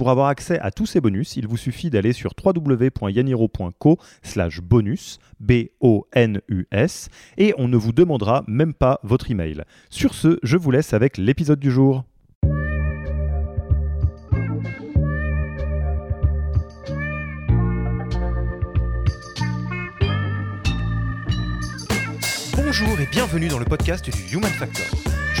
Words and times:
Pour 0.00 0.08
avoir 0.08 0.28
accès 0.28 0.58
à 0.60 0.70
tous 0.70 0.86
ces 0.86 1.02
bonus, 1.02 1.36
il 1.36 1.46
vous 1.46 1.58
suffit 1.58 1.90
d'aller 1.90 2.14
sur 2.14 2.32
www.yaniro.co 2.42 3.98
slash 4.22 4.62
bonus, 4.62 5.18
B-O-N-U-S, 5.40 7.10
et 7.36 7.52
on 7.58 7.68
ne 7.68 7.76
vous 7.76 7.92
demandera 7.92 8.42
même 8.48 8.72
pas 8.72 8.98
votre 9.02 9.30
email. 9.30 9.62
Sur 9.90 10.14
ce, 10.14 10.38
je 10.42 10.56
vous 10.56 10.70
laisse 10.70 10.94
avec 10.94 11.18
l'épisode 11.18 11.60
du 11.60 11.70
jour. 11.70 12.04
Bonjour 22.56 23.00
et 23.00 23.06
bienvenue 23.12 23.48
dans 23.48 23.58
le 23.58 23.66
podcast 23.66 24.08
du 24.08 24.34
Human 24.34 24.50
Factor. 24.50 24.86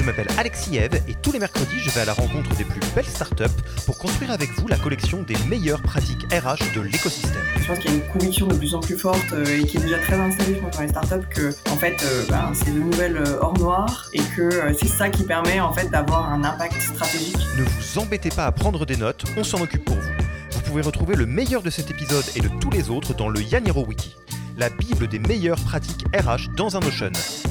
Je 0.00 0.06
m'appelle 0.06 0.28
Alexis 0.38 0.78
Eve 0.78 0.94
et 1.08 1.14
tous 1.14 1.30
les 1.30 1.38
mercredis, 1.38 1.78
je 1.78 1.90
vais 1.90 2.00
à 2.00 2.04
la 2.06 2.14
rencontre 2.14 2.56
des 2.56 2.64
plus 2.64 2.80
belles 2.94 3.04
startups 3.04 3.44
pour 3.84 3.98
construire 3.98 4.30
avec 4.30 4.48
vous 4.58 4.66
la 4.66 4.78
collection 4.78 5.22
des 5.22 5.36
meilleures 5.46 5.82
pratiques 5.82 6.22
RH 6.32 6.74
de 6.74 6.80
l'écosystème. 6.80 7.42
Je 7.60 7.66
pense 7.66 7.78
qu'il 7.80 7.90
y 7.90 7.94
a 7.94 7.96
une 7.98 8.08
conviction 8.08 8.46
de 8.46 8.54
plus 8.54 8.74
en 8.74 8.80
plus 8.80 8.96
forte 8.96 9.34
euh, 9.34 9.44
et 9.44 9.62
qui 9.64 9.76
est 9.76 9.80
déjà 9.80 9.98
très 9.98 10.14
installée 10.14 10.58
dans 10.72 10.80
les 10.80 10.88
startups 10.88 11.28
que 11.28 11.50
en 11.70 11.76
fait, 11.76 12.02
euh, 12.02 12.24
ben, 12.30 12.50
c'est 12.54 12.72
de 12.72 12.80
nouvelles 12.80 13.18
euh, 13.18 13.42
hors 13.42 13.58
noir 13.58 14.08
et 14.14 14.22
que 14.34 14.72
c'est 14.72 14.88
ça 14.88 15.10
qui 15.10 15.24
permet 15.24 15.60
en 15.60 15.74
fait 15.74 15.90
d'avoir 15.90 16.32
un 16.32 16.44
impact 16.44 16.80
stratégique. 16.80 17.36
Ne 17.58 17.64
vous 17.64 17.98
embêtez 17.98 18.30
pas 18.30 18.46
à 18.46 18.52
prendre 18.52 18.86
des 18.86 18.96
notes, 18.96 19.24
on 19.36 19.44
s'en 19.44 19.60
occupe 19.60 19.84
pour 19.84 19.96
vous. 19.96 20.12
Vous 20.52 20.60
pouvez 20.62 20.80
retrouver 20.80 21.14
le 21.14 21.26
meilleur 21.26 21.60
de 21.60 21.68
cet 21.68 21.90
épisode 21.90 22.24
et 22.36 22.40
de 22.40 22.48
tous 22.58 22.70
les 22.70 22.88
autres 22.88 23.12
dans 23.12 23.28
le 23.28 23.42
Yaniro 23.42 23.84
Wiki 23.84 24.16
la 24.60 24.68
bible 24.68 25.08
des 25.08 25.18
meilleures 25.18 25.64
pratiques 25.64 26.04
RH 26.14 26.54
dans 26.54 26.76
un 26.76 26.80
Notion. 26.80 27.10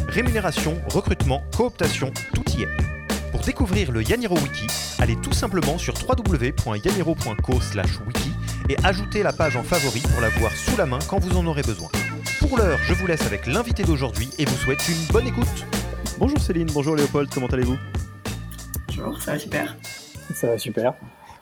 Rémunération, 0.10 0.80
recrutement, 0.94 1.42
cooptation, 1.58 2.14
tout 2.36 2.44
y 2.56 2.62
est. 2.62 2.70
Pour 3.32 3.42
découvrir 3.42 3.92
le 3.92 4.04
Yaniro 4.04 4.38
Wiki, 4.38 4.68
allez 5.00 5.16
tout 5.16 5.34
simplement 5.34 5.80
sur 5.80 5.96
www.yaniro.co/wiki 6.08 8.32
et 8.70 8.78
ajoutez 8.84 9.24
la 9.24 9.34
page 9.34 9.56
en 9.56 9.64
favori 9.64 10.02
pour 10.02 10.22
la 10.22 10.30
voir 10.30 10.52
sous 10.52 10.78
la 10.78 10.86
main 10.86 11.00
quand 11.10 11.18
vous 11.18 11.36
en 11.36 11.48
aurez 11.48 11.64
besoin. 11.64 11.90
Pour 12.38 12.60
l'heure, 12.60 12.78
je 12.84 12.94
vous 12.94 13.08
laisse 13.08 13.26
avec 13.26 13.48
l'invité 13.48 13.82
d'aujourd'hui 13.82 14.30
et 14.38 14.46
vous 14.46 14.58
souhaite 14.58 14.88
une 14.88 15.04
bonne 15.12 15.26
écoute. 15.26 15.66
Bonjour 16.20 16.40
Céline, 16.40 16.70
bonjour 16.72 16.96
Léopold, 16.96 17.28
comment 17.34 17.48
allez-vous? 17.48 17.80
Bonjour, 18.88 19.20
ça 19.20 19.32
va 19.32 19.40
super. 19.40 19.76
Ça 20.36 20.46
va 20.46 20.60
super. 20.60 20.94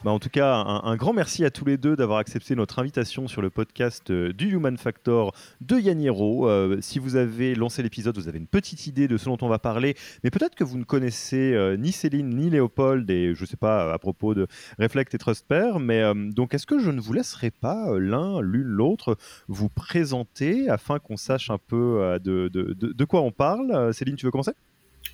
Bah, 0.03 0.11
en 0.11 0.19
tout 0.19 0.29
cas, 0.29 0.53
un, 0.53 0.95
grand 0.95 1.11
merci 1.11 1.43
à 1.43 1.49
tous 1.49 1.65
les 1.65 1.77
deux 1.77 1.95
d'avoir 1.95 2.19
accepté 2.19 2.55
notre 2.55 2.77
invitation 2.77 3.27
sur 3.27 3.41
le 3.41 3.49
podcast 3.49 4.11
euh, 4.11 4.31
du 4.31 4.51
Human 4.51 4.77
Factor 4.77 5.33
de 5.59 5.79
Yaniro. 5.79 6.47
Euh, 6.47 6.77
si 6.81 6.99
vous 6.99 7.15
avez 7.15 7.55
lancé 7.55 7.81
l'épisode, 7.81 8.15
vous 8.15 8.27
avez 8.27 8.37
une 8.37 8.47
petite 8.47 8.85
idée 8.85 9.07
de 9.07 9.17
ce 9.17 9.25
dont 9.25 9.39
on 9.41 9.47
va 9.47 9.57
parler, 9.57 9.95
mais 10.23 10.29
peut-être 10.29 10.53
que 10.53 10.63
vous 10.63 10.77
ne 10.77 10.83
connaissez 10.83 11.53
euh, 11.55 11.77
ni 11.77 11.91
Céline 11.91 12.29
ni 12.29 12.51
Léopold, 12.51 13.09
et 13.09 13.33
je 13.33 13.41
ne 13.41 13.47
sais 13.47 13.57
pas 13.57 13.91
à 13.91 13.97
propos 13.97 14.35
de 14.35 14.45
Reflect 14.77 15.15
et 15.15 15.17
Trustpair, 15.17 15.79
mais 15.79 16.03
donc 16.31 16.53
est-ce 16.53 16.67
que 16.67 16.77
je 16.77 16.91
ne 16.91 17.01
vous 17.01 17.13
laisserai 17.13 17.49
pas 17.49 17.97
l'un, 17.97 18.39
l'une, 18.39 18.67
l'autre 18.67 19.17
vous 19.47 19.69
présenter 19.69 20.69
afin 20.69 20.99
qu'on 20.99 21.17
sache 21.17 21.49
un 21.49 21.57
peu 21.57 22.19
de 22.23 23.05
quoi 23.05 23.21
on 23.21 23.31
parle? 23.31 23.93
Céline, 23.95 24.15
tu 24.15 24.25
veux 24.25 24.31
commencer? 24.31 24.53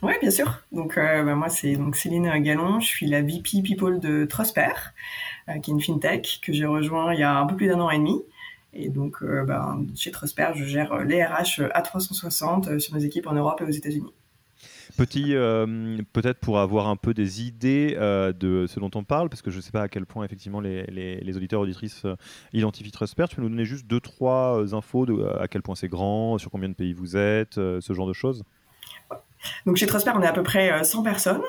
Oui, 0.02 0.14
bien 0.22 0.32
sûr. 0.32 0.62
Donc, 0.72 0.98
euh, 0.98 1.24
bah, 1.24 1.36
moi, 1.36 1.50
c'est 1.50 1.76
donc 1.76 1.96
Céline 1.96 2.30
Gallon. 2.42 2.80
Je 2.80 2.88
suis 2.88 3.08
la 3.08 3.22
VP 3.22 3.62
People 3.64 4.00
de 4.00 4.26
Trosper, 4.26 4.72
euh, 5.50 5.60
qui 5.60 5.72
est 5.72 5.74
une 5.74 5.82
fintech 5.82 6.40
que 6.42 6.54
j'ai 6.54 6.66
rejoint 6.66 7.14
il 7.14 7.20
y 7.20 7.24
a 7.24 7.38
un 7.38 7.46
peu 7.46 7.56
plus 7.56 7.68
d'un 7.68 7.80
an 7.80 7.90
et 7.90 7.98
demi. 7.98 8.22
Et 8.74 8.90
donc, 8.90 9.18
euh, 9.22 9.44
bah, 9.44 9.78
chez 9.96 10.12
Trosper, 10.12 10.52
je 10.56 10.66
gère 10.66 10.98
les 11.06 11.24
RH 11.24 11.62
à 11.74 11.82
360 11.82 12.80
sur 12.80 12.96
nos 12.96 13.00
équipes 13.00 13.28
en 13.28 13.34
Europe 13.34 13.62
et 13.62 13.64
aux 13.66 13.70
États-Unis. 13.70 14.12
Petit, 14.98 15.34
peut-être 16.14 16.40
pour 16.40 16.60
avoir 16.60 16.88
un 16.88 16.96
peu 16.96 17.14
des 17.16 17.42
idées 17.42 17.96
de 17.96 18.66
ce 18.68 18.80
dont 18.80 18.92
on 18.94 19.04
parle, 19.04 19.28
parce 19.28 19.42
que 19.42 19.50
je 19.50 19.58
ne 19.58 19.62
sais 19.62 19.72
pas 19.72 19.82
à 19.82 19.88
quel 19.88 20.06
point 20.06 20.24
effectivement 20.24 20.60
les, 20.60 20.84
les, 20.86 21.36
auditeurs 21.36 21.62
auditrices 21.62 22.06
identifient 22.54 22.92
Trustper. 22.92 23.26
Tu 23.28 23.36
peux 23.36 23.42
nous 23.42 23.50
donner 23.50 23.66
juste 23.66 23.88
deux, 23.88 24.00
trois 24.00 24.76
infos 24.76 25.06
de 25.08 25.24
à 25.40 25.48
quel 25.48 25.64
point 25.64 25.74
c'est 25.74 25.88
grand, 25.88 26.38
sur 26.38 26.52
combien 26.52 26.70
de 26.70 26.76
pays 26.76 26.94
vous 26.94 27.18
êtes, 27.18 27.56
ce 27.56 27.94
genre 27.94 28.08
de 28.08 28.14
choses? 28.14 28.44
Donc 29.66 29.78
chez 29.78 29.86
Trosper, 29.86 30.12
on 30.16 30.22
est 30.22 30.28
à 30.28 30.34
peu 30.34 30.44
près 30.44 30.84
100 30.84 31.00
euh, 31.00 31.04
personnes. 31.04 31.42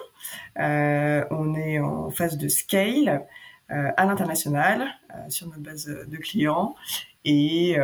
Euh, 0.59 1.25
on 1.31 1.55
est 1.55 1.79
en 1.81 2.11
phase 2.11 2.39
de 2.39 2.49
scale 2.49 3.27
euh, 3.71 3.91
à 3.97 4.07
l'international 4.07 4.87
sur 5.29 5.47
notre 5.47 5.61
base 5.61 5.87
de 5.87 6.17
clients 6.17 6.75
et 7.25 7.77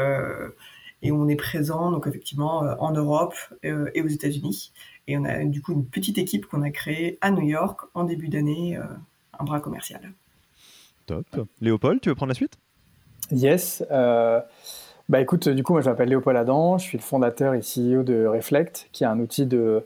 et 1.02 1.12
on 1.12 1.28
est 1.28 1.36
présent 1.36 1.90
donc 1.90 2.06
effectivement 2.06 2.58
en 2.78 2.92
Europe 2.92 3.34
et 3.62 4.02
aux 4.02 4.08
États-Unis. 4.08 4.72
Et 5.06 5.16
on 5.16 5.24
a 5.24 5.44
du 5.44 5.62
coup 5.62 5.72
une 5.72 5.86
petite 5.86 6.18
équipe 6.18 6.46
qu'on 6.46 6.62
a 6.62 6.70
créée 6.70 7.18
à 7.22 7.30
New 7.30 7.46
York 7.46 7.80
en 7.94 8.04
début 8.04 8.28
d'année, 8.28 8.78
un 9.38 9.44
bras 9.44 9.60
commercial. 9.60 10.12
Top. 11.06 11.26
Léopold, 11.60 12.00
tu 12.00 12.10
veux 12.10 12.14
prendre 12.14 12.30
la 12.30 12.34
suite? 12.34 12.58
Yes. 13.30 13.82
Bah 15.10 15.20
écoute, 15.20 15.48
du 15.48 15.64
coup, 15.64 15.72
moi 15.72 15.82
je 15.82 15.90
m'appelle 15.90 16.08
Léopold 16.08 16.36
Adam, 16.36 16.78
je 16.78 16.84
suis 16.84 16.96
le 16.96 17.02
fondateur 17.02 17.54
et 17.54 17.58
CEO 17.58 18.04
de 18.04 18.26
Reflect, 18.26 18.88
qui 18.92 19.02
est 19.02 19.08
un 19.08 19.18
outil 19.18 19.44
de 19.44 19.58
euh, 19.58 19.80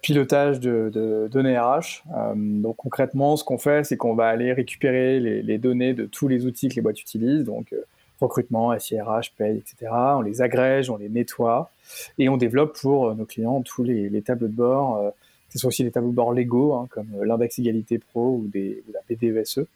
pilotage 0.00 0.60
de, 0.60 1.28
données 1.30 1.58
RH. 1.58 2.02
Euh, 2.14 2.34
donc 2.36 2.76
concrètement, 2.76 3.36
ce 3.36 3.44
qu'on 3.44 3.58
fait, 3.58 3.84
c'est 3.84 3.96
qu'on 3.96 4.14
va 4.14 4.28
aller 4.28 4.52
récupérer 4.52 5.18
les, 5.20 5.58
données 5.58 5.94
de 5.94 6.06
tous 6.06 6.28
les 6.28 6.46
outils 6.46 6.68
que 6.68 6.76
les 6.76 6.82
boîtes 6.82 7.00
utilisent, 7.00 7.44
donc 7.44 7.72
euh, 7.72 7.84
recrutement, 8.20 8.78
SIRH, 8.78 9.32
paye, 9.36 9.58
etc. 9.58 9.90
On 9.92 10.20
les 10.20 10.42
agrège, 10.42 10.90
on 10.90 10.96
les 10.96 11.08
nettoie 11.08 11.70
et 12.18 12.28
on 12.28 12.36
développe 12.36 12.78
pour 12.80 13.14
nos 13.14 13.24
clients 13.24 13.62
tous 13.62 13.82
les, 13.82 14.22
tableaux 14.22 14.46
de 14.46 14.52
bord. 14.52 15.12
ce 15.48 15.58
sont 15.58 15.68
aussi 15.68 15.82
des 15.82 15.90
tableaux 15.90 16.10
de 16.10 16.14
bord 16.14 16.32
légaux, 16.32 16.74
hein, 16.74 16.86
comme 16.90 17.08
l'index 17.24 17.58
égalité 17.58 17.98
pro 17.98 18.36
ou, 18.36 18.46
des, 18.46 18.84
ou 18.88 18.92
la 18.92 19.00
BDESE. 19.08 19.66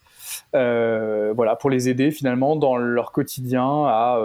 voilà, 0.52 1.56
pour 1.56 1.70
les 1.70 1.88
aider 1.88 2.12
finalement 2.12 2.54
dans 2.54 2.76
leur 2.76 3.10
quotidien 3.10 3.84
à 3.86 4.20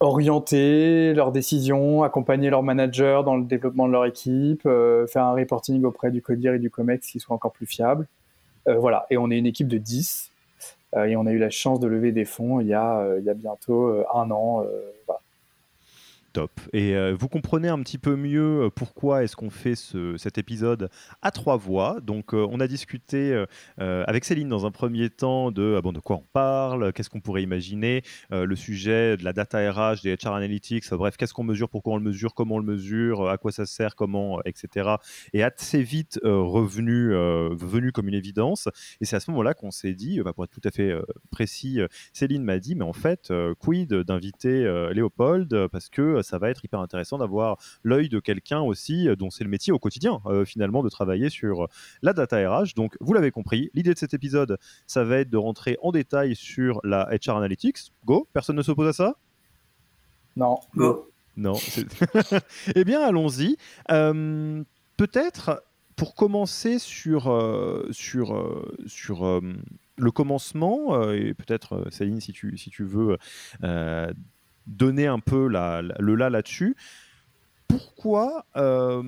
orienter 0.00 1.14
leurs 1.14 1.32
décisions, 1.32 2.02
accompagner 2.02 2.50
leurs 2.50 2.62
managers 2.62 3.22
dans 3.24 3.36
le 3.36 3.44
développement 3.44 3.86
de 3.86 3.92
leur 3.92 4.04
équipe, 4.04 4.62
euh, 4.66 5.06
faire 5.06 5.24
un 5.24 5.32
reporting 5.32 5.84
auprès 5.84 6.10
du 6.10 6.20
CODIR 6.20 6.54
et 6.54 6.58
du 6.58 6.70
COMEX 6.70 7.10
qui 7.10 7.20
soit 7.20 7.34
encore 7.34 7.52
plus 7.52 7.66
fiable. 7.66 8.06
Euh, 8.68 8.76
voilà, 8.78 9.06
et 9.10 9.16
on 9.16 9.30
est 9.30 9.38
une 9.38 9.46
équipe 9.46 9.68
de 9.68 9.78
10 9.78 10.32
euh, 10.96 11.04
et 11.04 11.16
on 11.16 11.26
a 11.26 11.32
eu 11.32 11.38
la 11.38 11.50
chance 11.50 11.80
de 11.80 11.86
lever 11.86 12.12
des 12.12 12.24
fonds 12.24 12.60
il 12.60 12.66
y 12.66 12.74
a, 12.74 13.16
il 13.18 13.24
y 13.24 13.30
a 13.30 13.34
bientôt 13.34 14.02
un 14.14 14.30
an. 14.30 14.64
Voilà. 15.06 15.20
Et 16.72 16.94
euh, 16.94 17.14
vous 17.18 17.28
comprenez 17.28 17.68
un 17.68 17.80
petit 17.82 17.98
peu 17.98 18.16
mieux 18.16 18.64
euh, 18.64 18.70
pourquoi 18.70 19.24
est-ce 19.24 19.36
qu'on 19.36 19.50
fait 19.50 19.74
cet 20.16 20.38
épisode 20.38 20.88
à 21.22 21.30
trois 21.30 21.56
voix. 21.56 21.98
Donc, 22.00 22.34
euh, 22.34 22.46
on 22.50 22.60
a 22.60 22.66
discuté 22.66 23.44
avec 23.78 24.24
Céline 24.24 24.48
dans 24.48 24.66
un 24.66 24.70
premier 24.70 25.10
temps 25.10 25.50
de, 25.50 25.74
ah 25.78 25.82
bon, 25.82 25.92
de 25.92 26.00
quoi 26.00 26.16
on 26.16 26.26
parle, 26.32 26.92
qu'est-ce 26.92 27.10
qu'on 27.10 27.20
pourrait 27.20 27.42
imaginer, 27.42 28.02
le 28.30 28.56
sujet 28.56 29.16
de 29.16 29.24
la 29.24 29.32
data 29.32 29.58
RH, 29.70 30.02
des 30.02 30.16
HR 30.16 30.32
analytics, 30.32 30.88
bref, 30.92 31.16
qu'est-ce 31.16 31.34
qu'on 31.34 31.44
mesure, 31.44 31.68
pourquoi 31.68 31.94
on 31.94 31.96
le 31.96 32.02
mesure, 32.02 32.34
comment 32.34 32.56
on 32.56 32.58
le 32.58 32.64
mesure, 32.64 33.28
à 33.28 33.38
quoi 33.38 33.52
ça 33.52 33.66
sert, 33.66 33.94
comment, 33.94 34.40
etc. 34.44 34.96
Et 35.32 35.42
assez 35.42 35.82
vite 35.82 36.18
revenu, 36.22 37.10
venu 37.54 37.92
comme 37.92 38.08
une 38.08 38.14
évidence. 38.14 38.68
Et 39.00 39.04
c'est 39.04 39.16
à 39.16 39.20
ce 39.20 39.30
moment-là 39.30 39.54
qu'on 39.54 39.70
s'est 39.70 39.94
dit, 39.94 40.20
bah, 40.20 40.32
pour 40.32 40.44
être 40.44 40.50
tout 40.50 40.66
à 40.66 40.70
fait 40.70 40.94
précis, 41.30 41.80
Céline 42.12 42.42
m'a 42.42 42.58
dit, 42.58 42.74
mais 42.74 42.84
en 42.84 42.92
fait, 42.92 43.32
quid 43.58 43.92
d'inviter 43.92 44.90
Léopold? 44.92 45.68
Parce 45.68 45.88
que 45.88 46.22
ça 46.26 46.38
va 46.38 46.50
être 46.50 46.64
hyper 46.64 46.80
intéressant 46.80 47.18
d'avoir 47.18 47.58
l'œil 47.82 48.08
de 48.08 48.20
quelqu'un 48.20 48.60
aussi 48.60 49.08
euh, 49.08 49.16
dont 49.16 49.30
c'est 49.30 49.44
le 49.44 49.50
métier 49.50 49.72
au 49.72 49.78
quotidien, 49.78 50.20
euh, 50.26 50.44
finalement, 50.44 50.82
de 50.82 50.88
travailler 50.88 51.30
sur 51.30 51.64
euh, 51.64 51.68
la 52.02 52.12
data 52.12 52.36
RH. 52.36 52.74
Donc, 52.74 52.96
vous 53.00 53.12
l'avez 53.12 53.30
compris, 53.30 53.70
l'idée 53.74 53.94
de 53.94 53.98
cet 53.98 54.14
épisode, 54.14 54.58
ça 54.86 55.04
va 55.04 55.18
être 55.18 55.30
de 55.30 55.36
rentrer 55.36 55.78
en 55.82 55.92
détail 55.92 56.34
sur 56.34 56.80
la 56.84 57.08
HR 57.10 57.36
Analytics. 57.36 57.92
Go 58.04 58.28
Personne 58.32 58.56
ne 58.56 58.62
s'oppose 58.62 58.88
à 58.88 58.92
ça? 58.92 59.14
Non. 60.36 60.58
Go. 60.74 61.10
Non. 61.36 61.54
eh 62.74 62.84
bien, 62.84 63.00
allons-y. 63.00 63.56
Peut-être 63.88 65.64
pour 65.94 66.14
commencer 66.14 66.78
sur, 66.78 67.24
sur, 67.90 68.68
sur 68.86 69.40
le 69.96 70.10
commencement, 70.10 71.10
et 71.12 71.34
peut-être 71.34 71.86
Céline, 71.90 72.20
si 72.20 72.32
tu, 72.32 72.56
si 72.56 72.70
tu 72.70 72.84
veux 72.84 73.18
donner 74.66 75.06
un 75.06 75.18
peu 75.18 75.48
la, 75.48 75.82
le 75.82 76.14
là 76.14 76.30
là-dessus. 76.30 76.76
pourquoi, 77.68 78.46
euh, 78.56 79.02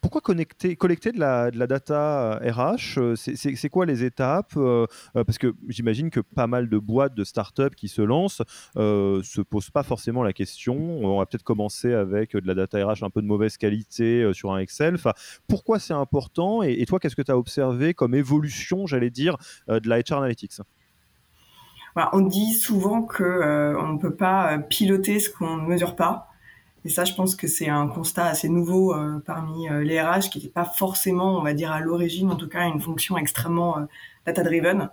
pourquoi 0.00 0.20
collecter 0.20 1.12
de 1.12 1.20
la, 1.20 1.50
de 1.50 1.58
la 1.58 1.66
data 1.66 2.40
RH 2.42 2.98
euh, 2.98 3.14
C'est 3.16 3.68
quoi 3.68 3.86
les 3.86 4.04
étapes 4.04 4.54
euh, 4.56 4.86
Parce 5.14 5.38
que 5.38 5.54
j'imagine 5.68 6.10
que 6.10 6.20
pas 6.20 6.46
mal 6.46 6.68
de 6.68 6.78
boîtes, 6.78 7.14
de 7.14 7.24
startups 7.24 7.74
qui 7.76 7.88
se 7.88 8.02
lancent 8.02 8.42
ne 8.74 9.20
se 9.22 9.40
posent 9.40 9.70
pas 9.70 9.82
forcément 9.82 10.22
la 10.22 10.32
question. 10.32 10.76
On 10.76 11.18
va 11.18 11.26
peut-être 11.26 11.44
commencer 11.44 11.92
avec 11.92 12.32
de 12.32 12.46
la 12.46 12.54
data 12.54 12.84
RH 12.84 13.04
un 13.04 13.10
peu 13.10 13.22
de 13.22 13.26
mauvaise 13.26 13.56
qualité 13.56 14.30
sur 14.32 14.52
un 14.52 14.58
Excel. 14.58 14.96
Pourquoi 15.46 15.78
c'est 15.78 15.94
important 15.94 16.62
et, 16.62 16.84
toi, 16.86 16.98
qu'est-ce 16.98 17.16
que 17.16 17.22
tu 17.22 17.30
as 17.32 17.38
observé 17.38 17.94
comme 17.94 18.14
évolution, 18.14 18.86
j'allais 18.86 19.10
dire, 19.10 19.36
de 19.68 19.88
la 19.88 20.00
HR 20.00 20.18
Analytics? 20.18 20.60
On 22.12 22.20
dit 22.20 22.52
souvent 22.52 23.02
qu'on 23.02 23.92
ne 23.92 23.98
peut 23.98 24.14
pas 24.14 24.58
piloter 24.58 25.20
ce 25.20 25.30
qu'on 25.30 25.56
ne 25.56 25.66
mesure 25.66 25.96
pas. 25.96 26.30
Et 26.86 26.88
ça, 26.88 27.04
je 27.04 27.14
pense 27.14 27.34
que 27.34 27.48
c'est 27.48 27.68
un 27.68 27.88
constat 27.88 28.26
assez 28.26 28.48
nouveau 28.48 28.94
euh, 28.94 29.20
parmi 29.26 29.68
euh, 29.68 29.82
les 29.82 30.00
RH 30.00 30.30
qui 30.30 30.38
n'était 30.38 30.52
pas 30.52 30.64
forcément, 30.64 31.36
on 31.36 31.42
va 31.42 31.52
dire, 31.52 31.72
à 31.72 31.80
l'origine, 31.80 32.30
en 32.30 32.36
tout 32.36 32.46
cas, 32.46 32.64
une 32.68 32.80
fonction 32.80 33.18
extrêmement 33.18 33.78
euh, 33.78 33.86
data-driven. 34.24 34.88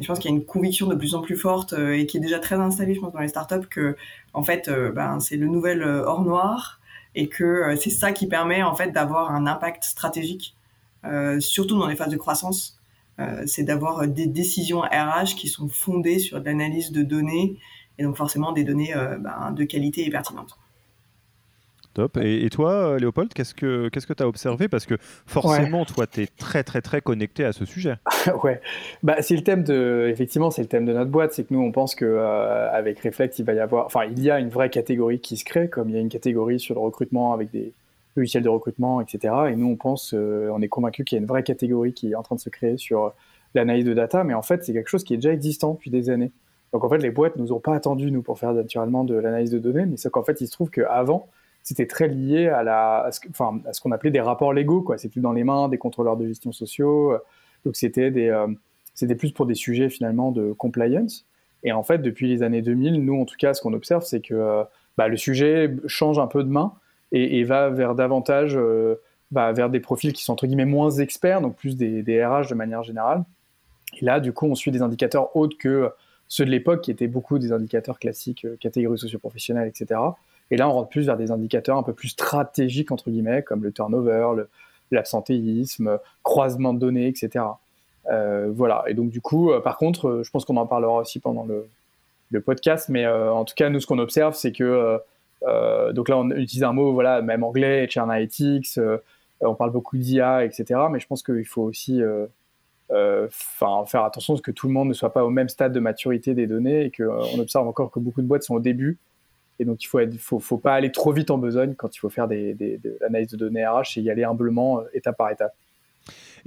Et 0.00 0.02
je 0.02 0.08
pense 0.08 0.18
qu'il 0.18 0.28
y 0.28 0.34
a 0.34 0.36
une 0.36 0.44
conviction 0.44 0.88
de 0.88 0.96
plus 0.96 1.14
en 1.14 1.22
plus 1.22 1.36
forte 1.36 1.72
et 1.72 2.04
qui 2.06 2.16
est 2.16 2.20
déjà 2.20 2.40
très 2.40 2.56
installée, 2.56 2.96
je 2.96 3.00
pense, 3.00 3.12
dans 3.12 3.20
les 3.20 3.28
startups 3.28 3.68
que, 3.70 3.96
en 4.34 4.42
fait, 4.42 4.68
ben, 4.68 5.20
c'est 5.20 5.36
le 5.36 5.46
nouvel 5.46 5.84
or 5.84 6.22
noir 6.22 6.80
et 7.14 7.28
que 7.28 7.74
c'est 7.76 7.90
ça 7.90 8.12
qui 8.12 8.26
permet, 8.26 8.64
en 8.64 8.74
fait, 8.74 8.90
d'avoir 8.90 9.30
un 9.30 9.46
impact 9.46 9.84
stratégique, 9.84 10.54
surtout 11.38 11.78
dans 11.78 11.86
les 11.86 11.96
phases 11.96 12.10
de 12.10 12.18
croissance. 12.18 12.75
C'est 13.46 13.62
d'avoir 13.62 14.06
des 14.06 14.26
décisions 14.26 14.80
RH 14.80 15.36
qui 15.36 15.48
sont 15.48 15.68
fondées 15.68 16.18
sur 16.18 16.40
de 16.40 16.44
l'analyse 16.44 16.92
de 16.92 17.02
données 17.02 17.56
et 17.98 18.02
donc 18.02 18.16
forcément 18.16 18.52
des 18.52 18.62
données 18.62 18.92
ben, 19.20 19.52
de 19.52 19.64
qualité 19.64 20.06
et 20.06 20.10
pertinentes. 20.10 20.58
Top. 21.96 22.18
Et, 22.20 22.50
toi, 22.50 22.72
euh, 22.72 22.98
Léopold, 22.98 23.32
qu'est-ce 23.32 23.54
que 23.54 23.88
qu'est-ce 23.88 24.06
que 24.06 24.12
tu 24.12 24.22
as 24.22 24.28
observé? 24.28 24.68
Parce 24.68 24.84
que 24.84 24.96
forcément, 25.24 25.86
toi, 25.86 26.06
tu 26.06 26.24
es 26.24 26.26
très, 26.26 26.62
très, 26.62 26.82
très 26.82 27.00
connecté 27.00 27.42
à 27.42 27.54
ce 27.54 27.64
sujet. 27.64 27.94
ouais. 28.44 28.60
Bah, 29.02 29.22
c'est 29.22 29.34
le 29.34 29.42
thème 29.42 29.64
de, 29.64 30.06
effectivement, 30.12 30.50
c'est 30.50 30.60
le 30.60 30.68
thème 30.68 30.84
de 30.84 30.92
notre 30.92 31.10
boîte. 31.10 31.32
C'est 31.32 31.44
que 31.44 31.54
nous, 31.54 31.62
on 31.62 31.72
pense 31.72 31.94
qu'avec 31.94 32.12
euh, 32.12 32.68
avec 32.70 33.00
Reflect, 33.00 33.38
il 33.38 33.46
va 33.46 33.54
y 33.54 33.60
avoir, 33.60 33.86
enfin, 33.86 34.04
il 34.04 34.22
y 34.22 34.30
a 34.30 34.38
une 34.38 34.50
vraie 34.50 34.68
catégorie 34.68 35.20
qui 35.20 35.38
se 35.38 35.46
crée, 35.46 35.70
comme 35.70 35.88
il 35.88 35.94
y 35.94 35.98
a 35.98 36.02
une 36.02 36.10
catégorie 36.10 36.60
sur 36.60 36.74
le 36.74 36.80
recrutement 36.80 37.32
avec 37.32 37.50
des 37.50 37.72
logiciels 38.16 38.42
de 38.42 38.48
recrutement, 38.48 39.00
etc. 39.00 39.34
Et 39.50 39.56
nous, 39.56 39.68
on 39.68 39.76
pense, 39.76 40.14
euh, 40.14 40.50
on 40.52 40.60
est 40.62 40.68
convaincu 40.68 41.04
qu'il 41.04 41.16
y 41.16 41.18
a 41.18 41.22
une 41.22 41.28
vraie 41.28 41.42
catégorie 41.42 41.92
qui 41.92 42.12
est 42.12 42.14
en 42.14 42.22
train 42.22 42.36
de 42.36 42.40
se 42.40 42.50
créer 42.50 42.76
sur 42.76 43.12
l'analyse 43.54 43.84
de 43.84 43.94
data. 43.94 44.24
Mais 44.24 44.34
en 44.34 44.42
fait, 44.42 44.64
c'est 44.64 44.72
quelque 44.72 44.88
chose 44.88 45.04
qui 45.04 45.14
est 45.14 45.18
déjà 45.18 45.32
existant 45.32 45.74
depuis 45.74 45.90
des 45.90 46.10
années. 46.10 46.32
Donc, 46.72 46.84
en 46.84 46.88
fait, 46.88 46.98
les 46.98 47.10
boîtes 47.10 47.36
nous 47.36 47.52
ont 47.52 47.60
pas 47.60 47.74
attendu, 47.74 48.10
nous, 48.10 48.22
pour 48.22 48.38
faire 48.38 48.52
naturellement 48.52 49.04
de 49.04 49.14
l'analyse 49.14 49.50
de 49.50 49.58
données. 49.58 49.86
Mais 49.86 49.96
c'est 49.96 50.10
qu'en 50.10 50.24
fait, 50.24 50.40
il 50.40 50.46
se 50.46 50.52
trouve 50.52 50.70
qu'avant, 50.70 51.28
c'était 51.62 51.86
très 51.86 52.08
lié 52.08 52.48
à, 52.48 52.62
la, 52.62 53.04
à 53.04 53.12
ce, 53.12 53.20
qu'on 53.80 53.92
appelait 53.92 54.10
des 54.10 54.20
rapports 54.20 54.52
légaux. 54.52 54.82
Quoi. 54.82 54.96
Plus 54.96 55.20
dans 55.20 55.32
les 55.32 55.44
mains 55.44 55.68
des 55.68 55.78
contrôleurs 55.78 56.16
de 56.16 56.26
gestion 56.26 56.52
sociaux. 56.52 57.16
Donc 57.64 57.74
c'était, 57.74 58.12
euh, 58.30 58.46
c'était 58.94 59.16
plus 59.16 59.32
pour 59.32 59.46
des 59.46 59.54
sujets 59.54 59.88
finalement 59.88 60.30
de 60.30 60.52
compliance. 60.52 61.26
Et 61.64 61.72
en 61.72 61.82
fait, 61.82 61.98
depuis 61.98 62.28
les 62.28 62.44
années 62.44 62.62
2000, 62.62 63.04
nous, 63.04 63.20
en 63.20 63.24
tout 63.24 63.34
cas, 63.36 63.52
ce 63.52 63.60
qu'on 63.60 63.72
observe, 63.72 64.04
c'est 64.04 64.20
que 64.20 64.34
euh, 64.34 64.62
bah, 64.96 65.08
le 65.08 65.16
sujet 65.16 65.74
change 65.86 66.18
un 66.20 66.28
peu 66.28 66.44
de 66.44 66.48
main 66.48 66.72
et, 67.16 67.44
va 67.44 67.70
vers 67.70 67.94
davantage, 67.94 68.56
euh, 68.56 68.96
bah, 69.30 69.52
vers 69.52 69.70
des 69.70 69.80
profils 69.80 70.12
qui 70.12 70.24
sont 70.24 70.32
entre 70.32 70.46
guillemets 70.46 70.64
moins 70.64 70.90
experts, 70.90 71.40
donc 71.40 71.56
plus 71.56 71.76
des, 71.76 72.02
des, 72.02 72.24
RH 72.24 72.48
de 72.50 72.54
manière 72.54 72.82
générale. 72.82 73.24
Et 74.00 74.04
là, 74.04 74.20
du 74.20 74.32
coup, 74.32 74.46
on 74.46 74.54
suit 74.54 74.70
des 74.70 74.82
indicateurs 74.82 75.34
autres 75.36 75.56
que 75.58 75.90
ceux 76.28 76.44
de 76.44 76.50
l'époque, 76.50 76.82
qui 76.82 76.90
étaient 76.90 77.06
beaucoup 77.06 77.38
des 77.38 77.52
indicateurs 77.52 77.98
classiques, 77.98 78.46
catégories 78.58 78.98
socio-professionnelles, 78.98 79.68
etc. 79.68 80.00
Et 80.50 80.56
là, 80.56 80.68
on 80.68 80.72
rentre 80.72 80.88
plus 80.88 81.06
vers 81.06 81.16
des 81.16 81.30
indicateurs 81.30 81.76
un 81.76 81.82
peu 81.82 81.92
plus 81.92 82.08
stratégiques, 82.08 82.90
entre 82.90 83.10
guillemets, 83.10 83.42
comme 83.42 83.62
le 83.62 83.72
turnover, 83.72 84.44
l'absentéisme, 84.90 85.98
croisement 86.22 86.74
de 86.74 86.78
données, 86.78 87.08
etc. 87.08 87.44
Euh, 88.10 88.50
voilà. 88.52 88.84
Et 88.86 88.94
donc, 88.94 89.10
du 89.10 89.20
coup, 89.20 89.50
euh, 89.50 89.60
par 89.60 89.76
contre, 89.76 90.08
euh, 90.08 90.22
je 90.22 90.30
pense 90.30 90.44
qu'on 90.44 90.56
en 90.56 90.66
parlera 90.66 91.00
aussi 91.00 91.18
pendant 91.18 91.44
le, 91.44 91.68
podcast, 92.44 92.90
mais 92.90 93.06
en 93.06 93.46
tout 93.46 93.54
cas, 93.54 93.70
nous, 93.70 93.80
ce 93.80 93.86
qu'on 93.86 93.98
observe, 93.98 94.34
c'est 94.34 94.52
que, 94.52 95.00
donc 95.42 96.08
là, 96.08 96.18
on 96.18 96.30
utilise 96.30 96.64
un 96.64 96.72
mot, 96.72 96.92
voilà, 96.92 97.22
même 97.22 97.44
anglais, 97.44 97.86
HR 97.86 98.02
Analytics, 98.02 98.78
on 99.40 99.54
parle 99.54 99.70
beaucoup 99.70 99.96
d'IA, 99.96 100.44
etc. 100.44 100.80
Mais 100.90 100.98
je 100.98 101.06
pense 101.06 101.22
qu'il 101.22 101.44
faut 101.44 101.62
aussi 101.62 102.00
faire 102.90 104.04
attention 104.04 104.34
à 104.34 104.36
ce 104.36 104.42
que 104.42 104.50
tout 104.50 104.66
le 104.66 104.72
monde 104.72 104.88
ne 104.88 104.94
soit 104.94 105.12
pas 105.12 105.24
au 105.24 105.30
même 105.30 105.48
stade 105.48 105.72
de 105.72 105.80
maturité 105.80 106.34
des 106.34 106.46
données 106.46 106.86
et 106.86 106.90
qu'on 106.90 107.38
observe 107.38 107.68
encore 107.68 107.90
que 107.90 108.00
beaucoup 108.00 108.22
de 108.22 108.26
boîtes 108.26 108.42
sont 108.42 108.54
au 108.54 108.60
début 108.60 108.98
et 109.58 109.64
donc, 109.64 109.82
il 109.82 110.18
faut, 110.18 110.38
faut, 110.38 110.58
pas 110.58 110.74
aller 110.74 110.92
trop 110.92 111.12
vite 111.12 111.30
en 111.30 111.38
besogne 111.38 111.74
quand 111.74 111.94
il 111.96 111.98
faut 111.98 112.10
faire 112.10 112.28
des, 112.28 112.54
de 112.54 112.98
l'analyse 113.00 113.28
de 113.28 113.36
données 113.36 113.66
RH 113.66 113.96
et 113.96 114.00
y 114.02 114.10
aller 114.10 114.24
humblement, 114.24 114.80
euh, 114.80 114.84
étape 114.92 115.16
par 115.16 115.30
étape. 115.30 115.54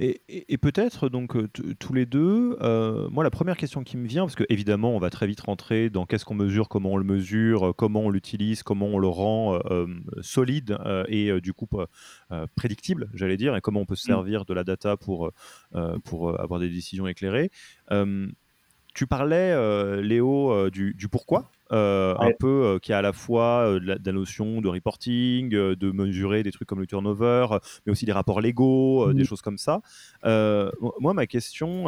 Et, 0.02 0.22
et, 0.28 0.56
peut-être 0.56 1.10
donc 1.10 1.36
euh, 1.36 1.46
tous 1.78 1.92
les 1.92 2.06
deux, 2.06 2.56
euh, 2.62 3.10
moi 3.10 3.22
la 3.22 3.30
première 3.30 3.58
question 3.58 3.84
qui 3.84 3.98
me 3.98 4.08
vient, 4.08 4.22
parce 4.22 4.34
que 4.34 4.44
évidemment 4.48 4.96
on 4.96 4.98
va 4.98 5.10
très 5.10 5.26
vite 5.26 5.42
rentrer 5.42 5.90
dans 5.90 6.06
qu'est-ce 6.06 6.24
qu'on 6.24 6.34
mesure, 6.34 6.70
comment 6.70 6.92
on 6.92 6.96
le 6.96 7.04
mesure, 7.04 7.74
comment 7.76 8.00
on 8.00 8.08
l'utilise, 8.08 8.62
comment 8.62 8.86
on 8.86 8.98
le 8.98 9.08
rend 9.08 9.58
solide 10.22 10.78
et 11.08 11.38
du 11.42 11.52
coup 11.52 11.68
prédictible, 12.56 13.10
j'allais 13.12 13.36
dire, 13.36 13.54
et 13.54 13.60
comment 13.60 13.80
on 13.80 13.84
peut 13.84 13.94
se 13.94 14.10
mm. 14.10 14.14
servir 14.14 14.44
de 14.46 14.54
la 14.54 14.64
data 14.64 14.96
pour, 14.96 15.32
pour 16.04 16.40
avoir 16.40 16.60
des 16.60 16.70
décisions 16.70 17.06
éclairées. 17.06 17.50
tu 18.94 19.06
parlais, 19.06 20.02
Léo, 20.02 20.70
du, 20.70 20.94
du 20.94 21.08
pourquoi 21.08 21.50
euh, 21.72 22.16
un 22.18 22.32
peu 22.32 22.64
euh, 22.64 22.78
qui 22.78 22.92
a 22.92 22.98
à 22.98 23.02
la 23.02 23.12
fois 23.12 23.64
euh, 23.64 23.78
de 23.78 23.98
la, 24.04 24.12
notion 24.12 24.60
de 24.60 24.68
reporting, 24.68 25.50
de 25.50 25.90
mesurer 25.92 26.42
des 26.42 26.50
trucs 26.50 26.68
comme 26.68 26.80
le 26.80 26.86
turnover, 26.86 27.46
mais 27.86 27.92
aussi 27.92 28.06
des 28.06 28.12
rapports 28.12 28.40
légaux, 28.40 29.12
des 29.12 29.22
mmh. 29.22 29.26
choses 29.26 29.42
comme 29.42 29.58
ça. 29.58 29.80
moi, 30.24 31.14
ma 31.14 31.26
question, 31.26 31.86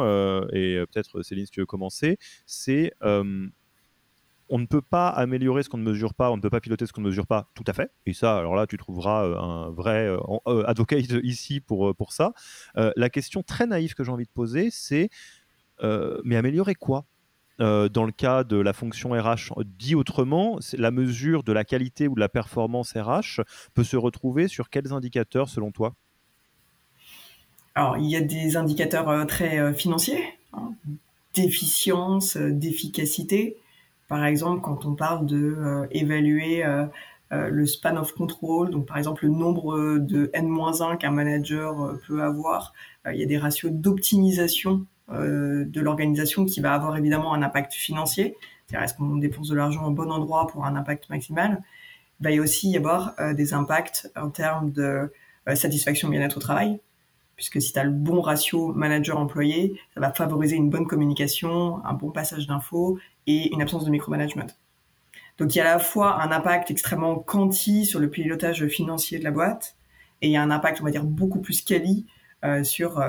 et 0.53 0.83
peut-être 0.91 1.21
Céline, 1.21 1.45
si 1.45 1.51
tu 1.51 1.59
veux 1.59 1.65
commencer, 1.65 2.17
c'est 2.45 2.93
on 4.49 4.59
ne 4.59 4.65
peut 4.65 4.81
pas 4.81 5.09
améliorer 5.09 5.63
ce 5.63 5.69
qu'on 5.69 5.77
ne 5.77 5.83
mesure 5.83 6.13
pas, 6.13 6.29
on 6.29 6.37
ne 6.37 6.41
peut 6.41 6.49
pas 6.49 6.59
piloter 6.61 6.85
ce 6.85 6.93
qu'on 6.93 7.01
ne 7.01 7.07
mesure 7.07 7.25
pas, 7.27 7.49
tout 7.55 7.63
à 7.65 7.73
fait. 7.73 7.89
Et 8.05 8.13
ça, 8.13 8.37
alors 8.37 8.55
là, 8.55 8.67
tu 8.67 8.77
trouveras 8.77 9.25
un 9.25 9.69
vrai 9.71 10.15
advocate 10.65 10.99
ici 11.23 11.59
pour, 11.59 11.95
pour 11.95 12.13
ça. 12.13 12.33
la 12.75 13.09
question 13.09 13.43
très 13.43 13.65
naïve 13.67 13.95
que 13.95 14.03
j'ai 14.03 14.11
envie 14.11 14.25
de 14.25 14.33
poser, 14.33 14.69
c'est 14.71 15.09
mais 15.81 16.37
améliorer 16.37 16.75
quoi? 16.75 17.05
Euh, 17.59 17.87
dans 17.87 18.03
le 18.03 18.11
cas 18.11 18.43
de 18.43 18.57
la 18.57 18.73
fonction 18.73 19.11
RH. 19.11 19.53
Dit 19.77 19.93
autrement, 19.93 20.57
la 20.73 20.89
mesure 20.89 21.43
de 21.43 21.51
la 21.51 21.63
qualité 21.63 22.07
ou 22.07 22.15
de 22.15 22.19
la 22.19 22.29
performance 22.29 22.93
RH 22.93 23.41
peut 23.73 23.83
se 23.83 23.95
retrouver 23.95 24.47
sur 24.47 24.69
quels 24.69 24.91
indicateurs 24.91 25.49
selon 25.49 25.71
toi? 25.71 25.93
Alors, 27.75 27.97
il 27.97 28.05
y 28.05 28.15
a 28.15 28.21
des 28.21 28.57
indicateurs 28.57 29.09
euh, 29.09 29.25
très 29.25 29.59
euh, 29.59 29.73
financiers, 29.73 30.23
hein, 30.53 30.73
d'efficience, 31.35 32.37
d'efficacité. 32.37 33.57
Par 34.07 34.25
exemple, 34.25 34.61
quand 34.61 34.85
on 34.85 34.95
parle 34.95 35.25
de 35.25 35.87
le 37.31 37.65
span 37.65 37.97
of 37.97 38.13
control, 38.13 38.69
donc 38.69 38.85
par 38.85 38.99
exemple 38.99 39.25
le 39.25 39.31
nombre 39.31 39.97
de 39.97 40.29
N-1 40.33 40.97
qu'un 40.99 41.09
manager 41.09 41.97
peut 42.05 42.21
avoir, 42.21 42.73
il 43.11 43.15
y 43.15 43.23
a 43.23 43.25
des 43.25 43.39
ratios 43.39 43.71
d'optimisation 43.71 44.71
euh, 44.81 44.92
de 45.09 45.81
l'organisation 45.81 46.45
qui 46.45 46.61
va 46.61 46.73
avoir 46.73 46.97
évidemment 46.97 47.33
un 47.33 47.41
impact 47.41 47.73
financier. 47.73 48.35
C'est-à-dire 48.65 48.85
est-ce 48.85 48.93
qu'on 48.95 49.17
dépense 49.17 49.49
de 49.49 49.55
l'argent 49.55 49.85
au 49.85 49.91
bon 49.91 50.11
endroit 50.11 50.47
pour 50.47 50.65
un 50.65 50.75
impact 50.75 51.09
maximal? 51.09 51.61
Il 52.19 52.23
va 52.23 52.31
y 52.31 52.39
aussi 52.39 52.69
y 52.69 52.77
avoir 52.77 53.13
euh, 53.19 53.33
des 53.33 53.53
impacts 53.53 54.09
en 54.15 54.29
termes 54.29 54.71
de 54.71 55.11
euh, 55.49 55.55
satisfaction 55.55 56.07
bien-être 56.09 56.37
au 56.37 56.39
travail, 56.39 56.79
puisque 57.35 57.61
si 57.61 57.73
tu 57.73 57.79
as 57.79 57.83
le 57.83 57.91
bon 57.91 58.21
ratio 58.21 58.71
manager-employé, 58.73 59.79
ça 59.93 59.99
va 59.99 60.13
favoriser 60.13 60.55
une 60.55 60.69
bonne 60.69 60.87
communication, 60.87 61.83
un 61.85 61.93
bon 61.93 62.11
passage 62.11 62.47
d'infos 62.47 62.97
et 63.27 63.51
une 63.53 63.61
absence 63.61 63.83
de 63.83 63.91
micromanagement. 63.91 64.47
Donc 65.37 65.53
il 65.53 65.57
y 65.57 65.61
a 65.61 65.69
à 65.69 65.73
la 65.73 65.79
fois 65.79 66.21
un 66.21 66.31
impact 66.31 66.71
extrêmement 66.71 67.15
quanti 67.15 67.85
sur 67.85 67.99
le 67.99 68.09
pilotage 68.09 68.65
financier 68.67 69.19
de 69.19 69.23
la 69.23 69.31
boîte, 69.31 69.75
et 70.21 70.27
il 70.27 70.31
y 70.31 70.37
a 70.37 70.41
un 70.41 70.51
impact, 70.51 70.79
on 70.79 70.85
va 70.85 70.91
dire, 70.91 71.03
beaucoup 71.03 71.41
plus 71.41 71.61
quali 71.61 72.05
sur 72.63 73.03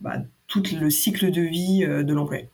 bah, 0.00 0.18
tout 0.46 0.62
le 0.80 0.90
cycle 0.90 1.30
de 1.30 1.42
vie 1.42 1.84
euh, 1.84 2.02
de 2.02 2.14
l'employé. 2.14 2.48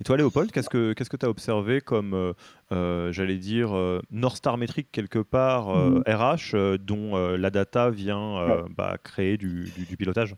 Et 0.00 0.04
toi, 0.04 0.16
Léopold, 0.16 0.50
qu'est-ce 0.50 0.68
que 0.68 0.92
tu 0.92 1.04
que 1.04 1.26
as 1.26 1.28
observé 1.28 1.80
comme, 1.80 2.14
euh, 2.14 2.32
euh, 2.72 3.12
j'allais 3.12 3.36
dire, 3.38 3.70
North 4.10 4.36
Star 4.36 4.58
métrique 4.58 4.88
quelque 4.90 5.20
part 5.20 5.68
RH, 5.68 6.56
mm. 6.56 6.78
dont 6.78 7.16
la 7.16 7.50
data 7.50 7.90
vient 7.90 8.64
bah, 8.76 8.96
créer 9.02 9.36
du, 9.36 9.70
pilotage? 9.96 10.34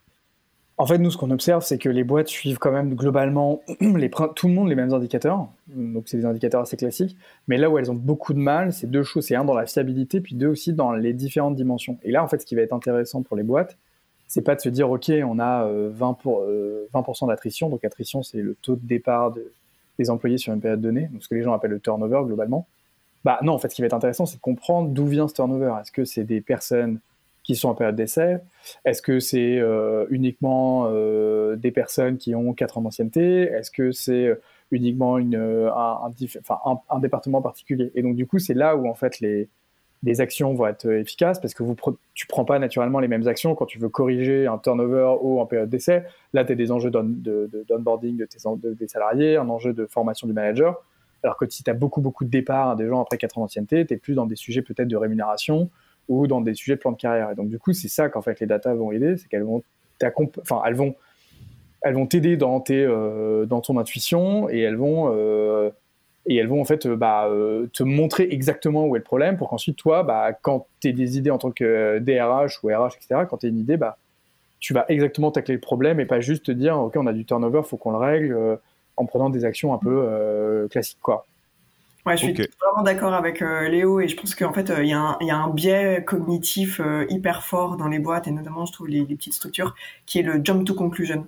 En 0.78 0.85
fait, 0.85 0.99
nous, 0.99 1.11
ce 1.11 1.16
qu'on 1.16 1.31
observe, 1.31 1.64
c'est 1.64 1.78
que 1.78 1.88
les 1.88 2.05
boîtes 2.05 2.28
suivent 2.28 2.59
quand 2.59 2.71
même 2.71 2.95
globalement 2.95 3.62
les, 3.81 4.11
tout 4.11 4.49
le 4.49 4.52
monde 4.52 4.69
les 4.69 4.75
mêmes 4.75 4.93
indicateurs. 4.93 5.49
Donc, 5.69 6.05
c'est 6.07 6.19
des 6.19 6.26
indicateurs 6.26 6.61
assez 6.61 6.76
classiques. 6.76 7.16
Mais 7.49 7.57
là 7.57 7.71
où 7.71 7.78
elles 7.78 7.90
ont 7.90 7.95
beaucoup 7.95 8.35
de 8.35 8.38
mal, 8.38 8.75
c'est 8.75 8.87
deux 8.87 9.02
choses. 9.02 9.25
C'est 9.25 9.37
un, 9.37 9.47
dans 9.47 9.55
la 9.55 9.64
fiabilité, 9.64 10.21
puis 10.21 10.35
deux 10.35 10.49
aussi 10.49 10.75
dans 10.75 10.93
les 10.93 11.14
différentes 11.14 11.57
dimensions. 11.57 11.99
Et 12.02 12.11
là, 12.11 12.23
en 12.23 12.28
fait, 12.28 12.43
ce 12.43 12.47
qui 12.47 12.55
va 12.55 12.61
être 12.61 12.75
intéressant 12.75 13.23
pour 13.23 13.38
les 13.38 13.43
boîtes, 13.43 13.78
c'est 14.26 14.42
pas 14.42 14.54
de 14.54 14.61
se 14.61 14.68
dire, 14.68 14.90
OK, 14.90 15.11
on 15.25 15.38
a 15.38 15.66
20%, 15.66 15.68
euh, 15.68 16.87
20 16.92 17.04
euh, 17.23 17.26
d'attrition. 17.26 17.68
Donc, 17.68 17.85
attrition, 17.85 18.23
c'est 18.23 18.38
le 18.38 18.54
taux 18.54 18.76
de 18.76 18.87
départ 18.87 19.35
des 19.99 20.11
employés 20.11 20.38
sur 20.38 20.52
une 20.52 20.61
période 20.61 20.80
donnée, 20.80 21.09
donc 21.12 21.23
ce 21.23 21.28
que 21.28 21.35
les 21.35 21.42
gens 21.42 21.52
appellent 21.52 21.71
le 21.71 21.80
turnover 21.80 22.23
globalement. 22.25 22.66
Bah 23.25 23.38
non, 23.42 23.52
en 23.52 23.59
fait, 23.59 23.71
ce 23.71 23.75
qui 23.75 23.83
va 23.83 23.87
être 23.87 23.95
intéressant, 23.95 24.26
c'est 24.26 24.37
de 24.37 24.42
comprendre 24.42 24.90
d'où 24.90 25.06
vient 25.06 25.26
ce 25.26 25.35
turnover. 25.35 25.73
Est-ce 25.80 25.90
que 25.90 26.04
c'est 26.04 26.25
des 26.25 26.40
personnes 26.40 27.00
qui 27.42 27.56
sont 27.56 27.68
en 27.68 27.75
période 27.75 27.97
d'essai? 27.97 28.38
Est-ce 28.85 29.00
que 29.00 29.21
c'est 29.21 29.61
uniquement 30.11 30.88
des 31.56 31.71
personnes 31.73 32.18
qui 32.18 32.35
ont 32.35 32.52
4 32.52 32.78
ans 32.78 32.83
d'ancienneté? 32.83 33.42
Est-ce 33.42 33.71
que 33.71 33.90
c'est 33.90 34.38
uniquement 34.71 35.18
une, 35.18 35.35
un, 35.35 36.12
un, 36.50 36.80
un, 36.90 36.99
département 37.00 37.42
particulier? 37.42 37.90
Et 37.95 38.02
donc, 38.02 38.14
du 38.14 38.26
coup, 38.26 38.38
c'est 38.38 38.54
là 38.54 38.76
où, 38.76 38.87
en 38.87 38.95
fait, 38.95 39.18
les, 39.18 39.49
les 40.07 40.21
actions 40.21 40.55
vont 40.55 40.69
être 40.69 40.89
efficaces 40.89 41.41
parce 41.41 41.53
que 41.53 41.65
vous 41.65 41.75
tu 42.15 42.29
prends 42.29 42.45
pas 42.45 42.61
naturellement 42.61 43.01
les 43.01 43.09
mêmes 43.09 43.27
actions 43.27 43.57
quand 43.57 43.67
tu 43.67 43.81
veux 43.81 43.89
corriger 43.89 44.47
un 44.47 44.57
turnover 44.57 45.17
ou 45.21 45.41
en 45.41 45.47
période 45.47 45.69
d'essai. 45.69 46.05
Là, 46.33 46.45
tu 46.45 46.53
as 46.53 46.55
des 46.55 46.71
enjeux 46.71 46.91
d'onboarding 46.91 48.17
de, 48.17 48.29
de, 48.57 48.75
des 48.75 48.87
salariés, 48.87 49.37
un 49.37 49.49
enjeu 49.49 49.73
de 49.73 49.85
formation 49.87 50.29
du 50.29 50.33
manager. 50.33 50.81
Alors 51.25 51.37
que 51.37 51.45
si 51.51 51.65
tu 51.65 51.71
as 51.71 51.75
beaucoup, 51.75 52.01
beaucoup 52.01 52.25
de 52.25 52.31
départs 52.31 52.77
des 52.77 52.87
gens 52.87 53.03
après 53.03 53.19
4 53.19 53.39
ans 53.39 53.41
d'ancienneté, 53.41 53.85
tu 53.85 53.95
es 53.95 53.97
plus 53.97 54.15
dans 54.15 54.27
des 54.27 54.37
sujets 54.37 54.63
peut-être 54.63 54.87
de 54.87 54.97
rémunération 54.97 55.71
ou 56.09 56.29
dans 56.29 56.41
des 56.41 56.55
sujets 56.55 56.77
de 56.77 56.81
plan 56.81 56.93
de 56.93 56.97
carrière. 56.97 57.33
Et 57.33 57.35
donc, 57.35 57.49
du 57.49 57.59
coup, 57.59 57.73
c'est 57.73 57.89
ça 57.89 58.09
qu'en 58.09 58.23
fait 58.23 58.39
les 58.39 58.47
data 58.47 58.73
vont 58.75 58.93
aider, 58.93 59.17
c'est 59.17 59.27
qu'elles 59.27 59.43
vont 59.43 59.65
enfin, 60.41 60.63
elles 60.67 60.75
vont 60.75 60.95
elles 61.83 61.95
vont 61.95 62.07
t'aider 62.07 62.37
dans, 62.37 62.63
euh, 62.71 63.47
dans 63.47 63.61
ton 63.61 63.77
intuition 63.77 64.49
et 64.49 64.61
elles 64.61 64.77
vont 64.77 65.11
euh, 65.13 65.71
et 66.26 66.37
elles 66.37 66.49
vont 66.49 66.61
en 66.61 66.64
fait 66.64 66.87
euh, 66.87 66.97
bah, 66.97 67.26
euh, 67.28 67.68
te 67.73 67.83
montrer 67.83 68.28
exactement 68.30 68.87
où 68.87 68.97
est 68.97 68.99
le 68.99 69.04
problème 69.04 69.37
pour 69.37 69.49
qu'ensuite 69.49 69.76
toi, 69.76 70.02
bah, 70.02 70.33
quand 70.33 70.66
tu 70.80 70.88
as 70.88 70.92
des 70.92 71.16
idées 71.18 71.30
en 71.30 71.38
tant 71.38 71.50
que 71.50 71.99
DRH 71.99 72.62
ou 72.62 72.68
RH, 72.68 72.97
etc., 72.97 73.23
quand 73.28 73.38
tu 73.38 73.47
as 73.47 73.49
une 73.49 73.59
idée, 73.59 73.76
bah, 73.76 73.97
tu 74.59 74.75
vas 74.75 74.85
exactement 74.88 75.30
tacler 75.30 75.54
le 75.54 75.61
problème 75.61 76.00
et 76.00 76.06
pas 76.06 76.21
juste 76.21 76.47
te 76.47 76.52
dire 76.52 76.78
ok 76.78 76.95
on 76.97 77.06
a 77.06 77.12
du 77.12 77.25
turnover, 77.25 77.62
faut 77.62 77.76
qu'on 77.76 77.92
le 77.92 77.99
règle 77.99 78.33
euh, 78.33 78.56
en 78.97 79.04
prenant 79.04 79.30
des 79.30 79.45
actions 79.45 79.75
un 79.75 79.78
peu 79.78 80.66
classiques 80.71 80.99
quoi. 81.02 81.26
Ouais, 82.06 82.16
je 82.16 82.25
suis 82.25 82.33
vraiment 82.33 82.83
d'accord 82.85 83.12
avec 83.12 83.40
Léo 83.40 84.00
et 84.00 84.09
je 84.09 84.16
pense 84.16 84.35
qu'en 84.35 84.52
fait 84.52 84.73
il 84.78 84.87
y, 84.87 84.90
y, 84.90 84.92
a 84.95 85.37
un 85.37 85.50
biais 85.50 86.02
cognitif 86.04 86.80
hyper 87.11 87.42
fort 87.42 87.76
dans 87.76 87.88
les 87.88 87.99
boîtes 87.99 88.26
et 88.26 88.30
notamment 88.30 88.64
je 88.64 88.73
trouve 88.73 88.88
les, 88.88 89.04
les 89.04 89.16
petites 89.16 89.35
structures 89.35 89.75
qui 90.06 90.21
est 90.21 90.23
le 90.23 90.40
jump 90.42 90.64
to 90.64 90.73
conclusion. 90.73 91.26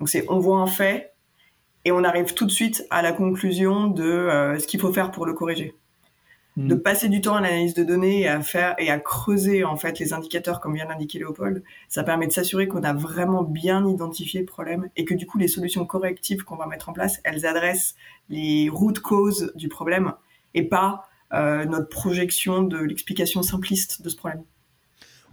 Donc 0.00 0.08
c'est 0.08 0.24
on 0.30 0.38
voit 0.38 0.60
un 0.60 0.66
fait 0.66 1.13
et 1.84 1.92
on 1.92 2.04
arrive 2.04 2.34
tout 2.34 2.46
de 2.46 2.50
suite 2.50 2.86
à 2.90 3.02
la 3.02 3.12
conclusion 3.12 3.88
de 3.88 4.04
euh, 4.04 4.58
ce 4.58 4.66
qu'il 4.66 4.80
faut 4.80 4.92
faire 4.92 5.10
pour 5.10 5.26
le 5.26 5.34
corriger. 5.34 5.74
Hmm. 6.56 6.68
De 6.68 6.74
passer 6.76 7.08
du 7.08 7.20
temps 7.20 7.34
à 7.34 7.40
l'analyse 7.40 7.74
de 7.74 7.82
données 7.82 8.20
et 8.20 8.28
à 8.28 8.40
faire 8.40 8.74
et 8.78 8.90
à 8.90 9.00
creuser 9.00 9.64
en 9.64 9.76
fait 9.76 9.98
les 9.98 10.12
indicateurs 10.12 10.60
comme 10.60 10.74
vient 10.74 10.86
d'indiquer 10.86 11.18
Léopold, 11.18 11.64
ça 11.88 12.04
permet 12.04 12.26
de 12.26 12.32
s'assurer 12.32 12.68
qu'on 12.68 12.84
a 12.84 12.92
vraiment 12.92 13.42
bien 13.42 13.86
identifié 13.86 14.40
le 14.40 14.46
problème 14.46 14.88
et 14.96 15.04
que 15.04 15.14
du 15.14 15.26
coup 15.26 15.38
les 15.38 15.48
solutions 15.48 15.84
correctives 15.84 16.44
qu'on 16.44 16.56
va 16.56 16.66
mettre 16.66 16.88
en 16.88 16.92
place, 16.92 17.20
elles 17.24 17.44
adressent 17.44 17.96
les 18.28 18.68
routes 18.68 19.00
causes 19.00 19.52
du 19.56 19.68
problème 19.68 20.12
et 20.54 20.62
pas 20.62 21.08
euh, 21.32 21.64
notre 21.64 21.88
projection 21.88 22.62
de 22.62 22.78
l'explication 22.78 23.42
simpliste 23.42 24.02
de 24.02 24.08
ce 24.08 24.16
problème. 24.16 24.44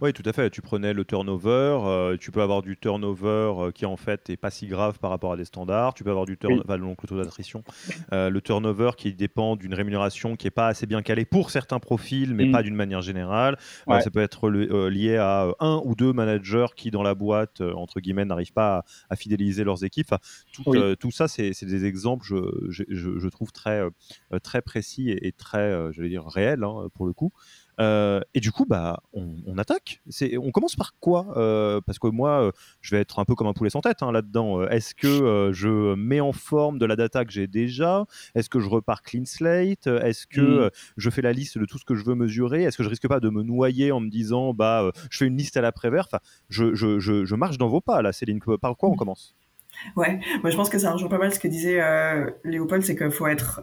Oui, 0.02 0.12
tout 0.12 0.24
à 0.26 0.32
fait. 0.32 0.50
Tu 0.50 0.62
prenais 0.62 0.94
le 0.94 1.04
turnover. 1.04 1.78
Euh, 1.84 2.16
tu 2.16 2.32
peux 2.32 2.42
avoir 2.42 2.60
du 2.60 2.76
turnover 2.76 3.52
euh, 3.56 3.70
qui 3.70 3.86
en 3.86 3.96
fait 3.96 4.30
est 4.30 4.36
pas 4.36 4.50
si 4.50 4.66
grave 4.66 4.98
par 4.98 5.10
rapport 5.10 5.32
à 5.32 5.36
des 5.36 5.44
standards. 5.44 5.94
Tu 5.94 6.02
peux 6.02 6.10
avoir 6.10 6.26
du 6.26 6.36
turnover, 6.36 6.78
donc 6.78 7.00
le 7.04 7.08
taux 7.08 7.16
d'attrition. 7.16 7.62
Euh, 8.12 8.28
le 8.28 8.40
turnover 8.40 8.90
qui 8.96 9.14
dépend 9.14 9.54
d'une 9.54 9.74
rémunération 9.74 10.34
qui 10.34 10.48
est 10.48 10.50
pas 10.50 10.66
assez 10.66 10.86
bien 10.86 11.02
calée 11.02 11.24
pour 11.24 11.50
certains 11.50 11.78
profils, 11.78 12.34
mais 12.34 12.46
mm. 12.46 12.50
pas 12.50 12.64
d'une 12.64 12.74
manière 12.74 13.00
générale. 13.00 13.56
ça 13.86 14.10
peut 14.10 14.20
être 14.20 14.50
lié 14.50 15.18
à 15.18 15.46
un 15.60 15.80
ou 15.84 15.94
deux 15.94 16.12
managers 16.12 16.66
qui 16.74 16.90
dans 16.90 17.04
la 17.04 17.14
boîte 17.14 17.60
entre 17.60 18.00
guillemets 18.00 18.24
n'arrivent 18.24 18.52
pas 18.52 18.84
à, 19.08 19.14
fidéliser 19.14 19.62
leurs 19.62 19.84
équipes. 19.84 20.16
tout, 20.52 21.10
ça, 21.12 21.28
c'est 21.28 21.64
des 21.64 21.84
exemples, 21.84 22.26
je, 22.26 22.82
je, 22.88 23.28
trouve 23.28 23.52
très 23.52 23.82
très 24.42 24.62
précis 24.62 25.10
et, 25.10 25.30
très, 25.30 25.92
je 25.92 26.02
vais 26.02 26.08
dire 26.08 26.26
réels 26.26 26.64
hein, 26.64 26.88
pour 26.92 27.06
le 27.06 27.12
coup. 27.12 27.32
Euh, 27.80 28.20
et 28.34 28.40
du 28.40 28.52
coup, 28.52 28.64
bah, 28.66 29.02
on, 29.12 29.58
attaque. 29.58 30.00
On 30.40 30.50
commence 30.50 30.76
par 30.76 30.94
quoi 31.00 31.26
euh, 31.36 31.80
Parce 31.86 31.98
que 31.98 32.08
moi, 32.08 32.42
euh, 32.42 32.52
je 32.80 32.94
vais 32.94 33.00
être 33.00 33.18
un 33.18 33.24
peu 33.24 33.34
comme 33.34 33.46
un 33.46 33.52
poulet 33.52 33.70
sans 33.70 33.80
tête 33.80 34.02
hein, 34.02 34.12
là-dedans. 34.12 34.66
Est-ce 34.68 34.94
que 34.94 35.50
je 35.52 35.94
mets 35.94 36.20
en 36.20 36.32
forme 36.32 36.78
de 36.78 36.86
la 36.86 36.96
data 36.96 37.24
que 37.24 37.32
j'ai 37.32 37.46
déjà? 37.46 38.04
Est-ce 38.34 38.48
que 38.48 38.60
je 38.60 38.68
repars 38.68 39.02
clean 39.02 39.24
slate? 39.24 39.86
Est-ce 39.86 40.26
que 40.26 40.66
mmh. 40.66 40.70
je 40.96 41.10
fais 41.10 41.22
la 41.22 41.32
liste 41.32 41.58
de 41.58 41.64
tout 41.64 41.78
ce 41.78 41.84
que 41.84 41.94
je 41.94 42.04
veux 42.04 42.14
mesurer? 42.14 42.64
Est-ce 42.64 42.76
que 42.76 42.84
je 42.84 42.88
risque 42.88 43.08
pas 43.08 43.20
de 43.20 43.30
me 43.30 43.42
noyer 43.42 43.92
en 43.92 44.00
me 44.00 44.10
disant, 44.10 44.54
bah, 44.54 44.90
je 45.10 45.18
fais 45.18 45.26
une 45.26 45.36
liste 45.36 45.56
à 45.56 45.60
la 45.60 45.72
vert 45.82 46.06
enfin, 46.06 46.20
je, 46.48 46.74
je, 46.74 47.00
je, 47.00 47.34
marche 47.34 47.58
dans 47.58 47.68
vos 47.68 47.80
pas 47.80 48.02
là, 48.02 48.12
Céline. 48.12 48.40
Par 48.60 48.76
quoi 48.76 48.88
on 48.88 48.94
mmh. 48.94 48.96
commence? 48.96 49.34
Ouais, 49.96 50.20
moi 50.42 50.50
je 50.50 50.56
pense 50.56 50.68
que 50.68 50.78
ça 50.78 50.92
rejoint 50.92 51.08
pas 51.08 51.18
mal 51.18 51.32
ce 51.32 51.40
que 51.40 51.48
disait 51.48 51.80
Léopold, 52.44 52.84
c'est 52.84 52.94
qu'il 52.94 53.10
faut 53.10 53.26
être 53.26 53.62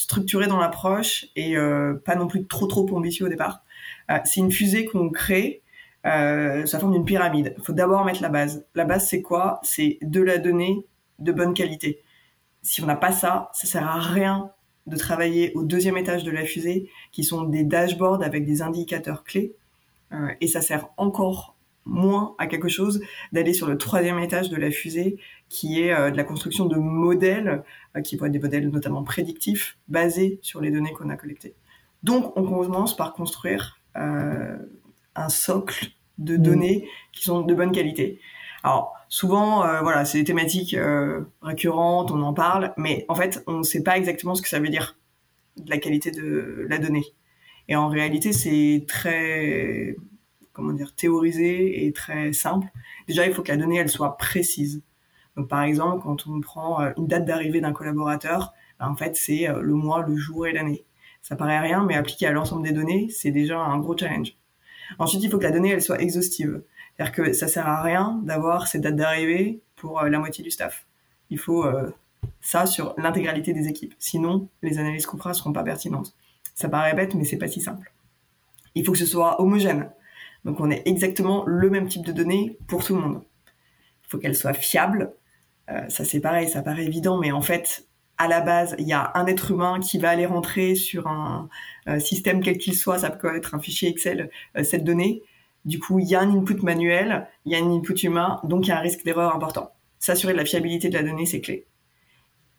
structuré 0.00 0.46
dans 0.46 0.58
l'approche 0.58 1.26
et 1.36 1.58
euh, 1.58 1.94
pas 1.94 2.16
non 2.16 2.26
plus 2.26 2.46
trop 2.46 2.66
trop 2.66 2.88
ambitieux 2.96 3.26
au 3.26 3.28
départ. 3.28 3.62
Euh, 4.10 4.18
c'est 4.24 4.40
une 4.40 4.50
fusée 4.50 4.86
qu'on 4.86 5.10
crée, 5.10 5.62
euh, 6.06 6.64
ça 6.64 6.78
forme 6.78 6.94
une 6.94 7.04
pyramide. 7.04 7.54
Il 7.58 7.62
faut 7.62 7.74
d'abord 7.74 8.04
mettre 8.06 8.22
la 8.22 8.30
base. 8.30 8.64
La 8.74 8.86
base, 8.86 9.06
c'est 9.06 9.20
quoi? 9.20 9.60
C'est 9.62 9.98
de 10.00 10.22
la 10.22 10.38
donnée 10.38 10.86
de 11.18 11.32
bonne 11.32 11.52
qualité. 11.52 12.00
Si 12.62 12.82
on 12.82 12.86
n'a 12.86 12.96
pas 12.96 13.12
ça, 13.12 13.50
ça 13.52 13.66
sert 13.66 13.86
à 13.86 14.00
rien 14.00 14.50
de 14.86 14.96
travailler 14.96 15.52
au 15.54 15.64
deuxième 15.64 15.98
étage 15.98 16.24
de 16.24 16.30
la 16.30 16.46
fusée, 16.46 16.88
qui 17.12 17.22
sont 17.22 17.42
des 17.42 17.64
dashboards 17.64 18.22
avec 18.22 18.46
des 18.46 18.62
indicateurs 18.62 19.22
clés. 19.22 19.54
et 20.40 20.48
ça 20.48 20.62
sert 20.62 20.88
encore 20.96 21.54
moins 21.84 22.34
à 22.38 22.46
quelque 22.46 22.68
chose 22.68 23.02
d'aller 23.32 23.52
sur 23.52 23.66
le 23.66 23.78
troisième 23.78 24.18
étage 24.18 24.50
de 24.50 24.56
la 24.56 24.70
fusée, 24.70 25.18
qui 25.48 25.82
est 25.82 26.12
de 26.12 26.16
la 26.16 26.24
construction 26.24 26.66
de 26.66 26.76
modèles 26.76 27.64
euh, 27.96 28.02
qui 28.02 28.16
vont 28.16 28.26
être 28.26 28.32
des 28.32 28.38
modèles 28.38 28.68
notamment 28.68 29.02
prédictifs 29.02 29.76
basés 29.88 30.38
sur 30.42 30.60
les 30.60 30.70
données 30.70 30.92
qu'on 30.92 31.10
a 31.10 31.16
collectées. 31.16 31.54
Donc, 32.04 32.36
on 32.36 32.44
commence 32.44 32.96
par 32.96 33.12
construire 33.12 33.80
euh, 33.96 34.56
un 35.16 35.28
socle 35.28 35.88
de 36.18 36.36
mmh. 36.36 36.42
données 36.42 36.88
qui 37.12 37.24
sont 37.24 37.40
de 37.42 37.52
bonne 37.52 37.72
qualité. 37.72 38.20
Alors, 38.62 38.94
souvent, 39.08 39.64
euh, 39.64 39.80
voilà, 39.80 40.04
c'est 40.04 40.18
des 40.18 40.24
thématiques 40.24 40.74
euh, 40.74 41.22
récurrentes, 41.42 42.12
on 42.12 42.22
en 42.22 42.32
parle, 42.32 42.72
mais 42.76 43.04
en 43.08 43.14
fait, 43.14 43.42
on 43.46 43.58
ne 43.58 43.62
sait 43.62 43.82
pas 43.82 43.96
exactement 43.96 44.34
ce 44.34 44.42
que 44.42 44.48
ça 44.48 44.60
veut 44.60 44.68
dire, 44.68 44.96
de 45.56 45.68
la 45.68 45.78
qualité 45.78 46.12
de 46.12 46.66
la 46.68 46.78
donnée. 46.78 47.06
Et 47.68 47.74
en 47.74 47.88
réalité, 47.88 48.32
c'est 48.32 48.84
très, 48.86 49.96
comment 50.52 50.72
dire, 50.72 50.94
théorisé 50.94 51.86
et 51.86 51.92
très 51.92 52.32
simple. 52.32 52.68
Déjà, 53.06 53.26
il 53.26 53.32
faut 53.32 53.42
que 53.42 53.48
la 53.48 53.56
donnée, 53.56 53.76
elle 53.76 53.88
soit 53.88 54.16
précise. 54.16 54.82
Donc, 55.36 55.48
par 55.48 55.62
exemple, 55.62 56.02
quand 56.02 56.26
on 56.26 56.40
prend 56.40 56.82
euh, 56.82 56.92
une 56.96 57.06
date 57.06 57.24
d'arrivée 57.24 57.60
d'un 57.60 57.72
collaborateur, 57.72 58.52
ben, 58.78 58.88
en 58.88 58.96
fait, 58.96 59.16
c'est 59.16 59.48
euh, 59.48 59.60
le 59.60 59.74
mois, 59.74 60.04
le 60.06 60.16
jour 60.16 60.46
et 60.46 60.52
l'année. 60.52 60.84
Ça 61.22 61.36
paraît 61.36 61.60
rien, 61.60 61.84
mais 61.84 61.94
appliqué 61.94 62.26
à 62.26 62.32
l'ensemble 62.32 62.62
des 62.62 62.72
données, 62.72 63.08
c'est 63.10 63.30
déjà 63.30 63.58
un 63.58 63.78
gros 63.78 63.96
challenge. 63.96 64.36
Ensuite, 64.98 65.22
il 65.22 65.30
faut 65.30 65.38
que 65.38 65.44
la 65.44 65.50
donnée, 65.50 65.70
elle 65.70 65.82
soit 65.82 66.00
exhaustive. 66.00 66.62
C'est-à-dire 66.96 67.14
que 67.14 67.32
ça 67.32 67.46
sert 67.46 67.66
à 67.66 67.82
rien 67.82 68.20
d'avoir 68.24 68.66
cette 68.66 68.82
date 68.82 68.96
d'arrivée 68.96 69.60
pour 69.76 70.00
euh, 70.00 70.08
la 70.08 70.18
moitié 70.18 70.42
du 70.42 70.50
staff. 70.50 70.86
Il 71.30 71.38
faut 71.38 71.64
ça 72.40 72.66
sur 72.66 72.92
l'intégralité 72.98 73.52
des 73.52 73.68
équipes. 73.68 73.94
Sinon, 74.00 74.48
les 74.62 74.78
analyses 74.78 75.06
qu'on 75.06 75.16
fera 75.16 75.32
seront 75.32 75.52
pas 75.52 75.62
pertinentes. 75.62 76.16
Ça 76.54 76.68
paraît 76.68 76.94
bête, 76.94 77.14
mais 77.14 77.24
c'est 77.24 77.36
pas 77.36 77.46
si 77.46 77.60
simple. 77.60 77.92
Il 78.74 78.84
faut 78.84 78.90
que 78.90 78.98
ce 78.98 79.06
soit 79.06 79.40
homogène. 79.40 79.90
Donc, 80.44 80.60
on 80.60 80.70
ait 80.70 80.82
exactement 80.84 81.44
le 81.46 81.70
même 81.70 81.88
type 81.88 82.04
de 82.04 82.12
données 82.12 82.56
pour 82.66 82.84
tout 82.84 82.94
le 82.94 83.02
monde. 83.02 83.22
Il 84.04 84.10
faut 84.10 84.18
qu'elle 84.18 84.36
soit 84.36 84.54
fiable, 84.54 85.12
euh, 85.70 85.88
ça 85.88 86.04
c'est 86.04 86.20
pareil, 86.20 86.48
ça 86.48 86.62
paraît 86.62 86.84
évident, 86.84 87.18
mais 87.18 87.32
en 87.32 87.42
fait, 87.42 87.86
à 88.18 88.28
la 88.28 88.40
base, 88.40 88.74
il 88.78 88.86
y 88.86 88.92
a 88.92 89.12
un 89.14 89.26
être 89.26 89.50
humain 89.50 89.80
qui 89.80 89.98
va 89.98 90.10
aller 90.10 90.26
rentrer 90.26 90.74
sur 90.74 91.06
un 91.06 91.48
euh, 91.88 91.98
système 92.00 92.42
quel 92.42 92.58
qu'il 92.58 92.74
soit, 92.74 92.98
ça 92.98 93.10
peut 93.10 93.34
être 93.36 93.54
un 93.54 93.60
fichier 93.60 93.88
Excel, 93.88 94.30
euh, 94.56 94.64
cette 94.64 94.84
donnée. 94.84 95.22
Du 95.64 95.78
coup, 95.78 95.98
il 95.98 96.06
y 96.06 96.14
a 96.14 96.20
un 96.20 96.30
input 96.30 96.62
manuel, 96.62 97.26
il 97.44 97.52
y 97.52 97.54
a 97.54 97.58
un 97.58 97.70
input 97.70 97.94
humain, 98.02 98.40
donc 98.44 98.66
il 98.66 98.70
y 98.70 98.72
a 98.72 98.78
un 98.78 98.82
risque 98.82 99.04
d'erreur 99.04 99.34
important. 99.34 99.72
S'assurer 99.98 100.32
de 100.32 100.38
la 100.38 100.44
fiabilité 100.44 100.88
de 100.88 100.94
la 100.94 101.02
donnée, 101.02 101.26
c'est 101.26 101.40
clé. 101.40 101.66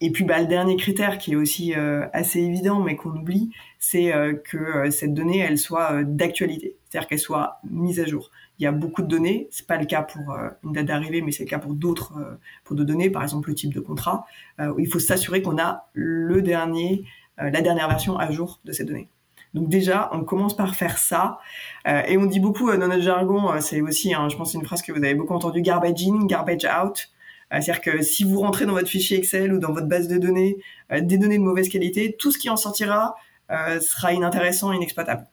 Et 0.04 0.10
puis, 0.10 0.24
bah, 0.24 0.40
le 0.40 0.46
dernier 0.46 0.76
critère 0.76 1.16
qui 1.16 1.32
est 1.32 1.36
aussi 1.36 1.74
assez 2.12 2.40
évident, 2.40 2.80
mais 2.80 2.96
qu'on 2.96 3.10
oublie, 3.10 3.50
c'est 3.78 4.12
que 4.44 4.90
cette 4.90 5.14
donnée, 5.14 5.38
elle 5.38 5.58
soit 5.58 6.02
d'actualité, 6.02 6.76
c'est-à-dire 6.88 7.08
qu'elle 7.08 7.20
soit 7.20 7.60
mise 7.70 8.00
à 8.00 8.04
jour 8.04 8.30
il 8.62 8.64
y 8.64 8.68
a 8.68 8.72
beaucoup 8.72 9.02
de 9.02 9.08
données. 9.08 9.48
C'est 9.50 9.66
pas 9.66 9.76
le 9.76 9.86
cas 9.86 10.02
pour 10.02 10.30
euh, 10.30 10.48
une 10.62 10.72
date 10.72 10.86
d'arrivée, 10.86 11.20
mais 11.20 11.32
c'est 11.32 11.42
le 11.42 11.48
cas 11.48 11.58
pour 11.58 11.74
d'autres 11.74 12.12
euh, 12.16 12.36
pour 12.62 12.76
d'autres 12.76 12.86
données, 12.86 13.10
par 13.10 13.24
exemple 13.24 13.48
le 13.48 13.56
type 13.56 13.74
de 13.74 13.80
contrat. 13.80 14.24
Euh, 14.60 14.72
il 14.78 14.86
faut 14.86 15.00
s'assurer 15.00 15.42
qu'on 15.42 15.58
a 15.58 15.88
le 15.94 16.42
dernier, 16.42 17.04
la 17.38 17.60
dernière 17.60 17.88
version 17.88 18.16
à 18.18 18.30
jour 18.30 18.60
de 18.64 18.70
ces 18.70 18.84
données. 18.84 19.08
Donc 19.52 19.68
déjà, 19.68 20.10
on 20.12 20.22
commence 20.22 20.56
par 20.56 20.76
faire 20.76 20.96
ça. 20.96 21.40
et 21.84 22.16
on 22.16 22.24
dit 22.26 22.40
beaucoup 22.40 22.70
dans 22.70 22.88
notre 22.88 23.02
jargon, 23.02 23.50
c'est 23.60 23.80
aussi, 23.80 24.14
hein, 24.14 24.28
je 24.28 24.36
pense, 24.36 24.54
une 24.54 24.64
phrase 24.64 24.80
que 24.80 24.92
vous 24.92 24.98
avez 24.98 25.14
beaucoup 25.14 25.34
entendue, 25.34 25.60
garbage 25.60 26.06
in, 26.06 26.26
garbage 26.26 26.64
out. 26.64 27.10
C'est-à-dire 27.52 27.80
que 27.82 28.02
si 28.02 28.24
vous 28.24 28.40
rentrez 28.40 28.64
dans 28.66 28.72
votre 28.72 28.88
fichier 28.88 29.18
Excel 29.18 29.52
ou 29.52 29.58
dans 29.58 29.72
votre 29.72 29.86
base 29.86 30.08
de 30.08 30.16
données 30.18 30.56
des 30.90 31.18
données 31.18 31.38
de 31.38 31.42
mauvaise 31.42 31.68
qualité, 31.68 32.16
tout 32.18 32.32
ce 32.32 32.38
qui 32.38 32.48
en 32.48 32.56
sortira 32.56 33.14
sera 33.48 34.14
inintéressant, 34.14 34.72
inexploitable. 34.72 35.26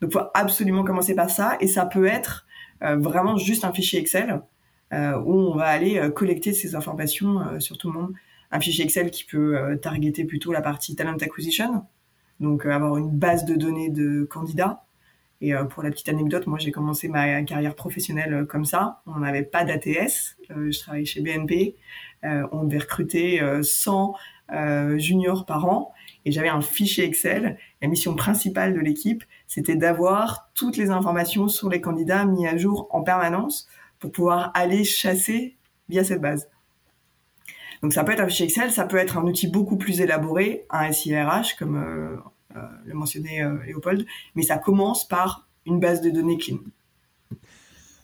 Donc, 0.00 0.12
faut 0.12 0.20
absolument 0.34 0.84
commencer 0.84 1.14
par 1.14 1.30
ça. 1.30 1.56
Et 1.60 1.66
ça 1.66 1.86
peut 1.86 2.06
être 2.06 2.46
euh, 2.82 2.96
vraiment 2.96 3.36
juste 3.36 3.64
un 3.64 3.72
fichier 3.72 4.00
Excel 4.00 4.40
euh, 4.92 5.18
où 5.18 5.34
on 5.34 5.54
va 5.54 5.66
aller 5.66 5.98
euh, 5.98 6.10
collecter 6.10 6.52
ces 6.52 6.74
informations 6.74 7.60
sur 7.60 7.78
tout 7.78 7.92
le 7.92 7.98
monde. 7.98 8.12
Un 8.50 8.60
fichier 8.60 8.84
Excel 8.84 9.10
qui 9.10 9.24
peut 9.24 9.78
targeter 9.80 10.24
plutôt 10.24 10.50
la 10.50 10.60
partie 10.60 10.96
talent 10.96 11.16
acquisition, 11.20 11.84
donc 12.40 12.66
avoir 12.66 12.96
une 12.96 13.10
base 13.10 13.44
de 13.44 13.54
données 13.54 13.90
de 13.90 14.24
candidats. 14.24 14.82
Et 15.42 15.54
pour 15.70 15.82
la 15.82 15.90
petite 15.90 16.08
anecdote, 16.10 16.46
moi 16.46 16.58
j'ai 16.58 16.70
commencé 16.70 17.08
ma 17.08 17.42
carrière 17.44 17.74
professionnelle 17.74 18.46
comme 18.46 18.66
ça. 18.66 19.00
On 19.06 19.20
n'avait 19.20 19.42
pas 19.42 19.64
d'ATS. 19.64 20.36
je 20.50 20.78
travaillais 20.78 21.06
chez 21.06 21.22
BNP. 21.22 21.76
on 22.22 22.64
devait 22.64 22.80
recruter 22.80 23.40
100 23.62 24.14
juniors 24.98 25.46
par 25.46 25.64
an 25.64 25.94
et 26.24 26.32
j'avais 26.32 26.48
un 26.48 26.60
fichier 26.60 27.04
Excel. 27.04 27.58
La 27.80 27.88
mission 27.88 28.14
principale 28.14 28.74
de 28.74 28.80
l'équipe, 28.80 29.24
c'était 29.46 29.76
d'avoir 29.76 30.50
toutes 30.54 30.76
les 30.76 30.90
informations 30.90 31.48
sur 31.48 31.68
les 31.68 31.80
candidats 31.80 32.24
mis 32.24 32.46
à 32.46 32.56
jour 32.56 32.88
en 32.90 33.02
permanence 33.02 33.68
pour 33.98 34.12
pouvoir 34.12 34.50
aller 34.54 34.84
chasser 34.84 35.56
via 35.88 36.04
cette 36.04 36.20
base. 36.20 36.48
Donc 37.82 37.92
ça 37.94 38.04
peut 38.04 38.12
être 38.12 38.20
un 38.20 38.28
fichier 38.28 38.46
Excel, 38.46 38.70
ça 38.70 38.84
peut 38.84 38.98
être 38.98 39.16
un 39.16 39.22
outil 39.22 39.48
beaucoup 39.48 39.76
plus 39.76 40.00
élaboré, 40.00 40.66
un 40.70 40.92
SIRH 40.92 41.56
comme 41.58 41.76
euh, 41.76 42.16
euh, 42.16 42.16
le 42.84 42.94
mentionnait 42.94 43.42
euh, 43.42 43.56
Léopold, 43.64 44.06
mais 44.34 44.42
ça 44.42 44.58
commence 44.58 45.06
par 45.06 45.48
une 45.66 45.80
base 45.80 46.00
de 46.00 46.10
données 46.10 46.38
clean. 46.38 46.58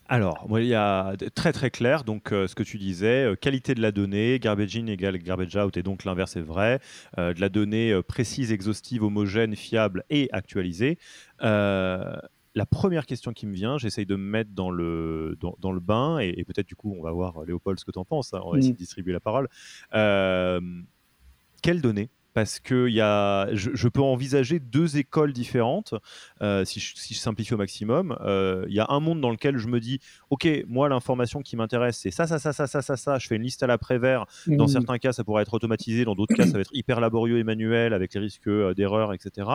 Alors, 0.09 0.47
il 0.53 0.67
y 0.67 0.75
a 0.75 1.17
très 1.35 1.53
très 1.53 1.71
clair, 1.71 2.05
donc 2.05 2.33
euh, 2.33 2.47
ce 2.47 2.55
que 2.55 2.63
tu 2.63 2.79
disais, 2.79 3.25
euh, 3.25 3.35
qualité 3.35 3.75
de 3.75 3.83
la 3.83 3.91
donnée, 3.91 4.39
garbage 4.39 4.77
in 4.77 4.87
égale 4.87 5.19
garbage 5.19 5.57
out, 5.57 5.77
et 5.77 5.83
donc 5.83 6.05
l'inverse 6.05 6.37
est 6.37 6.43
vrai, 6.43 6.79
euh, 7.19 7.35
de 7.35 7.41
la 7.41 7.49
donnée 7.49 8.01
précise, 8.07 8.53
exhaustive, 8.53 9.03
homogène, 9.03 9.57
fiable 9.57 10.05
et 10.09 10.29
actualisée. 10.33 10.99
la 11.41 12.65
première 12.65 13.05
question 13.05 13.33
qui 13.33 13.47
me 13.47 13.53
vient, 13.53 13.79
j'essaye 13.79 14.07
de 14.07 14.15
me 14.15 14.31
mettre 14.31 14.51
dans 14.53 14.71
le, 14.71 15.37
dans, 15.41 15.73
le 15.73 15.81
bain, 15.81 16.21
et, 16.21 16.45
peut-être 16.45 16.69
du 16.69 16.77
coup, 16.77 16.95
on 16.97 17.03
va 17.03 17.11
voir 17.11 17.45
Léopold 17.45 17.79
ce 17.79 17.85
que 17.85 17.91
tu 17.91 17.99
en 17.99 18.05
penses, 18.05 18.33
hein, 18.33 18.41
on 18.45 18.53
va 18.53 18.59
essayer 18.59 18.73
de 18.73 18.79
distribuer 18.79 19.13
la 19.13 19.21
parole. 19.21 19.49
quelles 19.91 21.81
données 21.83 22.11
parce 22.37 22.61
que 22.61 22.91
y 22.91 23.01
a, 23.01 23.49
je, 23.55 23.89
peux 23.89 24.03
envisager 24.03 24.59
deux 24.61 24.99
écoles 24.99 25.33
différentes, 25.33 25.95
euh, 26.43 26.67
si, 26.67 26.81
je, 26.81 27.15
simplifie 27.15 27.55
au 27.55 27.57
maximum. 27.57 28.15
Euh, 28.21 28.67
il 28.69 28.75
y 28.75 28.79
a 28.79 28.85
un 28.91 29.01
monde 29.01 29.23
dans 29.23 29.31
lequel 29.31 29.57
je 29.57 29.69
me 29.69 29.81
dis, 29.81 30.01
OK, 30.29 30.47
moi, 30.69 30.91
l'information 30.91 31.41
qui 31.41 31.57
m'intéresse, 31.57 31.97
c'est 31.97 32.11
ça, 32.11 32.27
ça, 32.27 32.39
ça, 32.39 32.53
ça, 32.53 32.67
ça, 32.67 32.83
ça, 32.83 32.97
ça. 32.99 33.19
Je 33.19 33.27
fais 33.27 33.37
une 33.37 33.43
liste 33.43 33.63
à 33.63 33.67
l'après-vert. 33.67 34.27
Dans 34.49 34.67
mmh. 34.67 34.69
certains 34.69 34.99
cas, 34.99 35.13
ça 35.15 35.25
pourrait 35.25 35.45
être 35.45 35.55
automatisé. 35.55 36.05
Dans 36.05 36.15
d'autres 36.15 36.35
cas, 36.35 36.45
ça 36.45 36.53
va 36.53 36.61
être 36.61 36.75
hyper 36.75 37.01
laborieux 37.01 37.39
et 37.39 37.43
manuel 37.43 37.95
avec 37.95 38.13
les 38.13 38.21
risques 38.21 38.49
euh, 38.49 38.75
d'erreur, 38.75 39.15
etc. 39.15 39.49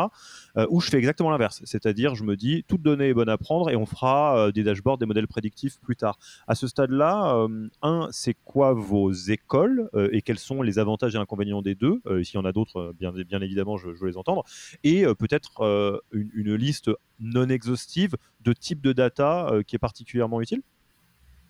ou 0.72 0.82
je 0.82 0.90
fais 0.90 0.98
exactement 0.98 1.30
l'inverse. 1.30 1.62
C'est-à-dire, 1.66 2.16
je 2.16 2.24
me 2.24 2.36
dis, 2.36 2.66
toute 2.68 2.82
donnée 2.82 3.10
est 3.10 3.14
bonne 3.14 3.30
à 3.30 3.38
prendre 3.38 3.70
et 3.70 3.76
on 3.76 3.86
fera 3.86 4.52
des 4.52 4.64
dashboards, 4.64 4.98
des 4.98 5.06
modèles 5.06 5.28
prédictifs 5.28 5.80
plus 5.82 5.96
tard. 5.96 6.18
À 6.48 6.56
ce 6.56 6.66
stade-là, 6.66 7.46
un, 7.84 8.08
c'est 8.10 8.36
quoi 8.44 8.74
vos 8.74 9.12
écoles 9.12 9.88
et 10.12 10.24
quels 10.24 10.40
sont 10.40 10.64
les 10.64 10.80
avantages 10.80 11.14
et 11.14 11.20
inconvénients 11.20 11.62
des 11.62 11.76
deux? 11.76 12.02
S'il 12.24 12.36
y 12.36 12.38
en 12.38 12.46
a 12.46 12.52
d'autres, 12.52 12.71
euh, 12.76 12.94
bien, 12.98 13.12
bien 13.12 13.42
évidemment, 13.42 13.78
je, 13.78 13.90
veux 13.90 14.08
les 14.08 14.18
entendre, 14.18 14.44
et 14.84 15.06
euh, 15.06 15.14
peut-être 15.14 15.62
euh, 15.62 16.00
une, 16.12 16.56
liste 16.56 16.90
non 17.20 17.50
exhaustive 17.50 18.16
de 18.42 18.54
types 18.54 18.82
de 18.82 18.94
data 18.94 19.52
qui 19.68 19.76
est 19.76 19.80
particulièrement 19.80 20.42
utile? 20.42 20.62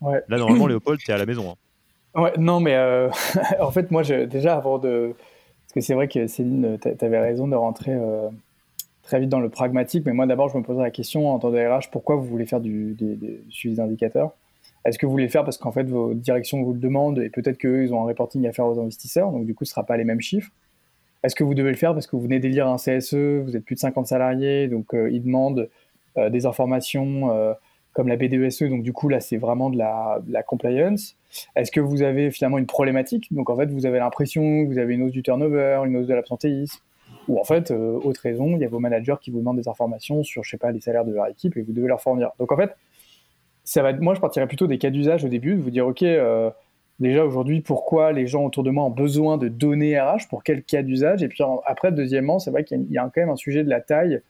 Ouais. 0.00 0.22
Là, 0.28 0.38
normalement, 0.38 0.66
Léopold, 0.68 1.00
tu 1.00 1.10
es 1.10 1.14
à 1.14 1.18
la 1.18 1.26
maison. 1.26 1.50
Hein. 2.14 2.20
Ouais, 2.20 2.32
non, 2.38 2.60
mais 2.60 2.76
en 3.60 3.70
fait, 3.70 3.90
moi, 3.90 4.02
déjà, 4.02 4.56
avant 4.56 4.78
de. 4.78 5.14
Parce 5.62 5.72
que 5.74 5.80
c'est 5.80 5.94
vrai 5.94 6.08
que 6.08 6.26
Céline, 6.26 6.78
tu 6.80 7.04
avais 7.04 7.20
raison 7.20 7.48
de 7.48 7.56
rentrer 7.56 7.96
très 9.02 9.20
vite 9.20 9.28
dans 9.28 9.40
le 9.40 9.48
pragmatique, 9.48 10.04
mais 10.06 10.12
moi, 10.12 10.26
d'abord, 10.26 10.48
je 10.48 10.56
me 10.56 10.62
posais 10.62 10.80
la 10.80 10.90
question 10.90 11.30
en 11.30 11.38
tant 11.38 11.50
que 11.50 11.56
RH 11.56 11.90
pourquoi 11.90 12.16
vous 12.16 12.24
voulez 12.24 12.46
faire 12.46 12.60
du, 12.60 12.96
suivi 13.50 13.76
d'indicateurs? 13.76 14.32
Est-ce 14.84 14.98
que 14.98 15.06
vous 15.06 15.12
voulez 15.12 15.24
le 15.24 15.30
faire 15.30 15.44
parce 15.44 15.58
qu'en 15.58 15.70
fait, 15.72 15.84
vos 15.84 16.12
directions 16.14 16.62
vous 16.62 16.72
le 16.72 16.80
demandent 16.80 17.18
et 17.18 17.30
peut-être 17.30 17.58
qu'eux, 17.58 17.84
ils 17.84 17.94
ont 17.94 18.02
un 18.02 18.06
reporting 18.06 18.46
à 18.46 18.52
faire 18.52 18.66
aux 18.66 18.80
investisseurs, 18.80 19.30
donc 19.30 19.46
du 19.46 19.54
coup, 19.54 19.64
ce 19.64 19.70
ne 19.70 19.74
sera 19.74 19.84
pas 19.84 19.96
les 19.96 20.04
mêmes 20.04 20.20
chiffres? 20.20 20.50
Est-ce 21.22 21.34
que 21.36 21.44
vous 21.44 21.54
devez 21.54 21.70
le 21.70 21.76
faire 21.76 21.92
parce 21.92 22.06
que 22.06 22.16
vous 22.16 22.22
venez 22.22 22.40
d'élire 22.40 22.66
un 22.66 22.76
CSE, 22.76 23.14
vous 23.14 23.56
êtes 23.56 23.64
plus 23.64 23.76
de 23.76 23.80
50 23.80 24.06
salariés, 24.06 24.68
donc 24.68 24.94
euh, 24.94 25.10
ils 25.10 25.22
demandent 25.22 25.68
euh, 26.18 26.30
des 26.30 26.46
informations 26.46 27.30
euh, 27.30 27.54
comme 27.92 28.08
la 28.08 28.16
BDESE, 28.16 28.64
donc 28.64 28.82
du 28.82 28.92
coup 28.92 29.08
là 29.08 29.20
c'est 29.20 29.36
vraiment 29.36 29.70
de 29.70 29.78
la, 29.78 30.42
compliance. 30.46 31.16
Est-ce 31.54 31.70
que 31.70 31.80
vous 31.80 32.02
avez 32.02 32.30
finalement 32.30 32.58
une 32.58 32.66
problématique? 32.66 33.32
Donc 33.32 33.50
en 33.50 33.56
fait 33.56 33.70
vous 33.70 33.86
avez 33.86 33.98
l'impression 33.98 34.64
que 34.64 34.68
vous 34.68 34.78
avez 34.78 34.94
une 34.94 35.02
hausse 35.02 35.12
du 35.12 35.22
turnover, 35.22 35.82
une 35.86 35.96
hausse 35.96 36.06
de 36.06 36.14
l'absentéisme, 36.14 36.80
ou 37.28 37.38
en 37.38 37.44
fait, 37.44 37.70
autre 37.70 38.20
raison, 38.22 38.56
il 38.56 38.58
y 38.58 38.64
a 38.64 38.68
vos 38.68 38.80
managers 38.80 39.14
qui 39.20 39.30
vous 39.30 39.38
demandent 39.38 39.58
des 39.58 39.68
informations 39.68 40.24
sur, 40.24 40.42
je 40.42 40.50
sais 40.50 40.56
pas, 40.56 40.72
les 40.72 40.80
salaires 40.80 41.04
de 41.04 41.12
leur 41.12 41.28
équipe 41.28 41.56
et 41.56 41.62
vous 41.62 41.72
devez 41.72 41.86
leur 41.86 42.00
fournir. 42.00 42.30
Donc 42.40 42.50
en 42.50 42.56
fait, 42.56 42.74
ça 43.62 43.82
va 43.82 43.92
moi 43.92 44.14
je 44.14 44.20
partirais 44.20 44.48
plutôt 44.48 44.66
des 44.66 44.78
cas 44.78 44.90
d'usage 44.90 45.24
au 45.24 45.28
début, 45.28 45.54
de 45.54 45.60
vous 45.60 45.70
dire 45.70 45.86
ok, 45.86 46.02
déjà 47.00 47.24
aujourd'hui 47.24 47.60
pourquoi 47.60 48.12
les 48.12 48.26
gens 48.26 48.44
autour 48.44 48.62
de 48.62 48.70
moi 48.70 48.84
ont 48.84 48.90
besoin 48.90 49.38
de 49.38 49.48
données 49.48 49.98
RH, 49.98 50.28
pour 50.28 50.42
quel 50.44 50.62
cas 50.62 50.82
d'usage? 50.82 51.22
Et 51.22 51.28
puis 51.28 51.42
après, 51.66 51.92
deuxièmement, 51.92 52.38
c'est 52.38 52.50
vrai 52.50 52.64
qu'il 52.64 52.90
y, 52.90 52.98
a 52.98 53.02
quand 53.02 53.20
même 53.20 53.30
un 53.30 53.36
sujet 53.36 53.64
de 53.64 53.70
la 53.70 53.80
taille. 53.80 54.20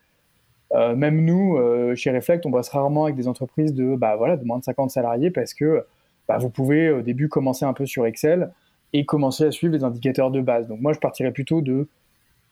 Euh, 0.75 0.97
même 0.97 1.25
nous, 1.25 1.57
euh, 1.59 1.95
chez 1.95 2.11
Reflect, 2.11 2.47
on 2.47 2.51
bosse 2.51 2.71
rarement 2.71 3.05
avec 3.05 3.17
des 3.17 3.29
entreprises 3.29 3.75
de, 3.75 3.95
bah, 3.95 4.17
voilà, 4.17 4.37
de 4.37 4.45
moins 4.45 4.59
de 4.59 4.65
50 4.65 4.91
salariés 4.91 5.31
parce 5.31 5.53
que 5.53 5.85
bah, 6.29 6.39
vous 6.39 6.49
pouvez 6.49 6.91
au 6.91 7.03
début 7.03 7.29
commencer 7.29 7.65
un 7.65 7.75
peu 7.75 7.85
sur 7.85 8.07
Excel 8.07 8.51
et 8.93 9.05
commencer 9.05 9.45
à 9.45 9.51
suivre 9.51 9.75
les 9.75 9.85
indicateurs 9.85 10.31
de 10.31 10.41
base. 10.41 10.69
Donc 10.69 10.81
moi, 10.81 10.93
je 10.93 10.99
partirais 10.99 11.31
plutôt 11.31 11.61
de, 11.61 11.89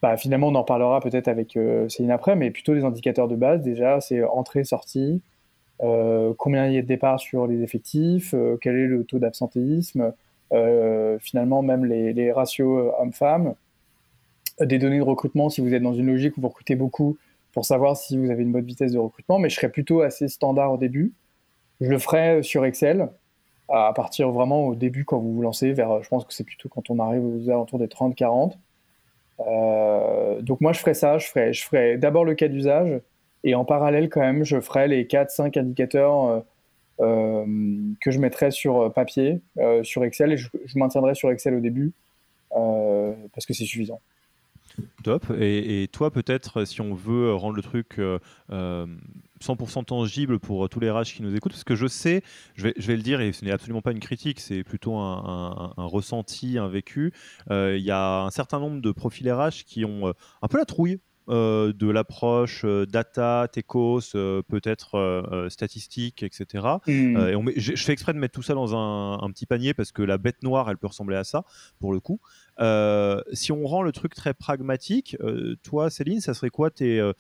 bah, 0.03 0.17
finalement, 0.17 0.49
on 0.49 0.55
en 0.55 0.65
parlera 0.65 1.01
peut-être 1.01 1.29
avec 1.29 1.57
euh, 1.57 1.89
Céline 1.89 2.11
après, 2.11 2.37
mais 2.37 2.51
plutôt 2.51 2.75
des 2.75 2.85
indicateurs 2.85 3.29
de 3.29 3.37
base. 3.37 3.63
Déjà, 3.63 4.01
c'est 4.01 4.23
entrée, 4.25 4.65
sortie, 4.65 5.23
combien 6.37 6.67
il 6.67 6.75
y 6.75 6.79
a 6.79 6.83
de 6.83 6.87
départs 6.87 7.21
sur 7.21 7.47
les 7.47 7.63
effectifs, 7.63 8.35
euh, 8.35 8.57
quel 8.61 8.77
est 8.77 8.87
le 8.87 9.05
taux 9.05 9.19
d'absentéisme, 9.19 10.13
euh, 10.53 11.19
finalement 11.21 11.63
même 11.63 11.85
les, 11.85 12.33
ratios 12.33 12.93
hommes-femmes, 12.99 13.55
des 14.61 14.79
données 14.79 14.99
de 14.99 15.05
recrutement 15.05 15.49
si 15.49 15.61
vous 15.61 15.73
êtes 15.73 15.83
dans 15.83 15.95
une 15.95 16.07
logique 16.07 16.37
où 16.37 16.43
vous 16.43 16.49
recrutez 16.49 16.75
beaucoup 16.75 17.17
pour 17.53 17.65
savoir 17.65 17.97
si 17.97 18.19
vous 18.19 18.31
avez 18.31 18.43
une 18.43 18.53
bonne 18.53 18.65
vitesse 18.65 18.93
de 18.93 18.99
recrutement, 18.99 19.39
mais 19.39 19.49
je 19.49 19.57
serais 19.57 19.71
plutôt 19.71 20.03
assez 20.03 20.29
standard 20.29 20.73
au 20.73 20.77
début. 20.77 21.13
Je 21.81 21.89
le 21.89 21.99
ferai 21.99 22.43
sur 22.43 22.65
Excel 22.65 23.09
à 23.69 23.93
partir 23.95 24.31
vraiment 24.31 24.67
au 24.67 24.75
début 24.75 25.05
quand 25.05 25.19
vous 25.19 25.33
vous 25.33 25.43
lancez 25.43 25.73
vers, 25.73 26.03
je 26.03 26.09
pense 26.09 26.25
que 26.25 26.35
c'est 26.35 26.45
plutôt 26.45 26.69
quand 26.69 26.91
on 26.91 26.99
arrive 26.99 27.25
aux 27.25 27.49
alentours 27.49 27.79
des 27.79 27.87
30-40. 27.87 28.53
donc 30.43 30.61
moi 30.61 30.73
je 30.73 30.81
ferai 30.81 30.95
ça, 30.95 31.19
je 31.19 31.27
ferai, 31.27 31.53
je 31.53 31.65
ferai 31.65 31.97
d'abord 31.97 32.25
le 32.25 32.35
cas 32.35 32.49
d'usage, 32.49 33.01
et 33.45 33.55
en 33.55 33.65
parallèle, 33.65 34.09
quand 34.09 34.21
même, 34.21 34.45
je 34.45 34.61
ferai 34.61 34.89
les 34.89 35.05
4-5 35.05 35.59
indicateurs 35.59 36.25
euh, 36.25 36.41
euh, 37.01 37.45
que 38.01 38.11
je 38.11 38.19
mettrai 38.19 38.51
sur 38.51 38.81
euh, 38.81 38.89
papier, 38.91 39.41
sur 39.83 40.05
Excel, 40.05 40.33
et 40.33 40.37
je, 40.37 40.49
maintiendrai 40.75 41.15
sur 41.15 41.31
Excel 41.31 41.55
au 41.55 41.61
début, 41.61 41.93
parce 42.51 43.47
que 43.47 43.55
c'est 43.55 43.65
suffisant. 43.65 44.01
Top. 45.03 45.27
Et, 45.39 45.89
toi, 45.93 46.11
peut-être, 46.11 46.65
si 46.65 46.81
on 46.81 46.95
veut 46.95 47.35
rendre 47.35 47.57
le 47.57 47.63
truc 47.63 47.99
100% 48.51 49.85
tangible 49.85 50.39
pour 50.39 50.69
tous 50.69 50.81
les 50.81 50.91
RH 50.91 51.15
qui 51.17 51.23
nous 51.23 51.35
écoutent, 51.35 51.53
parce 51.53 51.65
que 51.65 51.75
je 51.75 51.87
sais, 51.87 52.23
je 52.55 52.65
vais, 52.65 52.75
je 52.77 52.87
vais 52.87 52.97
le 52.97 53.03
dire, 53.03 53.21
et 53.21 53.33
ce 53.33 53.45
n'est 53.45 53.51
absolument 53.51 53.83
pas 53.83 53.93
une 53.93 54.01
critique, 54.01 54.39
c'est 54.39 54.63
plutôt 54.63 54.97
un, 54.97 55.73
un, 55.77 55.85
ressenti, 55.87 56.59
un 56.59 56.69
vécu. 56.69 57.13
Il 57.51 57.83
y 57.83 57.91
a 57.91 58.23
un 58.23 58.31
certain 58.31 58.61
nombre 58.61 58.81
de 58.81 58.93
profils 58.93 59.31
RH 59.31 59.65
qui 59.67 59.85
ont 59.85 60.15
un 60.43 60.49
peu 60.49 60.59
la 60.59 60.67
trouille 60.67 61.01
euh, 61.31 61.73
de 61.73 61.89
l'approche 61.89 62.63
euh, 62.65 62.87
data, 62.87 63.47
techos, 63.53 64.17
euh, 64.17 64.43
peut-être 64.43 65.47
statistique, 65.49 66.25
etc. 66.25 66.67
Hmm. 66.89 67.17
et 67.17 67.61
je 67.61 67.77
fais 67.77 67.93
exprès 67.93 68.13
de 68.13 68.19
mettre 68.19 68.35
tout 68.35 68.43
ça 68.43 68.55
dans 68.55 68.75
un, 68.75 69.31
petit 69.31 69.47
panier 69.47 69.73
parce 69.73 69.93
que 69.93 70.03
la 70.03 70.19
bête 70.19 70.43
noire, 70.43 70.69
elle 70.71 70.77
peut 70.77 70.89
ressembler 70.89 71.17
à 71.17 71.23
ça, 71.23 71.45
pour 71.79 71.93
le 71.93 72.01
coup. 72.01 72.21
si 73.33 73.53
on 73.53 73.65
rend 73.65 73.83
le 73.83 73.93
truc 73.93 74.15
très 74.15 74.35
pragmatique, 74.35 75.17
toi, 75.63 75.89
Céline, 75.89 76.21
ça 76.21 76.35
serait 76.35 76.51
quoi 76.51 76.71
tes, 76.71 77.11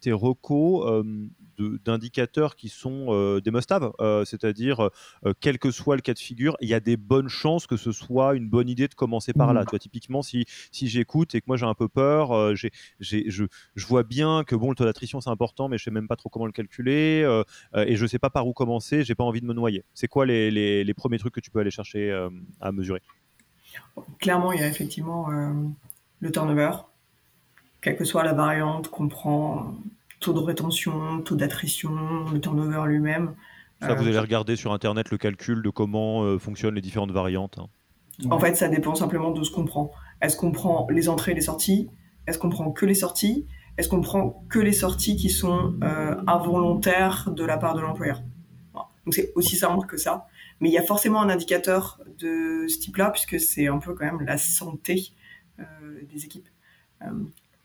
tes 0.00 0.12
recos 0.12 1.04
d'indicateurs 1.58 2.56
qui 2.56 2.68
sont 2.68 3.06
euh, 3.08 3.40
des 3.40 3.50
must-have, 3.50 3.92
euh, 4.00 4.24
c'est-à-dire 4.24 4.90
euh, 5.24 5.32
quel 5.40 5.58
que 5.58 5.70
soit 5.70 5.96
le 5.96 6.02
cas 6.02 6.14
de 6.14 6.18
figure, 6.18 6.56
il 6.60 6.68
y 6.68 6.74
a 6.74 6.80
des 6.80 6.96
bonnes 6.96 7.28
chances 7.28 7.66
que 7.66 7.76
ce 7.76 7.92
soit 7.92 8.34
une 8.34 8.48
bonne 8.48 8.68
idée 8.68 8.88
de 8.88 8.94
commencer 8.94 9.32
par 9.32 9.52
là. 9.52 9.62
Mmh. 9.62 9.64
Tu 9.66 9.70
vois, 9.70 9.78
typiquement, 9.78 10.22
si, 10.22 10.44
si 10.72 10.88
j'écoute 10.88 11.34
et 11.34 11.40
que 11.40 11.46
moi 11.46 11.56
j'ai 11.56 11.66
un 11.66 11.74
peu 11.74 11.88
peur, 11.88 12.56
j'ai, 12.56 12.70
j'ai, 13.00 13.30
je, 13.30 13.44
je, 13.74 13.86
vois 13.86 14.02
bien 14.02 14.44
que 14.44 14.54
bon, 14.54 14.70
le 14.70 14.76
taux 14.76 14.84
d'attrition 14.84 15.20
c'est 15.20 15.30
important, 15.30 15.68
mais 15.68 15.78
je 15.78 15.84
sais 15.84 15.90
même 15.90 16.08
pas 16.08 16.16
trop 16.16 16.28
comment 16.28 16.46
le 16.46 16.52
calculer 16.52 17.22
et 17.74 17.96
je 17.96 18.06
sais 18.06 18.18
pas 18.18 18.30
par 18.30 18.46
où 18.46 18.52
commencer, 18.52 19.04
j'ai 19.04 19.14
pas 19.14 19.24
envie 19.24 19.40
de 19.40 19.46
me 19.46 19.54
noyer. 19.54 19.84
C'est 19.94 20.08
quoi 20.08 20.26
les, 20.26 20.50
les, 20.50 20.84
les, 20.84 20.94
premiers 20.94 21.18
trucs 21.18 21.34
que 21.34 21.40
tu 21.40 21.50
peux 21.50 21.60
aller 21.60 21.70
chercher 21.70 22.12
à 22.60 22.72
mesurer? 22.72 23.02
Clairement, 24.18 24.52
il 24.52 24.60
y 24.60 24.64
a 24.64 24.68
effectivement 24.68 25.28
le 26.20 26.32
turnover, 26.32 26.70
quelle 27.80 27.96
que 27.96 28.04
soit 28.04 28.24
la 28.24 28.32
variante 28.32 28.88
qu'on 28.88 29.08
prend 29.08 29.74
taux 30.24 30.32
de 30.32 30.38
rétention, 30.38 31.20
taux 31.20 31.36
d'attrition, 31.36 31.90
le 32.32 32.40
turnover 32.40 32.84
lui-même. 32.86 33.34
Ça, 33.80 33.94
vous 33.94 34.04
euh, 34.04 34.08
allez 34.08 34.18
regarder 34.18 34.56
sur 34.56 34.72
Internet 34.72 35.10
le 35.10 35.18
calcul 35.18 35.62
de 35.62 35.68
comment 35.68 36.22
euh, 36.22 36.38
fonctionnent 36.38 36.74
les 36.74 36.80
différentes 36.80 37.10
variantes. 37.10 37.58
Hein. 37.58 37.66
En 38.30 38.38
fait, 38.38 38.54
ça 38.56 38.68
dépend 38.68 38.94
simplement 38.94 39.32
de 39.32 39.42
ce 39.42 39.50
qu'on 39.50 39.66
prend. 39.66 39.92
Est-ce 40.22 40.36
qu'on 40.36 40.50
prend 40.50 40.86
les 40.90 41.10
entrées 41.10 41.32
et 41.32 41.34
les 41.34 41.42
sorties? 41.42 41.90
Est-ce 42.26 42.38
qu'on 42.38 42.48
prend 42.48 42.70
que 42.72 42.86
les 42.86 42.94
sorties? 42.94 43.46
Est-ce 43.76 43.88
qu'on 43.88 44.00
prend 44.00 44.44
que 44.48 44.58
les 44.58 44.72
sorties 44.72 45.16
qui 45.16 45.28
sont 45.28 45.74
euh, 45.82 46.14
involontaires 46.26 47.30
de 47.30 47.44
la 47.44 47.58
part 47.58 47.74
de 47.74 47.80
l'employeur? 47.80 48.22
Donc 49.04 49.12
c'est 49.12 49.32
aussi 49.34 49.56
simple 49.56 49.86
que 49.86 49.98
ça. 49.98 50.26
Mais 50.60 50.70
il 50.70 50.72
y 50.72 50.78
a 50.78 50.82
forcément 50.82 51.20
un 51.20 51.28
indicateur 51.28 52.00
de 52.18 52.66
ce 52.66 52.78
type-là, 52.78 53.10
puisque 53.10 53.38
c'est 53.38 53.66
un 53.66 53.78
peu 53.78 53.92
quand 53.92 54.06
même 54.06 54.22
la 54.22 54.38
santé 54.38 55.12
des 56.10 56.24
équipes 56.24 56.48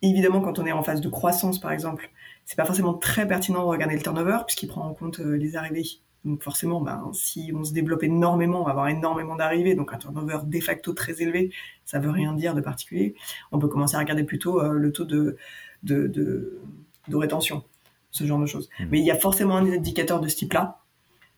évidemment, 0.01 0.41
quand 0.41 0.59
on 0.59 0.65
est 0.65 0.71
en 0.71 0.83
phase 0.83 1.01
de 1.01 1.09
croissance, 1.09 1.59
par 1.59 1.71
exemple, 1.71 2.09
c'est 2.49 2.55
pas 2.55 2.65
forcément 2.65 2.95
très 2.95 3.27
pertinent 3.27 3.59
de 3.59 3.67
regarder 3.67 3.93
le 3.93 4.01
turnover 4.01 4.39
puisqu'il 4.47 4.67
prend 4.67 4.81
en 4.81 4.95
compte 4.95 5.19
les 5.19 5.55
arrivées. 5.55 5.85
Donc 6.25 6.41
forcément, 6.41 6.81
ben, 6.81 7.11
si 7.13 7.51
on 7.55 7.63
se 7.63 7.73
développe 7.73 8.01
énormément, 8.01 8.61
on 8.61 8.63
va 8.63 8.71
avoir 8.71 8.87
énormément 8.87 9.35
d'arrivées, 9.35 9.75
donc 9.75 9.93
un 9.93 9.97
turnover 9.97 10.39
de 10.43 10.59
facto 10.59 10.93
très 10.93 11.21
élevé, 11.21 11.51
ça 11.85 11.99
veut 11.99 12.09
rien 12.09 12.33
dire 12.33 12.55
de 12.55 12.61
particulier. 12.61 13.13
On 13.51 13.59
peut 13.59 13.67
commencer 13.67 13.97
à 13.97 13.99
regarder 13.99 14.23
plutôt 14.23 14.61
le 14.63 14.91
taux 14.91 15.05
de, 15.05 15.37
de, 15.83 16.07
de, 16.07 16.59
de, 17.07 17.15
rétention, 17.15 17.63
ce 18.09 18.23
genre 18.23 18.39
de 18.39 18.47
choses. 18.47 18.67
Mmh. 18.79 18.85
Mais 18.89 18.99
il 18.99 19.05
y 19.05 19.11
a 19.11 19.15
forcément 19.15 19.55
un 19.55 19.71
indicateur 19.71 20.19
de 20.19 20.27
ce 20.27 20.35
type-là 20.37 20.79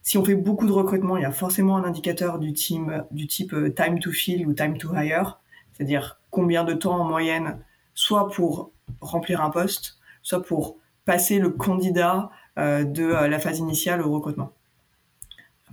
si 0.03 0.17
on 0.17 0.25
fait 0.25 0.35
beaucoup 0.35 0.65
de 0.65 0.71
recrutement, 0.71 1.17
il 1.17 1.21
y 1.21 1.25
a 1.25 1.31
forcément 1.31 1.77
un 1.77 1.83
indicateur 1.83 2.39
du, 2.39 2.53
team, 2.53 3.05
du 3.11 3.27
type 3.27 3.53
euh, 3.53 3.69
time 3.69 3.99
to 3.99 4.11
fill 4.11 4.47
ou 4.47 4.53
time 4.53 4.77
to 4.77 4.93
hire, 4.95 5.39
c'est-à-dire 5.73 6.19
combien 6.31 6.63
de 6.63 6.73
temps 6.73 6.99
en 6.99 7.03
moyenne, 7.03 7.59
soit 7.93 8.29
pour 8.29 8.71
remplir 8.99 9.41
un 9.41 9.49
poste, 9.49 9.99
soit 10.23 10.41
pour 10.41 10.77
passer 11.11 11.39
le 11.39 11.49
candidat 11.49 12.29
euh, 12.57 12.83
de 12.83 13.03
euh, 13.03 13.27
la 13.27 13.39
phase 13.39 13.59
initiale 13.59 14.01
au 14.01 14.11
recrutement. 14.11 14.53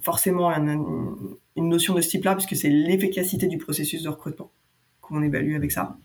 Forcément, 0.00 0.50
une, 0.50 1.26
notion 1.56 1.94
de 1.94 2.00
ce 2.00 2.08
type-là, 2.08 2.34
puisque 2.34 2.56
c'est 2.56 2.68
l'efficacité 2.68 3.46
du 3.46 3.58
processus 3.58 4.02
de 4.02 4.08
recrutement 4.08 4.50
qu'on 5.00 5.22
évalue 5.22 5.54
avec 5.54 5.72
ça. 5.72 5.96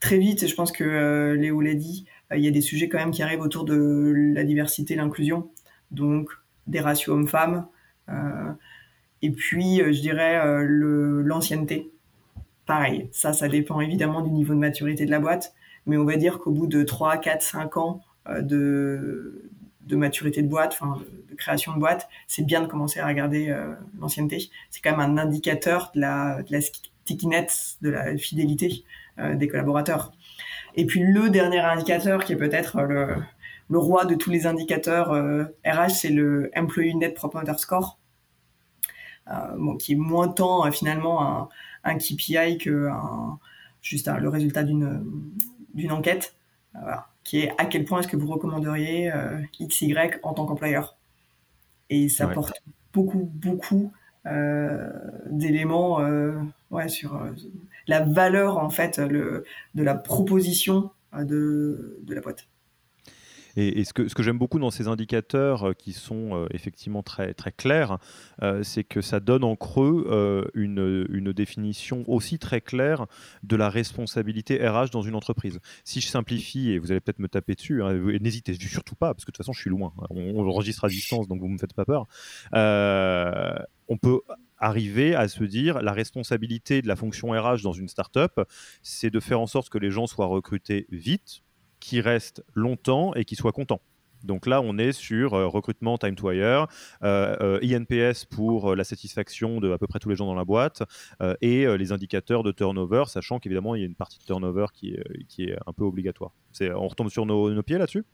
très 0.00 0.18
vite, 0.18 0.46
je 0.46 0.54
pense 0.54 0.72
que 0.72 1.36
Léo 1.38 1.60
l'a 1.60 1.74
dit, 1.74 2.06
il 2.34 2.40
y 2.40 2.48
a 2.48 2.50
des 2.50 2.60
sujets 2.60 2.88
quand 2.88 2.98
même 2.98 3.12
qui 3.12 3.22
arrivent 3.22 3.40
autour 3.40 3.64
de 3.64 4.12
la 4.34 4.44
diversité, 4.44 4.96
l'inclusion. 4.96 5.50
Donc, 5.90 6.30
des 6.66 6.80
ratios 6.80 7.14
hommes-femmes. 7.14 7.66
Euh, 8.08 8.52
et 9.22 9.30
puis, 9.30 9.82
euh, 9.82 9.92
je 9.92 10.00
dirais 10.00 10.40
euh, 10.44 11.22
l'ancienneté. 11.22 11.92
Pareil, 12.66 13.08
ça, 13.12 13.32
ça 13.32 13.48
dépend 13.48 13.80
évidemment 13.80 14.22
du 14.22 14.30
niveau 14.30 14.54
de 14.54 14.60
maturité 14.60 15.04
de 15.04 15.10
la 15.10 15.18
boîte, 15.18 15.54
mais 15.90 15.96
on 15.96 16.04
va 16.04 16.16
dire 16.16 16.38
qu'au 16.38 16.50
bout 16.50 16.66
de 16.66 16.82
3, 16.82 17.18
4, 17.18 17.42
5 17.42 17.76
ans 17.76 18.00
de, 18.40 19.50
de 19.86 19.96
maturité 19.96 20.42
de 20.42 20.48
boîte, 20.48 20.72
enfin 20.72 20.98
de, 21.28 21.34
création 21.34 21.74
de 21.74 21.78
boîte, 21.78 22.08
c'est 22.26 22.44
bien 22.44 22.60
de 22.60 22.66
commencer 22.66 23.00
à 23.00 23.06
regarder 23.06 23.54
l'ancienneté. 23.98 24.50
C'est 24.70 24.80
quand 24.82 24.96
même 24.96 25.00
un 25.00 25.18
indicateur 25.18 25.90
de 25.94 26.00
la, 26.00 26.42
de 26.42 26.52
la 26.52 26.60
stickiness, 26.60 27.78
de 27.82 27.90
la 27.90 28.16
fidélité 28.16 28.84
des 29.18 29.48
collaborateurs. 29.48 30.12
Et 30.76 30.86
puis 30.86 31.00
le 31.02 31.30
dernier 31.30 31.60
indicateur 31.60 32.24
qui 32.24 32.32
est 32.32 32.36
peut-être 32.36 32.82
le, 32.82 33.78
roi 33.78 34.04
de 34.04 34.14
tous 34.14 34.30
les 34.30 34.46
indicateurs 34.46 35.10
RH, 35.10 35.14
euh, 35.66 35.88
c'est 35.88 36.10
le 36.10 36.50
Employee 36.56 36.94
Net 36.96 37.14
Promoter 37.14 37.58
Score, 37.58 37.98
euh, 39.30 39.76
qui 39.78 39.92
est 39.92 39.96
moins 39.96 40.28
tant 40.28 40.66
euh, 40.66 40.70
finalement 40.70 41.22
un, 41.22 41.48
un, 41.84 41.96
KPI 41.96 42.58
que 42.58 42.88
juste 43.82 44.08
le 44.08 44.28
résultat 44.28 44.62
d'une 44.62 45.04
d'une 45.74 45.92
enquête, 45.92 46.34
qui 47.24 47.40
est 47.40 47.52
à 47.58 47.66
quel 47.66 47.84
point 47.84 48.00
est-ce 48.00 48.08
que 48.08 48.16
vous 48.16 48.28
recommanderiez 48.28 49.12
XY 49.60 49.94
en 50.22 50.34
tant 50.34 50.46
qu'employeur. 50.46 50.96
Et 51.88 52.08
ça 52.08 52.28
porte 52.28 52.62
beaucoup, 52.92 53.30
beaucoup 53.34 53.92
d'éléments 54.24 56.00
ouais, 56.70 56.88
sur 56.88 57.20
la 57.86 58.00
valeur 58.00 58.58
en 58.58 58.70
fait 58.70 58.98
le, 58.98 59.44
de 59.74 59.82
la 59.82 59.94
proposition 59.94 60.90
de, 61.12 61.98
de 62.02 62.14
la 62.14 62.20
boîte. 62.20 62.49
Et, 63.56 63.84
ce 63.84 63.92
que, 63.92 64.22
j'aime 64.22 64.38
beaucoup 64.38 64.58
dans 64.58 64.70
ces 64.70 64.88
indicateurs 64.88 65.68
euh, 65.68 65.72
qui 65.72 65.92
sont 65.92 66.34
euh, 66.34 66.46
effectivement 66.52 67.02
très, 67.02 67.34
très 67.34 67.52
clairs, 67.52 67.98
euh, 68.42 68.62
c'est 68.62 68.84
que 68.84 69.00
ça 69.00 69.20
donne 69.20 69.44
en 69.44 69.56
creux 69.56 70.50
une, 70.54 71.32
définition 71.32 72.02
aussi 72.08 72.38
très 72.38 72.60
claire 72.60 73.06
de 73.44 73.54
la 73.54 73.70
responsabilité 73.70 74.66
RH 74.66 74.90
dans 74.90 75.02
une 75.02 75.14
entreprise. 75.14 75.60
Si 75.84 76.00
je 76.00 76.08
simplifie, 76.08 76.70
et 76.70 76.78
vous 76.78 76.90
allez 76.90 77.00
peut-être 77.00 77.20
me 77.20 77.28
taper 77.28 77.54
dessus, 77.54 77.82
hein, 77.82 77.92
n'hésitez 78.20 78.54
surtout 78.54 78.96
pas, 78.96 79.14
parce 79.14 79.24
que 79.24 79.30
de 79.30 79.36
toute 79.36 79.44
façon 79.44 79.52
je 79.52 79.60
suis 79.60 79.70
loin, 79.70 79.92
hein, 80.00 80.06
on, 80.10 80.34
on 80.34 80.48
enregistre 80.48 80.84
à 80.84 80.88
distance, 80.88 81.28
donc 81.28 81.40
vous 81.40 81.46
ne 81.46 81.52
me 81.52 81.58
faites 81.58 81.72
pas 81.72 81.84
peur. 81.84 82.06
on 82.52 83.96
peut 83.96 84.20
arriver 84.58 85.14
à 85.14 85.28
se 85.28 85.44
dire 85.44 85.82
la 85.82 85.92
responsabilité 85.92 86.82
de 86.82 86.88
la 86.88 86.96
fonction 86.96 87.30
RH 87.30 87.62
dans 87.62 87.72
une 87.72 87.88
startup, 87.88 88.40
c'est 88.82 89.10
de 89.10 89.20
faire 89.20 89.40
en 89.40 89.46
sorte 89.46 89.70
que 89.70 89.78
les 89.78 89.90
gens 89.90 90.06
soient 90.06 90.26
recrutés 90.26 90.86
vite, 90.90 91.42
qui 91.80 92.00
reste 92.00 92.44
longtemps 92.54 93.14
et 93.14 93.24
qui 93.24 93.36
soit 93.36 93.52
content. 93.52 93.80
Donc 94.24 94.46
là, 94.46 94.60
on 94.60 94.78
est 94.78 94.92
sur 94.92 95.34
euh, 95.34 95.46
recrutement 95.46 95.98
time 95.98 96.14
to 96.14 96.30
hire, 96.30 96.66
euh, 97.02 97.36
euh, 97.40 97.60
INPS 97.62 98.26
pour 98.26 98.74
la 98.74 98.84
satisfaction 98.84 99.60
de 99.60 99.72
à 99.72 99.78
peu 99.78 99.86
près 99.86 99.98
tous 99.98 100.08
les 100.08 100.16
gens 100.16 100.26
dans 100.26 100.34
la 100.34 100.44
boîte 100.44 100.82
et 101.40 101.66
les 101.76 101.92
indicateurs 101.92 102.42
de 102.42 102.52
turnover, 102.52 103.04
sachant 103.06 103.38
qu'évidemment, 103.38 103.74
il 103.74 103.80
y 103.80 103.82
a 103.82 103.86
une 103.86 103.94
partie 103.94 104.18
de 104.18 104.24
turnover 104.24 104.66
qui 104.72 104.94
est, 104.94 105.26
qui 105.28 105.44
est 105.44 105.56
un 105.66 105.72
peu 105.72 105.84
obligatoire. 105.84 106.32
on 106.60 106.88
retombe 106.88 107.08
sur 107.08 107.26
nos, 107.26 107.62
pieds 107.62 107.78
là-dessus? 107.78 108.04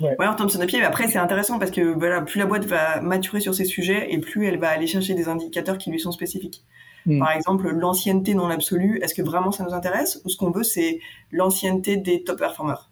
Ouais. 0.00 0.14
on 0.18 0.30
retombe 0.30 0.50
sur 0.50 0.60
nos 0.60 0.66
pieds, 0.66 0.78
mais 0.78 0.84
après 0.84 1.08
c'est 1.08 1.18
intéressant 1.18 1.58
parce 1.58 1.70
que 1.70 1.80
voilà, 1.80 2.20
plus 2.20 2.38
la 2.38 2.46
boîte 2.46 2.66
va 2.66 3.00
maturer 3.00 3.40
sur 3.40 3.54
ces 3.54 3.64
sujets 3.64 4.12
et 4.12 4.18
plus 4.18 4.46
elle 4.46 4.58
va 4.58 4.68
aller 4.68 4.86
chercher 4.86 5.14
des 5.14 5.28
indicateurs 5.28 5.78
qui 5.78 5.90
lui 5.90 5.98
sont 5.98 6.12
spécifiques. 6.12 6.64
Hmm. 7.06 7.20
Par 7.20 7.32
exemple, 7.32 7.68
l'ancienneté 7.70 8.34
dans 8.34 8.48
l'absolu, 8.48 8.98
est-ce 9.02 9.14
que 9.14 9.22
vraiment 9.22 9.52
ça 9.52 9.64
nous 9.64 9.72
intéresse 9.72 10.20
ou 10.24 10.28
ce 10.28 10.36
qu'on 10.36 10.50
veut 10.50 10.64
c'est 10.64 11.00
l'ancienneté 11.30 11.96
des 11.96 12.24
top 12.24 12.38
performers? 12.38 12.90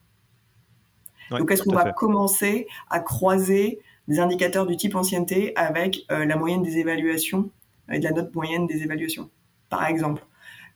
Donc 1.30 1.50
est-ce 1.50 1.62
qu'on 1.62 1.74
va 1.74 1.92
commencer 1.92 2.66
à 2.90 3.00
croiser 3.00 3.80
des 4.06 4.20
indicateurs 4.20 4.66
du 4.66 4.76
type 4.76 4.94
ancienneté 4.94 5.56
avec 5.56 6.04
euh, 6.10 6.26
la 6.26 6.36
moyenne 6.36 6.62
des 6.62 6.78
évaluations 6.78 7.50
et 7.90 7.98
de 7.98 8.04
la 8.04 8.12
note 8.12 8.34
moyenne 8.34 8.66
des 8.66 8.82
évaluations, 8.82 9.30
par 9.68 9.86
exemple? 9.86 10.24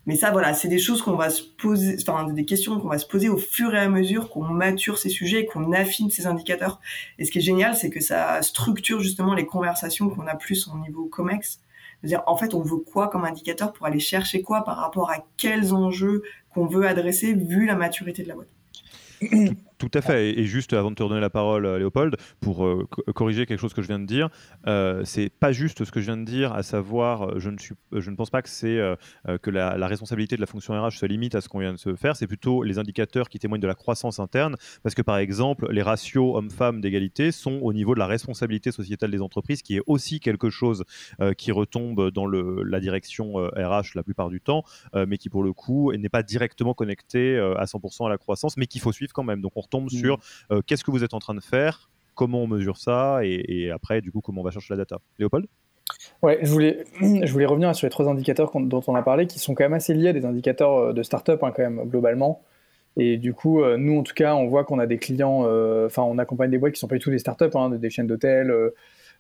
Mais 0.07 0.17
ça, 0.17 0.31
voilà, 0.31 0.55
c'est 0.55 0.69
des 0.69 0.79
choses 0.79 1.03
qu'on 1.03 1.17
va 1.17 1.29
se 1.29 1.43
poser, 1.43 1.97
enfin, 2.01 2.33
des 2.33 2.47
questions 2.47 2.81
qu'on 2.81 2.89
va 2.89 2.99
se 2.99 3.07
poser 3.07 3.29
au 3.29 3.37
fur 3.37 3.75
et 3.75 3.79
à 3.79 3.91
mesure 3.91 4.31
qu'on 4.31 4.45
mature 4.45 4.97
ces 4.97 5.11
sujets, 5.11 5.45
qu'on 5.45 5.71
affine 5.73 6.11
ces 6.11 6.27
indicateurs. 6.27 6.81
Et 7.19 7.27
ce 7.27 7.31
qui 7.31 7.39
est 7.39 7.43
génial, 7.43 7.77
c'est 7.77 7.91
que 7.91 8.01
ça 8.01 8.41
structure 8.41 9.01
justement 9.01 9.35
les 9.35 9.45
conversations 9.45 10.09
qu'on 10.09 10.27
a 10.27 10.35
plus 10.35 10.67
au 10.69 10.79
niveau 10.79 11.05
COMEX 11.05 11.61
en 12.27 12.37
fait 12.37 12.55
on 12.55 12.63
veut 12.63 12.79
quoi 12.79 13.09
comme 13.09 13.25
indicateur 13.25 13.73
pour 13.73 13.87
aller 13.87 14.01
chercher 14.01 14.43
quoi 14.43 14.65
par 14.65 14.77
rapport 14.77 15.11
à 15.11 15.17
quels 15.37 15.75
enjeux 15.75 16.23
qu'on 16.55 16.67
veut 16.67 16.87
adresser 16.87 17.35
vu 17.35 17.67
la 17.67 17.75
maturité 17.75 18.23
de 18.23 18.29
la 18.29 18.35
boîte? 18.35 18.49
Tout 19.79 19.91
à 19.95 20.01
fait. 20.01 20.37
Et, 20.37 20.45
juste 20.45 20.73
avant 20.73 20.91
de 20.91 20.97
te 20.97 21.03
redonner 21.05 21.21
la 21.21 21.31
parole, 21.31 21.65
euh, 21.65 21.79
Léopold, 21.79 22.17
pour 22.41 22.67
euh, 22.67 22.89
corriger 23.15 23.47
quelque 23.47 23.61
chose 23.61 23.75
que 23.75 23.83
je 23.83 23.87
viens 23.87 24.01
de 24.01 24.07
dire, 24.07 24.29
euh, 24.67 25.03
c'est 25.05 25.29
pas 25.29 25.53
juste 25.53 25.85
ce 25.85 25.93
que 25.93 26.01
je 26.01 26.07
viens 26.07 26.17
de 26.17 26.25
dire, 26.25 26.53
à 26.53 26.65
savoir, 26.65 27.23
euh, 27.23 27.39
je 27.39 27.49
ne, 27.49 27.59
suis, 27.59 27.77
je 27.93 28.11
ne 28.11 28.17
pense 28.17 28.31
pas 28.31 28.43
que 28.43 28.49
que 29.39 29.51
la, 29.51 29.87
responsabilité 29.87 30.35
de 30.35 30.41
la 30.41 30.47
fonction 30.47 30.75
RH 30.75 30.99
se 30.99 31.07
limite 31.07 31.35
à 31.35 31.41
ce 31.41 31.49
qu'on 31.49 31.61
vient 31.61 31.73
de 31.73 31.79
se 31.79 31.95
faire, 31.95 32.17
c'est 32.17 32.27
plutôt 32.27 32.65
les 32.65 32.79
indicateurs 32.79 33.29
qui 33.29 33.39
témoignent 33.39 33.61
de 33.61 33.69
la 33.69 33.75
croissance 33.75 34.19
interne, 34.19 34.57
parce 34.83 34.95
que 34.95 35.03
par 35.03 35.19
exemple, 35.19 35.71
les 35.71 35.83
ratios 35.83 36.37
hommes-femmes 36.37 36.81
d'égalité 36.81 37.31
sont 37.31 37.61
au 37.63 37.73
niveau 37.73 37.95
de 37.95 38.01
la 38.01 38.07
responsabilité 38.07 38.73
sociétale 38.73 39.11
des 39.11 39.23
entreprises, 39.23 39.63
qui 39.63 39.77
est 39.77 39.83
aussi 39.87 40.19
quelque 40.19 40.51
chose 40.51 40.85
qui 41.37 41.53
retombe 41.53 42.11
dans 42.11 42.27
la 42.27 42.81
direction 42.81 43.35
RH 43.35 43.95
la 43.95 44.03
plupart 44.03 44.31
du 44.31 44.41
temps, 44.41 44.65
mais 44.95 45.19
qui 45.19 45.29
pour 45.29 45.43
le 45.43 45.53
coup 45.53 45.93
n'est 45.93 46.09
pas 46.09 46.23
directement 46.23 46.75
connecté 46.75 47.39
à 47.39 47.65
100% 47.65 48.07
à 48.07 48.09
la 48.09 48.19
croissance, 48.19 48.57
mais 48.57 48.67
qu'il 48.67 48.81
faut 48.81 48.93
suivre 48.93 49.13
quand 49.13 49.25
même. 49.25 49.41
Donc 49.41 49.53
on 49.57 49.63
tombe 49.69 49.91
sur 49.91 50.17
mm. 50.17 50.21
euh, 50.53 50.61
qu'est-ce 50.67 50.85
que 50.85 50.91
vous 50.91 51.05
êtes 51.05 51.15
en 51.15 51.19
train 51.19 51.35
de 51.35 51.41
faire, 51.41 51.89
comment 52.15 52.43
on 52.43 52.47
mesure 52.47 52.77
ça, 52.77 53.21
et, 53.23 53.71
après, 53.71 54.01
du 54.01 54.11
coup, 54.11 54.21
comment 54.21 54.41
on 54.41 54.45
va 54.45 54.51
chercher 54.51 54.75
la 54.75 54.79
data. 54.79 54.99
Léopold? 55.19 55.47
Ouais, 56.23 56.39
je 56.43 56.51
voulais, 56.51 56.85
je 57.01 57.33
voulais 57.33 57.47
revenir 57.47 57.75
sur 57.75 57.87
les 57.87 57.91
trois 57.91 58.09
indicateurs 58.09 58.51
dont 58.55 58.83
on 58.87 58.95
a 58.95 59.03
parlé, 59.03 59.27
qui 59.27 59.39
sont 59.39 59.55
quand 59.55 59.65
même 59.65 59.75
assez 59.75 59.95
liés 59.95 60.09
à 60.09 60.13
des 60.13 60.25
indicateurs 60.25 60.77
euh, 60.77 60.93
de 60.93 61.03
start-up, 61.03 61.43
hein, 61.43 61.53
quand 61.55 61.63
même, 61.63 61.89
globalement. 61.89 62.43
Et 62.97 63.17
du 63.17 63.33
coup, 63.33 63.63
euh, 63.63 63.77
nous, 63.77 63.99
en 63.99 64.03
tout 64.03 64.15
cas, 64.15 64.35
on 64.35 64.49
voit 64.49 64.65
qu'on 64.65 64.79
a 64.79 64.87
des 64.87 64.99
clients, 64.99 65.45
enfin, 65.87 66.03
on 66.03 66.19
accompagne 66.19 66.51
des 66.51 66.59
boîtes 66.59 66.73
qui 66.73 66.81
sont 66.81 66.89
pas 66.89 66.97
du 66.97 67.01
tout 67.01 67.11
des 67.11 67.19
startups, 67.19 67.45
hein, 67.55 67.71
des 67.71 67.91
chaînes 67.91 68.09
d'hôtels, 68.09 68.53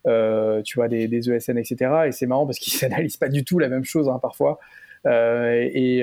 tu 0.05 0.75
vois, 0.77 0.89
des, 0.89 1.31
ESN, 1.31 1.59
etc. 1.59 2.07
Et 2.07 2.13
c'est 2.13 2.27
marrant 2.27 2.47
parce 2.47 2.59
qu'ils 2.59 2.77
n'analysent 2.89 3.17
pas 3.17 3.29
du 3.29 3.45
tout 3.45 3.59
la 3.59 3.69
même 3.69 3.85
chose, 3.85 4.09
hein, 4.09 4.19
parfois. 4.21 4.59
et 5.07 6.03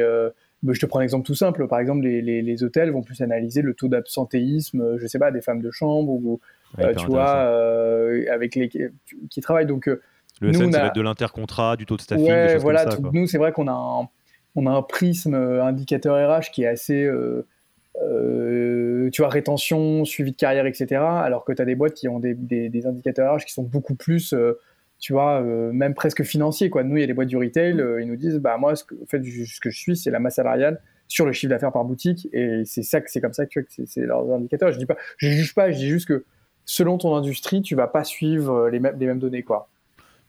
je 0.73 0.79
te 0.79 0.85
prends 0.85 0.99
un 0.99 1.03
exemple 1.03 1.25
tout 1.25 1.35
simple. 1.35 1.67
Par 1.67 1.79
exemple, 1.79 2.05
les, 2.05 2.63
hôtels 2.63 2.91
vont 2.91 3.01
plus 3.01 3.21
analyser 3.21 3.61
le 3.61 3.73
taux 3.73 3.87
d'absentéisme, 3.87 4.81
euh, 4.81 4.97
je 4.99 5.07
sais 5.07 5.19
pas, 5.19 5.31
des 5.31 5.41
femmes 5.41 5.61
de 5.61 5.71
chambre 5.71 6.11
ou, 6.11 6.39
euh, 6.79 6.93
tu 6.95 7.05
vois, 7.05 7.35
euh, 7.35 8.25
avec 8.31 8.55
les 8.55 8.69
qui 9.29 9.41
travaillent. 9.41 9.65
Donc, 9.65 9.87
le 9.87 10.51
nous, 10.51 10.71
ça 10.71 10.79
va 10.79 10.87
être 10.87 10.95
de 10.95 11.01
l'intercontrat, 11.01 11.75
du 11.75 11.85
taux 11.85 11.97
de 11.97 12.01
staffing. 12.01 12.27
Ouais, 12.27 12.57
voilà. 12.57 12.85
Comme 12.85 13.05
ça, 13.05 13.09
nous, 13.13 13.27
c'est 13.27 13.37
vrai 13.37 13.51
qu'on 13.51 13.67
a 13.67 13.71
un, 13.71 14.07
on 14.55 14.65
a 14.65 14.71
un 14.71 14.81
prisme 14.81 15.35
indicateur 15.35 16.15
RH 16.15 16.51
qui 16.51 16.63
est 16.63 16.67
assez, 16.67 17.09
tu 17.95 19.21
vois, 19.21 19.29
rétention, 19.29 20.05
suivi 20.05 20.31
de 20.31 20.37
carrière, 20.37 20.65
etc. 20.65 21.01
Alors 21.01 21.45
que 21.45 21.53
tu 21.53 21.61
as 21.61 21.65
des 21.65 21.75
boîtes 21.75 21.93
qui 21.93 22.07
ont 22.07 22.19
des, 22.19 22.33
des, 22.33 22.85
indicateurs 22.85 23.35
RH 23.35 23.45
qui 23.45 23.53
sont 23.53 23.63
beaucoup 23.63 23.95
plus 23.95 24.33
tu 25.05 25.13
vois, 25.13 25.39
euh, 25.39 25.71
même 25.71 25.93
presque 25.93 26.23
financier. 26.23 26.71
Quoi. 26.71 26.83
Nous, 26.83 26.97
il 26.97 27.01
y 27.01 27.03
a 27.03 27.05
des 27.05 27.13
boîtes 27.13 27.27
du 27.27 27.37
retail, 27.37 27.79
euh, 27.79 28.01
ils 28.01 28.07
nous 28.07 28.15
disent, 28.15 28.39
bah 28.39 28.57
moi, 28.57 28.75
ce 28.75 28.83
que, 28.83 28.95
fait, 29.07 29.23
ce 29.23 29.59
que 29.59 29.69
je 29.69 29.77
suis, 29.77 29.95
c'est 29.95 30.09
la 30.09 30.17
masse 30.17 30.37
salariale 30.37 30.81
sur 31.07 31.27
le 31.27 31.31
chiffre 31.31 31.51
d'affaires 31.51 31.71
par 31.71 31.85
boutique, 31.85 32.27
et 32.33 32.63
c'est 32.65 32.81
ça 32.81 33.01
que 33.01 33.11
c'est 33.11 33.21
comme 33.21 33.31
ça 33.31 33.45
que, 33.45 33.59
c'est 33.85 34.01
leurs 34.01 34.27
indicateurs. 34.33 34.71
Je 34.71 34.79
dis 34.79 34.87
pas, 34.87 34.97
je 35.17 35.29
juge 35.29 35.53
pas, 35.53 35.69
je 35.69 35.77
dis 35.77 35.89
juste 35.89 36.07
que 36.07 36.25
selon 36.65 36.97
ton 36.97 37.15
industrie, 37.15 37.61
tu 37.61 37.75
vas 37.75 37.85
pas 37.85 38.03
suivre 38.03 38.67
les 38.69 38.79
mêmes, 38.79 38.97
les 38.99 39.05
mêmes 39.05 39.19
données, 39.19 39.43
quoi. 39.43 39.69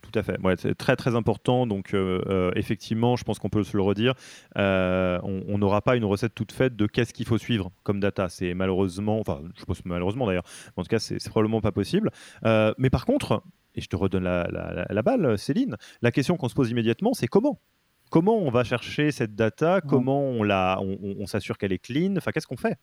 tout 0.03 0.11
à 0.13 0.21
fait. 0.21 0.37
c'est 0.59 0.75
très 0.75 0.95
très 0.95 1.15
important. 1.15 1.65
Donc 1.65 1.95
euh, 1.95 2.21
euh, 2.27 2.51
effectivement, 2.55 3.15
je 3.15 3.23
pense 3.23 3.39
qu'on 3.39 3.49
peut 3.49 3.63
se 3.63 3.75
le 3.75 3.81
redire. 3.81 4.13
Euh, 4.59 5.17
on 5.23 5.57
n'aura 5.57 5.81
pas 5.81 5.95
une 5.95 6.05
recette 6.05 6.35
toute 6.35 6.51
faite 6.51 6.75
de 6.75 6.85
qu'est-ce 6.85 7.15
qu'il 7.15 7.25
faut 7.25 7.39
suivre 7.39 7.71
comme 7.81 7.99
data. 7.99 8.29
C'est 8.29 8.53
malheureusement, 8.53 9.19
enfin, 9.19 9.41
je 9.57 9.65
pense 9.65 9.83
malheureusement 9.85 10.27
d'ailleurs. 10.27 10.45
En 10.75 10.83
tout 10.83 10.89
cas, 10.89 10.99
c'est 10.99 11.17
probablement 11.29 11.61
pas 11.61 11.71
possible. 11.71 12.11
mais 12.43 12.91
par 12.91 13.07
contre, 13.07 13.41
et 13.77 13.81
je 13.81 13.87
te 13.87 13.95
redonne 13.95 14.23
la, 14.23 15.01
balle, 15.01 15.37
Céline. 15.37 15.77
La 16.01 16.11
question 16.11 16.35
qu'on 16.35 16.49
se 16.49 16.55
pose 16.55 16.69
immédiatement, 16.69 17.13
c'est 17.13 17.27
comment? 17.27 17.61
Comment 18.09 18.37
on 18.37 18.49
va 18.49 18.63
chercher 18.63 19.11
cette 19.11 19.35
data? 19.35 19.81
Comment 19.81 20.21
on, 20.21 20.43
la, 20.43 20.79
on, 20.81 21.25
s'assure 21.25 21.57
qu'elle 21.57 21.73
est 21.73 21.79
clean? 21.79 22.15
Enfin, 22.17 22.31
qu'est-ce 22.31 22.47
qu'on 22.47 22.57
fait? 22.57 22.77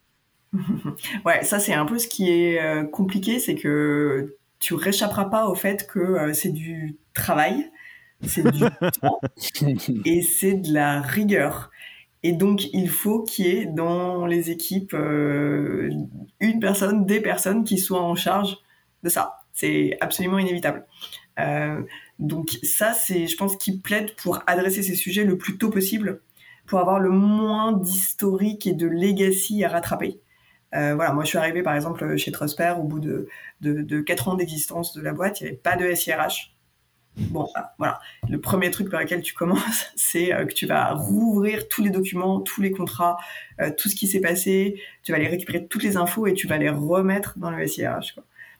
Ouais, 1.24 1.42
ça 1.42 1.58
c'est 1.58 1.74
un 1.74 1.84
peu 1.84 1.98
ce 1.98 2.06
qui 2.06 2.30
est 2.30 2.90
compliqué, 2.92 3.40
c'est 3.40 3.56
que 3.56 4.36
tu 4.64 4.74
réchapperas 4.74 5.26
pas 5.26 5.46
au 5.46 5.54
fait 5.54 5.86
que 5.86 5.98
euh, 5.98 6.32
c'est 6.32 6.50
du 6.50 6.96
travail, 7.12 7.70
c'est 8.22 8.50
du 8.50 8.60
temps 9.00 9.20
et 10.06 10.22
c'est 10.22 10.54
de 10.54 10.72
la 10.72 11.02
rigueur. 11.02 11.70
Et 12.22 12.32
donc, 12.32 12.72
il 12.72 12.88
faut 12.88 13.22
qu'il 13.22 13.46
y 13.46 13.50
ait 13.50 13.66
dans 13.66 14.24
les 14.24 14.50
équipes 14.50 14.94
euh, 14.94 15.90
une 16.40 16.60
personne, 16.60 17.04
des 17.04 17.20
personnes 17.20 17.64
qui 17.64 17.76
soient 17.76 18.00
en 18.00 18.14
charge 18.14 18.56
de 19.02 19.10
ça. 19.10 19.43
C'est 19.54 19.96
absolument 20.00 20.38
inévitable. 20.38 20.84
Euh, 21.38 21.80
donc 22.18 22.58
ça, 22.62 22.92
c'est, 22.92 23.26
je 23.26 23.36
pense, 23.36 23.56
qui 23.56 23.78
plaide 23.78 24.14
pour 24.16 24.42
adresser 24.46 24.82
ces 24.82 24.96
sujets 24.96 25.24
le 25.24 25.38
plus 25.38 25.58
tôt 25.58 25.70
possible, 25.70 26.20
pour 26.66 26.80
avoir 26.80 26.98
le 26.98 27.10
moins 27.10 27.72
d'historique 27.72 28.66
et 28.66 28.74
de 28.74 28.86
legacy 28.86 29.64
à 29.64 29.68
rattraper. 29.68 30.20
Euh, 30.74 30.96
voilà, 30.96 31.12
moi 31.12 31.22
je 31.22 31.28
suis 31.28 31.38
arrivé 31.38 31.62
par 31.62 31.76
exemple 31.76 32.16
chez 32.16 32.32
Trusper 32.32 32.74
au 32.80 32.82
bout 32.82 32.98
de, 32.98 33.28
de, 33.60 34.00
4 34.00 34.28
ans 34.28 34.34
d'existence 34.34 34.92
de 34.92 35.00
la 35.02 35.12
boîte, 35.12 35.40
il 35.40 35.44
n'y 35.44 35.50
avait 35.50 35.56
pas 35.56 35.76
de 35.76 35.94
SIRH. 35.94 36.56
Bon, 37.16 37.46
ah, 37.54 37.74
voilà. 37.78 38.00
Le 38.28 38.40
premier 38.40 38.72
truc 38.72 38.90
par 38.90 39.00
lequel 39.00 39.22
tu 39.22 39.34
commences, 39.34 39.86
c'est 39.94 40.34
euh, 40.34 40.46
que 40.46 40.52
tu 40.52 40.66
vas 40.66 40.94
rouvrir 40.94 41.68
tous 41.68 41.80
les 41.80 41.90
documents, 41.90 42.40
tous 42.40 42.60
les 42.60 42.72
contrats, 42.72 43.18
tout 43.78 43.88
ce 43.88 43.94
qui 43.94 44.08
s'est 44.08 44.20
passé. 44.20 44.80
Tu 45.04 45.12
vas 45.12 45.18
aller 45.18 45.28
récupérer 45.28 45.64
toutes 45.68 45.84
les 45.84 45.96
infos 45.96 46.26
et 46.26 46.34
tu 46.34 46.48
vas 46.48 46.58
les 46.58 46.70
remettre 46.70 47.38
dans 47.38 47.52
le 47.52 47.64
SIRH. 47.68 48.16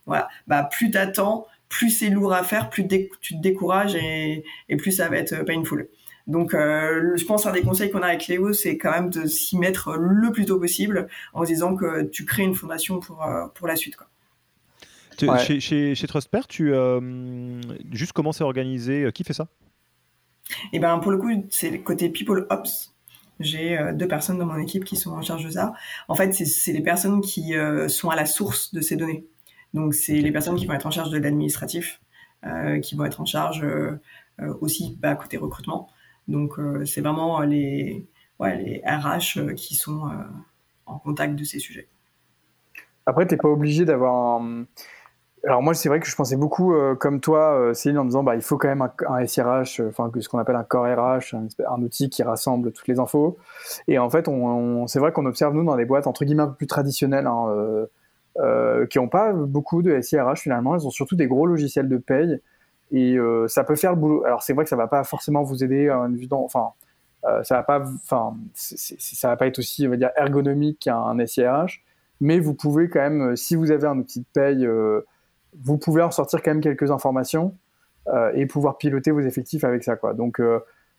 Voilà. 0.07 0.29
Bah, 0.47 0.69
plus 0.71 0.91
t'attends, 0.91 1.47
plus 1.69 1.91
c'est 1.91 2.11
lourd 2.11 2.33
à 2.33 2.43
faire, 2.43 2.71
plus 2.71 2.87
tu 3.21 3.37
te 3.37 3.41
décourages 3.41 3.95
et, 3.95 4.45
et 4.69 4.77
plus 4.77 4.93
ça 4.93 5.09
va 5.09 5.17
être 5.17 5.45
painful. 5.45 5.89
Donc, 6.27 6.55
euh, 6.55 7.17
je 7.17 7.25
pense 7.27 7.45
un 7.45 7.53
des 7.53 7.61
conseils 7.61 7.91
qu'on 7.91 8.01
a 8.01 8.07
avec 8.07 8.29
Léo, 8.29 8.55
c'est 8.55 8.79
quand 8.79 8.91
même 8.91 9.11
de 9.11 9.27
s'y 9.27 9.59
mettre 9.59 9.95
le 9.97 10.33
plus 10.33 10.47
tôt 10.47 10.59
possible 10.59 11.09
en 11.35 11.43
se 11.43 11.49
disant 11.49 11.77
que 11.77 12.03
tu 12.05 12.25
crées 12.25 12.45
une 12.45 12.55
fondation 12.55 12.99
pour, 12.99 13.23
euh, 13.23 13.47
pour 13.55 13.67
la 13.67 13.77
suite. 13.77 13.97
Quoi. 13.97 14.07
Chez, 15.39 15.61
chez, 15.61 15.95
chez 15.95 16.07
Trustper, 16.07 16.41
tu 16.49 16.73
euh, 16.73 17.61
juste 17.93 18.13
comment 18.13 18.33
c'est 18.33 18.43
organisé 18.43 19.11
Qui 19.15 19.23
fait 19.23 19.35
ça? 19.35 19.49
Eh 20.73 20.79
ben, 20.79 20.99
pour 20.99 21.13
le 21.13 21.19
coup, 21.19 21.31
c'est 21.51 21.71
le 21.71 21.79
côté 21.79 22.09
People 22.09 22.47
Ops. 22.51 22.95
J'ai 23.39 23.79
deux 23.95 24.09
personnes 24.09 24.39
dans 24.39 24.47
mon 24.47 24.59
équipe 24.59 24.85
qui 24.85 24.97
sont 24.97 25.11
en 25.11 25.23
charge 25.23 25.45
de 25.45 25.51
ça. 25.51 25.75
En 26.09 26.15
fait, 26.15 26.33
c'est 26.33 26.73
les 26.73 26.83
personnes 26.83 27.21
qui 27.21 27.55
sont 27.89 28.11
à 28.11 28.17
la 28.17 28.27
source 28.27 28.73
de 28.73 28.81
ces 28.81 28.97
données. 28.97 29.27
Donc, 29.75 29.95
c'est 29.95 30.21
les 30.21 30.33
personnes 30.33 30.57
qui 30.57 30.67
vont 30.67 30.73
être 30.73 30.87
en 30.87 30.91
charge 30.91 31.11
de 31.11 31.19
l'administratif, 31.19 32.01
qui 32.83 32.95
vont 32.95 33.05
être 33.05 33.21
en 33.21 33.27
charge 33.27 33.67
aussi 34.61 34.97
bah, 35.01 35.15
côté 35.17 35.37
recrutement. 35.37 35.89
Donc, 36.29 36.59
euh, 36.59 36.85
c'est 36.85 37.01
vraiment 37.01 37.41
les, 37.41 38.07
ouais, 38.39 38.57
les 38.57 38.83
RH 38.87 39.39
euh, 39.39 39.55
qui 39.55 39.75
sont 39.75 40.07
euh, 40.07 40.15
en 40.87 40.99
contact 40.99 41.35
de 41.35 41.45
ces 41.45 41.59
sujets. 41.59 41.89
Après, 43.07 43.27
tu 43.27 43.35
n'es 43.35 43.39
pas 43.39 43.49
obligé 43.49 43.85
d'avoir 43.85 44.41
un... 44.41 44.65
Alors 45.47 45.63
moi, 45.63 45.75
c'est 45.75 45.91
vrai 45.91 46.01
que 46.01 46.07
je 46.07 46.17
pensais 46.17 46.39
beaucoup 46.39 46.75
comme 46.99 47.21
toi, 47.21 47.75
Céline, 47.75 47.99
en 47.99 48.07
disant 48.07 48.23
bah, 48.23 48.35
il 48.35 48.41
faut 48.41 48.57
quand 48.57 48.69
même 48.69 48.89
un, 49.07 49.27
SIRH, 49.27 49.83
enfin 49.87 50.11
ce 50.19 50.27
qu'on 50.27 50.39
appelle 50.39 50.57
un 50.57 50.65
corps 50.65 50.87
RH, 50.87 51.35
un, 51.35 51.83
outil 51.83 52.09
qui 52.09 52.23
rassemble 52.23 52.73
toutes 52.73 52.89
les 52.89 52.99
infos. 52.99 53.37
Et 53.87 53.99
en 53.99 54.09
fait, 54.09 54.27
on, 54.27 54.87
c'est 54.87 55.01
vrai 55.01 55.13
qu'on 55.13 55.27
observe 55.27 55.53
nous 55.53 55.63
dans 55.63 55.77
des 55.77 55.85
boîtes 55.85 56.07
entre 56.07 56.25
guillemets 56.25 56.45
un 56.45 56.49
peu 56.49 56.55
plus 56.55 56.67
traditionnelles, 56.67 57.27
hein, 57.27 57.87
qui 58.91 58.99
n'ont 58.99 59.09
pas 59.09 59.33
beaucoup 59.33 59.83
de 59.83 60.01
SIRH 60.01 60.41
finalement. 60.41 60.75
Elles 60.75 60.87
ont 60.87 60.91
surtout 60.91 61.17
des 61.17 61.27
gros 61.27 61.47
logiciels 61.47 61.89
de 61.89 61.99
paye 61.99 62.41
et 62.95 63.17
euh, 63.19 63.49
ça 63.49 63.65
peut 63.65 63.77
faire 63.77 63.93
le 63.93 63.99
boulot. 63.99 64.25
Alors 64.25 64.43
c'est 64.43 64.53
vrai 64.53 64.65
que 64.65 64.71
ça 64.71 64.77
va 64.77 64.87
pas 64.87 65.05
forcément 65.05 65.43
vous 65.43 65.65
aider, 65.65 65.91
enfin, 66.31 66.71
euh, 67.25 67.43
ça 67.43 67.57
va 67.57 67.63
pas, 67.63 67.81
enfin, 67.81 68.37
ça 68.55 69.29
va 69.29 69.37
pas 69.37 69.47
être 69.47 69.59
aussi, 69.59 69.87
on 69.87 69.91
va 69.91 69.97
dire, 69.97 70.11
ergonomique 70.17 70.81
qu'un 70.81 71.27
SIRH, 71.27 71.83
mais 72.21 72.39
vous 72.39 72.55
pouvez 72.55 72.89
quand 72.89 73.01
même, 73.01 73.33
euh, 73.33 73.37
si 73.37 73.57
vous 73.57 73.71
avez 73.71 73.87
un 73.87 73.99
outil 73.99 74.21
de 74.21 74.27
paye, 74.33 74.69
vous 75.61 75.79
pouvez 75.79 76.03
en 76.03 76.11
sortir 76.11 76.43
quand 76.43 76.53
même 76.53 76.61
quelques 76.61 76.91
informations 76.91 77.55
et 78.35 78.45
pouvoir 78.47 78.77
piloter 78.77 79.13
vos 79.13 79.21
effectifs 79.21 79.65
avec 79.65 79.83
ça, 79.83 79.97
quoi. 79.97 80.15
Donc 80.15 80.41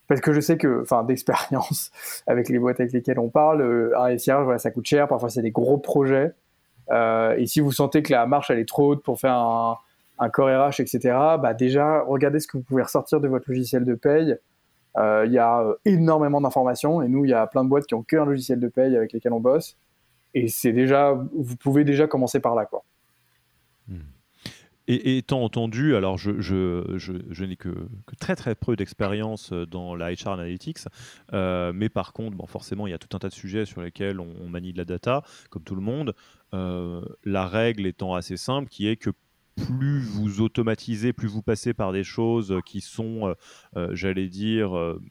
parce 0.07 0.21
que 0.21 0.33
je 0.33 0.41
sais 0.41 0.57
que, 0.57 0.81
enfin, 0.81 1.03
d'expérience 1.03 1.91
avec 2.27 2.49
les 2.49 2.59
boîtes 2.59 2.79
avec 2.79 2.93
lesquelles 2.93 3.19
on 3.19 3.29
parle, 3.29 3.93
un 3.95 4.17
SIRH, 4.17 4.43
voilà, 4.43 4.59
ça 4.59 4.71
coûte 4.71 4.85
cher. 4.85 5.07
Parfois, 5.07 5.29
c'est 5.29 5.41
des 5.41 5.51
gros 5.51 5.77
projets. 5.77 6.33
Et 6.91 7.45
si 7.47 7.59
vous 7.59 7.71
sentez 7.71 8.03
que 8.03 8.11
la 8.11 8.25
marche 8.25 8.51
elle 8.51 8.59
est 8.59 8.67
trop 8.67 8.91
haute 8.91 9.03
pour 9.03 9.19
faire 9.19 9.33
un, 9.33 9.77
un 10.19 10.29
corps 10.29 10.47
RH, 10.47 10.79
etc., 10.79 10.99
bah 11.41 11.53
déjà, 11.53 12.01
regardez 12.03 12.39
ce 12.39 12.47
que 12.47 12.57
vous 12.57 12.63
pouvez 12.63 12.83
ressortir 12.83 13.19
de 13.19 13.27
votre 13.27 13.49
logiciel 13.49 13.85
de 13.85 13.95
paye. 13.95 14.37
Euh, 14.97 15.25
il 15.25 15.33
y 15.33 15.39
a 15.39 15.61
euh, 15.61 15.75
énormément 15.83 16.39
d'informations 16.39 17.01
et 17.01 17.09
nous, 17.09 17.25
il 17.25 17.31
y 17.31 17.33
a 17.33 17.45
plein 17.47 17.65
de 17.65 17.69
boîtes 17.69 17.85
qui 17.85 17.95
ont 17.95 18.03
qu'un 18.03 18.25
logiciel 18.25 18.59
de 18.59 18.67
paye 18.69 18.95
avec 18.95 19.11
lesquels 19.11 19.33
on 19.33 19.41
bosse. 19.41 19.77
Et 20.33 20.47
c'est 20.47 20.71
déjà, 20.71 21.13
vous 21.13 21.55
pouvez 21.57 21.83
déjà 21.83 22.07
commencer 22.07 22.39
par 22.39 22.55
là, 22.55 22.65
quoi. 22.65 22.83
Hmm. 23.87 23.99
Et, 24.87 25.17
étant 25.17 25.43
entendu, 25.43 25.95
alors 25.95 26.17
je, 26.17 27.43
n'ai 27.45 27.55
que, 27.55 27.69
très 28.19 28.35
très 28.35 28.55
peu 28.55 28.75
d'expérience 28.75 29.51
dans 29.51 29.95
la 29.95 30.13
HR 30.13 30.29
Analytics, 30.29 30.79
euh, 31.33 31.71
mais 31.73 31.89
par 31.89 32.13
contre, 32.13 32.37
forcément, 32.47 32.87
il 32.87 32.91
y 32.91 32.93
a 32.93 32.99
tout 32.99 33.15
un 33.15 33.19
tas 33.19 33.29
de 33.29 33.33
sujets 33.33 33.65
sur 33.65 33.81
lesquels 33.81 34.19
on, 34.19 34.47
manie 34.47 34.73
de 34.73 34.77
la 34.77 34.85
data, 34.85 35.23
comme 35.49 35.63
tout 35.63 35.75
le 35.75 35.81
monde. 35.81 36.13
la 36.53 37.47
règle 37.47 37.85
étant 37.85 38.13
assez 38.15 38.37
simple, 38.37 38.69
qui 38.69 38.87
est 38.87 38.95
que 38.95 39.11
plus 39.55 39.99
vous 39.99 40.41
automatisez, 40.41 41.13
plus 41.13 41.27
vous 41.27 41.41
passez 41.41 41.73
par 41.73 41.91
des 41.91 42.03
choses 42.03 42.59
qui 42.65 42.81
sont, 42.81 43.27
euh, 43.27 43.33
euh, 43.77 43.89
j'allais 43.93 44.27
dire, 44.27 44.77
euh, 44.77 45.01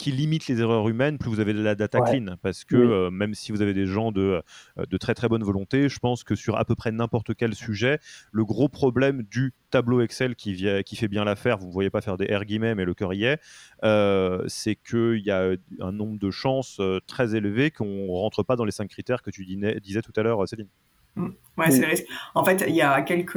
qui 0.00 0.12
limitent 0.12 0.48
les 0.48 0.60
erreurs 0.60 0.88
humaines, 0.88 1.18
plus 1.18 1.28
vous 1.28 1.40
avez 1.40 1.52
de 1.52 1.62
la 1.62 1.74
data 1.74 2.00
clean. 2.00 2.36
Parce 2.42 2.64
que 2.64 3.10
même 3.10 3.34
si 3.34 3.52
vous 3.52 3.60
avez 3.60 3.74
des 3.74 3.86
gens 3.86 4.12
de, 4.12 4.42
de 4.76 4.96
très 4.96 5.14
très 5.14 5.28
bonne 5.28 5.44
volonté, 5.44 5.88
je 5.88 5.98
pense 5.98 6.24
que 6.24 6.34
sur 6.34 6.56
à 6.56 6.64
peu 6.64 6.74
près 6.74 6.90
n'importe 6.90 7.34
quel 7.34 7.54
sujet, 7.54 7.98
le 8.32 8.44
gros 8.44 8.68
problème 8.68 9.22
du 9.22 9.52
tableau 9.70 10.00
Excel 10.00 10.36
qui, 10.36 10.54
vient, 10.54 10.82
qui 10.82 10.96
fait 10.96 11.08
bien 11.08 11.24
l'affaire, 11.24 11.58
vous 11.58 11.66
ne 11.66 11.72
voyez 11.72 11.90
pas 11.90 12.00
faire 12.00 12.16
des 12.16 12.34
R 12.34 12.44
guillemets, 12.46 12.74
mais 12.74 12.86
le 12.86 12.94
cœur 12.94 13.12
y 13.12 13.24
est, 13.24 13.40
c'est 14.48 14.76
qu'il 14.76 15.22
y 15.22 15.30
a 15.30 15.50
un 15.80 15.92
nombre 15.92 16.18
de 16.18 16.30
chances 16.30 16.80
très 17.06 17.36
élevé 17.36 17.70
qu'on 17.70 17.84
ne 17.84 18.10
rentre 18.10 18.42
pas 18.42 18.56
dans 18.56 18.64
les 18.64 18.72
cinq 18.72 18.88
critères 18.88 19.22
que 19.22 19.30
tu 19.30 19.44
disais 19.44 20.02
tout 20.02 20.12
à 20.16 20.22
l'heure, 20.22 20.48
Céline. 20.48 20.68
Mm. 21.16 21.28
Ouais, 21.58 21.70
c'est 21.70 22.06
En 22.34 22.44
fait, 22.44 22.64
il 22.66 22.74
y 22.74 22.82
a 22.82 23.02
quelques 23.02 23.36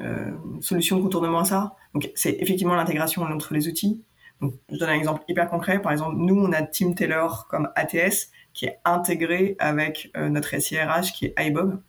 euh, 0.00 0.30
solutions 0.60 0.96
de 0.96 1.02
contournement 1.02 1.40
à 1.40 1.44
ça. 1.44 1.74
Donc, 1.94 2.10
c'est 2.14 2.36
effectivement 2.40 2.74
l'intégration 2.74 3.22
entre 3.22 3.52
les 3.52 3.68
outils. 3.68 4.02
Je 4.42 4.78
donne 4.78 4.88
un 4.88 4.94
exemple 4.94 5.22
hyper 5.28 5.48
concret. 5.48 5.80
Par 5.82 5.92
exemple, 5.92 6.16
nous, 6.16 6.38
on 6.38 6.52
a 6.52 6.62
Team 6.62 6.94
Taylor 6.94 7.46
comme 7.48 7.68
ATS 7.74 8.30
qui 8.52 8.66
est 8.66 8.78
intégré 8.84 9.56
avec 9.58 10.10
euh, 10.16 10.28
notre 10.28 10.58
SIRH 10.58 11.12
qui 11.12 11.26
est 11.26 11.34
iBob. 11.38 11.80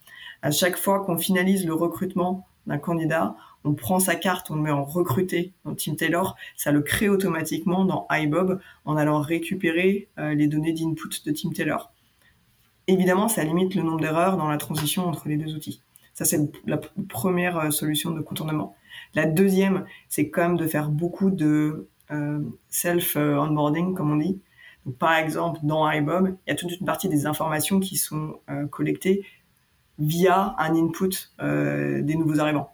À 0.42 0.52
chaque 0.52 0.78
fois 0.78 1.04
qu'on 1.04 1.18
finalise 1.18 1.66
le 1.66 1.74
recrutement 1.74 2.48
d'un 2.68 2.78
candidat, 2.78 3.36
on 3.64 3.74
prend 3.74 4.00
sa 4.00 4.16
carte, 4.16 4.50
on 4.52 4.56
le 4.56 4.62
met 4.62 4.72
en 4.72 4.84
recruter 4.84 5.54
dans 5.66 5.76
Team 5.76 5.96
Taylor, 5.96 6.36
ça 6.56 6.72
le 6.72 6.82
crée 6.82 7.10
automatiquement 7.10 7.86
dans 7.86 8.08
iBob 8.10 8.60
en 8.86 8.98
allant 8.98 9.22
récupérer 9.22 10.10
euh, 10.18 10.34
les 10.34 10.48
données 10.48 10.74
d'input 10.74 11.24
de 11.26 11.32
Team 11.32 11.54
Taylor. 11.54 11.92
Évidemment, 12.88 13.28
ça 13.28 13.44
limite 13.44 13.76
le 13.76 13.84
nombre 13.84 14.02
d'erreurs 14.02 14.38
dans 14.38 14.50
la 14.50 14.58
transition 14.58 15.08
entre 15.08 15.28
les 15.28 15.38
deux 15.38 15.56
outils. 15.56 15.82
Ça, 16.14 16.26
c'est 16.26 16.40
la 16.66 16.80
première 17.10 17.58
euh, 17.58 17.70
solution 17.70 18.12
de 18.12 18.22
contournement. 18.22 18.76
La 19.16 19.26
deuxième, 19.26 19.86
c'est 20.10 20.30
quand 20.30 20.42
même 20.42 20.58
de 20.58 20.68
faire 20.68 20.90
beaucoup 20.90 21.32
de 21.32 21.88
self-onboarding, 22.70 23.94
comme 23.94 24.12
on 24.12 24.18
dit. 24.18 24.42
Par 24.98 25.16
exemple, 25.16 25.60
dans 25.64 25.90
iBob, 25.90 26.36
il 26.46 26.50
y 26.50 26.54
a 26.54 26.56
toute 26.56 26.80
une 26.80 26.86
partie 26.86 27.08
des 27.08 27.26
informations 27.26 27.80
qui 27.80 27.98
sont 27.98 28.40
euh, 28.50 28.66
collectées 28.68 29.26
via 30.00 30.56
un 30.58 30.74
input 30.76 31.12
des 31.40 32.16
nouveaux 32.16 32.40
arrivants. 32.40 32.74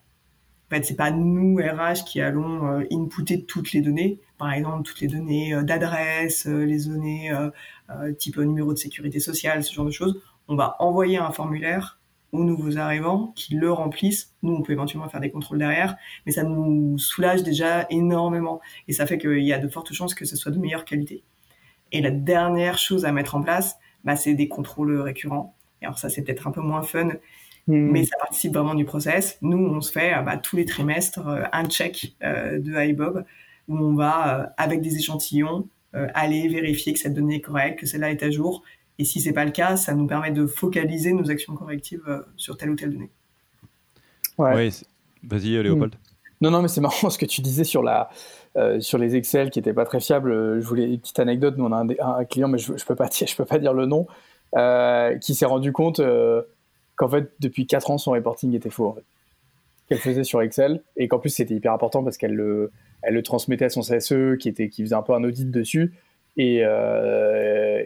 En 0.68 0.76
fait, 0.76 0.84
c'est 0.84 0.96
pas 0.96 1.12
nous 1.12 1.58
RH 1.58 2.06
qui 2.06 2.22
allons 2.22 2.86
inputer 2.92 3.44
toutes 3.44 3.74
les 3.74 3.82
données. 3.82 4.22
Par 4.38 4.52
exemple, 4.52 4.84
toutes 4.84 5.02
les 5.02 5.08
données 5.08 5.62
d'adresse, 5.64 6.46
les 6.46 6.86
données 6.86 7.34
euh, 7.90 8.12
type 8.14 8.38
numéro 8.38 8.74
de 8.74 8.78
sécurité 8.78 9.20
sociale, 9.20 9.64
ce 9.64 9.74
genre 9.74 9.86
de 9.86 9.92
choses, 9.92 10.22
on 10.50 10.56
va 10.56 10.76
envoyer 10.80 11.18
un 11.18 11.32
formulaire 11.32 11.97
aux 12.32 12.44
nouveaux 12.44 12.78
arrivants 12.78 13.34
qui 13.36 13.56
le 13.56 13.72
remplissent. 13.72 14.34
Nous, 14.44 14.54
on 14.54 14.62
peut 14.62 14.74
éventuellement 14.74 15.10
faire 15.10 15.22
des 15.22 15.32
contrôles 15.32 15.58
derrière, 15.58 15.96
mais 16.26 16.32
ça 16.32 16.44
nous 16.44 16.98
soulage 16.98 17.44
déjà 17.44 17.86
énormément 17.90 18.62
et 18.88 18.94
ça 18.94 19.06
fait 19.06 19.18
qu'il 19.18 19.44
y 19.44 19.54
a 19.54 19.60
de 19.60 19.68
fortes 19.68 19.94
chances 19.94 20.14
que 20.14 20.26
ce 20.26 20.36
soit 20.36 20.52
de 20.52 20.60
meilleure 20.60 20.86
qualité. 20.86 21.24
Et 21.92 22.02
la 22.02 22.12
dernière 22.12 22.78
chose 22.78 23.06
à 23.06 23.12
mettre 23.12 23.36
en 23.36 23.42
place, 23.42 23.78
bah, 24.04 24.16
c'est 24.16 24.34
des 24.34 24.48
contrôles 24.48 25.00
récurrents. 25.00 25.56
Et 25.82 25.86
alors 25.86 26.00
ça, 26.00 26.10
c'est 26.10 26.22
peut-être 26.22 26.48
un 26.48 26.52
peu 26.52 26.62
moins 26.62 26.82
fun, 26.82 27.12
Hmm. 27.68 27.92
Mais 27.92 28.06
ça 28.06 28.16
participe 28.18 28.54
vraiment 28.54 28.76
du 28.76 28.86
process. 28.86 29.38
Nous, 29.42 29.58
on 29.58 29.82
se 29.82 29.92
fait 29.92 30.14
bah, 30.24 30.38
tous 30.38 30.56
les 30.56 30.66
trimestres 30.66 31.28
un 31.52 31.66
check 31.66 32.16
de 32.22 32.90
iBob 32.90 33.26
où 33.68 33.78
on 33.78 33.94
va, 33.94 34.54
avec 34.58 34.82
des 34.82 34.96
échantillons, 34.96 35.68
aller 35.94 36.48
vérifier 36.48 36.94
que 36.94 37.00
cette 37.00 37.14
donnée 37.14 37.36
est 37.36 37.42
correcte, 37.42 37.80
que 37.80 37.86
celle-là 37.86 38.12
est 38.12 38.24
à 38.24 38.32
jour. 38.32 38.64
Et 39.00 39.06
si 39.06 39.22
c'est 39.22 39.34
pas 39.34 39.46
le 39.46 39.52
cas, 39.52 39.78
ça 39.78 39.94
nous 39.94 40.08
permet 40.08 40.32
de 40.32 40.46
focaliser 40.48 41.14
nos 41.14 41.30
actions 41.30 41.56
correctives 41.56 42.26
sur 42.36 42.58
telle 42.58 42.72
ou 42.72 42.76
telle 42.76 42.92
donnée. 42.92 43.12
Ouais. 44.38 44.70
Vas-y, 45.24 45.62
Léopold. 45.62 45.96
Hmm. 45.96 46.08
Non, 46.42 46.52
non, 46.52 46.62
mais 46.62 46.68
c'est 46.68 46.82
marrant 46.82 47.10
ce 47.10 47.18
que 47.18 47.26
tu 47.26 47.42
disais 47.42 47.64
sur, 47.64 47.84
la, 47.84 48.10
euh, 48.56 48.80
sur 48.80 48.98
les 48.98 49.16
Excel 49.16 49.50
qui 49.50 49.60
n'étaient 49.60 49.74
pas 49.74 49.86
très 49.86 50.00
fiables. 50.00 50.60
Je 50.62 50.68
voulais 50.68 50.86
une 50.86 51.00
petite 51.00 51.20
anecdote. 51.20 51.56
Nous, 51.58 51.66
on 51.66 51.72
a 51.72 51.84
un, 51.84 52.26
client, 52.26 52.48
mais 52.48 52.58
je 52.58 52.74
ne 52.74 52.78
peux, 52.78 52.96
pas 52.96 53.08
dire, 53.10 53.28
je 53.28 53.36
peux 53.36 53.46
pas 53.46 53.60
dire 53.60 53.74
le 53.74 53.86
nom, 53.86 54.08
euh, 54.56 55.18
qui 55.18 55.36
s'est 55.36 55.46
rendu 55.46 55.72
compte 55.72 56.00
euh, 56.00 56.42
qu'en 56.96 57.10
fait, 57.10 57.32
depuis 57.40 57.68
4 57.68 57.92
ans, 57.92 57.98
son 57.98 58.12
reporting 58.12 58.54
était 58.54 58.70
faux. 58.70 58.88
En 58.88 58.94
fait. 58.94 59.04
Qu'elle 59.88 60.00
faisait 60.00 60.26
sur 60.26 60.42
Excel 60.42 60.82
et 60.98 61.08
qu'en 61.08 61.20
plus, 61.20 61.30
c'était 61.30 61.54
hyper 61.56 61.72
important 61.72 62.04
parce 62.04 62.18
qu'elle 62.18 62.34
le, 62.34 62.72
elle 63.02 63.14
le 63.14 63.24
transmettait 63.24 63.66
à 63.66 63.70
son 63.70 63.82
CSE 63.82 64.38
qui, 64.38 64.50
était, 64.50 64.68
qui 64.70 64.84
faisait 64.84 64.96
un 64.96 65.02
peu 65.02 65.14
un 65.14 65.24
audit 65.24 65.50
dessus. 65.50 65.94
Et, 66.38 66.64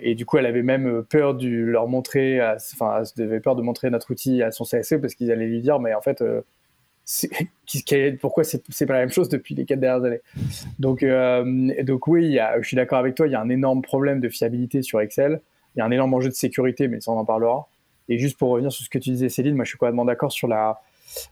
et, 0.01 0.15
du 0.15 0.25
coup, 0.25 0.37
elle 0.37 0.45
avait 0.45 0.61
même 0.61 1.03
peur 1.03 1.35
de 1.35 1.47
leur 1.47 1.87
montrer, 1.87 2.41
enfin, 2.73 3.03
elle 3.17 3.23
avait 3.23 3.39
peur 3.39 3.55
de 3.55 3.61
montrer 3.61 3.89
notre 3.89 4.11
outil 4.11 4.43
à 4.43 4.51
son 4.51 4.65
CSE 4.65 4.95
parce 5.01 5.15
qu'ils 5.15 5.31
allaient 5.31 5.47
lui 5.47 5.61
dire, 5.61 5.79
mais 5.79 5.93
en 5.93 6.01
fait, 6.01 6.21
pourquoi 8.21 8.43
c'est 8.43 8.85
pas 8.85 8.93
la 8.93 8.99
même 8.99 9.11
chose 9.11 9.29
depuis 9.29 9.55
les 9.55 9.65
quatre 9.65 9.79
dernières 9.79 10.05
années? 10.05 10.21
Donc, 10.79 11.03
euh, 11.03 11.83
donc 11.83 12.07
oui, 12.07 12.37
je 12.61 12.67
suis 12.67 12.75
d'accord 12.75 12.99
avec 12.99 13.15
toi, 13.15 13.27
il 13.27 13.31
y 13.31 13.35
a 13.35 13.41
un 13.41 13.49
énorme 13.49 13.81
problème 13.81 14.19
de 14.19 14.29
fiabilité 14.29 14.81
sur 14.81 15.01
Excel, 15.01 15.41
il 15.75 15.79
y 15.79 15.81
a 15.81 15.85
un 15.85 15.91
énorme 15.91 16.13
enjeu 16.13 16.29
de 16.29 16.33
sécurité, 16.33 16.87
mais 16.87 16.99
ça 17.01 17.11
on 17.11 17.17
en 17.17 17.25
parlera. 17.25 17.67
Et 18.09 18.17
juste 18.17 18.37
pour 18.37 18.49
revenir 18.49 18.71
sur 18.71 18.83
ce 18.83 18.89
que 18.89 18.97
tu 18.97 19.11
disais, 19.11 19.29
Céline, 19.29 19.55
moi 19.55 19.65
je 19.65 19.69
suis 19.69 19.77
complètement 19.77 20.05
d'accord 20.05 20.31
sur 20.31 20.47
la. 20.47 20.81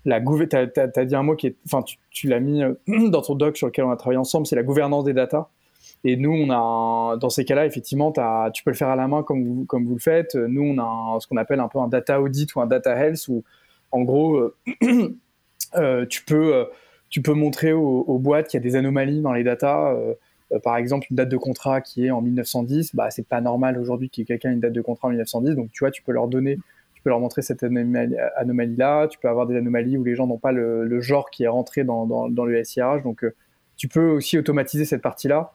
Tu 0.04 0.12
as, 0.12 1.06
dit 1.06 1.16
un 1.16 1.24
mot 1.24 1.36
qui 1.36 1.48
est, 1.48 1.56
enfin, 1.66 1.84
tu, 2.12 2.28
l'as 2.28 2.42
mis 2.42 2.64
euh, 2.64 2.74
dans 3.10 3.22
ton 3.22 3.36
doc 3.36 3.56
sur 3.56 3.68
lequel 3.68 3.86
on 3.86 3.92
a 3.92 3.96
travaillé 3.96 4.18
ensemble, 4.18 4.46
c'est 4.46 4.56
la 4.56 4.64
gouvernance 4.64 5.06
des 5.06 5.14
data. 5.14 5.50
Et 6.06 6.16
nous, 6.16 6.32
on 6.32 6.50
a, 6.50 7.18
dans 7.18 7.30
ces 7.30 7.44
cas-là, 7.44 7.66
effectivement, 7.66 8.14
tu 8.54 8.64
peux 8.64 8.72
le 8.72 8.76
faire 8.76 8.90
à 8.90 8.96
la 8.96 9.08
main 9.08 9.24
comme 9.24 9.44
vous, 9.44 9.94
le 9.94 10.00
faites. 10.00 10.36
Nous, 10.36 10.62
on 10.62 10.78
a 10.80 11.20
ce 11.20 11.28
qu'on 11.28 11.38
appelle 11.38 11.60
un 11.60 11.68
peu 11.68 11.80
un 11.80 11.88
data 11.88 12.22
audit 12.22 12.54
ou 12.56 12.62
un 12.62 12.68
data 12.68 12.96
health 12.96 13.28
où, 13.28 13.44
en 13.92 14.04
gros, 14.04 14.36
euh, 14.36 14.56
Euh, 15.76 16.06
tu, 16.08 16.24
peux, 16.24 16.56
euh, 16.56 16.66
tu 17.10 17.22
peux 17.22 17.34
montrer 17.34 17.74
aux, 17.74 18.18
boîtes 18.18 18.48
qu'il 18.48 18.60
y 18.60 18.62
a 18.62 18.64
des 18.64 18.76
anomalies 18.76 19.22
dans 19.22 19.34
les 19.34 19.44
datas. 19.44 19.96
Par 20.64 20.78
exemple, 20.78 21.06
une 21.12 21.16
date 21.16 21.30
de 21.30 21.38
contrat 21.38 21.80
qui 21.80 22.08
est 22.08 22.12
en 22.12 22.22
1910, 22.22 22.96
bah, 22.96 23.12
c'est 23.12 23.28
pas 23.28 23.40
normal 23.40 23.78
aujourd'hui 23.78 24.10
qu'il 24.10 24.22
y 24.22 24.24
ait 24.24 24.26
quelqu'un 24.26 24.52
une 24.52 24.62
date 24.62 24.74
de 24.74 24.82
contrat 24.82 25.10
en 25.10 25.12
1910. 25.12 25.56
Donc, 25.56 25.70
tu 25.72 25.84
vois, 25.84 25.92
tu 25.92 26.02
peux 26.02 26.12
leur 26.12 26.28
donner, 26.28 26.58
tu 26.96 27.04
peux 27.04 27.12
leur 27.12 27.20
montrer 27.20 27.44
cette 27.44 27.62
anomalie-là. 27.62 29.08
Tu 29.10 29.20
peux 29.20 29.30
avoir 29.30 29.46
des 29.46 29.56
anomalies 29.56 29.96
où 29.98 30.04
les 30.04 30.16
gens 30.16 30.26
n'ont 30.26 30.40
pas 30.40 30.52
le, 30.52 31.00
genre 31.02 31.30
qui 31.30 31.44
est 31.44 31.48
rentré 31.48 31.84
dans, 31.84 32.28
le 32.28 32.64
SIRH. 32.64 33.04
Donc, 33.04 33.24
tu 33.78 33.88
peux 33.88 34.10
aussi 34.10 34.38
automatiser 34.40 34.86
cette 34.86 35.04
partie-là. 35.04 35.54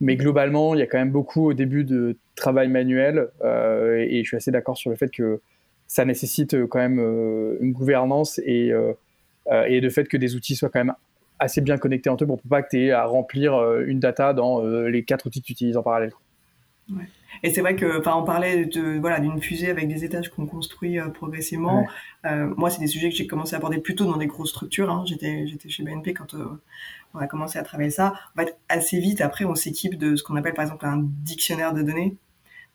Mais 0.00 0.16
globalement, 0.16 0.74
il 0.74 0.80
y 0.80 0.82
a 0.82 0.86
quand 0.86 0.98
même 0.98 1.12
beaucoup 1.12 1.46
au 1.46 1.52
début 1.54 1.84
de 1.84 2.16
travail 2.34 2.68
manuel. 2.68 3.28
et, 3.42 4.20
je 4.22 4.28
suis 4.28 4.36
assez 4.36 4.50
d'accord 4.50 4.76
sur 4.76 4.90
le 4.90 4.96
fait 4.96 5.10
que 5.10 5.40
ça 5.86 6.04
nécessite 6.04 6.66
quand 6.66 6.80
même 6.80 6.98
une 7.60 7.72
gouvernance 7.72 8.40
et 8.44 8.72
euh, 9.50 9.64
et 9.64 9.80
le 9.80 9.90
fait 9.90 10.08
que 10.08 10.16
des 10.16 10.34
outils 10.34 10.56
soient 10.56 10.70
quand 10.70 10.84
même 10.84 10.94
assez 11.38 11.60
bien 11.60 11.76
connectés 11.76 12.10
entre 12.10 12.24
eux 12.24 12.26
pour 12.26 12.40
pas 12.42 12.62
que 12.62 12.70
tu 12.70 12.84
aies 12.84 12.92
à 12.92 13.04
remplir 13.04 13.54
euh, 13.54 13.84
une 13.86 14.00
data 14.00 14.32
dans 14.32 14.64
euh, 14.64 14.88
les 14.88 15.04
quatre 15.04 15.26
outils 15.26 15.42
que 15.42 15.46
tu 15.46 15.52
utilises 15.52 15.76
en 15.76 15.82
parallèle. 15.82 16.12
Et 17.42 17.52
c'est 17.52 17.60
vrai 17.60 17.76
que, 17.76 17.98
enfin, 17.98 18.14
on 18.16 18.24
parlait 18.24 18.66
de 18.66 18.98
voilà 18.98 19.20
d'une 19.20 19.40
fusée 19.40 19.70
avec 19.70 19.88
des 19.88 20.04
étages 20.04 20.30
qu'on 20.30 20.46
construit 20.46 20.98
progressivement. 21.12 21.86
moi, 22.24 22.70
c'est 22.70 22.80
des 22.80 22.86
sujets 22.86 23.10
que 23.10 23.16
j'ai 23.16 23.26
commencé 23.26 23.54
à 23.54 23.58
aborder 23.58 23.78
plutôt 23.78 24.04
dans 24.04 24.16
des 24.16 24.26
grosses 24.26 24.50
structures. 24.50 24.90
Hein. 24.90 25.04
J'étais 25.06 25.46
j'étais 25.46 25.68
chez 25.68 25.82
BNP 25.82 26.14
quand 26.14 26.34
on 27.14 27.18
a 27.18 27.26
commencé 27.26 27.58
à 27.58 27.62
travailler 27.62 27.90
ça. 27.90 28.14
En 28.36 28.40
fait, 28.40 28.56
assez 28.68 28.98
vite 28.98 29.20
après, 29.20 29.44
on 29.44 29.54
s'équipe 29.54 29.98
de 29.98 30.16
ce 30.16 30.22
qu'on 30.22 30.36
appelle 30.36 30.54
par 30.54 30.64
exemple 30.64 30.86
un 30.86 31.00
dictionnaire 31.02 31.72
de 31.72 31.82
données. 31.82 32.16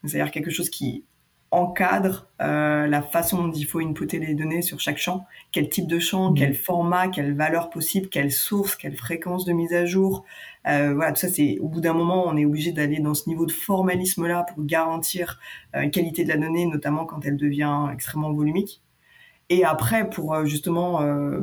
C'est-à-dire 0.05 0.31
quelque 0.31 0.49
chose 0.49 0.69
qui 0.69 1.03
encadre 1.51 2.27
euh, 2.41 2.85
la 2.87 3.01
façon 3.01 3.47
dont 3.47 3.51
il 3.51 3.65
faut 3.65 3.79
inputter 3.79 4.19
les 4.19 4.35
données 4.35 4.61
sur 4.61 4.79
chaque 4.79 4.97
champ, 4.97 5.25
quel 5.51 5.69
type 5.69 5.87
de 5.87 5.99
champ, 5.99 6.31
mmh. 6.31 6.35
quel 6.35 6.53
format, 6.53 7.07
quelle 7.07 7.33
valeur 7.35 7.69
possible, 7.69 8.07
quelle 8.09 8.31
source, 8.31 8.75
quelle 8.75 8.95
fréquence 8.95 9.45
de 9.45 9.53
mise 9.53 9.73
à 9.73 9.85
jour. 9.85 10.25
Euh, 10.67 10.93
voilà, 10.93 11.11
tout 11.11 11.21
ça, 11.21 11.29
c'est 11.29 11.57
au 11.59 11.67
bout 11.67 11.81
d'un 11.81 11.93
moment, 11.93 12.25
on 12.27 12.37
est 12.37 12.45
obligé 12.45 12.71
d'aller 12.71 12.99
dans 12.99 13.13
ce 13.13 13.27
niveau 13.27 13.45
de 13.45 13.51
formalisme-là 13.51 14.45
pour 14.53 14.63
garantir 14.63 15.39
euh, 15.75 15.81
la 15.81 15.89
qualité 15.89 16.23
de 16.23 16.29
la 16.29 16.37
donnée, 16.37 16.65
notamment 16.65 17.05
quand 17.05 17.25
elle 17.25 17.37
devient 17.37 17.87
extrêmement 17.91 18.31
volumique. 18.31 18.81
Et 19.49 19.63
après, 19.63 20.07
pour 20.07 20.45
justement 20.45 21.01
euh, 21.01 21.41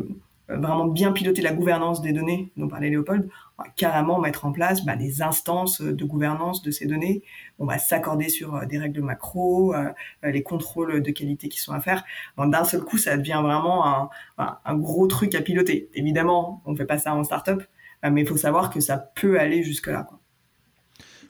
vraiment 0.49 0.87
bien 0.87 1.12
piloter 1.12 1.42
la 1.42 1.53
gouvernance 1.53 2.01
des 2.03 2.12
données 2.12 2.53
dont 2.57 2.69
parlait 2.69 2.90
Léopold, 2.90 3.29
on 3.59 3.62
va 3.64 3.69
carrément 3.71 4.21
mettre 4.21 4.45
en 4.45 4.53
place 4.53 4.85
bah, 4.85 4.95
des 4.95 5.23
instances 5.23 5.81
de 5.81 6.05
gouvernance 6.05 6.62
de 6.62 6.71
ces 6.71 6.87
données. 6.87 7.23
On 7.59 7.66
va 7.66 7.79
s'accorder 7.79 8.29
sur 8.29 8.55
euh, 8.55 8.66
des 8.66 8.79
règles 8.79 9.01
macro, 9.03 9.75
euh, 9.75 9.92
les 10.23 10.42
contrôles 10.42 11.03
de 11.03 11.11
qualité 11.11 11.49
qui 11.49 11.59
sont 11.59 11.73
à 11.73 11.81
faire. 11.81 12.05
D'un 12.38 12.64
seul 12.64 12.83
coup, 12.83 12.99
ça 12.99 13.16
devient 13.16 13.40
vraiment 13.42 14.11
un, 14.38 14.77
gros 14.77 15.07
truc 15.07 15.35
à 15.35 15.42
piloter. 15.42 15.88
Évidemment, 15.95 16.62
on 16.64 16.73
ne 16.73 16.77
fait 16.77 16.87
pas 16.87 16.99
ça 16.99 17.14
en 17.14 17.25
startup, 17.25 17.62
mais 18.03 18.23
il 18.23 18.27
faut 18.29 18.37
savoir 18.37 18.71
que 18.71 18.81
ça 18.81 18.99
peut 18.99 19.40
aller 19.40 19.62
jusque-là. 19.62 20.07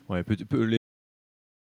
Ouais, 0.09 0.23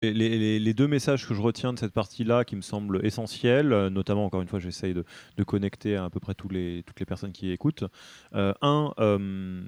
Les, 0.00 0.74
deux 0.74 0.86
messages 0.86 1.26
que 1.26 1.34
je 1.34 1.40
retiens 1.40 1.72
de 1.72 1.78
cette 1.78 1.92
partie-là 1.92 2.44
qui 2.44 2.54
me 2.54 2.60
semblent 2.60 3.04
essentiels, 3.04 3.72
euh, 3.72 3.90
notamment 3.90 4.24
encore 4.24 4.40
une 4.40 4.46
fois 4.46 4.60
j'essaye 4.60 4.94
de, 4.94 5.04
connecter 5.44 5.96
à, 5.96 6.08
peu 6.08 6.20
près 6.20 6.34
tous 6.34 6.48
les, 6.48 6.84
toutes 6.86 7.00
les 7.00 7.06
personnes 7.06 7.32
qui 7.32 7.50
écoutent. 7.50 7.84
Euh, 8.34 8.54
un, 8.62 8.92
euh, 9.00 9.60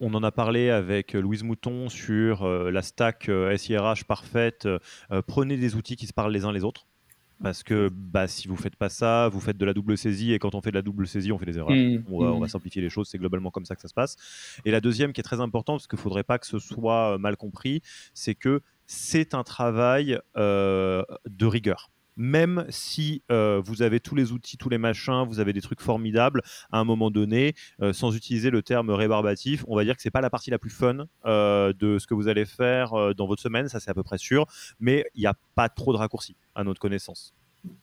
on 0.00 0.14
en 0.14 0.22
a 0.22 0.32
parlé 0.32 0.70
avec 0.70 1.12
Louise 1.12 1.42
Mouton 1.42 1.90
sur 1.90 2.48
la 2.48 2.82
stack 2.82 3.30
SIRH 3.56 4.04
parfaite. 4.04 4.68
prenez 5.26 5.56
des 5.56 5.74
outils 5.74 5.96
qui 5.96 6.06
se 6.06 6.12
parlent 6.12 6.32
les 6.32 6.44
uns 6.44 6.52
les 6.52 6.64
autres. 6.64 6.86
Parce 7.42 7.62
que 7.62 7.88
bah, 7.92 8.26
si 8.26 8.48
vous 8.48 8.56
faites 8.56 8.74
pas 8.74 8.88
ça, 8.88 9.28
vous 9.28 9.40
faites 9.40 9.56
de 9.56 9.64
la 9.64 9.72
double 9.72 9.96
saisie 9.96 10.32
et 10.32 10.38
quand 10.40 10.54
on 10.56 10.60
fait 10.60 10.70
de 10.70 10.76
la 10.76 10.82
double 10.82 11.06
saisie, 11.06 11.30
on 11.30 11.38
fait 11.38 11.46
des 11.46 11.58
erreurs. 11.58 11.70
Mmh. 11.70 12.04
on, 12.10 12.40
va, 12.40 12.46
mmh. 12.46 12.48
simplifier 12.48 12.82
les 12.82 12.90
choses, 12.90 13.08
c'est 13.08 13.18
globalement 13.18 13.50
comme 13.50 13.64
ça 13.64 13.76
que 13.76 13.82
ça 13.82 13.88
se 13.88 13.94
passe. 13.94 14.16
Et 14.64 14.70
la 14.70 14.80
deuxième 14.80 15.12
qui 15.12 15.20
est 15.20 15.24
très 15.24 15.40
importante, 15.40 15.78
parce 15.78 15.86
qu'il 15.86 15.98
ne 15.98 16.02
faudrait 16.02 16.24
pas 16.24 16.38
que 16.38 16.46
ce 16.46 16.58
soit 16.58 17.16
mal 17.18 17.36
compris, 17.36 17.80
c'est 18.12 18.34
que 18.34 18.60
c'est 18.88 19.34
un 19.34 19.44
travail 19.44 20.18
euh, 20.36 21.04
de 21.28 21.46
rigueur 21.46 21.90
même 22.20 22.66
si 22.68 23.22
euh, 23.30 23.62
vous 23.64 23.82
avez 23.82 24.00
tous 24.00 24.16
les 24.16 24.32
outils, 24.32 24.56
tous 24.56 24.68
les 24.68 24.76
machins, 24.76 25.24
vous 25.28 25.38
avez 25.38 25.52
des 25.52 25.60
trucs 25.60 25.80
formidables, 25.80 26.42
à 26.72 26.80
un 26.80 26.84
moment 26.84 27.12
donné, 27.12 27.54
euh, 27.80 27.92
sans 27.92 28.16
utiliser 28.16 28.50
le 28.50 28.60
terme 28.60 28.90
rébarbatif, 28.90 29.64
on 29.68 29.76
va 29.76 29.84
dire 29.84 29.94
que 29.94 30.02
c'est 30.02 30.10
pas 30.10 30.20
la 30.20 30.28
partie 30.28 30.50
la 30.50 30.58
plus 30.58 30.70
fun 30.70 31.06
de 31.24 31.98
ce 32.00 32.06
que 32.08 32.14
vous 32.14 32.26
allez 32.26 32.44
faire 32.44 33.14
dans 33.14 33.28
votre 33.28 33.40
semaine, 33.40 33.68
ça 33.68 33.78
c'est 33.78 33.92
à 33.92 33.94
peu 33.94 34.02
près 34.02 34.18
sûr, 34.18 34.46
mais 34.80 35.04
il 35.14 35.20
n'y 35.20 35.26
a 35.26 35.34
pas 35.54 35.68
trop 35.68 35.92
de 35.92 35.98
raccourcis 35.98 36.34
à 36.56 36.64
notre 36.64 36.80
connaissance. 36.80 37.34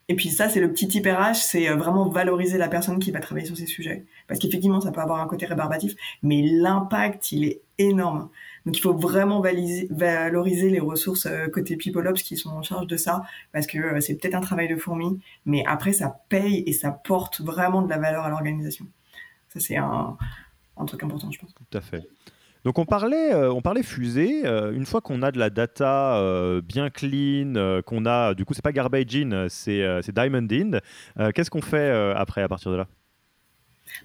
Et 0.08 0.16
puis 0.16 0.30
ça, 0.30 0.48
c'est 0.48 0.60
le 0.60 0.70
petit 0.70 0.88
type 0.88 1.06
RH, 1.06 1.36
c'est 1.36 1.68
vraiment 1.68 2.08
valoriser 2.08 2.58
la 2.58 2.68
personne 2.68 2.98
qui 2.98 3.10
va 3.10 3.20
travailler 3.20 3.46
sur 3.46 3.56
ces 3.56 3.66
sujets. 3.66 4.04
Parce 4.28 4.38
qu'effectivement, 4.40 4.80
ça 4.80 4.92
peut 4.92 5.00
avoir 5.00 5.20
un 5.20 5.26
côté 5.26 5.46
rébarbatif, 5.46 5.94
mais 6.22 6.42
l'impact, 6.42 7.32
il 7.32 7.44
est 7.44 7.62
énorme. 7.78 8.28
Donc 8.66 8.76
il 8.76 8.80
faut 8.80 8.92
vraiment 8.92 9.40
valoriser 9.40 10.70
les 10.70 10.80
ressources 10.80 11.26
euh, 11.26 11.46
côté 11.46 11.76
PeopleOps 11.76 12.22
qui 12.22 12.36
sont 12.36 12.50
en 12.50 12.62
charge 12.62 12.88
de 12.88 12.96
ça, 12.96 13.22
parce 13.52 13.66
que 13.68 13.78
euh, 13.78 14.00
c'est 14.00 14.16
peut-être 14.16 14.34
un 14.34 14.40
travail 14.40 14.66
de 14.68 14.76
fourmi, 14.76 15.20
mais 15.46 15.64
après 15.66 15.92
ça 15.92 16.20
paye 16.28 16.64
et 16.66 16.72
ça 16.72 16.90
porte 16.90 17.40
vraiment 17.40 17.80
de 17.80 17.88
la 17.88 17.98
valeur 17.98 18.24
à 18.24 18.28
l'organisation. 18.28 18.86
Ça 19.48 19.60
c'est 19.60 19.76
un, 19.76 20.16
truc 20.86 21.04
important, 21.04 21.30
je 21.30 21.38
pense. 21.38 21.54
Tout 21.54 21.78
à 21.78 21.80
fait. 21.80 22.08
Donc 22.64 22.80
on 22.80 22.84
parlait, 22.84 23.32
euh, 23.32 23.52
on 23.52 23.62
parlait 23.62 23.84
fusée. 23.84 24.44
une 24.44 24.84
fois 24.84 25.00
qu'on 25.00 25.22
a 25.22 25.30
de 25.30 25.38
la 25.38 25.48
data 25.48 26.20
bien 26.64 26.90
clean, 26.90 27.82
qu'on 27.86 28.04
a, 28.04 28.34
du 28.34 28.44
coup 28.44 28.52
c'est 28.52 28.64
pas 28.64 28.72
garbage 28.72 29.14
in, 29.14 29.46
c'est 29.48 30.12
diamond 30.12 30.48
in. 30.50 31.30
Qu'est-ce 31.30 31.50
qu'on 31.50 31.62
fait 31.62 31.90
après 32.16 32.42
à 32.42 32.48
partir 32.48 32.72
de 32.72 32.78
là? 32.78 32.88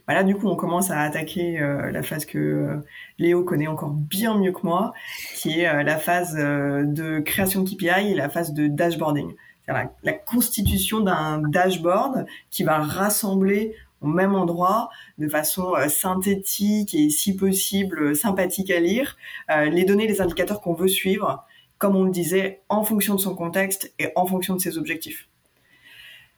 Bah 0.07 0.13
là, 0.13 0.23
du 0.23 0.35
coup, 0.35 0.47
on 0.47 0.55
commence 0.55 0.91
à 0.91 1.01
attaquer 1.01 1.59
euh, 1.59 1.91
la 1.91 2.03
phase 2.03 2.25
que 2.25 2.37
euh, 2.37 2.77
Léo 3.17 3.43
connaît 3.43 3.67
encore 3.67 3.91
bien 3.91 4.37
mieux 4.37 4.51
que 4.51 4.61
moi, 4.63 4.93
qui 5.35 5.61
est 5.61 5.67
euh, 5.67 5.83
la 5.83 5.97
phase 5.97 6.35
de 6.35 7.19
création 7.19 7.61
de 7.61 7.69
KPI 7.69 8.11
et 8.11 8.15
la 8.15 8.29
phase 8.29 8.53
de 8.53 8.67
dashboarding. 8.67 9.33
la, 9.67 9.91
la 10.03 10.13
constitution 10.13 11.01
d'un 11.01 11.39
dashboard 11.39 12.25
qui 12.49 12.63
va 12.63 12.79
rassembler 12.79 13.75
au 14.01 14.07
même 14.07 14.33
endroit, 14.33 14.89
de 15.19 15.27
façon 15.27 15.75
synthétique 15.87 16.95
et 16.95 17.11
si 17.11 17.35
possible 17.35 18.15
sympathique 18.15 18.71
à 18.71 18.79
lire, 18.79 19.15
les 19.47 19.83
données, 19.83 20.07
les 20.07 20.21
indicateurs 20.21 20.59
qu'on 20.59 20.73
veut 20.73 20.87
suivre, 20.87 21.45
comme 21.77 21.95
on 21.95 22.05
le 22.05 22.09
disait, 22.09 22.63
en 22.67 22.83
fonction 22.83 23.13
de 23.13 23.19
son 23.19 23.35
contexte 23.35 23.93
et 23.99 24.07
en 24.15 24.25
fonction 24.25 24.55
de 24.55 24.59
ses 24.59 24.79
objectifs. 24.79 25.29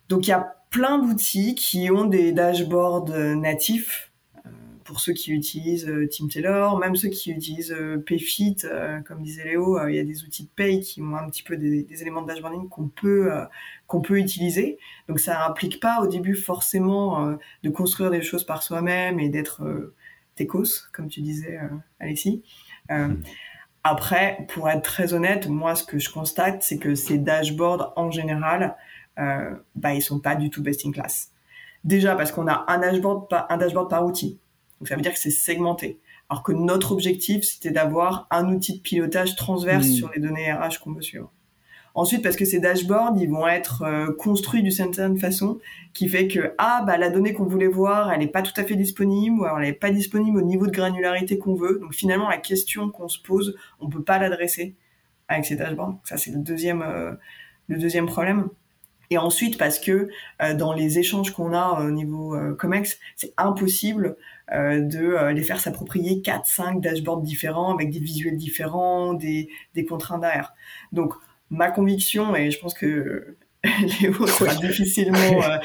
Donc 0.09 0.27
il 0.27 0.31
y 0.31 0.33
a 0.33 0.57
plein 0.73 0.97
d'outils 0.97 1.53
qui 1.53 1.89
ont 1.91 2.05
des 2.05 2.31
dashboards 2.31 3.09
natifs 3.35 4.11
pour 4.83 4.99
ceux 4.99 5.13
qui 5.13 5.31
utilisent 5.31 5.87
euh, 5.87 6.07
Team 6.07 6.29
Taylor, 6.29 6.77
même 6.77 6.95
ceux 6.95 7.09
qui 7.09 7.31
utilisent 7.31 7.71
euh, 7.71 7.97
Payfit, 7.97 8.57
euh, 8.65 8.99
comme 9.01 9.21
disait 9.21 9.45
Léo, 9.45 9.79
il 9.87 9.95
y 9.95 9.99
a 9.99 10.03
des 10.03 10.23
outils 10.23 10.43
de 10.43 10.49
paye 10.49 10.81
qui 10.81 11.01
ont 11.01 11.15
un 11.15 11.29
petit 11.29 11.43
peu 11.43 11.57
des, 11.57 11.87
éléments 12.01 12.21
de 12.21 12.27
dashboarding 12.27 12.69
qu'on 12.69 12.87
peut 12.87 13.31
qu'on 13.87 14.01
peut 14.01 14.17
utiliser. 14.17 14.77
Donc 15.07 15.19
ça 15.19 15.39
n'implique 15.39 15.79
pas 15.79 16.01
au 16.01 16.07
début 16.07 16.35
forcément 16.35 17.37
de 17.63 17.69
construire 17.69 18.11
des 18.11 18.21
choses 18.21 18.43
par 18.43 18.63
soi-même 18.63 19.19
et 19.19 19.29
d'être 19.29 19.93
techos, 20.35 20.87
comme 20.91 21.07
tu 21.07 21.21
disais, 21.21 21.59
Alexis. 21.99 22.43
Hmm. 22.89 23.15
Après, 23.83 24.45
pour 24.49 24.69
être 24.69 24.81
très 24.81 25.13
honnête, 25.13 25.47
moi, 25.47 25.75
ce 25.75 25.83
que 25.83 25.99
je 25.99 26.09
constate, 26.09 26.63
c'est 26.63 26.77
que 26.77 26.95
ces 26.95 27.17
dashboards, 27.17 27.93
en 27.95 28.11
général, 28.11 28.75
euh, 29.19 29.51
bah, 29.75 29.93
ils 29.93 30.01
sont 30.01 30.19
pas 30.19 30.35
du 30.35 30.49
tout 30.49 30.61
best 30.61 30.85
in 30.85 30.91
class. 30.91 31.31
Déjà 31.83 32.15
parce 32.15 32.31
qu'on 32.31 32.47
a 32.47 32.65
un 32.67 32.79
dashboard, 32.79 33.27
un 33.49 33.57
dashboard 33.57 33.89
par 33.89 34.05
outil. 34.05 34.39
Donc 34.79 34.87
ça 34.87 34.95
veut 34.95 35.01
dire 35.01 35.13
que 35.13 35.19
c'est 35.19 35.31
segmenté. 35.31 35.99
Alors 36.29 36.43
que 36.43 36.51
notre 36.51 36.93
objectif, 36.93 37.43
c'était 37.43 37.71
d'avoir 37.71 38.27
un 38.31 38.51
outil 38.53 38.77
de 38.77 38.81
pilotage 38.81 39.35
transverse 39.35 39.87
sur 39.87 40.09
les 40.15 40.21
données 40.21 40.51
RH 40.51 40.79
qu'on 40.83 40.93
veut 40.93 41.01
suivre. 41.01 41.31
Ensuite, 41.95 42.23
parce 42.23 42.35
que 42.35 42.45
ces 42.45 42.59
dashboards, 42.59 43.15
ils 43.19 43.29
vont 43.29 43.47
être 43.47 43.83
euh, 43.83 44.11
construits 44.13 44.63
d'une 44.63 44.71
certaine 44.71 45.17
façon, 45.17 45.59
qui 45.93 46.09
fait 46.09 46.27
que 46.27 46.53
ah 46.57 46.83
bah 46.87 46.97
la 46.97 47.11
donnée 47.11 47.33
qu'on 47.33 47.45
voulait 47.45 47.67
voir, 47.67 48.11
elle 48.11 48.19
n'est 48.19 48.27
pas 48.27 48.41
tout 48.41 48.59
à 48.59 48.63
fait 48.63 48.75
disponible, 48.75 49.39
ou 49.39 49.45
alors 49.45 49.59
elle 49.59 49.67
n'est 49.67 49.73
pas 49.73 49.91
disponible 49.91 50.39
au 50.39 50.41
niveau 50.41 50.65
de 50.65 50.71
granularité 50.71 51.37
qu'on 51.37 51.53
veut. 51.53 51.77
Donc 51.79 51.93
finalement, 51.93 52.27
la 52.29 52.37
question 52.37 52.89
qu'on 52.89 53.07
se 53.07 53.21
pose, 53.21 53.55
on 53.79 53.89
peut 53.89 54.01
pas 54.01 54.17
l'adresser 54.17 54.75
avec 55.27 55.45
ces 55.45 55.55
dashboards. 55.55 55.99
Ça 56.03 56.17
c'est 56.17 56.31
le 56.31 56.39
deuxième 56.39 56.81
euh, 56.81 57.11
le 57.67 57.77
deuxième 57.77 58.07
problème. 58.07 58.49
Et 59.13 59.17
ensuite, 59.19 59.57
parce 59.59 59.79
que 59.79 60.09
euh, 60.41 60.53
dans 60.55 60.73
les 60.73 60.97
échanges 60.97 61.31
qu'on 61.31 61.53
a 61.53 61.79
au 61.81 61.91
niveau 61.91 62.35
COMEX, 62.57 62.97
c'est 63.15 63.33
impossible 63.37 64.17
euh, 64.51 64.81
de 64.81 64.99
euh, 64.99 65.31
les 65.31 65.41
faire 65.41 65.59
s'approprier 65.59 66.21
4, 66.21 66.45
5 66.45 66.81
dashboards 66.81 67.21
différents 67.21 67.73
avec 67.73 67.91
des 67.91 67.99
visuels 67.99 68.35
différents, 68.35 69.13
des, 69.13 69.47
des 69.73 69.85
contraintes 69.85 70.19
derrière. 70.19 70.53
Donc, 70.91 71.13
ma 71.49 71.71
conviction, 71.71 72.35
et 72.35 72.51
je 72.51 72.59
pense 72.59 72.73
que 72.73 73.37
Léo 74.01 74.27
sera 74.27 74.53
difficilement 74.55 75.17
euh, 75.17 75.57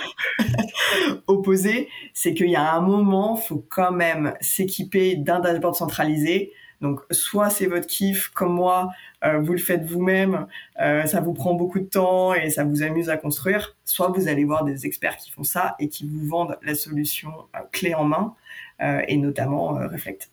opposé, 1.26 1.88
c'est 2.14 2.34
qu'il 2.34 2.51
y 2.51 2.57
a 2.57 2.72
un 2.72 2.80
moment, 2.80 3.34
faut 3.34 3.66
quand 3.68 3.90
même 3.90 4.34
s'équiper 4.40 5.16
d'un 5.16 5.40
dashboard 5.40 5.74
centralisé. 5.74 6.53
Donc, 6.80 7.00
soit 7.10 7.50
c'est 7.50 7.66
votre 7.66 7.86
kiff, 7.86 8.28
comme 8.28 8.52
moi, 8.52 8.90
vous 9.22 9.52
le 9.52 9.58
faites 9.58 9.84
vous-même, 9.84 10.46
ça 10.78 11.20
vous 11.20 11.34
prend 11.34 11.54
beaucoup 11.54 11.80
de 11.80 11.86
temps 11.86 12.34
et 12.34 12.50
ça 12.50 12.62
vous 12.62 12.82
amuse 12.82 13.10
à 13.10 13.16
construire. 13.16 13.76
Soit 13.84 14.08
vous 14.08 14.28
allez 14.28 14.44
voir 14.44 14.64
des 14.64 14.86
experts 14.86 15.16
qui 15.16 15.32
font 15.32 15.42
ça 15.42 15.74
et 15.80 15.88
qui 15.88 16.08
vous 16.08 16.24
vendent 16.24 16.56
la 16.62 16.76
solution 16.76 17.30
clé 17.72 17.94
en 17.94 18.04
main. 18.04 18.36
Euh, 18.80 19.02
et 19.08 19.16
notamment 19.16 19.76
euh, 19.76 19.88
Reflect. 19.88 20.30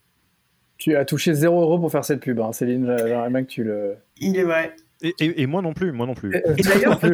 Tu 0.78 0.96
as 0.96 1.06
touché 1.06 1.34
0 1.34 1.62
euros 1.62 1.80
pour 1.80 1.92
faire 1.92 2.06
cette 2.06 2.20
pub, 2.20 2.40
hein, 2.40 2.52
Céline. 2.52 2.96
J'aimerais 2.98 3.30
bien 3.30 3.44
que 3.44 3.50
tu 3.50 3.64
le. 3.64 3.96
Il 4.18 4.38
est 4.38 4.44
vrai. 4.44 4.76
Et, 5.02 5.46
moi 5.46 5.62
non 5.62 5.74
plus, 5.74 5.92
moi 5.92 6.06
non 6.06 6.14
plus. 6.14 6.36
Et, 6.36 6.62
d'ailleurs, 6.62 7.00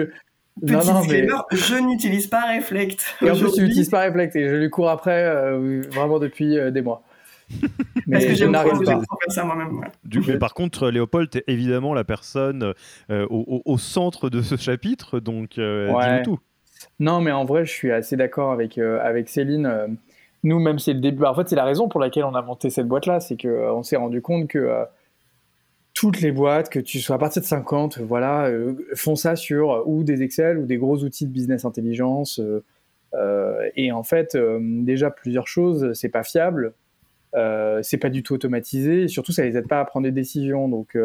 Petit 0.61 0.73
non, 0.73 0.83
non, 0.83 1.01
mais... 1.07 1.27
je 1.51 1.75
n'utilise 1.75 2.27
pas 2.27 2.53
Reflect. 2.55 3.15
Et 3.21 3.31
en 3.31 3.37
plus, 3.37 3.53
tu 3.53 3.61
n'utilises 3.61 3.89
pas 3.89 4.05
Reflect 4.05 4.35
et 4.35 4.49
je 4.49 4.55
lui 4.55 4.69
cours 4.69 4.89
après 4.89 5.23
euh, 5.23 5.81
vraiment 5.89 6.19
depuis 6.19 6.57
des 6.71 6.81
mois. 6.81 7.03
mais 8.07 8.17
Parce 8.17 8.25
que 8.25 8.35
je 8.35 8.45
n'arrive 8.45 8.83
pas. 8.83 9.01
Ça 9.29 9.43
moi-même. 9.43 9.81
Du 10.03 10.21
coup, 10.21 10.37
par 10.39 10.53
contre, 10.53 10.89
Léopold, 10.89 11.29
tu 11.29 11.37
es 11.39 11.43
évidemment 11.47 11.93
la 11.93 12.03
personne 12.03 12.73
au, 13.09 13.61
au, 13.65 13.77
centre 13.77 14.29
de 14.29 14.41
ce 14.41 14.55
chapitre, 14.57 15.19
donc 15.19 15.51
dis-nous 15.55 16.23
tout. 16.23 16.39
Non, 16.99 17.21
mais 17.21 17.31
en 17.31 17.45
vrai, 17.45 17.65
je 17.65 17.71
suis 17.71 17.91
assez 17.91 18.15
d'accord 18.15 18.51
avec, 18.51 18.77
avec 18.77 19.29
Céline 19.29 19.97
nous, 20.43 20.59
même 20.59 20.79
c'est 20.79 20.93
le 20.93 20.99
début. 20.99 21.23
En 21.23 21.35
fait, 21.35 21.47
c'est 21.47 21.55
la 21.55 21.65
raison 21.65 21.87
pour 21.87 21.99
laquelle 21.99 22.23
on 22.23 22.35
a 22.35 22.41
monté 22.41 22.69
cette 22.69 22.87
boîte-là, 22.87 23.19
c'est 23.19 23.37
qu'on 23.37 23.79
euh, 23.79 23.83
s'est 23.83 23.95
rendu 23.95 24.21
compte 24.21 24.47
que 24.47 24.57
euh, 24.57 24.85
toutes 25.93 26.21
les 26.21 26.31
boîtes, 26.31 26.69
que 26.69 26.79
tu 26.79 26.99
sois 26.99 27.17
à 27.17 27.19
partir 27.19 27.41
de 27.41 27.47
50, 27.47 27.99
voilà, 27.99 28.45
euh, 28.47 28.73
font 28.95 29.15
ça 29.15 29.35
sur 29.35 29.83
ou 29.87 30.03
des 30.03 30.23
Excel 30.23 30.57
ou 30.57 30.65
des 30.65 30.77
gros 30.77 31.03
outils 31.03 31.27
de 31.27 31.31
business 31.31 31.65
intelligence. 31.65 32.41
et 33.75 33.91
en 33.91 34.03
fait, 34.03 34.37
déjà 34.61 35.11
plusieurs 35.11 35.47
choses, 35.47 35.93
c'est 35.93 36.09
pas 36.09 36.23
fiable, 36.23 36.73
c'est 37.33 37.97
pas 37.97 38.09
du 38.09 38.23
tout 38.23 38.33
automatisé, 38.33 39.03
et 39.03 39.07
surtout 39.07 39.31
ça 39.31 39.43
les 39.43 39.57
aide 39.57 39.67
pas 39.67 39.79
à 39.79 39.85
prendre 39.85 40.05
des 40.05 40.11
décisions. 40.11 40.67
Donc, 40.67 40.97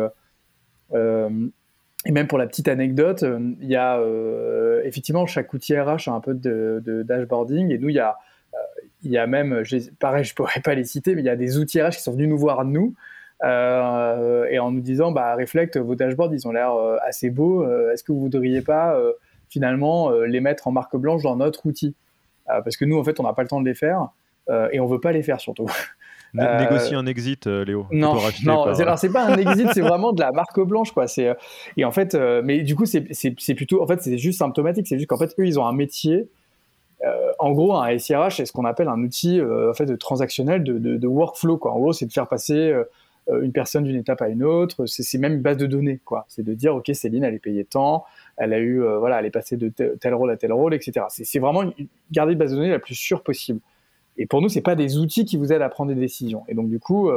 et 0.93 2.13
même 2.13 2.27
pour 2.29 2.39
la 2.39 2.47
petite 2.47 2.69
anecdote, 2.69 3.25
il 3.61 3.69
y 3.69 3.77
a 3.77 4.01
effectivement 4.85 5.27
chaque 5.27 5.53
outil 5.53 5.79
RH 5.79 6.09
a 6.09 6.13
un 6.13 6.21
peu 6.21 6.35
de, 6.35 7.03
dashboarding, 7.07 7.71
et 7.73 7.79
nous 7.79 7.89
il 7.89 7.95
y 7.97 8.01
a 8.01 8.17
il 9.03 9.13
y 9.13 9.19
a 9.19 9.27
même, 9.27 9.63
pareil, 10.01 10.25
je 10.25 10.35
pourrais 10.35 10.61
pas 10.61 10.75
les 10.75 10.85
citer, 10.85 11.15
mais 11.15 11.23
il 11.23 11.27
y 11.27 11.31
a 11.31 11.37
des 11.37 11.59
outils 11.59 11.81
RH 11.81 11.91
qui 11.91 12.03
sont 12.03 12.13
venus 12.13 12.29
nous 12.29 12.39
voir 12.39 12.65
nous 12.65 12.95
euh, 13.45 14.47
et 14.51 14.59
en 14.59 14.71
nous 14.71 14.81
disant, 14.81 15.13
bah, 15.13 15.37
vos 15.77 15.95
dashboards, 15.95 16.33
ils 16.33 16.49
ont 16.49 16.53
l'air 16.53 16.75
euh, 16.75 16.97
assez 17.03 17.31
beaux. 17.31 17.63
Euh, 17.63 17.93
est-ce 17.93 18.03
que 18.03 18.13
vous 18.13 18.21
voudriez 18.21 18.63
pas 18.63 18.99
finalement 19.49 20.11
les 20.11 20.41
mettre 20.41 20.67
en 20.67 20.73
marque 20.73 20.97
blanche 20.97 21.23
dans 21.23 21.37
notre 21.37 21.67
outil? 21.67 21.95
Parce 22.47 22.77
que 22.77 22.85
nous, 22.85 22.99
en 22.99 23.05
fait, 23.05 23.19
on 23.21 23.25
n'a 23.25 23.33
pas 23.33 23.43
le 23.43 23.49
temps 23.49 23.61
de 23.61 23.67
les 23.67 23.75
faire 23.75 24.09
et 24.73 24.81
on 24.81 24.87
veut 24.87 25.01
pas 25.01 25.13
les 25.13 25.23
faire 25.23 25.41
surtout. 25.41 25.67
Négocier 26.35 26.97
un 26.97 27.07
exit, 27.07 27.47
Léo. 27.47 27.87
Non, 27.91 28.17
non. 28.45 28.75
C'est 28.97 29.13
pas 29.13 29.27
un 29.27 29.37
exit, 29.37 29.69
c'est 29.73 29.81
vraiment 29.81 30.13
de 30.13 30.21
la 30.21 30.33
marque 30.33 30.61
blanche, 30.61 30.93
quoi. 30.93 31.07
C'est 31.07 31.35
et 31.77 31.85
en 31.85 31.93
fait, 31.93 32.15
mais 32.45 32.63
du 32.63 32.75
coup, 32.75 32.87
c'est 32.87 33.55
plutôt, 33.55 33.83
en 33.83 33.87
fait, 33.87 34.03
c'est 34.03 34.19
juste 34.19 34.39
symptomatique. 34.39 34.87
C'est 34.87 34.97
juste 34.97 35.09
qu'en 35.09 35.19
fait, 35.19 35.35
eux, 35.39 35.47
ils 35.47 35.59
ont 35.59 35.67
un 35.67 35.73
métier 35.73 36.29
euh, 37.05 37.33
en 37.39 37.53
gros, 37.53 37.75
un 37.75 37.99
SIRH, 37.99 38.37
c'est 38.37 38.47
ce 38.47 38.53
qu'on 38.53 38.65
appelle 38.65 38.89
un 38.89 39.03
outil 39.03 39.39
euh, 39.39 39.71
en 39.71 39.75
fait, 39.75 39.87
de 39.87 39.97
transactionnel, 39.97 40.63
de, 40.65 41.07
workflow. 41.07 41.59
Quoi. 41.59 41.73
En 41.73 41.79
gros, 41.79 41.93
c'est 41.93 42.07
de 42.07 42.13
faire 42.13 42.29
passer 42.29 42.73
euh, 42.73 42.85
une 43.43 43.53
personne 43.53 43.85
d'une 43.85 43.97
étape 43.97 44.23
à 44.23 44.29
une 44.29 44.43
autre. 44.43 44.87
C'est 44.87 45.19
même 45.19 45.35
une 45.35 45.43
base 45.43 45.57
de 45.57 45.67
données. 45.67 46.01
C'est 46.29 46.43
de 46.43 46.55
dire, 46.55 46.75
OK, 46.75 46.91
Céline, 46.93 47.25
elle 47.25 47.35
est 47.35 47.39
payée 47.39 47.65
tant, 47.65 48.05
elle 48.37 48.53
a 48.53 48.59
eu, 48.59 48.83
voilà, 48.99 49.21
elle 49.21 49.27
est 49.27 49.31
passée 49.31 49.57
de 49.57 49.69
tel, 49.69 50.15
rôle 50.15 50.31
à 50.31 50.37
tel 50.37 50.53
rôle, 50.53 50.75
etc. 50.75 51.07
C'est 51.09 51.39
vraiment 51.39 51.65
garder 52.11 52.33
une 52.33 52.39
base 52.39 52.53
de 52.53 52.57
données 52.57 52.71
la 52.71 52.79
plus 52.79 52.95
sûre 52.95 53.23
possible. 53.23 53.61
Et 54.19 54.27
pour 54.27 54.41
nous, 54.43 54.49
c'est 54.49 54.63
pas 54.63 54.75
des 54.75 54.99
outils 54.99 55.25
qui 55.25 55.37
vous 55.37 55.53
aident 55.53 55.63
à 55.63 55.69
prendre 55.69 55.93
des 55.93 56.01
décisions. 56.01 56.45
Et 56.49 56.55
donc, 56.55 56.69
du 56.69 56.79
coup, 56.79 57.11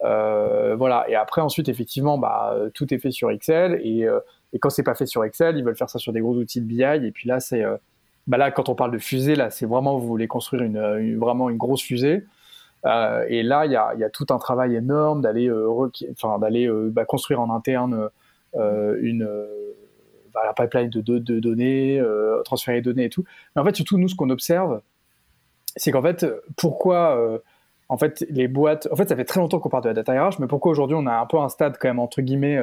voilà. 0.00 1.04
Et 1.08 1.14
après, 1.14 1.40
ensuite, 1.40 1.68
effectivement, 1.68 2.18
bah, 2.18 2.56
tout 2.74 2.92
est 2.92 2.98
fait 2.98 3.10
sur 3.10 3.30
Excel. 3.30 3.80
Et, 3.82 4.06
et 4.52 4.58
quand 4.58 4.70
c'est 4.70 4.82
pas 4.82 4.94
fait 4.94 5.06
sur 5.06 5.24
Excel, 5.24 5.56
ils 5.56 5.64
veulent 5.64 5.76
faire 5.76 5.90
ça 5.90 5.98
sur 5.98 6.12
des 6.12 6.20
gros 6.20 6.34
outils 6.34 6.60
de 6.60 6.66
BI. 6.66 6.82
Et 6.82 7.10
puis 7.12 7.28
là, 7.28 7.40
c'est 7.40 7.64
bah 8.26 8.38
là, 8.38 8.50
quand 8.50 8.68
on 8.68 8.74
parle 8.74 8.92
de 8.92 8.98
fusée, 8.98 9.34
là, 9.34 9.50
c'est 9.50 9.66
vraiment, 9.66 9.98
vous 9.98 10.06
voulez 10.06 10.28
construire 10.28 10.62
une, 10.62 11.18
vraiment 11.18 11.50
une 11.50 11.58
grosse 11.58 11.82
fusée. 11.82 12.24
Euh, 12.86 13.24
et 13.28 13.42
là, 13.42 13.66
il 13.66 13.72
y 13.72 13.76
a, 13.76 14.10
tout 14.10 14.26
un 14.30 14.38
travail 14.38 14.74
énorme 14.74 15.20
d'aller 15.20 15.48
euh, 15.48 15.68
enfin, 16.12 16.38
d'aller 16.38 16.66
euh, 16.68 16.90
bah, 16.90 17.04
construire 17.04 17.40
en 17.40 17.54
interne 17.54 18.08
euh, 18.56 18.98
une 19.00 19.28
bah, 20.32 20.40
la 20.44 20.52
pipeline 20.52 20.90
de, 20.90 21.00
de, 21.00 21.18
de 21.18 21.40
données, 21.40 22.02
transférer 22.44 22.78
les 22.78 22.82
données 22.82 23.04
et 23.04 23.10
tout. 23.10 23.24
Mais 23.54 23.62
en 23.62 23.64
fait, 23.64 23.76
surtout, 23.76 23.98
nous, 23.98 24.08
ce 24.08 24.14
qu'on 24.14 24.30
observe, 24.30 24.80
c'est 25.76 25.90
qu'en 25.90 26.02
fait, 26.02 26.26
pourquoi 26.56 27.40
en 27.88 27.96
fait, 27.96 28.24
les 28.30 28.48
boîtes. 28.48 28.88
En 28.90 28.96
fait, 28.96 29.08
ça 29.08 29.16
fait 29.16 29.24
très 29.24 29.40
longtemps 29.40 29.60
qu'on 29.60 29.68
parle 29.68 29.84
de 29.84 29.88
la 29.88 29.94
data 29.94 30.12
RH, 30.12 30.36
mais 30.40 30.46
pourquoi 30.46 30.72
aujourd'hui 30.72 30.96
on 30.98 31.06
a 31.06 31.14
un 31.14 31.26
peu 31.26 31.38
un 31.38 31.48
stade 31.48 31.76
quand 31.78 31.88
même 31.88 31.98
entre 31.98 32.22
guillemets 32.22 32.58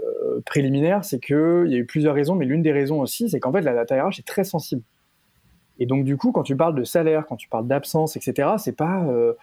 euh, 0.00 0.40
préliminaire, 0.46 1.04
c'est 1.04 1.20
qu'il 1.20 1.66
y 1.66 1.74
a 1.74 1.78
eu 1.78 1.84
plusieurs 1.84 2.14
raisons, 2.14 2.34
mais 2.34 2.46
l'une 2.46 2.62
des 2.62 2.72
raisons 2.72 3.00
aussi, 3.00 3.28
c'est 3.28 3.40
qu'en 3.40 3.52
fait, 3.52 3.60
la 3.60 3.74
data 3.74 4.02
RH 4.02 4.20
est 4.20 4.26
très 4.26 4.44
sensible. 4.44 4.82
Et 5.78 5.86
donc, 5.86 6.04
du 6.04 6.16
coup, 6.16 6.32
quand 6.32 6.42
tu 6.42 6.56
parles 6.56 6.74
de 6.74 6.84
salaire, 6.84 7.26
quand 7.26 7.36
tu 7.36 7.48
parles 7.48 7.66
d'absence, 7.66 8.16
etc., 8.16 8.50
c'est 8.58 8.76
pas. 8.76 9.04
Euh, 9.04 9.34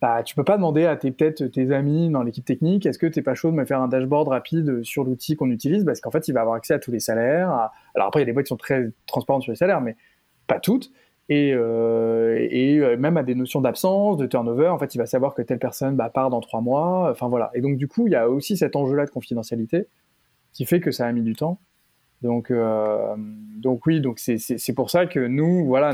bah, 0.00 0.24
tu 0.24 0.34
peux 0.34 0.42
pas 0.42 0.56
demander 0.56 0.86
à 0.86 0.96
tes 0.96 1.12
peut-être 1.12 1.46
tes 1.46 1.70
amis 1.70 2.10
dans 2.10 2.24
l'équipe 2.24 2.44
technique, 2.44 2.86
est-ce 2.86 2.98
que 2.98 3.06
tu 3.06 3.20
n'es 3.20 3.22
pas 3.22 3.34
chaud 3.34 3.52
de 3.52 3.56
me 3.56 3.64
faire 3.64 3.80
un 3.80 3.86
dashboard 3.86 4.26
rapide 4.26 4.82
sur 4.82 5.04
l'outil 5.04 5.36
qu'on 5.36 5.50
utilise, 5.50 5.84
parce 5.84 6.00
qu'en 6.00 6.10
fait, 6.10 6.26
il 6.26 6.32
va 6.32 6.40
avoir 6.40 6.56
accès 6.56 6.74
à 6.74 6.80
tous 6.80 6.90
les 6.90 6.98
salaires. 6.98 7.70
Alors 7.94 8.08
après, 8.08 8.20
il 8.20 8.22
y 8.22 8.24
a 8.24 8.26
des 8.26 8.32
boîtes 8.32 8.46
qui 8.46 8.50
sont 8.50 8.56
très 8.56 8.90
transparentes 9.06 9.42
sur 9.42 9.52
les 9.52 9.56
salaires, 9.56 9.80
mais 9.80 9.96
pas 10.48 10.58
toutes. 10.58 10.90
Et, 11.28 11.52
euh, 11.54 12.46
et 12.50 12.96
même 12.96 13.16
à 13.16 13.22
des 13.22 13.34
notions 13.34 13.60
d'absence, 13.60 14.16
de 14.16 14.26
turnover, 14.26 14.68
en 14.68 14.78
fait, 14.78 14.94
il 14.94 14.98
va 14.98 15.06
savoir 15.06 15.34
que 15.34 15.42
telle 15.42 15.58
personne 15.58 15.96
bah, 15.96 16.10
part 16.10 16.30
dans 16.30 16.40
trois 16.40 16.60
mois. 16.60 17.10
Enfin 17.10 17.28
voilà. 17.28 17.50
Et 17.54 17.60
donc 17.60 17.76
du 17.76 17.88
coup, 17.88 18.06
il 18.06 18.12
y 18.12 18.16
a 18.16 18.28
aussi 18.28 18.56
cet 18.56 18.76
enjeu-là 18.76 19.06
de 19.06 19.10
confidentialité 19.10 19.86
qui 20.52 20.66
fait 20.66 20.80
que 20.80 20.90
ça 20.90 21.06
a 21.06 21.12
mis 21.12 21.22
du 21.22 21.34
temps. 21.34 21.58
Donc, 22.22 22.50
euh, 22.50 23.14
donc 23.16 23.84
oui, 23.86 24.00
donc 24.00 24.18
c'est 24.20 24.74
pour 24.74 24.90
ça 24.90 25.06
que 25.06 25.20
nous, 25.20 25.66
voilà, 25.66 25.92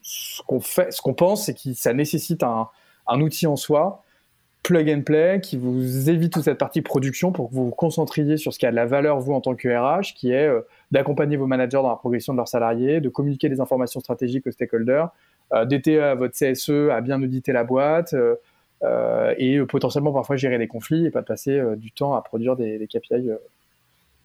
ce 0.00 0.42
qu'on 0.42 0.60
fait, 0.60 0.90
ce 0.90 1.02
qu'on 1.02 1.14
pense, 1.14 1.46
c'est 1.46 1.54
que 1.54 1.74
ça 1.74 1.92
nécessite 1.92 2.42
un, 2.42 2.68
un, 3.06 3.20
outil 3.20 3.46
en 3.46 3.56
soi 3.56 4.02
plug 4.62 4.90
and 4.90 5.02
play, 5.02 5.40
qui 5.40 5.56
vous 5.56 6.08
évite 6.08 6.32
toute 6.32 6.44
cette 6.44 6.58
partie 6.58 6.82
production 6.82 7.32
pour 7.32 7.48
que 7.48 7.54
vous 7.54 7.66
vous 7.66 7.74
concentriez 7.74 8.36
sur 8.36 8.52
ce 8.52 8.58
qui 8.58 8.66
a 8.66 8.70
de 8.70 8.76
la 8.76 8.86
valeur, 8.86 9.18
vous, 9.18 9.32
en 9.32 9.40
tant 9.40 9.54
que 9.54 9.68
RH, 9.68 10.14
qui 10.14 10.30
est 10.30 10.48
d'accompagner 10.90 11.36
vos 11.36 11.46
managers 11.46 11.78
dans 11.82 11.88
la 11.88 11.96
progression 11.96 12.32
de 12.32 12.38
leurs 12.38 12.48
salariés, 12.48 13.00
de 13.00 13.08
communiquer 13.08 13.48
des 13.48 13.60
informations 13.60 14.00
stratégiques 14.00 14.46
aux 14.46 14.52
stakeholders, 14.52 15.10
d'aider 15.66 16.14
votre 16.16 16.34
CSE 16.34 16.90
à 16.92 17.00
bien 17.00 17.20
auditer 17.20 17.52
la 17.52 17.64
boîte, 17.64 18.14
et 19.36 19.60
potentiellement 19.68 20.12
parfois 20.12 20.36
gérer 20.36 20.58
des 20.58 20.68
conflits 20.68 21.06
et 21.06 21.10
pas 21.10 21.22
passer 21.22 21.60
du 21.76 21.90
temps 21.90 22.14
à 22.14 22.22
produire 22.22 22.54
des, 22.54 22.78
des 22.78 22.86
KPI 22.86 23.30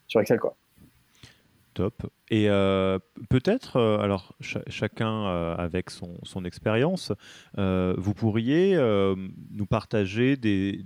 sur 0.08 0.22
Excel. 0.22 0.40
Quoi. 0.40 0.56
Et 2.30 2.50
euh, 2.50 3.00
peut-être, 3.30 3.78
euh, 3.78 4.00
alors 4.00 4.36
chacun 4.42 5.28
euh, 5.28 5.56
avec 5.56 5.90
son, 5.90 6.18
expérience, 6.46 7.12
vous 7.56 8.14
pourriez 8.14 8.78
nous 9.52 9.66
partager 9.66 10.38
des 10.38 10.86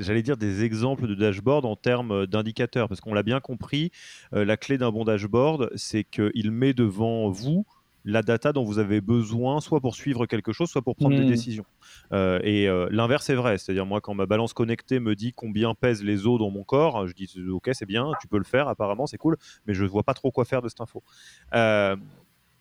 j'allais 0.00 0.22
dire 0.22 0.36
des 0.36 0.64
exemples 0.64 1.06
de 1.06 1.14
dashboard 1.14 1.64
en 1.64 1.76
termes 1.76 2.26
d'indicateurs, 2.26 2.88
parce 2.88 3.00
qu'on 3.00 3.14
l'a 3.14 3.22
bien 3.22 3.40
compris, 3.40 3.90
la 4.32 4.56
clé 4.56 4.78
d'un 4.78 4.90
bon 4.90 5.04
dashboard, 5.04 5.70
c'est 5.76 6.04
qu'il 6.04 6.50
met 6.50 6.72
devant 6.72 7.30
vous 7.30 7.66
la 8.06 8.22
data 8.22 8.52
dont 8.52 8.64
vous 8.64 8.78
avez 8.78 9.00
besoin, 9.00 9.60
soit 9.60 9.80
pour 9.80 9.96
suivre 9.96 10.24
quelque 10.26 10.52
chose, 10.52 10.70
soit 10.70 10.80
pour 10.80 10.94
prendre 10.94 11.16
des 11.16 11.24
hmm. 11.24 11.28
décisions. 11.28 11.66
Euh, 12.12 12.38
et 12.42 12.68
euh, 12.68 12.88
l'inverse 12.90 13.28
est 13.28 13.34
vrai, 13.34 13.58
c'est-à-dire 13.58 13.84
moi 13.84 14.00
quand 14.00 14.14
ma 14.14 14.26
balance 14.26 14.54
connectée 14.54 15.00
me 15.00 15.14
dit 15.14 15.32
combien 15.32 15.74
pèsent 15.74 16.04
les 16.04 16.26
os 16.26 16.38
dans 16.38 16.50
mon 16.50 16.62
corps, 16.62 17.06
je 17.06 17.12
dis 17.12 17.28
ok 17.50 17.70
c'est 17.72 17.84
bien, 17.84 18.12
tu 18.20 18.28
peux 18.28 18.38
le 18.38 18.44
faire 18.44 18.68
apparemment, 18.68 19.06
c'est 19.06 19.18
cool, 19.18 19.36
mais 19.66 19.74
je 19.74 19.82
ne 19.82 19.88
vois 19.88 20.04
pas 20.04 20.14
trop 20.14 20.30
quoi 20.30 20.44
faire 20.44 20.62
de 20.62 20.68
cette 20.68 20.80
info. 20.80 21.02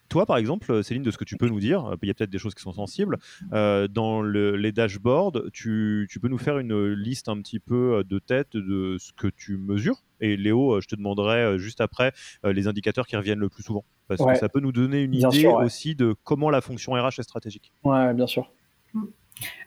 Euh, 0.06 0.10
toi, 0.10 0.26
par 0.26 0.38
exemple, 0.38 0.84
Céline, 0.84 1.04
de 1.04 1.12
ce 1.12 1.18
que 1.18 1.24
tu 1.24 1.38
peux 1.38 1.48
nous 1.48 1.60
dire, 1.60 1.96
il 2.02 2.08
y 2.08 2.12
a 2.12 2.14
peut-être 2.14 2.30
des 2.30 2.38
choses 2.38 2.56
qui 2.56 2.62
sont 2.62 2.74
sensibles. 2.74 3.18
dans 3.52 4.22
les 4.22 4.72
dashboards, 4.72 5.42
tu, 5.54 6.08
tu, 6.10 6.20
peux 6.20 6.28
nous 6.28 6.38
faire 6.38 6.60
une 6.60 6.94
liste 6.94 7.30
un 7.30 7.38
petit 7.42 7.60
peu 7.60 8.04
de 8.08 8.20
tête 8.20 8.56
de 8.56 8.98
ce 9.00 9.12
que 9.14 9.28
tu 9.28 9.58
mesures? 9.58 10.04
Et 10.22 10.38
Léo, 10.38 10.80
je 10.82 10.88
te 10.88 10.96
demanderai 10.96 11.58
juste 11.60 11.82
après 11.82 12.14
les 12.44 12.68
indicateurs 12.68 13.08
qui 13.08 13.16
reviennent 13.16 13.40
le 13.40 13.50
plus 13.50 13.64
souvent 13.64 13.84
parce 14.08 14.24
que 14.24 14.36
ça 14.36 14.50
peut 14.50 14.60
nous 14.60 14.72
donner 14.72 15.02
une 15.02 15.14
idée 15.14 15.48
aussi 15.48 15.96
de 15.96 16.16
comment 16.24 16.50
la 16.50 16.62
fonction 16.62 16.94
RH 16.94 17.20
est 17.20 17.24
stratégique. 17.24 17.72
Ouais, 17.84 18.14
bien 18.14 18.28
sûr. 18.28 18.52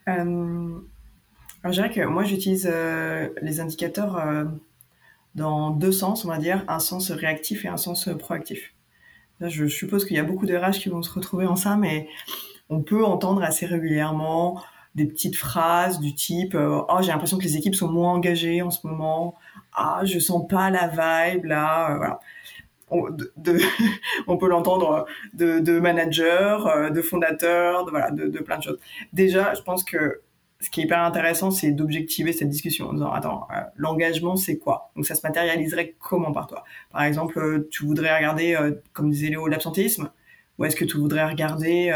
Euh, 0.08 0.80
alors, 1.62 1.72
je 1.72 1.72
dirais 1.72 1.90
que 1.90 2.04
moi, 2.06 2.24
j'utilise 2.24 2.68
euh, 2.70 3.28
les 3.42 3.60
indicateurs 3.60 4.16
euh, 4.16 4.44
dans 5.34 5.70
deux 5.70 5.92
sens, 5.92 6.24
on 6.24 6.28
va 6.28 6.38
dire, 6.38 6.64
un 6.68 6.78
sens 6.78 7.10
réactif 7.10 7.64
et 7.64 7.68
un 7.68 7.76
sens 7.76 8.08
proactif. 8.18 8.74
Je 9.40 9.66
suppose 9.66 10.04
qu'il 10.04 10.16
y 10.16 10.20
a 10.20 10.24
beaucoup 10.24 10.46
de 10.46 10.56
RH 10.56 10.80
qui 10.80 10.88
vont 10.88 11.02
se 11.02 11.12
retrouver 11.12 11.46
en 11.46 11.56
ça, 11.56 11.76
mais 11.76 12.08
on 12.68 12.82
peut 12.82 13.04
entendre 13.04 13.42
assez 13.42 13.66
régulièrement 13.66 14.62
des 14.94 15.06
petites 15.06 15.36
phrases 15.36 16.00
du 16.00 16.14
type 16.14 16.56
oh 16.56 16.98
j'ai 17.00 17.12
l'impression 17.12 17.38
que 17.38 17.44
les 17.44 17.56
équipes 17.56 17.76
sont 17.76 17.88
moins 17.88 18.12
engagées 18.14 18.62
en 18.62 18.70
ce 18.70 18.86
moment. 18.86 19.36
Ah 19.74 20.00
je 20.04 20.18
sens 20.18 20.46
pas 20.48 20.70
la 20.70 20.88
vibe 20.88 21.44
là 21.44 21.96
voilà. 21.96 22.20
On, 24.26 24.36
peut 24.38 24.48
l'entendre 24.48 25.06
de, 25.34 25.58
de 25.58 25.78
managers, 25.78 26.56
euh, 26.66 26.90
de 26.90 27.02
fondateurs, 27.02 27.84
de, 27.84 28.38
plein 28.38 28.56
de 28.56 28.62
choses. 28.62 28.78
Déjà, 29.12 29.52
je 29.52 29.60
pense 29.60 29.84
que 29.84 30.20
ce 30.60 30.70
qui 30.70 30.80
est 30.80 30.84
hyper 30.84 31.00
intéressant, 31.00 31.50
c'est 31.50 31.70
d'objectiver 31.72 32.32
cette 32.32 32.48
discussion 32.48 32.88
en 32.88 32.92
disant, 32.92 33.12
attends, 33.12 33.46
euh, 33.54 33.60
l'engagement, 33.76 34.36
c'est 34.36 34.58
quoi? 34.58 34.90
Donc 34.96 35.06
ça 35.06 35.14
se 35.14 35.20
matérialiserait 35.24 35.94
comment 35.98 36.32
par 36.32 36.46
toi? 36.46 36.64
Par 36.90 37.02
exemple, 37.02 37.38
euh, 37.38 37.68
tu 37.70 37.84
voudrais 37.84 38.16
regarder, 38.16 38.58
comme 38.92 39.10
disait 39.10 39.28
Léo, 39.28 39.46
l'absentéisme? 39.46 40.10
Ou 40.58 40.64
est-ce 40.64 40.74
que 40.74 40.84
tu 40.84 40.96
voudrais 40.96 41.24
regarder 41.24 41.94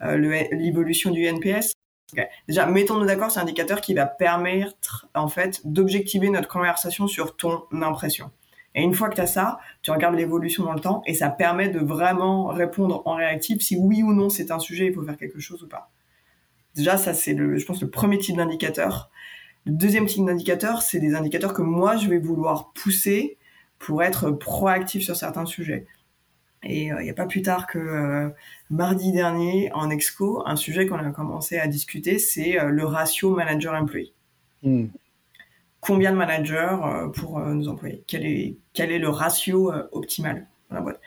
l'évolution 0.00 1.10
du 1.10 1.24
NPS 1.24 1.74
Déjà, 2.48 2.64
mettons-nous 2.64 3.04
d'accord, 3.04 3.30
c'est 3.30 3.38
un 3.38 3.42
indicateur 3.42 3.82
qui 3.82 3.92
va 3.92 4.06
permettre, 4.06 5.06
en 5.14 5.28
fait, 5.28 5.60
d'objectiver 5.66 6.30
notre 6.30 6.48
conversation 6.48 7.06
sur 7.06 7.36
ton 7.36 7.64
impression. 7.72 8.30
Et 8.74 8.82
une 8.82 8.94
fois 8.94 9.08
que 9.08 9.16
tu 9.16 9.20
as 9.20 9.26
ça, 9.26 9.58
tu 9.82 9.90
regardes 9.90 10.14
l'évolution 10.14 10.64
dans 10.64 10.72
le 10.72 10.80
temps 10.80 11.02
et 11.06 11.14
ça 11.14 11.28
permet 11.28 11.68
de 11.68 11.80
vraiment 11.80 12.46
répondre 12.46 13.02
en 13.06 13.14
réactif 13.14 13.60
si 13.60 13.76
oui 13.76 14.02
ou 14.02 14.12
non 14.12 14.28
c'est 14.28 14.50
un 14.50 14.58
sujet, 14.58 14.86
il 14.86 14.94
faut 14.94 15.02
faire 15.02 15.16
quelque 15.16 15.40
chose 15.40 15.62
ou 15.62 15.68
pas. 15.68 15.90
Déjà, 16.74 16.96
ça 16.96 17.14
c'est 17.14 17.34
le, 17.34 17.56
je 17.56 17.66
pense, 17.66 17.80
le 17.80 17.90
premier 17.90 18.18
type 18.18 18.36
d'indicateur. 18.36 19.10
Le 19.64 19.72
deuxième 19.72 20.06
type 20.06 20.24
d'indicateur, 20.24 20.82
c'est 20.82 21.00
des 21.00 21.14
indicateurs 21.14 21.52
que 21.52 21.62
moi 21.62 21.96
je 21.96 22.08
vais 22.08 22.18
vouloir 22.18 22.72
pousser 22.72 23.36
pour 23.78 24.02
être 24.02 24.30
proactif 24.30 25.02
sur 25.02 25.16
certains 25.16 25.46
sujets. 25.46 25.86
Et 26.62 26.92
euh, 26.92 27.00
il 27.00 27.04
n'y 27.04 27.10
a 27.10 27.14
pas 27.14 27.26
plus 27.26 27.42
tard 27.42 27.66
que 27.66 27.78
euh, 27.78 28.30
mardi 28.70 29.12
dernier 29.12 29.70
en 29.72 29.90
exco, 29.90 30.42
un 30.46 30.56
sujet 30.56 30.86
qu'on 30.86 30.98
a 30.98 31.10
commencé 31.10 31.58
à 31.58 31.66
discuter, 31.68 32.18
c'est 32.18 32.58
euh, 32.58 32.70
le 32.70 32.84
ratio 32.84 33.34
manager-employee. 33.34 34.12
Hmm 34.62 34.86
combien 35.80 36.10
de 36.10 36.16
managers 36.16 36.76
pour 37.14 37.38
nos 37.38 37.68
employés? 37.68 38.02
Quel 38.08 38.26
est, 38.26 38.56
quel 38.74 38.90
est 38.90 38.98
le 38.98 39.08
ratio 39.08 39.72
optimal 39.92 40.48
dans 40.68 40.74
la 40.74 40.82
boîte? 40.82 41.00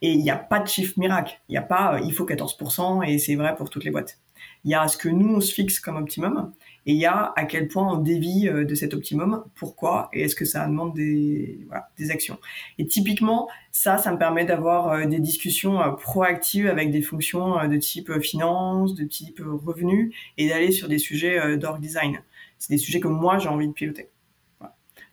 Et 0.00 0.12
il 0.12 0.22
n'y 0.22 0.30
a 0.30 0.36
pas 0.36 0.60
de 0.60 0.66
chiffre 0.66 0.98
miracle. 0.98 1.38
Il 1.48 1.52
n'y 1.52 1.58
a 1.58 1.62
pas 1.62 2.00
il 2.02 2.12
faut 2.12 2.26
14% 2.26 3.06
et 3.06 3.18
c'est 3.18 3.34
vrai 3.36 3.54
pour 3.54 3.68
toutes 3.68 3.84
les 3.84 3.90
boîtes. 3.90 4.18
Il 4.64 4.70
y 4.70 4.74
a 4.74 4.88
ce 4.88 4.96
que 4.96 5.08
nous, 5.08 5.34
on 5.36 5.40
se 5.40 5.52
fixe 5.52 5.80
comme 5.80 5.96
optimum 5.96 6.52
et 6.86 6.92
il 6.92 6.98
y 6.98 7.06
a 7.06 7.32
à 7.36 7.44
quel 7.44 7.68
point 7.68 7.92
on 7.92 7.96
dévie 7.96 8.44
de 8.50 8.74
cet 8.74 8.94
optimum, 8.94 9.44
pourquoi 9.54 10.08
et 10.12 10.22
est-ce 10.22 10.34
que 10.34 10.44
ça 10.44 10.66
demande 10.66 10.94
des, 10.94 11.64
voilà, 11.66 11.88
des 11.98 12.10
actions. 12.10 12.38
Et 12.78 12.86
typiquement, 12.86 13.48
ça, 13.72 13.98
ça 13.98 14.12
me 14.12 14.18
permet 14.18 14.44
d'avoir 14.44 15.06
des 15.06 15.18
discussions 15.18 15.78
proactives 15.96 16.66
avec 16.66 16.90
des 16.90 17.02
fonctions 17.02 17.66
de 17.66 17.76
type 17.76 18.20
finance, 18.20 18.94
de 18.94 19.04
type 19.04 19.40
revenu 19.40 20.14
et 20.36 20.48
d'aller 20.48 20.72
sur 20.72 20.88
des 20.88 20.98
sujets 20.98 21.56
d'org 21.56 21.80
design. 21.80 22.20
C'est 22.58 22.72
des 22.72 22.78
sujets 22.78 23.00
que 23.00 23.08
moi, 23.08 23.38
j'ai 23.38 23.48
envie 23.48 23.68
de 23.68 23.72
piloter. 23.72 24.10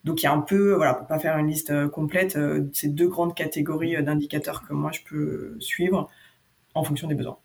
Donc 0.04 0.22
il 0.22 0.26
y 0.26 0.28
a 0.28 0.34
un 0.34 0.42
peu, 0.42 0.74
voilà, 0.74 0.94
pour 0.96 1.08
pas 1.08 1.20
faire 1.20 1.38
une 1.38 1.48
liste 1.48 1.70
euh, 1.70 1.88
complète, 1.88 2.36
euh, 2.36 2.70
ces 2.74 2.90
deux 2.90 3.08
grandes 3.08 3.36
catégories 3.36 3.96
euh, 3.96 4.02
d'indicateurs 4.02 4.68
que 4.68 4.74
moi 4.74 4.92
je 4.92 5.02
peux 5.08 5.56
suivre 5.60 6.10
en 6.74 6.84
fonction 6.84 7.08
des 7.08 7.16
besoins. 7.16 7.38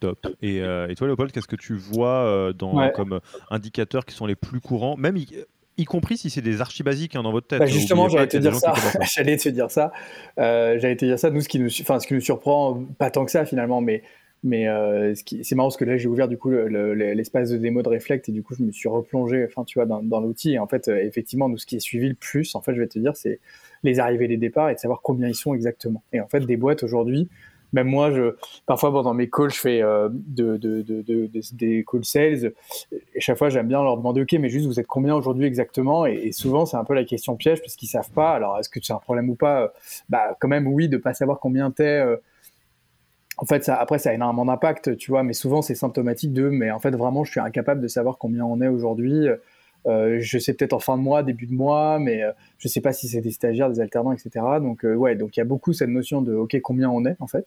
Top. 0.00 0.26
Et, 0.42 0.60
toi, 0.96 1.06
Léopold, 1.06 1.32
qu'est-ce 1.32 1.48
que 1.48 1.56
tu 1.56 1.74
vois 1.74 2.52
dans, 2.54 2.90
comme 2.90 3.20
indicateurs 3.50 4.04
qui 4.04 4.14
sont 4.14 4.26
les 4.26 4.36
plus 4.36 4.60
courants, 4.60 4.96
même 4.96 5.16
y, 5.16 5.84
compris 5.84 6.16
si 6.16 6.30
c'est 6.30 6.40
des 6.40 6.60
archi 6.60 6.82
basiques 6.82 7.16
hein, 7.16 7.22
dans 7.22 7.32
votre 7.32 7.48
tête 7.48 7.58
bah, 7.58 7.66
Justement, 7.66 8.08
j'allais 8.10 8.28
te 8.28 8.38
dire 8.38 8.54
ça. 8.54 8.72
j'allais 9.14 9.36
te 9.36 9.48
dire 9.48 9.70
ça. 9.70 9.92
j'allais 10.36 10.96
te 10.96 11.04
dire 11.04 11.18
ça. 11.18 11.30
Nous, 11.30 11.40
ce 11.40 11.48
qui 11.48 11.58
nous, 11.58 11.68
enfin, 11.80 12.00
ce 12.00 12.06
qui 12.06 12.14
nous 12.14 12.20
surprend, 12.20 12.82
pas 12.98 13.10
tant 13.10 13.24
que 13.24 13.30
ça 13.30 13.44
finalement, 13.44 13.80
mais 13.80 14.02
mais 14.46 14.68
euh, 14.68 15.12
c'est 15.14 15.54
marrant 15.56 15.68
parce 15.68 15.76
que 15.76 15.84
là, 15.84 15.96
j'ai 15.96 16.08
ouvert 16.08 16.28
du 16.28 16.38
coup 16.38 16.50
l'espace 16.50 17.50
de 17.50 17.56
démo 17.56 17.82
de 17.82 17.88
Reflect 17.88 18.28
et 18.28 18.32
du 18.32 18.42
coup, 18.42 18.54
je 18.54 18.62
me 18.62 18.70
suis 18.70 18.88
replongé, 18.88 19.44
enfin, 19.44 19.64
tu 19.64 19.78
vois, 19.78 19.86
dans, 19.86 20.20
l'outil. 20.20 20.52
Et 20.52 20.58
en 20.58 20.68
fait, 20.68 20.88
euh, 20.88 20.98
effectivement, 20.98 21.48
nous, 21.48 21.58
ce 21.58 21.66
qui 21.66 21.76
est 21.76 21.80
suivi 21.80 22.08
le 22.08 22.14
plus, 22.14 22.54
en 22.54 22.60
fait, 22.60 22.74
je 22.74 22.80
vais 22.80 22.86
te 22.86 22.98
dire, 22.98 23.16
c'est 23.16 23.40
les 23.82 23.98
arrivées 23.98 24.26
et 24.26 24.28
les 24.28 24.36
départs 24.36 24.70
et 24.70 24.74
de 24.74 24.78
savoir 24.78 25.00
combien 25.02 25.28
ils 25.28 25.34
sont 25.34 25.54
exactement. 25.54 26.04
Et 26.12 26.20
en 26.20 26.28
fait, 26.28 26.40
des 26.40 26.56
boîtes 26.56 26.84
aujourd'hui, 26.84 27.28
même 27.76 27.88
moi, 27.88 28.10
je, 28.10 28.34
parfois 28.64 28.90
dans 28.90 29.14
mes 29.14 29.28
calls, 29.28 29.50
je 29.50 29.60
fais 29.60 29.82
euh, 29.82 30.08
de, 30.10 30.56
de, 30.56 30.82
de, 30.82 31.30
des 31.52 31.84
calls 31.90 32.04
sales. 32.04 32.52
Et 33.14 33.20
chaque 33.20 33.36
fois, 33.36 33.50
j'aime 33.50 33.68
bien 33.68 33.82
leur 33.82 33.96
demander, 33.98 34.22
OK, 34.22 34.32
mais 34.32 34.48
juste, 34.48 34.66
vous 34.66 34.80
êtes 34.80 34.86
combien 34.86 35.14
aujourd'hui 35.14 35.44
exactement? 35.44 36.06
Et, 36.06 36.32
souvent, 36.32 36.64
c'est 36.64 36.78
un 36.78 36.84
peu 36.84 36.94
la 36.94 37.04
question 37.04 37.36
piège 37.36 37.60
parce 37.60 37.76
qu'ils 37.76 37.88
savent 37.88 38.10
pas. 38.10 38.32
Alors, 38.32 38.58
est-ce 38.58 38.68
que 38.68 38.80
c'est 38.82 38.94
un 38.94 38.98
problème 38.98 39.28
ou 39.28 39.34
pas? 39.34 39.72
Bah, 40.08 40.36
quand 40.40 40.48
même, 40.48 40.66
oui, 40.66 40.88
de 40.88 40.96
pas 40.96 41.14
savoir 41.14 41.38
combien 41.38 41.70
t'es 41.70 42.02
en 43.38 43.44
fait, 43.44 43.68
après, 43.68 43.98
ça 43.98 44.10
a 44.10 44.12
énormément 44.14 44.46
d'impact, 44.46 44.96
tu 44.96 45.10
vois, 45.10 45.22
mais 45.22 45.34
souvent 45.34 45.60
c'est 45.60 45.74
symptomatique 45.74 46.32
de, 46.32 46.48
mais 46.48 46.70
en 46.70 46.78
fait, 46.78 46.96
vraiment, 46.96 47.22
je 47.22 47.32
suis 47.32 47.40
incapable 47.40 47.82
de 47.82 47.88
savoir 47.88 48.16
combien 48.16 48.46
on 48.46 48.62
est 48.62 48.68
aujourd'hui. 48.68 49.28
Euh, 49.86 50.18
je 50.20 50.38
sais 50.38 50.52
peut-être 50.52 50.72
en 50.72 50.80
fin 50.80 50.96
de 50.96 51.02
mois, 51.02 51.22
début 51.22 51.46
de 51.46 51.54
mois, 51.54 51.98
mais 51.98 52.22
euh, 52.22 52.32
je 52.58 52.66
sais 52.68 52.80
pas 52.80 52.92
si 52.92 53.08
c'est 53.08 53.20
des 53.20 53.30
stagiaires, 53.30 53.70
des 53.70 53.80
alternants, 53.80 54.12
etc. 54.12 54.44
Donc, 54.60 54.84
euh, 54.84 54.94
ouais, 54.94 55.14
donc 55.14 55.36
il 55.36 55.40
y 55.40 55.42
a 55.42 55.44
beaucoup 55.44 55.72
cette 55.72 55.90
notion 55.90 56.22
de, 56.22 56.34
OK, 56.34 56.58
combien 56.60 56.90
on 56.90 57.04
est, 57.04 57.16
en 57.20 57.26
fait. 57.26 57.46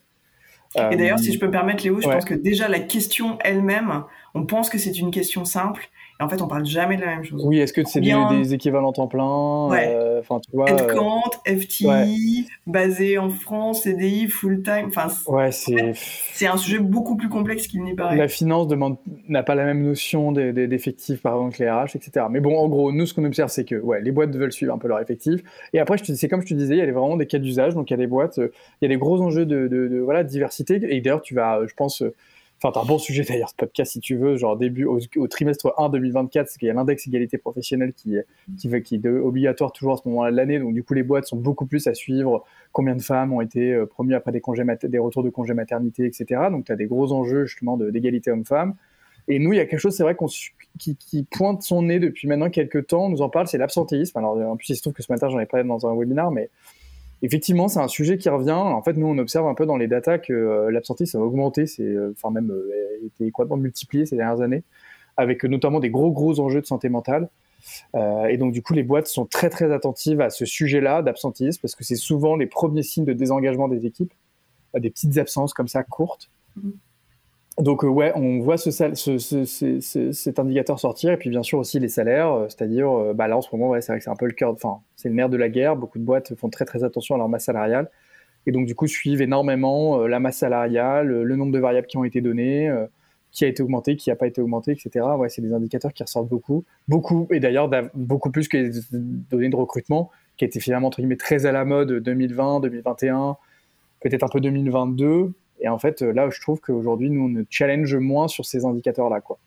Et 0.76 0.96
d'ailleurs, 0.96 1.20
si 1.20 1.34
je 1.34 1.40
peux 1.40 1.48
me 1.48 1.52
permettre, 1.52 1.84
Léo, 1.84 2.00
je 2.00 2.08
pense 2.08 2.26
que 2.26 2.36
déjà 2.36 2.68
la 2.68 2.80
question 2.80 3.38
elle-même, 3.42 4.04
on 4.36 4.46
pense 4.46 4.70
que 4.70 4.78
c'est 4.78 4.98
une 4.98 5.12
question 5.12 5.46
simple, 5.46 5.90
en 6.22 6.28
fait, 6.28 6.42
on 6.42 6.48
parle 6.48 6.66
jamais 6.66 6.98
de 6.98 7.02
la 7.02 7.16
même 7.16 7.24
chose. 7.24 7.42
Oui, 7.46 7.60
est-ce 7.60 7.72
que 7.72 7.82
c'est 7.86 8.02
des, 8.02 8.54
équivalents 8.54 8.92
temps 8.92 9.08
plein 9.08 9.68
ouais. 9.70 9.88
euh, 9.88 10.22
tu 10.22 10.52
vois, 10.54 10.70
Headcount, 10.70 11.22
euh, 11.48 11.58
FTI, 11.58 12.48
basé 12.68 13.18
en 13.18 13.30
France, 13.30 13.84
CDI, 13.84 14.28
full 14.28 14.62
time. 14.62 14.88
Enfin, 14.88 15.08
ouais, 15.28 15.52
c'est. 15.52 15.94
C'est 15.96 16.48
un 16.48 16.58
sujet 16.58 16.80
beaucoup 16.80 17.16
plus 17.16 17.30
complexe 17.30 17.68
qu'il 17.68 17.84
n'y 17.84 17.96
paraît. 17.96 18.18
La 18.18 18.28
finance 18.28 18.68
demande 18.68 18.98
n'a 19.30 19.44
pas 19.44 19.56
la 19.56 19.64
même 19.64 19.82
notion 19.82 20.34
d'effectifs 20.34 21.22
par 21.22 21.36
exemple 21.36 21.56
que 21.56 21.64
les 21.64 21.70
RH, 21.70 21.96
etc. 21.96 22.26
Mais 22.30 22.42
bon, 22.42 22.58
en 22.58 22.68
gros, 22.68 22.92
nous, 22.92 23.06
ce 23.06 23.14
qu'on 23.14 23.24
observe, 23.24 23.50
c'est 23.50 23.66
que 23.66 23.76
ouais, 23.76 24.02
les 24.02 24.12
boîtes 24.12 24.36
veulent 24.36 24.52
suivre 24.52 24.74
un 24.74 24.78
peu 24.78 24.90
leur 24.90 25.00
effectif. 25.00 25.42
Et 25.72 25.80
après, 25.80 25.98
c'est 26.04 26.28
comme 26.28 26.42
je 26.42 26.48
te 26.48 26.54
disais, 26.54 26.76
il 26.76 26.80
y 26.80 26.82
a 26.82 26.92
vraiment 26.92 27.16
des 27.16 27.28
cas 27.28 27.40
d'usage. 27.40 27.76
Donc, 27.76 27.90
il 27.92 27.94
y 27.94 27.96
a 27.96 27.98
des 27.98 28.08
boîtes, 28.08 28.40
euh, 28.40 28.52
il 28.82 28.86
y 28.90 28.92
a 28.92 28.94
des 28.94 29.00
gros 29.00 29.22
enjeux 29.22 29.46
de, 29.46 29.68
de, 29.68 29.88
de 29.88 30.00
voilà, 30.00 30.26
diversité. 30.26 30.76
Et 30.76 31.00
d'ailleurs, 31.00 31.22
tu 31.22 31.34
vas, 31.34 31.62
je 31.66 31.74
pense 31.74 32.04
Enfin, 32.62 32.74
t'as 32.74 32.82
un 32.82 32.86
bon 32.86 32.98
sujet 32.98 33.24
d'ailleurs, 33.24 33.48
ce 33.48 33.56
podcast, 33.56 33.94
si 33.94 34.02
tu 34.02 34.18
veux, 34.18 34.36
genre 34.36 34.58
début 34.58 34.84
au, 34.84 35.00
trimestre 35.30 35.74
1 35.78 35.88
2024, 35.90 36.50
c'est 36.50 36.60
qu'il 36.60 36.68
y 36.68 36.72
a 36.72 36.74
l'index 36.74 37.08
égalité 37.08 37.38
professionnelle 37.38 37.94
qui, 37.94 38.18
qui, 38.58 38.70
qui 38.82 38.96
est 38.96 39.08
obligatoire 39.08 39.72
toujours 39.72 39.94
à 39.94 39.98
ce 39.98 40.06
moment-là 40.10 40.32
de 40.32 40.36
l'année. 40.36 40.60
Donc, 40.60 40.74
du 40.74 40.84
coup, 40.84 40.94
les 40.94 41.04
boîtes 41.04 41.26
sont 41.26 41.38
beaucoup 41.38 41.66
plus 41.66 41.88
à 41.88 41.94
suivre 41.94 42.44
combien 42.74 42.96
de 42.96 43.02
femmes 43.02 43.32
ont 43.32 43.40
été 43.40 43.74
euh, 43.74 43.86
promues 43.86 44.14
après 44.14 44.34
des, 44.34 44.42
congés 44.42 44.66
des 44.84 45.00
retours 45.00 45.24
de 45.24 45.30
congés 45.30 45.54
maternité, 45.54 46.06
etc. 46.06 46.42
Donc, 46.52 46.66
tu 46.66 46.74
as 46.74 46.76
des 46.76 46.88
gros 46.88 47.14
enjeux 47.14 47.46
justement 47.46 47.78
d'égalité 47.78 48.30
homme-femme. 48.30 48.76
Et 49.30 49.40
nous, 49.40 49.54
il 49.54 49.58
y 49.58 49.62
a 49.62 49.66
quelque 49.66 49.80
chose, 49.80 49.96
c'est 49.96 50.04
vrai, 50.04 50.16
qu'on 50.16 50.28
qui, 50.78 50.98
qui, 50.98 51.24
pointe 51.24 51.62
son 51.62 51.84
nez 51.84 52.00
depuis 52.00 52.28
maintenant 52.28 52.50
quelques 52.50 52.88
temps, 52.88 53.06
on 53.06 53.10
nous 53.10 53.22
en 53.22 53.30
parle, 53.30 53.48
c'est 53.48 53.58
l'absentéisme. 53.58 54.18
Alors, 54.18 54.36
en 54.36 54.58
plus, 54.58 54.70
il 54.70 54.76
se 54.76 54.82
trouve 54.82 54.94
que 54.94 55.04
ce 55.04 55.12
matin, 55.12 55.30
j'en 55.30 55.40
ai 55.40 55.46
parlé 55.46 55.66
dans 55.66 55.88
un 55.88 55.96
webinaire, 55.96 56.32
mais 56.32 56.50
effectivement, 57.22 57.68
c'est 57.68 57.80
un 57.80 57.88
sujet 57.88 58.18
qui 58.18 58.30
revient. 58.30 58.52
En 58.52 58.82
fait, 58.82 58.94
nous, 58.94 59.08
on 59.08 59.18
observe 59.18 59.48
un 59.48 59.54
peu 59.54 59.66
dans 59.66 59.78
les 59.78 59.88
datas 59.88 60.18
que 60.18 60.34
euh, 60.34 60.72
l'absentéisme 60.72 61.18
a 61.18 61.22
augmenté, 61.22 61.66
c'est, 61.68 61.84
euh, 61.84 62.14
enfin 62.16 62.32
même 62.32 62.52
euh, 62.52 63.06
été 63.06 63.30
complètement 63.32 63.58
multiplié 63.58 64.06
ces 64.06 64.16
dernières 64.16 64.42
années, 64.42 64.64
avec 65.18 65.44
notamment 65.44 65.80
des 65.80 65.90
gros 65.90 66.12
gros 66.12 66.40
enjeux 66.40 66.62
de 66.62 66.66
santé 66.66 66.90
mentale. 66.90 67.30
Euh, 67.96 68.26
et 68.26 68.38
donc, 68.38 68.54
du 68.54 68.62
coup, 68.62 68.74
les 68.74 68.84
boîtes 68.84 69.08
sont 69.08 69.26
très 69.26 69.50
très 69.50 69.72
attentives 69.72 70.22
à 70.22 70.30
ce 70.30 70.46
sujet-là 70.46 71.02
d'absentéisme 71.02 71.62
parce 71.62 71.76
que 71.76 71.84
c'est 71.84 71.96
souvent 71.96 72.36
les 72.36 72.48
premiers 72.48 72.84
signes 72.84 73.06
de 73.06 73.14
désengagement 73.14 73.68
des 73.68 73.86
équipes, 73.86 74.14
des 74.74 74.90
petites 74.90 75.18
absences 75.18 75.54
comme 75.54 75.68
ça 75.68 75.84
courtes. 75.84 76.30
Donc 77.60 77.84
euh, 77.84 77.88
ouais, 77.88 78.14
on 78.16 78.40
voit 78.40 78.58
ce, 78.58 78.72
cet 78.72 80.40
indicateur 80.40 80.80
sortir 80.80 81.12
et 81.12 81.18
puis 81.18 81.30
bien 81.30 81.44
sûr 81.44 81.60
aussi 81.60 81.78
les 81.80 81.90
salaires, 81.90 82.32
euh, 82.32 82.46
c'est-à-dire 82.48 82.90
euh, 82.90 83.14
bah 83.14 83.28
là 83.28 83.38
en 83.38 83.42
ce 83.42 83.54
moment 83.54 83.74
c'est 83.82 83.92
vrai 83.92 83.98
que 83.98 84.04
c'est 84.06 84.10
un 84.10 84.16
peu 84.16 84.28
le 84.28 84.32
cœur, 84.32 84.52
enfin 84.52 84.80
c'est 84.96 85.10
le 85.10 85.16
nerf 85.16 85.28
de 85.28 85.36
la 85.36 85.50
guerre. 85.50 85.76
Beaucoup 85.76 86.00
de 86.00 86.06
boîtes 86.06 86.36
font 86.36 86.50
très 86.50 86.64
très 86.64 86.86
attention 86.86 87.16
à 87.16 87.18
leur 87.18 87.28
masse 87.28 87.46
salariale 87.46 87.90
et 88.46 88.54
donc 88.54 88.66
du 88.66 88.76
coup 88.76 88.88
suivent 88.88 89.22
énormément 89.22 90.08
la 90.08 90.22
masse 90.22 90.38
salariale, 90.38 91.08
le 91.08 91.36
nombre 91.36 91.52
de 91.52 91.60
variables 91.60 91.88
qui 91.88 91.98
ont 91.98 92.06
été 92.06 92.22
données, 92.22 92.74
qui 93.32 93.44
a 93.44 93.50
été 93.50 93.62
augmenté, 93.62 93.98
qui 93.98 94.10
n'a 94.10 94.16
pas 94.16 94.28
été 94.28 94.42
augmenté, 94.42 94.72
etc. 94.72 95.06
Ouais, 95.18 95.28
c'est 95.28 95.42
des 95.42 95.52
indicateurs 95.52 95.92
qui 95.92 96.02
ressortent 96.02 96.30
beaucoup, 96.30 96.64
beaucoup 96.88 97.28
et 97.30 97.42
d'ailleurs 97.42 97.70
beaucoup 97.94 98.32
plus 98.32 98.48
que 98.48 98.56
les 98.56 98.72
données 99.30 99.50
de 99.50 99.56
recrutement 99.58 100.12
qui 100.38 100.46
étaient 100.46 100.62
finalement 100.62 100.88
entre 100.88 101.00
guillemets 101.02 101.18
très 101.18 101.46
à 101.46 101.52
la 101.52 101.66
mode 101.66 101.92
2020, 101.92 102.62
2021, 102.62 103.36
peut-être 104.00 104.24
un 104.24 104.30
peu 104.30 104.40
2022 104.40 105.34
et 105.62 105.68
en 105.68 105.80
fait, 105.80 106.02
là, 106.02 106.30
je 106.30 106.40
trouve 106.42 106.60
qu'aujourd'hui, 106.60 107.10
nous, 107.10 107.26
on 107.26 107.30
ne 107.30 107.44
challenge 107.50 107.96
moins 107.96 108.28
sur 108.28 108.46
ces 108.46 108.66
indicateurs-là. 108.66 109.22
quoi. 109.22 109.38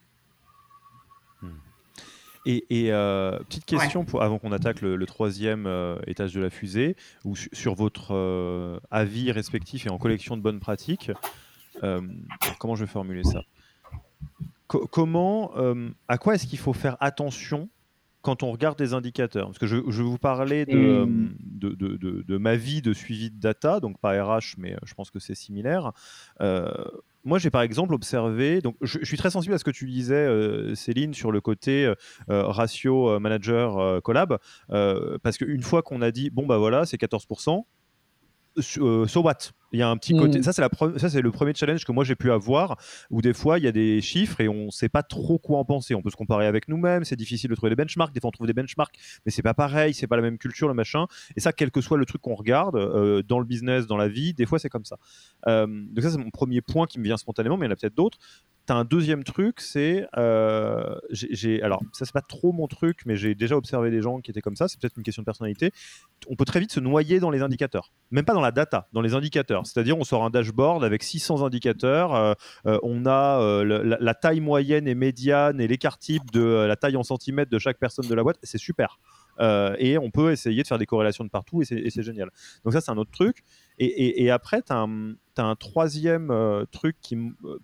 Hmm. 1.41 1.51
Et, 2.45 2.65
euh, 2.71 3.39
petite 3.41 3.65
question 3.65 4.05
pour, 4.05 4.23
avant 4.23 4.39
qu'on 4.39 4.53
attaque 4.53 4.81
le, 4.83 5.07
troisième 5.07 5.67
euh, 5.67 5.99
étage 6.07 6.35
de 6.35 6.41
la 6.41 6.51
fusée, 6.51 6.97
ou 7.25 7.35
sur 7.37 7.75
votre 7.75 8.15
euh, 8.15 8.79
avis 8.91 9.33
respectif 9.33 9.87
et 9.87 9.91
en 9.91 9.99
collection 9.99 10.37
de 10.37 10.43
bonnes 10.43 10.61
pratiques, 10.61 11.11
comment 12.59 12.75
je 12.75 12.85
vais 12.85 12.91
formuler 12.91 13.25
ça? 13.25 13.43
Comment, 14.67 15.53
à 16.09 16.17
quoi 16.19 16.35
est-ce 16.35 16.47
qu'il 16.47 16.59
faut 16.59 16.73
faire 16.73 16.97
attention 17.01 17.69
quand 18.23 18.43
on 18.43 18.53
regarde 18.53 18.79
des 18.79 18.95
indicateurs 18.95 19.47
Parce 19.47 19.59
que 19.59 19.66
je, 19.66 19.77
je 19.89 20.03
vais 20.03 20.09
vous 20.09 20.18
parler 20.18 20.64
de, 20.64 21.07
de, 21.41 21.75
de, 21.75 22.25
de, 22.27 22.39
ma 22.39 22.57
vie 22.57 22.81
de 22.81 22.93
suivi 22.93 23.31
de 23.31 23.39
data, 23.39 23.81
donc 23.81 23.99
pas 23.99 24.12
RH, 24.23 24.55
mais 24.59 24.73
euh, 24.73 24.79
je 24.85 24.95
pense 24.95 25.11
que 25.11 25.18
c'est 25.18 25.35
similaire. 25.35 25.93
Euh, 26.41 26.73
moi, 27.25 27.39
j'ai 27.39 27.51
par 27.51 27.62
exemple 27.62 27.95
observé, 27.95 28.61
donc 28.61 28.77
je, 28.81 29.05
suis 29.05 29.16
très 29.16 29.31
sensible 29.31 29.55
à 29.55 29.59
ce 29.59 29.64
que 29.64 29.70
tu 29.70 29.87
disais, 29.87 30.14
euh, 30.14 30.75
Céline, 30.75 31.14
sur 31.14 31.31
le 31.31 31.41
côté 31.41 31.93
ratio 32.29 33.20
manager 33.20 34.03
collab, 34.03 34.39
parce 34.68 35.37
qu'une 35.39 35.62
fois 35.62 35.83
qu'on 35.83 36.03
a 36.03 36.11
dit, 36.11 36.31
bon, 36.31 36.47
bah 36.47 36.59
voilà, 36.59 36.87
c'est 36.87 37.01
14%, 37.01 37.64
so 38.59 39.23
what? 39.23 39.53
Il 39.73 39.79
y 39.79 39.83
a 39.83 39.89
un 39.89 39.97
petit 39.97 40.15
côté. 40.15 40.39
Mm. 40.39 40.43
Ça, 40.43 40.53
c'est 40.53 40.61
la 40.61 40.69
ça, 40.99 41.09
c'est 41.09 41.23
le 41.23 41.31
premier 41.31 41.55
challenge 41.55 41.85
que 41.85 41.93
moi 41.93 42.05
j'ai 42.05 42.15
pu 42.15 42.31
avoir, 42.31 42.77
où 43.11 43.23
des 43.23 43.33
fois 43.33 43.59
il 43.59 43.65
y 43.65 43.67
a 43.67 43.73
des 43.73 44.01
chiffres 44.03 44.41
et 44.41 44.49
on 44.49 44.67
ne 44.67 44.71
sait 44.71 44.91
pas 44.91 45.03
trop 45.03 45.39
quoi 45.39 45.59
en 45.59 45.65
penser. 45.65 45.95
On 45.95 46.03
peut 46.03 46.11
se 46.11 46.17
comparer 46.17 46.47
avec 46.47 46.69
nous-mêmes. 46.69 47.05
C'est 47.05 47.17
difficile 47.17 47.49
de 47.49 47.55
trouver 47.55 47.71
des 47.71 47.77
benchmarks. 47.77 48.13
Des 48.13 48.21
fois, 48.21 48.29
on 48.29 48.33
trouve 48.33 48.47
des 48.47 48.53
benchmarks, 48.53 48.95
mais 49.25 49.33
c'est 49.33 49.43
pas 49.43 49.55
pareil. 49.55 49.95
C'est 49.95 50.07
pas 50.07 50.17
la 50.17 50.23
même 50.23 50.39
culture, 50.39 50.69
le 50.69 50.75
machin. 50.75 51.07
Et 51.37 51.41
ça, 51.41 51.53
quel 51.53 51.71
que 51.71 51.81
soit 51.81 51.97
le 51.97 52.05
truc 52.05 52.21
qu'on 52.21 52.35
regarde 52.35 52.77
euh, 52.77 53.23
dans 53.23 53.39
le 53.39 53.47
business, 53.47 53.87
dans 53.87 53.97
la 53.97 54.09
vie, 54.09 54.35
des 54.35 54.45
fois 54.47 54.59
c'est 54.59 54.69
comme 54.69 54.85
ça. 54.85 54.99
Euh, 55.47 55.67
donc 55.67 56.05
ça, 56.05 56.11
c'est 56.11 56.19
mon 56.19 56.31
premier 56.31 56.61
point 56.61 56.87
qui 56.87 56.99
me 56.99 57.05
vient 57.05 57.17
spontanément, 57.17 57.57
mais 57.57 57.67
il 57.67 57.69
y 57.71 57.73
en 57.73 57.75
a 57.75 57.77
peut-être 57.77 57.95
d'autres. 57.95 58.19
T'as 58.67 58.75
un 58.75 58.85
deuxième 58.85 59.25
truc, 59.25 59.61
c'est 59.61 60.07
euh, 60.17 60.97
alors 61.63 61.83
ça 61.93 62.05
c'est 62.05 62.13
pas 62.13 62.23
trop 62.23 62.53
mon 62.53 62.69
truc, 62.69 63.01
mais 63.07 63.17
j'ai 63.17 63.35
déjà 63.35 63.57
observé 63.57 63.91
des 63.91 64.03
gens 64.03 64.21
qui 64.21 64.31
étaient 64.31 64.41
comme 64.41 64.57
ça. 64.57 64.69
C'est 64.69 64.81
peut-être 64.81 64.97
une 64.97 65.03
question 65.03 65.23
de 65.23 65.25
personnalité. 65.25 65.73
On 66.29 66.37
peut 66.37 66.45
très 66.45 66.61
vite 66.61 66.73
se 66.73 66.81
noyer 66.81 67.19
dans 67.19 67.31
les 67.31 67.43
indicateurs, 67.43 67.93
même 68.11 68.25
pas 68.25 68.35
dans 68.35 68.41
la 68.41 68.53
data, 68.53 68.89
dans 68.93 69.01
les 69.01 69.15
indicateurs. 69.15 69.67
C'est-à-dire, 69.67 69.99
on 69.99 70.05
sort 70.05 70.25
un 70.25 70.31
dashboard 70.31 70.85
avec 70.85 71.03
600 71.03 71.45
indicateurs. 71.45 72.15
Euh, 72.15 72.35
euh, 72.67 72.79
on 72.83 73.07
a 73.07 73.41
euh, 73.41 73.97
la, 73.99 74.15
taille 74.15 74.41
moyenne 74.41 74.87
et 74.87 74.95
médiane 74.95 75.61
et 75.61 75.67
l'écart 75.67 75.99
type 75.99 76.31
de 76.33 76.43
la 76.43 76.77
taille 76.77 76.97
en 76.97 77.03
centimètres 77.03 77.51
de 77.51 77.59
chaque 77.59 77.79
personne 77.79 78.07
de 78.07 78.15
la 78.15 78.23
boîte. 78.23 78.39
C'est 78.43 78.59
super. 78.59 78.99
et 79.41 79.99
on 79.99 80.11
peut 80.11 80.31
essayer 80.31 80.63
de 80.63 80.69
faire 80.69 80.79
des 80.79 80.87
corrélations 80.87 81.25
de 81.25 81.31
partout 81.31 81.63
et 81.63 81.65
c'est 81.65 82.03
génial. 82.03 82.31
Donc 82.65 82.73
ça, 82.73 82.81
c'est 82.81 82.91
un 82.91 82.99
autre 82.99 83.11
truc. 83.11 83.43
Et, 83.79 84.31
après, 84.31 84.62
tu 84.62 84.73
as, 84.73 84.87
un 85.39 85.57
troisième 85.57 86.33
truc 86.70 86.97
qui, 87.01 87.16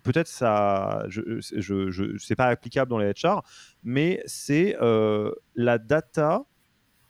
peut-être 0.03 0.27
ça, 0.27 1.05
je 1.07 1.21
je, 1.39 2.17
sais 2.17 2.35
pas 2.35 2.47
applicable 2.47 2.89
dans 2.89 2.97
les 2.97 3.11
HR, 3.11 3.43
mais 3.83 4.21
c'est 4.25 4.75
la 5.55 5.77
data 5.77 6.45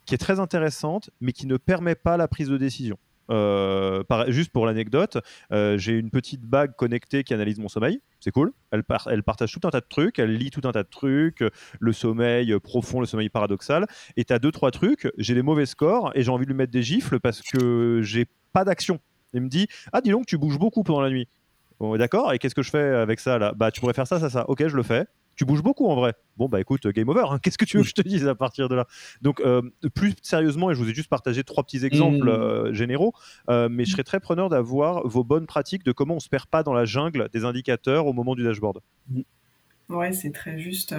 qui 0.06 0.14
est 0.14 0.18
très 0.18 0.40
intéressante, 0.40 1.10
mais 1.20 1.32
qui 1.32 1.46
ne 1.46 1.56
permet 1.56 1.94
pas 1.94 2.16
la 2.16 2.28
prise 2.28 2.48
de 2.48 2.56
décision. 2.56 2.98
Euh, 3.30 4.02
juste 4.28 4.50
pour 4.50 4.66
l'anecdote, 4.66 5.18
euh, 5.52 5.78
j'ai 5.78 5.92
une 5.92 6.10
petite 6.10 6.42
bague 6.42 6.74
connectée 6.76 7.24
qui 7.24 7.34
analyse 7.34 7.58
mon 7.58 7.68
sommeil. 7.68 8.00
C'est 8.20 8.30
cool. 8.30 8.52
Elle, 8.70 8.82
elle, 9.06 9.22
partage 9.22 9.52
tout 9.52 9.66
un 9.66 9.70
tas 9.70 9.80
de 9.80 9.86
trucs. 9.88 10.18
Elle 10.18 10.36
lit 10.36 10.50
tout 10.50 10.66
un 10.66 10.72
tas 10.72 10.82
de 10.82 10.88
trucs. 10.88 11.44
Le 11.78 11.92
sommeil 11.92 12.58
profond, 12.60 13.00
le 13.00 13.06
sommeil 13.06 13.28
paradoxal. 13.28 13.86
Et 14.16 14.24
tu 14.24 14.32
as 14.32 14.38
deux, 14.38 14.50
trois 14.52 14.70
trucs. 14.70 15.10
J'ai 15.16 15.34
des 15.34 15.42
mauvais 15.42 15.66
scores 15.66 16.12
et 16.14 16.22
j'ai 16.22 16.30
envie 16.30 16.44
de 16.44 16.50
lui 16.50 16.56
mettre 16.56 16.72
des 16.72 16.82
gifles 16.82 17.20
parce 17.20 17.42
que 17.42 18.00
j'ai 18.02 18.26
pas 18.52 18.64
d'action. 18.64 19.00
Il 19.32 19.42
me 19.42 19.48
dit 19.48 19.68
Ah, 19.92 20.00
dis 20.00 20.10
donc, 20.10 20.26
tu 20.26 20.36
bouges 20.36 20.58
beaucoup 20.58 20.82
pendant 20.82 21.00
la 21.00 21.10
nuit. 21.10 21.28
D'accord, 21.80 22.34
et 22.34 22.38
qu'est-ce 22.38 22.54
que 22.54 22.62
je 22.62 22.68
fais 22.68 22.78
avec 22.78 23.20
ça 23.20 23.38
là? 23.38 23.54
Bah, 23.56 23.70
tu 23.70 23.80
pourrais 23.80 23.94
faire 23.94 24.06
ça, 24.06 24.20
ça, 24.20 24.28
ça. 24.28 24.44
Ok, 24.50 24.68
je 24.68 24.76
le 24.76 24.82
fais 24.82 25.06
tu 25.40 25.46
bouges 25.46 25.62
beaucoup 25.62 25.86
en 25.86 25.94
vrai. 25.94 26.12
Bon, 26.36 26.50
bah 26.50 26.60
écoute, 26.60 26.86
game 26.88 27.08
over. 27.08 27.24
Hein. 27.30 27.38
Qu'est-ce 27.42 27.56
que 27.56 27.64
tu 27.64 27.78
veux 27.78 27.82
que 27.82 27.88
je 27.88 27.94
te 27.94 28.02
dise 28.02 28.28
à 28.28 28.34
partir 28.34 28.68
de 28.68 28.74
là? 28.74 28.86
Donc, 29.22 29.40
euh, 29.40 29.62
plus 29.94 30.14
sérieusement, 30.20 30.70
et 30.70 30.74
je 30.74 30.78
vous 30.78 30.90
ai 30.90 30.92
juste 30.92 31.08
partagé 31.08 31.44
trois 31.44 31.64
petits 31.64 31.86
exemples 31.86 32.26
mmh. 32.26 32.28
euh, 32.28 32.74
généraux, 32.74 33.14
euh, 33.48 33.70
mais 33.70 33.86
je 33.86 33.92
serais 33.92 34.04
très 34.04 34.20
preneur 34.20 34.50
d'avoir 34.50 35.08
vos 35.08 35.24
bonnes 35.24 35.46
pratiques 35.46 35.82
de 35.82 35.92
comment 35.92 36.16
on 36.16 36.20
se 36.20 36.28
perd 36.28 36.44
pas 36.44 36.62
dans 36.62 36.74
la 36.74 36.84
jungle 36.84 37.30
des 37.32 37.46
indicateurs 37.46 38.06
au 38.06 38.12
moment 38.12 38.34
du 38.34 38.44
dashboard. 38.44 38.80
Mmh. 39.08 39.20
Ouais, 39.88 40.12
c'est 40.12 40.30
très 40.30 40.58
juste. 40.58 40.94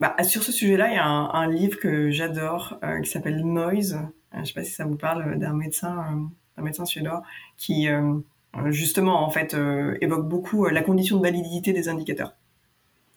Bah, 0.00 0.16
sur 0.24 0.42
ce 0.42 0.50
sujet-là, 0.50 0.88
il 0.88 0.94
y 0.94 0.98
a 0.98 1.06
un, 1.06 1.46
livre 1.46 1.78
que 1.78 2.10
j'adore 2.10 2.80
qui 3.04 3.08
s'appelle 3.08 3.46
Noise. 3.46 4.00
je 4.34 4.40
ne 4.40 4.44
sais 4.44 4.54
pas 4.54 4.64
si 4.64 4.72
ça 4.72 4.84
vous 4.84 4.96
parle 4.96 5.38
d'un 5.38 5.54
médecin, 5.54 6.28
d'un 6.56 6.64
médecin 6.64 6.84
suédois 6.84 7.22
qui 7.56 7.88
euh, 7.88 8.14
justement, 8.66 9.24
en 9.24 9.30
fait, 9.30 9.54
euh, 9.54 9.96
évoque 10.00 10.28
beaucoup 10.28 10.66
euh, 10.66 10.70
la 10.70 10.82
condition 10.82 11.18
de 11.18 11.22
validité 11.22 11.72
des 11.72 11.88
indicateurs. 11.88 12.34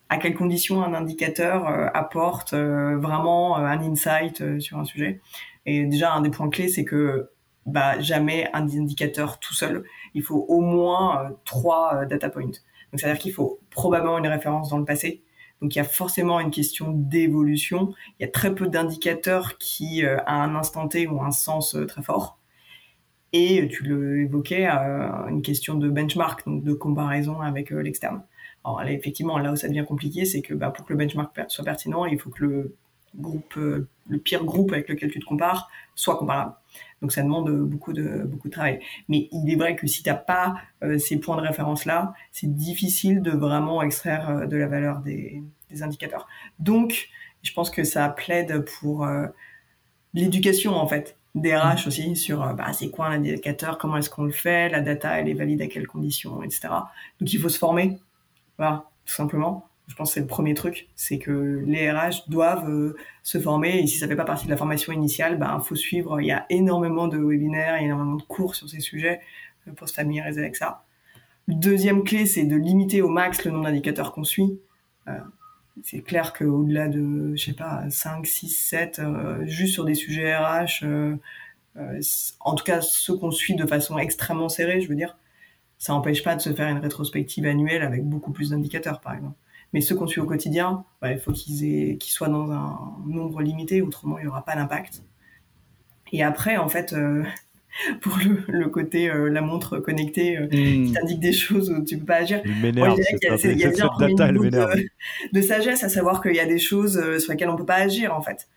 À 0.08 0.18
quelles 0.18 0.34
conditions 0.34 0.82
un 0.82 0.92
indicateur 0.92 1.66
apporte 1.96 2.52
vraiment 2.52 3.56
un 3.56 3.80
insight 3.80 4.60
sur 4.60 4.78
un 4.78 4.84
sujet. 4.84 5.22
Et 5.64 5.86
déjà, 5.86 6.12
un 6.12 6.20
des 6.20 6.28
points 6.28 6.50
clés, 6.50 6.68
c'est 6.68 6.84
que 6.84 7.30
bah, 7.64 7.98
jamais 7.98 8.50
un 8.52 8.68
indicateur 8.68 9.38
tout 9.38 9.54
seul. 9.54 9.84
Il 10.12 10.22
faut 10.22 10.44
au 10.50 10.60
moins 10.60 11.34
trois 11.46 12.04
data 12.04 12.28
points. 12.28 12.42
Donc, 12.42 13.00
c'est-à-dire 13.00 13.22
qu'il 13.22 13.32
faut 13.32 13.60
probablement 13.70 14.18
une 14.18 14.26
référence 14.26 14.68
dans 14.68 14.76
le 14.76 14.84
passé. 14.84 15.22
Donc, 15.62 15.74
il 15.74 15.78
y 15.78 15.80
a 15.80 15.84
forcément 15.84 16.40
une 16.40 16.50
question 16.50 16.92
d'évolution. 16.92 17.94
Il 18.20 18.24
y 18.24 18.26
a 18.26 18.30
très 18.30 18.54
peu 18.54 18.68
d'indicateurs 18.68 19.56
qui, 19.56 20.04
à 20.04 20.42
un 20.42 20.54
instant 20.56 20.88
T, 20.88 21.08
ont 21.08 21.24
un 21.24 21.30
sens 21.30 21.74
très 21.88 22.02
fort. 22.02 22.38
Et 23.32 23.66
tu 23.68 23.84
le 23.84 24.20
évoquais, 24.20 24.68
euh, 24.68 25.26
une 25.28 25.40
question 25.40 25.76
de 25.76 25.88
benchmark, 25.88 26.44
donc 26.44 26.62
de 26.64 26.74
comparaison 26.74 27.40
avec 27.40 27.72
euh, 27.72 27.82
l'externe. 27.82 28.22
Alors 28.64 28.82
effectivement, 28.82 29.38
là 29.38 29.52
où 29.52 29.56
ça 29.56 29.68
devient 29.68 29.84
compliqué, 29.88 30.26
c'est 30.26 30.42
que 30.42 30.52
bah, 30.52 30.70
pour 30.70 30.84
que 30.84 30.92
le 30.92 30.98
benchmark 30.98 31.34
soit 31.48 31.64
pertinent, 31.64 32.04
il 32.04 32.18
faut 32.18 32.28
que 32.28 32.44
le 32.44 32.76
groupe, 33.16 33.54
euh, 33.56 33.88
le 34.06 34.18
pire 34.18 34.44
groupe 34.44 34.72
avec 34.72 34.88
lequel 34.88 35.10
tu 35.10 35.18
te 35.18 35.24
compares, 35.24 35.70
soit 35.94 36.18
comparable. 36.18 36.54
Donc 37.00 37.12
ça 37.12 37.22
demande 37.22 37.50
beaucoup 37.50 37.94
de 37.94 38.22
beaucoup 38.24 38.48
de 38.48 38.52
travail. 38.52 38.80
Mais 39.08 39.28
il 39.32 39.50
est 39.50 39.56
vrai 39.56 39.76
que 39.76 39.86
si 39.86 40.02
tu 40.02 40.10
n'as 40.10 40.14
pas 40.14 40.56
ces 40.98 41.18
points 41.18 41.36
de 41.36 41.42
référence 41.42 41.84
là, 41.84 42.14
c'est 42.30 42.54
difficile 42.54 43.22
de 43.22 43.30
vraiment 43.30 43.82
extraire 43.82 44.46
de 44.46 44.56
la 44.56 44.68
valeur 44.68 45.00
des, 45.00 45.42
indicateurs. 45.80 46.28
Donc 46.58 47.08
je 47.42 47.52
pense 47.52 47.70
que 47.70 47.82
ça 47.82 48.08
plaide 48.08 48.64
pour 48.78 49.06
l'éducation 50.14 50.74
en 50.74 50.86
fait 50.86 51.18
DRH 51.34 51.86
aussi 51.86 52.14
sur 52.14 52.42
euh, 52.42 52.52
bah, 52.52 52.72
c'est 52.72 52.90
quoi 52.90 53.06
un 53.06 53.12
indicateur, 53.12 53.78
comment 53.78 53.96
est-ce 53.96 54.10
qu'on 54.10 54.24
le 54.24 54.32
fait, 54.32 54.68
la 54.68 54.80
data 54.80 55.18
elle 55.18 55.28
est 55.28 55.34
valide 55.34 55.62
à 55.62 55.66
quelles 55.66 55.86
conditions, 55.86 56.42
etc. 56.42 56.68
Donc 57.20 57.32
il 57.32 57.40
faut 57.40 57.48
se 57.48 57.58
former, 57.58 57.98
voilà, 58.58 58.84
tout 59.06 59.14
simplement. 59.14 59.68
Je 59.88 59.94
pense 59.96 60.10
que 60.10 60.14
c'est 60.14 60.20
le 60.20 60.26
premier 60.26 60.54
truc, 60.54 60.88
c'est 60.94 61.18
que 61.18 61.64
les 61.66 61.90
RH 61.90 62.28
doivent 62.28 62.70
euh, 62.70 62.96
se 63.22 63.40
former 63.40 63.80
et 63.80 63.86
si 63.86 63.98
ça 63.98 64.06
fait 64.06 64.16
pas 64.16 64.24
partie 64.24 64.46
de 64.46 64.50
la 64.50 64.56
formation 64.56 64.92
initiale, 64.92 65.38
bah 65.38 65.58
faut 65.64 65.74
suivre. 65.74 66.20
Il 66.20 66.26
y 66.26 66.32
a 66.32 66.46
énormément 66.50 67.08
de 67.08 67.18
webinaires, 67.18 67.76
il 67.78 67.80
y 67.80 67.84
a 67.84 67.86
énormément 67.86 68.16
de 68.16 68.22
cours 68.22 68.54
sur 68.54 68.68
ces 68.68 68.80
sujets 68.80 69.20
euh, 69.68 69.72
pour 69.72 69.88
se 69.88 69.94
familiariser 69.94 70.40
avec 70.40 70.56
ça. 70.56 70.84
Deuxième 71.48 72.04
clé, 72.04 72.26
c'est 72.26 72.44
de 72.44 72.56
limiter 72.56 73.02
au 73.02 73.08
max 73.08 73.44
le 73.44 73.50
nombre 73.50 73.64
d'indicateurs 73.64 74.12
qu'on 74.12 74.24
suit 74.24 74.60
c'est 75.82 76.02
clair 76.02 76.32
qu'au-delà 76.32 76.88
de, 76.88 77.34
je 77.34 77.44
sais 77.44 77.52
pas, 77.54 77.88
5, 77.88 78.26
6, 78.26 78.48
7, 78.48 79.00
juste 79.44 79.74
sur 79.74 79.84
des 79.84 79.94
sujets 79.94 80.36
RH, 80.36 80.84
euh, 80.84 81.16
euh, 81.76 82.00
en 82.40 82.54
tout 82.54 82.64
cas 82.64 82.80
ceux 82.80 83.16
qu'on 83.16 83.30
suit 83.30 83.54
de 83.54 83.66
façon 83.66 83.98
extrêmement 83.98 84.48
serrée, 84.48 84.80
je 84.80 84.88
veux 84.88 84.94
dire, 84.94 85.16
Ça 85.78 85.92
n'empêche 85.94 86.22
pas 86.22 86.36
de 86.36 86.40
se 86.40 86.52
faire 86.54 86.68
une 86.68 86.78
rétrospective 86.78 87.46
annuelle 87.46 87.82
avec 87.82 88.04
beaucoup 88.04 88.32
plus 88.32 88.50
d'indicateurs, 88.50 89.00
par 89.00 89.14
exemple. 89.14 89.36
Mais 89.72 89.80
ceux 89.80 89.96
qu'on 89.96 90.06
suit 90.06 90.20
au 90.20 90.26
quotidien, 90.26 90.84
bah, 91.00 91.12
il 91.12 91.18
faut 91.18 91.32
qu'ils 91.32 91.98
qu'ils 91.98 92.12
soient 92.12 92.28
dans 92.28 92.50
un 92.52 92.78
nombre 93.06 93.42
limité, 93.42 93.82
autrement 93.82 94.18
il 94.18 94.22
n'y 94.22 94.28
aura 94.28 94.44
pas 94.44 94.54
d'impact. 94.56 95.02
Et 96.12 96.22
après, 96.22 96.56
en 96.58 96.68
fait, 96.68 96.92
euh, 96.92 97.24
pour 98.00 98.18
le, 98.18 98.44
le 98.48 98.68
côté 98.68 99.10
euh, 99.10 99.28
la 99.28 99.40
montre 99.40 99.78
connectée 99.78 100.36
euh, 100.38 100.46
qui 100.48 100.90
Hmm. 100.90 100.92
t'indique 100.92 101.20
des 101.20 101.32
choses 101.32 101.70
où 101.70 101.84
tu 101.84 101.98
peux 101.98 102.04
pas 102.04 102.16
agir. 102.16 102.40
Il 102.44 102.56
m'énerve, 102.56 102.98
il 103.44 103.58
y 103.58 103.64
a 103.64 103.70
bien 103.70 103.88
de, 104.32 104.88
de 105.32 105.40
sagesse 105.42 105.82
à 105.84 105.88
savoir 105.88 106.22
qu'il 106.22 106.34
y 106.34 106.40
a 106.40 106.46
des 106.46 106.58
choses 106.58 106.98
euh, 106.98 107.18
sur 107.18 107.32
lesquelles 107.32 107.48
on 107.50 107.56
peut 107.56 107.64
pas 107.66 107.76
agir, 107.76 108.14
en 108.14 108.22
fait. 108.22 108.48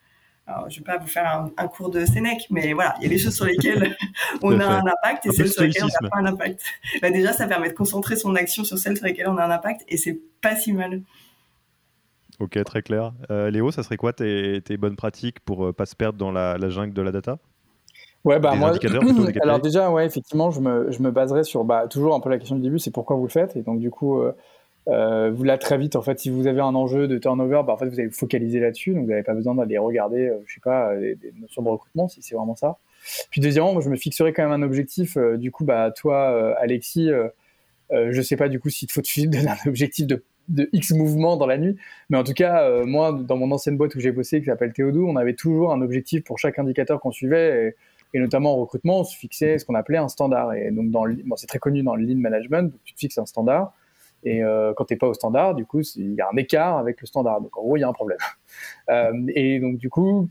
Alors, 0.48 0.70
je 0.70 0.78
vais 0.78 0.84
pas 0.84 0.98
vous 0.98 1.08
faire 1.08 1.26
un, 1.26 1.52
un 1.58 1.68
cours 1.68 1.90
de 1.90 2.06
Sénèque, 2.06 2.46
mais 2.52 2.74
voilà, 2.74 2.94
il 3.00 3.04
y 3.04 3.06
a 3.08 3.10
des 3.10 3.18
choses 3.18 3.36
sur 3.36 3.46
lesquelles 3.46 3.96
on 4.44 4.60
a 4.60 4.66
un 4.66 4.86
impact 4.86 5.26
et 5.26 5.32
celles 5.32 5.48
sur 5.48 5.64
lesquelles 5.64 5.84
on 5.86 5.88
n'a 5.88 6.10
pas 6.10 6.20
un 6.20 6.26
impact. 6.26 6.62
Bah, 7.02 7.10
déjà, 7.10 7.34
ça 7.34 7.48
permet 7.48 7.70
de 7.70 7.74
concentrer 7.74 8.16
son 8.16 8.36
action 8.36 8.64
sur 8.64 8.78
celles 8.78 8.98
sur 8.98 9.06
lesquelles 9.08 9.28
on 9.28 9.38
a 9.38 9.46
un 9.46 9.52
impact 9.52 9.82
et 9.88 9.98
c'est 9.98 10.20
pas 10.42 10.56
si 10.56 10.74
mal. 10.74 11.02
Ok, 12.40 12.62
très 12.66 12.82
clair. 12.82 13.14
Léo, 13.30 13.72
ça 13.72 13.82
serait 13.84 13.98
quoi 13.98 14.12
tes, 14.14 14.62
tes 14.62 14.78
bonnes 14.78 14.96
pratiques 14.98 15.40
pour 15.40 15.68
euh, 15.68 15.74
pas 15.74 15.86
se 15.86 15.96
perdre 15.96 16.18
dans 16.20 16.32
la, 16.32 16.58
la 16.58 16.70
jungle 16.70 16.94
de 16.94 17.02
la 17.02 17.12
data? 17.12 17.40
Ouais, 18.26 18.40
bah 18.40 18.52
Des 18.52 18.58
moi, 18.58 18.74
alors 19.42 19.60
déjà, 19.60 19.92
ouais, 19.92 20.06
effectivement, 20.06 20.52
je 20.52 20.60
me, 20.60 20.92
je 20.92 21.02
me 21.02 21.12
baserai 21.12 21.44
sur 21.44 21.64
bah, 21.64 21.88
toujours 21.88 22.16
un 22.16 22.20
peu 22.20 22.30
la 22.30 22.40
question 22.40 22.56
du 22.56 22.62
début, 22.64 22.80
c'est 22.80 22.92
pourquoi 22.92 23.16
vous 23.16 23.24
le 23.24 23.30
faites? 23.30 23.56
Et 23.56 23.62
donc, 23.62 23.80
du 23.80 23.92
coup, 23.92 24.20
euh, 24.20 24.34
euh, 24.88 25.32
vous 25.32 25.44
là 25.44 25.58
très 25.58 25.78
vite, 25.78 25.96
en 25.96 26.02
fait, 26.02 26.20
si 26.20 26.30
vous 26.30 26.48
avez 26.48 26.62
un 26.62 26.76
enjeu 26.76 27.08
de 27.08 27.18
turnover, 27.18 27.62
bah, 27.66 27.74
en 27.74 27.78
fait, 27.78 27.88
vous 27.88 28.00
allez 28.00 28.08
vous 28.08 28.16
focaliser 28.16 28.60
là-dessus. 28.60 28.94
Donc, 28.94 29.04
vous 29.04 29.10
n'avez 29.10 29.24
pas 29.24 29.34
besoin 29.34 29.56
d'aller 29.56 29.78
regarder, 29.78 30.28
euh, 30.28 30.38
je 30.46 30.54
sais 30.54 30.60
pas, 30.64 30.92
euh, 30.92 31.00
des, 31.00 31.16
des 31.16 31.34
notions 31.40 31.62
de 31.64 31.70
recrutement, 31.70 32.08
si 32.08 32.22
c'est 32.22 32.36
vraiment 32.36 32.56
ça. 32.56 32.78
Puis, 33.32 33.42
deuxièmement, 33.42 33.74
moi, 33.74 33.82
je 33.82 33.90
me 33.90 33.96
fixerai 33.96 34.34
quand 34.34 34.44
même 34.44 34.52
un 34.52 34.66
objectif. 34.66 35.18
euh, 35.18 35.38
du 35.38 35.52
coup, 35.52 35.64
bah, 35.64 35.92
toi, 35.92 36.56
Alexis, 36.60 37.10
je 37.92 38.22
sais 38.22 38.36
pas 38.36 38.50
du 38.50 38.60
coup 38.60 38.70
s'il 38.70 38.88
te 38.88 38.94
faut 38.94 39.02
te 39.02 39.22
donner 39.28 39.48
un 39.48 39.70
objectif 39.70 40.08
de, 40.08 40.24
de 40.50 40.70
X 40.74 40.92
mouvements 40.92 41.38
dans 41.38 41.48
la 41.48 41.58
nuit. 41.58 41.76
Mais 42.10 42.18
en 42.18 42.24
tout 42.24 42.34
cas, 42.34 42.84
moi, 42.84 43.12
dans 43.12 43.38
mon 43.38 43.52
ancienne 43.52 43.78
boîte 43.78 43.96
où 43.96 44.00
j'ai 44.00 44.12
bossé, 44.12 44.40
qui 44.40 44.46
s'appelle 44.46 44.74
Théodou, 44.74 45.08
on 45.08 45.16
avait 45.16 45.36
toujours 45.36 45.72
un 45.72 45.82
objectif 45.82 46.24
pour 46.24 46.40
chaque 46.40 46.58
indicateur 46.58 47.00
qu'on 47.00 47.12
suivait. 47.12 47.68
Et, 47.68 47.76
et 48.16 48.20
notamment 48.20 48.54
en 48.54 48.56
recrutement, 48.56 49.02
on 49.02 49.04
se 49.04 49.18
fixait 49.18 49.60
ce 49.60 49.66
qu'on 49.66 49.76
appelait 49.76 49.98
un 49.98 50.08
standard. 50.08 50.54
Et 50.54 50.72
donc, 50.72 50.90
dans 50.90 51.04
c'est 51.36 51.48
très 51.48 51.60
connu 51.60 51.84
dans 51.84 51.96
le 51.96 52.06
lean 52.06 52.16
management, 52.16 52.74
tu 52.86 52.94
te 52.94 53.00
fixes 53.00 53.18
un 53.18 53.26
standard. 53.26 53.74
Et 54.24 54.42
euh, 54.42 54.74
quand 54.74 54.86
tu 54.86 54.94
n'es 54.94 54.98
pas 54.98 55.10
au 55.10 55.14
standard, 55.14 55.54
du 55.54 55.66
coup, 55.66 55.82
il 55.98 56.14
y 56.14 56.22
a 56.22 56.30
un 56.32 56.38
écart 56.38 56.78
avec 56.78 57.02
le 57.02 57.08
standard. 57.08 57.42
Donc, 57.42 57.58
en 57.58 57.62
gros, 57.62 57.76
il 57.76 57.82
y 57.82 57.84
a 57.84 57.90
un 57.90 57.94
problème. 57.94 58.18
Euh, 58.88 59.12
et 59.30 59.60
donc, 59.60 59.78
du 59.78 59.90
coup, 59.90 60.30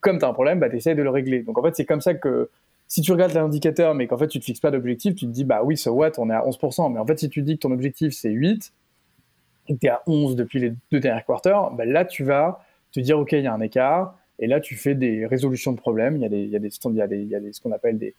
comme 0.00 0.18
tu 0.18 0.24
as 0.24 0.28
un 0.28 0.34
problème, 0.34 0.60
bah, 0.60 0.68
tu 0.68 0.76
essaies 0.76 0.94
de 0.94 1.02
le 1.02 1.08
régler. 1.08 1.42
Donc, 1.42 1.58
en 1.58 1.62
fait, 1.62 1.74
c'est 1.74 1.86
comme 1.86 2.02
ça 2.02 2.12
que 2.12 2.50
si 2.86 3.00
tu 3.00 3.10
regardes 3.10 3.32
l'indicateur, 3.32 3.94
mais 3.94 4.06
qu'en 4.06 4.18
fait, 4.18 4.28
tu 4.28 4.38
te 4.38 4.44
fixes 4.44 4.60
pas 4.60 4.70
d'objectif, 4.70 5.14
tu 5.14 5.26
te 5.26 5.30
dis, 5.30 5.44
bah 5.44 5.62
oui, 5.64 5.78
so 5.78 5.92
what, 5.92 6.12
on 6.18 6.28
est 6.28 6.34
à 6.34 6.42
11%. 6.42 6.92
Mais 6.92 7.00
en 7.00 7.06
fait, 7.06 7.18
si 7.18 7.30
tu 7.30 7.40
dis 7.40 7.56
que 7.56 7.62
ton 7.62 7.72
objectif, 7.72 8.12
c'est 8.12 8.28
8, 8.30 8.72
et 9.68 9.74
que 9.74 9.78
tu 9.80 9.86
es 9.86 9.88
à 9.88 10.02
11 10.06 10.36
depuis 10.36 10.60
les 10.60 10.74
deux 10.92 11.00
derniers 11.00 11.24
quarters, 11.26 11.70
bah, 11.70 11.86
là, 11.86 12.04
tu 12.04 12.22
vas 12.22 12.60
te 12.92 13.00
dire, 13.00 13.18
OK, 13.18 13.32
il 13.32 13.42
y 13.42 13.46
a 13.46 13.54
un 13.54 13.60
écart. 13.62 14.14
Et 14.38 14.46
là, 14.46 14.60
tu 14.60 14.76
fais 14.76 14.94
des 14.94 15.26
résolutions 15.26 15.72
de 15.72 15.76
problèmes. 15.76 16.16
Il 16.16 16.22
y 16.22 16.26
a, 16.26 16.28
des, 16.28 16.42
il 16.42 16.50
y 16.50 16.56
a, 16.56 16.58
des, 16.58 16.68
il 17.18 17.28
y 17.28 17.34
a, 17.34 17.40
des, 17.40 17.52
ce 17.52 17.60
qu'on 17.60 17.72
appelle 17.72 17.98
des, 17.98 18.14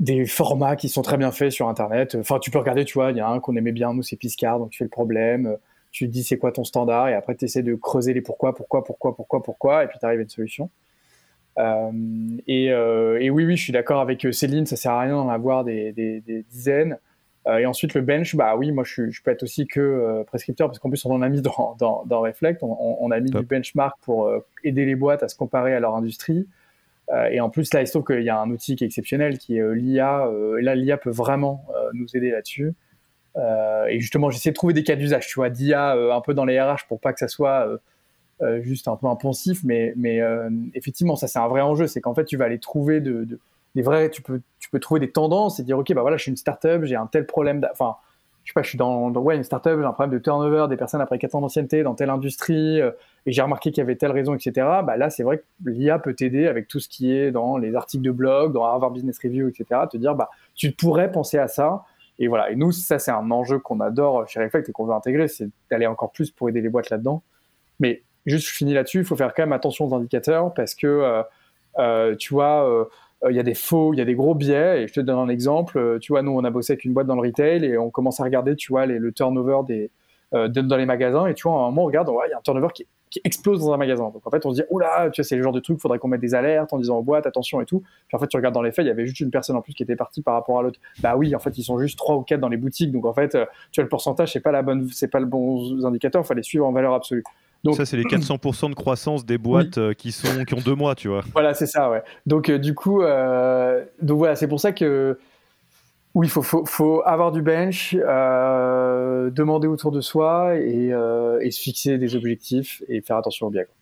des 0.00 0.26
formats 0.26 0.76
qui 0.76 0.88
sont 0.88 1.02
très 1.02 1.16
bien 1.16 1.32
faits 1.32 1.52
sur 1.52 1.68
Internet. 1.68 2.16
Enfin, 2.18 2.38
tu 2.38 2.50
peux 2.50 2.58
regarder, 2.58 2.84
tu 2.84 2.94
vois, 2.94 3.10
il 3.10 3.16
y 3.16 3.20
a 3.20 3.28
un 3.28 3.40
qu'on 3.40 3.56
aimait 3.56 3.72
bien, 3.72 3.92
nous, 3.92 4.02
c'est 4.02 4.16
Piscard. 4.16 4.58
Donc, 4.58 4.70
tu 4.70 4.78
fais 4.78 4.84
le 4.84 4.90
problème, 4.90 5.56
tu 5.90 6.06
te 6.06 6.12
dis 6.12 6.22
c'est 6.22 6.38
quoi 6.38 6.52
ton 6.52 6.64
standard, 6.64 7.08
et 7.08 7.14
après, 7.14 7.34
tu 7.34 7.44
essaies 7.44 7.62
de 7.62 7.74
creuser 7.74 8.12
les 8.12 8.20
pourquoi, 8.20 8.54
pourquoi, 8.54 8.84
pourquoi, 8.84 9.14
pourquoi, 9.16 9.42
pourquoi, 9.42 9.84
et 9.84 9.88
puis 9.88 9.98
tu 9.98 10.06
arrives 10.06 10.20
à 10.20 10.22
une 10.22 10.28
solution. 10.28 10.70
Euh, 11.58 11.90
et, 12.46 12.70
euh, 12.70 13.18
et, 13.20 13.30
oui, 13.30 13.46
oui, 13.46 13.56
je 13.56 13.62
suis 13.62 13.72
d'accord 13.72 14.00
avec 14.00 14.26
Céline, 14.32 14.66
ça 14.66 14.76
sert 14.76 14.92
à 14.92 15.00
rien 15.00 15.14
d'en 15.14 15.28
avoir 15.28 15.64
des 15.64 16.44
dizaines. 16.50 16.98
Euh, 17.46 17.58
et 17.58 17.66
ensuite, 17.66 17.94
le 17.94 18.00
bench, 18.00 18.34
bah 18.34 18.56
oui, 18.56 18.72
moi, 18.72 18.84
je, 18.84 19.08
je 19.08 19.22
peux 19.22 19.30
être 19.30 19.44
aussi 19.44 19.66
que 19.66 19.80
euh, 19.80 20.24
prescripteur, 20.24 20.68
parce 20.68 20.78
qu'en 20.78 20.88
plus, 20.88 21.04
on 21.04 21.12
en 21.12 21.22
a 21.22 21.28
mis 21.28 21.42
dans, 21.42 21.76
dans, 21.78 22.04
dans 22.04 22.20
Reflect, 22.20 22.62
on, 22.62 22.76
on, 23.00 23.10
a 23.10 23.20
mis 23.20 23.30
Top. 23.30 23.42
du 23.42 23.46
benchmark 23.46 23.96
pour 24.02 24.26
euh, 24.26 24.44
aider 24.64 24.84
les 24.84 24.96
boîtes 24.96 25.22
à 25.22 25.28
se 25.28 25.36
comparer 25.36 25.74
à 25.74 25.80
leur 25.80 25.94
industrie. 25.94 26.46
Et 27.30 27.40
en 27.40 27.50
plus, 27.50 27.72
là, 27.72 27.82
il 27.82 27.86
se 27.86 27.92
trouve 27.92 28.04
qu'il 28.04 28.24
y 28.24 28.30
a 28.30 28.36
un 28.36 28.50
outil 28.50 28.74
qui 28.74 28.82
est 28.82 28.88
exceptionnel, 28.88 29.38
qui 29.38 29.58
est 29.58 29.74
l'IA. 29.76 30.28
et 30.58 30.62
là, 30.62 30.74
l'IA 30.74 30.96
peut 30.96 31.12
vraiment 31.12 31.64
nous 31.94 32.08
aider 32.16 32.32
là-dessus. 32.32 32.74
Et 33.36 34.00
justement, 34.00 34.28
j'essaie 34.28 34.50
de 34.50 34.56
trouver 34.56 34.74
des 34.74 34.82
cas 34.82 34.96
d'usage, 34.96 35.28
tu 35.28 35.34
vois, 35.34 35.48
d'IA 35.48 35.92
un 35.92 36.20
peu 36.20 36.34
dans 36.34 36.44
les 36.44 36.60
RH 36.60 36.88
pour 36.88 36.98
pas 36.98 37.12
que 37.12 37.20
ça 37.20 37.28
soit 37.28 37.78
juste 38.58 38.88
un 38.88 38.96
peu 38.96 39.06
impensif, 39.06 39.60
mais, 39.62 39.92
mais 39.94 40.20
effectivement, 40.74 41.14
ça 41.14 41.28
c'est 41.28 41.38
un 41.38 41.46
vrai 41.46 41.60
enjeu, 41.60 41.86
c'est 41.86 42.00
qu'en 42.00 42.12
fait 42.12 42.24
tu 42.24 42.36
vas 42.36 42.46
aller 42.46 42.58
trouver 42.58 43.00
de, 43.00 43.22
de, 43.22 43.38
des 43.76 43.82
vrais, 43.82 44.10
tu 44.10 44.22
peux, 44.22 44.40
tu 44.58 44.70
peux 44.70 44.80
trouver 44.80 45.00
des 45.00 45.12
tendances 45.12 45.60
et 45.60 45.62
dire 45.62 45.78
ok 45.78 45.92
bah 45.92 46.00
voilà 46.00 46.16
je 46.16 46.22
suis 46.22 46.30
une 46.30 46.36
startup, 46.36 46.84
j'ai 46.84 46.96
un 46.96 47.06
tel 47.06 47.26
problème, 47.26 47.64
enfin 47.70 47.96
je 48.42 48.50
sais 48.50 48.54
pas, 48.54 48.62
je 48.62 48.68
suis 48.70 48.78
dans, 48.78 49.10
dans 49.10 49.20
ouais 49.20 49.36
une 49.36 49.44
startup, 49.44 49.78
j'ai 49.78 49.84
un 49.84 49.92
problème 49.92 50.18
de 50.18 50.22
turnover 50.22 50.66
des 50.68 50.78
personnes 50.78 51.02
après 51.02 51.18
4 51.18 51.34
ans 51.34 51.40
d'ancienneté 51.42 51.82
dans 51.82 51.94
telle 51.94 52.08
industrie 52.08 52.80
euh, 52.80 52.92
et 53.26 53.32
j'ai 53.32 53.42
remarqué 53.42 53.72
qu'il 53.72 53.82
y 53.82 53.84
avait 53.84 53.96
telle 53.96 54.12
raison 54.12 54.34
etc. 54.34 54.52
Bah 54.82 54.96
là 54.96 55.10
c'est 55.10 55.24
vrai 55.24 55.38
que 55.38 55.44
l'IA 55.66 55.98
peut 55.98 56.14
t'aider 56.14 56.46
avec 56.46 56.68
tout 56.68 56.80
ce 56.80 56.88
qui 56.88 57.12
est 57.14 57.30
dans 57.30 57.58
les 57.58 57.74
articles 57.74 58.02
de 58.02 58.10
blog, 58.10 58.54
dans 58.54 58.64
Harvard 58.64 58.92
Business 58.92 59.18
Review 59.22 59.46
etc. 59.48 59.82
Te 59.90 59.98
dire 59.98 60.14
bah 60.14 60.30
tu 60.54 60.72
pourrais 60.72 61.12
penser 61.12 61.36
à 61.36 61.46
ça 61.46 61.84
et 62.18 62.28
voilà 62.28 62.50
et 62.50 62.56
nous 62.56 62.72
ça 62.72 62.98
c'est 62.98 63.10
un 63.10 63.30
enjeu 63.30 63.58
qu'on 63.58 63.80
adore 63.80 64.26
chez 64.26 64.42
Reflect 64.42 64.70
et 64.70 64.72
qu'on 64.72 64.86
veut 64.86 64.94
intégrer, 64.94 65.28
c'est 65.28 65.50
d'aller 65.70 65.86
encore 65.86 66.12
plus 66.12 66.30
pour 66.30 66.48
aider 66.48 66.62
les 66.62 66.70
boîtes 66.70 66.88
là-dedans. 66.88 67.22
Mais 67.78 68.04
juste 68.24 68.48
je 68.48 68.54
finis 68.54 68.72
là-dessus, 68.72 69.00
il 69.00 69.04
faut 69.04 69.16
faire 69.16 69.34
quand 69.34 69.42
même 69.42 69.52
attention 69.52 69.84
aux 69.84 69.94
indicateurs 69.94 70.54
parce 70.54 70.74
que 70.74 70.86
euh, 70.86 71.22
euh, 71.78 72.16
tu 72.16 72.32
vois, 72.32 72.88
il 73.22 73.28
euh, 73.28 73.32
y 73.32 73.40
a 73.40 73.42
des 73.42 73.54
faux, 73.54 73.94
il 73.94 73.98
y 73.98 74.02
a 74.02 74.04
des 74.04 74.14
gros 74.14 74.34
biais. 74.34 74.82
Et 74.82 74.88
je 74.88 74.92
te 74.92 75.00
donne 75.00 75.18
un 75.18 75.28
exemple. 75.28 75.98
Tu 76.00 76.12
vois, 76.12 76.22
nous 76.22 76.32
on 76.32 76.44
a 76.44 76.50
bossé 76.50 76.72
avec 76.74 76.84
une 76.84 76.92
boîte 76.92 77.06
dans 77.06 77.16
le 77.16 77.22
retail 77.22 77.64
et 77.64 77.78
on 77.78 77.90
commence 77.90 78.20
à 78.20 78.24
regarder, 78.24 78.56
tu 78.56 78.72
vois, 78.72 78.86
le 78.86 79.12
turnover 79.12 79.60
des 79.66 79.90
euh, 80.34 80.48
dans 80.48 80.76
les 80.76 80.86
magasins. 80.86 81.26
Et 81.26 81.34
tu 81.34 81.48
vois, 81.48 81.58
à 81.58 81.62
un 81.62 81.66
moment 81.66 81.84
on 81.84 81.86
regarde, 81.86 82.10
il 82.26 82.30
y 82.30 82.32
a 82.32 82.38
un 82.38 82.40
turnover 82.42 82.68
qui, 82.74 82.86
explose 83.24 83.60
dans 83.60 83.72
un 83.72 83.78
magasin. 83.78 84.10
Donc 84.10 84.26
en 84.26 84.30
fait 84.30 84.44
on 84.44 84.50
se 84.50 84.60
dit, 84.60 84.68
là, 84.78 85.08
tu 85.08 85.22
vois, 85.22 85.26
c'est 85.26 85.36
le 85.36 85.42
genre 85.42 85.52
de 85.52 85.60
truc, 85.60 85.80
faudrait 85.80 85.98
qu'on 85.98 86.08
mette 86.08 86.20
des 86.20 86.34
alertes 86.34 86.74
en 86.74 86.78
disant 86.78 86.98
aux 86.98 87.02
boîtes, 87.02 87.26
attention 87.26 87.62
et 87.62 87.64
tout. 87.64 87.82
Puis 88.08 88.16
en 88.16 88.18
fait 88.18 88.26
tu 88.26 88.36
regardes 88.36 88.54
dans 88.54 88.60
les 88.60 88.72
faits, 88.72 88.84
il 88.84 88.88
y 88.88 88.90
avait 88.90 89.06
juste 89.06 89.20
une 89.20 89.30
personne 89.30 89.56
en 89.56 89.62
plus 89.62 89.72
qui 89.72 89.82
était 89.84 89.96
partie 89.96 90.20
par 90.20 90.34
rapport 90.34 90.58
à 90.58 90.62
l'autre. 90.62 90.78
Bah 91.00 91.16
oui, 91.16 91.34
en 91.34 91.38
fait 91.38 91.56
ils 91.56 91.62
sont 91.62 91.78
juste 91.78 91.96
trois 91.96 92.16
ou 92.16 92.22
quatre 92.22 92.40
dans 92.40 92.50
les 92.50 92.58
boutiques. 92.58 92.92
Donc 92.92 93.06
en 93.06 93.14
fait, 93.14 93.30
tu 93.30 93.38
vois, 93.80 93.84
le 93.84 93.88
pourcentage 93.88 94.32
c'est 94.32 94.40
pas 94.40 94.52
la 94.52 94.60
bonne, 94.60 94.88
c'est 94.92 95.08
pas 95.08 95.20
le 95.20 95.24
bon 95.26 95.86
indicateur. 95.86 96.24
Il 96.28 96.36
les 96.36 96.42
suivre 96.42 96.66
en 96.66 96.72
valeur 96.72 96.92
absolue. 96.92 97.24
Donc, 97.64 97.76
ça, 97.76 97.84
c'est 97.84 97.96
les 97.96 98.04
400% 98.04 98.70
de 98.70 98.74
croissance 98.74 99.26
des 99.26 99.38
boîtes 99.38 99.76
oui. 99.76 99.96
qui, 99.96 100.12
sont, 100.12 100.44
qui 100.44 100.54
ont 100.54 100.60
deux 100.60 100.74
mois, 100.74 100.94
tu 100.94 101.08
vois. 101.08 101.24
Voilà, 101.32 101.52
c'est 101.54 101.66
ça, 101.66 101.90
ouais. 101.90 102.02
Donc, 102.26 102.48
euh, 102.48 102.58
du 102.58 102.74
coup, 102.74 103.02
euh, 103.02 103.84
donc 104.00 104.18
voilà, 104.18 104.36
c'est 104.36 104.48
pour 104.48 104.60
ça 104.60 104.72
que 104.72 105.18
oui, 106.16 106.28
il 106.28 106.30
faut, 106.30 106.42
faut, 106.42 106.64
faut, 106.64 107.02
avoir 107.04 107.30
du 107.30 107.42
bench, 107.42 107.94
euh, 107.94 109.28
demander 109.28 109.66
autour 109.66 109.92
de 109.92 110.00
soi 110.00 110.56
et, 110.56 110.90
euh, 110.90 111.38
et, 111.42 111.50
se 111.50 111.60
fixer 111.60 111.98
des 111.98 112.16
objectifs 112.16 112.82
et 112.88 113.02
faire 113.02 113.18
attention 113.18 113.48
au 113.48 113.50
biais. 113.50 113.66
Quoi. 113.66 113.74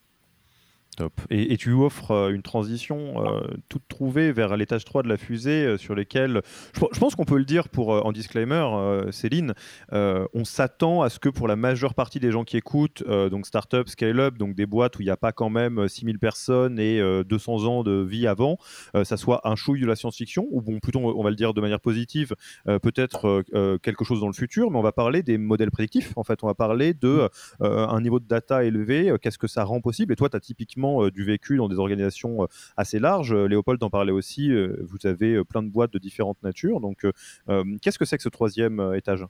Et, 1.30 1.56
tu 1.56 1.72
offres 1.72 2.10
euh, 2.10 2.30
une 2.30 2.42
transition 2.42 3.24
euh, 3.24 3.40
toute 3.68 3.86
trouvée 3.88 4.32
vers 4.32 4.56
l'étage 4.56 4.84
3 4.84 5.02
de 5.02 5.08
la 5.08 5.16
fusée 5.16 5.64
euh, 5.64 5.76
sur 5.76 5.94
lesquels, 5.94 6.42
je, 6.74 6.98
pense 6.98 7.14
qu'on 7.14 7.24
peut 7.24 7.38
le 7.38 7.44
dire 7.44 7.68
pour, 7.68 7.88
en 7.88 8.12
disclaimer, 8.12 8.64
Céline, 9.10 9.54
on 9.92 10.44
s'attend 10.44 11.02
à 11.02 11.08
ce 11.08 11.18
que 11.18 11.28
pour 11.28 11.48
la 11.48 11.56
majeure 11.56 11.94
partie 11.94 12.20
des 12.20 12.30
gens 12.30 12.44
qui 12.44 12.56
écoutent, 12.56 13.02
donc 13.06 13.46
start-up, 13.46 13.88
scale-up, 13.88 14.36
donc 14.38 14.54
des 14.54 14.66
boîtes 14.66 14.96
où 14.96 15.02
il 15.02 15.06
n'y 15.06 15.10
a 15.10 15.16
pas 15.16 15.32
quand 15.32 15.50
même 15.50 15.88
6000 15.88 16.18
personnes 16.18 16.78
et 16.78 17.00
200 17.24 17.64
ans 17.64 17.82
de 17.82 18.02
vie 18.02 18.26
avant, 18.26 18.58
ça 19.04 19.16
soit 19.16 19.46
un 19.48 19.56
chouille 19.56 19.80
de 19.80 19.86
la 19.86 19.96
science-fiction, 19.96 20.46
ou 20.50 20.60
bon, 20.62 20.80
plutôt 20.80 21.00
on 21.00 21.22
va 21.22 21.30
le 21.30 21.36
dire 21.36 21.54
de 21.54 21.60
manière 21.60 21.80
positive, 21.80 22.34
peut-être 22.66 23.44
quelque 23.82 24.04
chose 24.04 24.20
dans 24.20 24.28
le 24.28 24.32
futur, 24.32 24.70
mais 24.70 24.78
on 24.78 24.82
va 24.82 24.92
parler 24.92 25.22
des 25.22 25.38
modèles 25.38 25.70
prédictifs, 25.70 26.12
en 26.16 26.24
fait, 26.24 26.42
on 26.42 26.46
va 26.46 26.54
parler 26.54 26.94
de 26.94 27.28
un 27.60 28.00
niveau 28.00 28.20
de 28.20 28.26
data 28.26 28.64
élevé, 28.64 29.14
qu'est-ce 29.20 29.38
que 29.38 29.48
ça 29.48 29.64
rend 29.64 29.80
possible, 29.80 30.12
et 30.12 30.16
toi, 30.16 30.28
tu 30.28 30.36
as 30.36 30.40
typiquement 30.40 30.83
euh, 30.84 31.10
du 31.10 31.24
vécu 31.24 31.56
dans 31.56 31.68
des 31.68 31.78
organisations 31.78 32.42
euh, 32.42 32.46
assez 32.76 32.98
larges. 32.98 33.34
Léopold 33.34 33.82
en 33.82 33.90
parlait 33.90 34.12
aussi, 34.12 34.50
euh, 34.50 34.76
vous 34.88 35.06
avez 35.06 35.42
plein 35.44 35.62
de 35.62 35.70
boîtes 35.70 35.92
de 35.92 35.98
différentes 35.98 36.42
natures. 36.42 36.80
Donc, 36.80 37.04
euh, 37.04 37.64
qu'est-ce 37.80 37.98
que 37.98 38.04
c'est 38.04 38.16
que 38.16 38.22
ce 38.22 38.28
troisième 38.28 38.94
étage? 38.94 39.24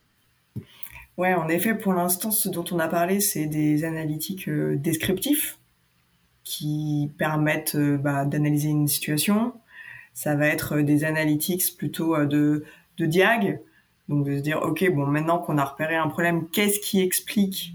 Ouais, 1.16 1.34
en 1.34 1.48
effet, 1.48 1.74
pour 1.74 1.92
l'instant, 1.92 2.32
ce 2.32 2.48
dont 2.48 2.64
on 2.72 2.78
a 2.80 2.88
parlé, 2.88 3.20
c'est 3.20 3.46
des 3.46 3.84
analytiques 3.84 4.48
euh, 4.48 4.76
descriptifs 4.76 5.58
qui 6.42 7.10
permettent 7.18 7.76
euh, 7.76 7.96
bah, 7.96 8.24
d'analyser 8.24 8.68
une 8.68 8.88
situation. 8.88 9.54
Ça 10.12 10.34
va 10.34 10.48
être 10.48 10.80
des 10.80 11.04
analytics 11.04 11.76
plutôt 11.76 12.16
euh, 12.16 12.26
de, 12.26 12.64
de 12.98 13.06
diag, 13.06 13.60
donc 14.08 14.26
de 14.26 14.36
se 14.36 14.42
dire, 14.42 14.60
OK, 14.62 14.84
bon, 14.92 15.06
maintenant 15.06 15.38
qu'on 15.38 15.56
a 15.56 15.64
repéré 15.64 15.94
un 15.94 16.08
problème, 16.08 16.48
qu'est-ce 16.50 16.80
qui 16.80 17.00
explique 17.00 17.74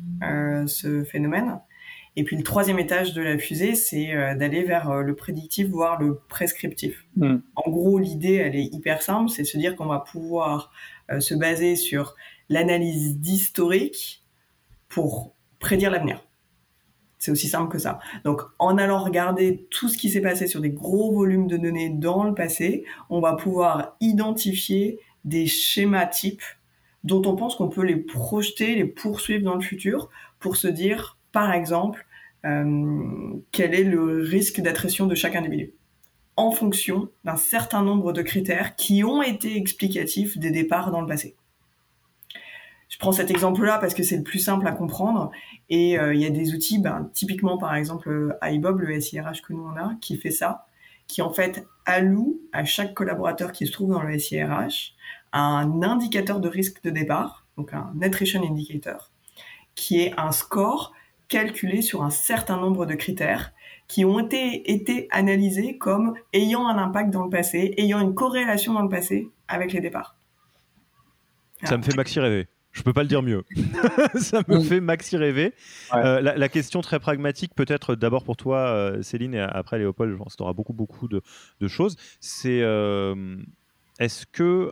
ce 0.67 1.03
phénomène? 1.05 1.59
Et 2.15 2.23
puis 2.23 2.35
le 2.35 2.43
troisième 2.43 2.79
étage 2.79 3.13
de 3.13 3.21
la 3.21 3.37
fusée, 3.37 3.75
c'est 3.75 4.13
euh, 4.13 4.35
d'aller 4.35 4.63
vers 4.63 4.89
euh, 4.89 5.01
le 5.03 5.15
prédictif, 5.15 5.67
voire 5.67 6.01
le 6.01 6.19
prescriptif. 6.27 7.05
Mm. 7.15 7.37
En 7.55 7.69
gros, 7.69 7.99
l'idée, 7.99 8.35
elle 8.35 8.55
est 8.55 8.73
hyper 8.73 9.01
simple, 9.01 9.29
c'est 9.29 9.43
de 9.43 9.47
se 9.47 9.57
dire 9.57 9.75
qu'on 9.75 9.85
va 9.85 9.99
pouvoir 9.99 10.71
euh, 11.11 11.19
se 11.19 11.33
baser 11.35 11.75
sur 11.75 12.15
l'analyse 12.49 13.17
d'historique 13.17 14.23
pour 14.87 15.33
prédire 15.59 15.91
l'avenir. 15.91 16.25
C'est 17.19 17.31
aussi 17.31 17.47
simple 17.47 17.69
que 17.69 17.79
ça. 17.79 17.99
Donc, 18.23 18.41
en 18.59 18.77
allant 18.77 19.03
regarder 19.03 19.67
tout 19.69 19.89
ce 19.89 19.97
qui 19.97 20.09
s'est 20.09 20.21
passé 20.21 20.47
sur 20.47 20.61
des 20.61 20.69
gros 20.69 21.11
volumes 21.11 21.47
de 21.47 21.57
données 21.57 21.89
dans 21.89 22.23
le 22.23 22.33
passé, 22.33 22.85
on 23.09 23.19
va 23.19 23.33
pouvoir 23.33 23.97
identifier 23.99 24.99
des 25.25 25.45
schémas 25.45 26.07
types 26.07 26.43
dont 27.03 27.21
on 27.25 27.35
pense 27.35 27.55
qu'on 27.55 27.69
peut 27.69 27.83
les 27.83 27.97
projeter, 27.97 28.75
les 28.75 28.85
poursuivre 28.85 29.43
dans 29.43 29.55
le 29.55 29.61
futur 29.61 30.09
pour 30.39 30.55
se 30.55 30.67
dire, 30.67 31.18
par 31.31 31.53
exemple, 31.53 32.05
euh, 32.45 33.33
quel 33.51 33.73
est 33.73 33.83
le 33.83 34.21
risque 34.21 34.61
d'attrition 34.61 35.07
de 35.07 35.15
chaque 35.15 35.35
individu 35.35 35.73
en 36.37 36.51
fonction 36.51 37.09
d'un 37.25 37.35
certain 37.35 37.83
nombre 37.83 38.13
de 38.13 38.21
critères 38.21 38.77
qui 38.77 39.03
ont 39.03 39.21
été 39.21 39.57
explicatifs 39.57 40.37
des 40.37 40.51
départs 40.51 40.89
dans 40.89 41.01
le 41.01 41.07
passé. 41.07 41.35
Je 42.87 42.97
prends 42.97 43.11
cet 43.11 43.29
exemple-là 43.29 43.77
parce 43.77 43.93
que 43.93 44.03
c'est 44.03 44.15
le 44.15 44.23
plus 44.23 44.39
simple 44.39 44.65
à 44.65 44.71
comprendre 44.71 45.31
et 45.69 45.99
euh, 45.99 46.13
il 46.13 46.21
y 46.21 46.25
a 46.25 46.29
des 46.29 46.53
outils, 46.53 46.79
ben, 46.79 47.09
typiquement 47.13 47.57
par 47.57 47.75
exemple 47.75 48.37
iBob, 48.41 48.79
le 48.79 49.01
SIRH 49.01 49.41
que 49.41 49.51
nous 49.51 49.63
on 49.63 49.75
a, 49.75 49.95
qui 49.99 50.15
fait 50.15 50.31
ça, 50.31 50.65
qui 51.07 51.21
en 51.21 51.29
fait 51.29 51.67
alloue 51.85 52.39
à 52.53 52.63
chaque 52.63 52.93
collaborateur 52.93 53.51
qui 53.51 53.67
se 53.67 53.73
trouve 53.73 53.91
dans 53.91 54.01
le 54.01 54.17
SIRH 54.17 54.93
un 55.33 55.81
indicateur 55.83 56.39
de 56.39 56.47
risque 56.47 56.81
de 56.83 56.89
départ, 56.89 57.45
donc 57.57 57.73
un 57.73 57.93
attrition 58.01 58.41
indicator, 58.41 59.11
qui 59.75 59.99
est 59.99 60.13
un 60.17 60.31
score 60.31 60.93
calculé 61.29 61.81
sur 61.81 62.03
un 62.03 62.09
certain 62.09 62.57
nombre 62.57 62.85
de 62.85 62.95
critères 62.95 63.53
qui 63.87 64.03
ont 64.03 64.19
été, 64.19 64.71
été 64.71 65.07
analysés 65.11 65.77
comme 65.77 66.13
ayant 66.33 66.67
un 66.67 66.77
impact 66.77 67.11
dans 67.11 67.23
le 67.23 67.29
passé, 67.29 67.73
ayant 67.77 67.99
une 68.01 68.13
corrélation 68.13 68.73
dans 68.73 68.81
le 68.81 68.89
passé 68.89 69.29
avec 69.47 69.71
les 69.71 69.79
départs. 69.79 70.15
Ça 71.63 71.77
me 71.77 71.83
fait 71.83 71.95
maxi 71.95 72.19
rêver. 72.19 72.47
Je 72.71 72.83
peux 72.83 72.93
pas 72.93 73.01
le 73.01 73.09
dire 73.09 73.23
mieux. 73.23 73.43
ça 74.15 74.41
me 74.47 74.59
fait 74.61 74.79
maxi 74.79 75.17
rêver. 75.17 75.53
Euh, 75.93 76.21
la, 76.21 76.49
question 76.49 76.81
très 76.81 76.99
pragmatique, 76.99 77.53
peut-être 77.55 77.95
d'abord 77.95 78.23
pour 78.23 78.37
toi, 78.37 78.59
euh, 78.59 79.01
Céline, 79.01 79.33
et 79.33 79.39
après 79.39 79.79
Léopold, 79.79 80.11
je 80.11 80.17
pense 80.17 80.33
que 80.33 80.37
tu 80.37 80.43
auras 80.43 80.53
beaucoup, 80.53 80.73
beaucoup 80.73 81.07
de, 81.07 81.21
choses. 81.67 81.97
C'est 82.19 82.61
euh, 82.61 83.37
est-ce 83.99 84.25
que 84.27 84.71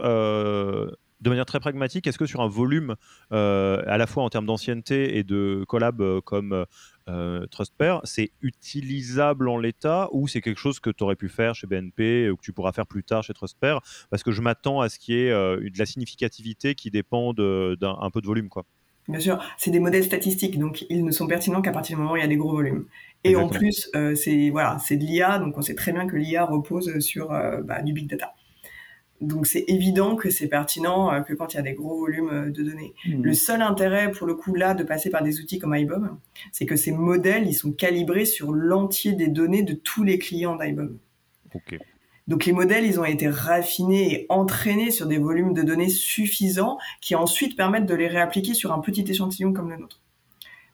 de 1.22 1.30
manière 1.30 1.46
très 1.46 1.60
pragmatique, 1.60 2.08
est-ce 2.08 2.18
que 2.18 2.26
sur 2.26 2.42
un 2.42 2.48
volume, 2.48 2.96
euh, 3.32 3.82
à 3.88 3.98
la 3.98 4.08
fois 4.08 4.24
en 4.24 4.30
termes 4.30 4.46
d'ancienneté 4.46 5.18
et 5.18 5.24
de 5.24 5.64
collab 5.68 6.02
euh, 6.02 6.22
comme 6.22 6.66
euh, 7.10 7.46
TrustPair, 7.48 8.02
c'est 8.04 8.32
utilisable 8.42 9.50
en 9.50 9.58
l'état 9.58 10.10
ou 10.12 10.28
c'est 10.28 10.42
quelque 10.42 10.60
chose 10.60 10.80
que 10.80 10.90
tu 10.90 11.04
aurais 11.04 11.16
pu 11.16 11.30
faire 11.30 11.56
chez 11.56 11.66
BNP 11.66 12.30
ou 12.30 12.36
que 12.36 12.42
tu 12.42 12.54
pourras 12.54 12.72
faire 12.72 12.86
plus 12.86 13.04
tard 13.04 13.24
chez 13.24 13.34
TrustPair 13.34 13.80
Parce 14.10 14.24
que 14.24 14.32
je 14.32 14.42
m'attends 14.42 14.82
à 14.82 14.90
ce 14.90 15.00
qu'il 15.00 15.16
y 15.16 15.20
ait 15.20 15.32
de 15.32 15.80
la 15.80 15.86
significativité 15.86 16.76
qui 16.76 16.92
dépend 16.92 17.34
d'un 17.34 18.10
peu 18.14 18.22
de 18.22 18.28
volume. 18.28 18.50
quoi. 18.50 18.66
Bien 19.08 19.22
sûr, 19.22 19.42
c'est 19.58 19.72
des 19.72 19.80
modèles 19.80 20.04
statistiques, 20.04 20.60
donc 20.60 20.86
ils 20.90 21.06
ne 21.06 21.12
sont 21.12 21.28
pertinents 21.28 21.62
qu'à 21.62 21.72
partir 21.72 21.96
du 21.96 22.02
moment 22.02 22.14
où 22.14 22.18
il 22.18 22.22
y 22.22 22.26
a 22.26 22.28
des 22.28 22.36
gros 22.36 22.52
volumes. 22.52 22.86
Et 23.24 23.36
en 23.38 23.48
plus, 23.48 23.90
c'est 24.16 24.50
voilà, 24.50 24.78
c'est 24.80 24.98
de 24.98 25.06
l'IA, 25.06 25.40
donc 25.40 25.58
on 25.58 25.62
sait 25.62 25.76
très 25.76 25.94
bien 25.94 26.08
que 26.08 26.18
l'IA 26.18 26.46
repose 26.46 27.00
sur 27.00 27.30
bah, 27.30 27.82
du 27.82 27.94
big 27.94 28.08
data. 28.08 28.34
Donc 29.20 29.48
c'est 29.48 29.66
évident 29.68 30.16
que 30.16 30.30
c'est 30.30 30.48
pertinent 30.48 31.12
euh, 31.12 31.22
que 31.22 31.34
quand 31.34 31.54
il 31.54 31.58
y 31.58 31.60
a 31.60 31.64
des 31.64 31.74
gros 31.74 31.98
volumes 31.98 32.30
euh, 32.32 32.52
de 32.52 32.64
données. 32.64 32.94
Mmh. 33.06 33.24
Le 33.24 33.34
seul 33.34 33.62
intérêt 33.62 34.12
pour 34.12 34.28
le 34.28 34.36
coup 34.36 34.54
là 34.54 34.76
de 34.76 34.84
passer 34.84 35.10
par 35.10 35.24
des 35.24 35.40
outils 35.40 35.58
comme 35.58 35.76
iBob, 35.76 36.10
c'est 36.52 36.66
que 36.66 36.76
ces 36.76 36.92
modèles 36.92 37.48
ils 37.48 37.54
sont 37.54 37.72
calibrés 37.72 38.26
sur 38.26 38.54
l'entier 38.54 39.14
des 39.14 39.28
données 39.28 39.64
de 39.64 39.74
tous 39.74 40.04
les 40.04 40.20
clients 40.20 40.56
d'iBob. 40.56 40.98
Donc 42.28 42.46
les 42.46 42.52
modèles 42.52 42.86
ils 42.86 43.00
ont 43.00 43.06
été 43.06 43.28
raffinés 43.30 44.14
et 44.14 44.26
entraînés 44.30 44.92
sur 44.92 45.08
des 45.08 45.18
volumes 45.18 45.54
de 45.54 45.64
données 45.64 45.90
suffisants 45.90 46.78
qui 47.02 47.16
ensuite 47.16 47.56
permettent 47.56 47.86
de 47.86 47.96
les 47.96 48.08
réappliquer 48.08 48.54
sur 48.54 48.72
un 48.72 48.80
petit 48.80 49.06
échantillon 49.10 49.54
comme 49.54 49.70
le 49.70 49.78
nôtre. 49.78 50.02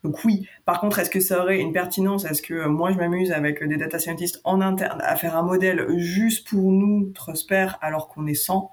Donc 0.04 0.24
oui, 0.26 0.48
par 0.66 0.82
contre, 0.82 1.00
est-ce 1.00 1.10
que 1.10 1.20
ça 1.22 1.42
aurait 1.42 1.60
une 1.60 1.72
pertinence? 1.72 2.26
Est-ce 2.26 2.42
que 2.42 2.54
euh, 2.54 2.68
moi, 2.68 2.92
je 2.92 2.98
m'amuse 2.98 3.32
avec 3.32 3.64
des 3.64 3.78
data 3.78 4.00
scientists 4.00 4.42
en 4.44 4.60
interne 4.60 5.00
à 5.02 5.16
faire 5.16 5.38
un 5.38 5.44
modèle 5.44 5.88
juste 5.98 6.48
pour 6.48 6.72
nous, 6.72 7.12
Trosper, 7.14 7.68
alors 7.82 8.10
qu'on 8.10 8.28
est 8.28 8.34
100 8.34 8.70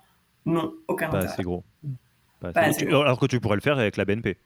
Non, 0.47 0.73
aucun 0.89 1.09
Pas 1.09 1.19
intérêt. 1.19 1.33
assez 1.33 1.43
gros. 1.43 1.65
Alors 3.03 3.21
que 3.21 3.27
tu 3.27 3.39
pourrais 3.39 3.57
le 3.57 3.63
faire 3.63 3.79
avec 3.79 3.97
la 3.97 4.05
BNP. 4.05 4.39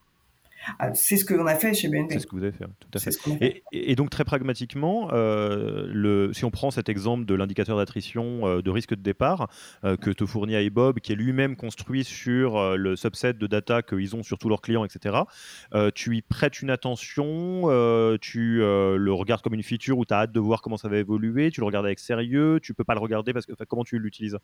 Ah, 0.78 0.92
c'est 0.94 1.16
ce 1.16 1.24
que 1.24 1.34
l'on 1.34 1.46
a 1.46 1.54
fait 1.54 1.74
chez 1.74 1.88
BNP. 1.88 2.14
C'est 2.14 2.20
ce 2.20 2.26
que 2.26 2.36
vous 2.36 2.42
avez 2.42 2.52
fait, 2.52 2.64
tout 2.80 2.88
à 2.94 2.98
fait. 2.98 3.62
Et, 3.72 3.94
donc 3.94 4.10
très 4.10 4.24
pragmatiquement, 4.24 5.08
euh, 5.12 5.86
le, 5.88 6.32
si 6.32 6.44
on 6.44 6.50
prend 6.50 6.70
cet 6.70 6.88
exemple 6.88 7.24
de 7.24 7.34
l'indicateur 7.34 7.76
d'attrition 7.76 8.46
euh, 8.46 8.62
de 8.62 8.70
risque 8.70 8.90
de 8.90 9.02
départ 9.02 9.48
euh, 9.84 9.96
que 9.96 10.10
te 10.10 10.26
fournit 10.26 10.54
iBob, 10.54 11.00
qui 11.00 11.12
est 11.12 11.16
lui-même 11.16 11.56
construit 11.56 12.04
sur 12.04 12.76
le 12.76 12.96
subset 12.96 13.34
de 13.34 13.46
data 13.46 13.82
qu'ils 13.82 14.16
ont 14.16 14.22
sur 14.22 14.38
tous 14.38 14.48
leurs 14.48 14.62
clients, 14.62 14.84
etc., 14.84 15.16
tu 15.94 16.16
y 16.16 16.22
prêtes 16.22 16.62
une 16.62 16.70
attention, 16.70 17.62
tu 18.20 18.58
le 18.58 19.12
regardes 19.12 19.42
comme 19.42 19.54
une 19.54 19.62
feature 19.62 19.98
où 19.98 20.04
tu 20.04 20.14
as 20.14 20.18
hâte 20.18 20.32
de 20.32 20.40
voir 20.40 20.62
comment 20.62 20.76
ça 20.76 20.88
va 20.88 20.98
évoluer, 20.98 21.50
tu 21.50 21.60
le 21.60 21.66
regardes 21.66 21.86
avec 21.86 21.98
sérieux, 21.98 22.58
tu 22.62 22.74
peux 22.74 22.84
pas 22.84 22.94
le 22.94 23.00
regarder 23.00 23.32
parce 23.32 23.46
que 23.46 23.52
comment 23.64 23.84
tu 23.84 23.98
l'utilises? 23.98 24.38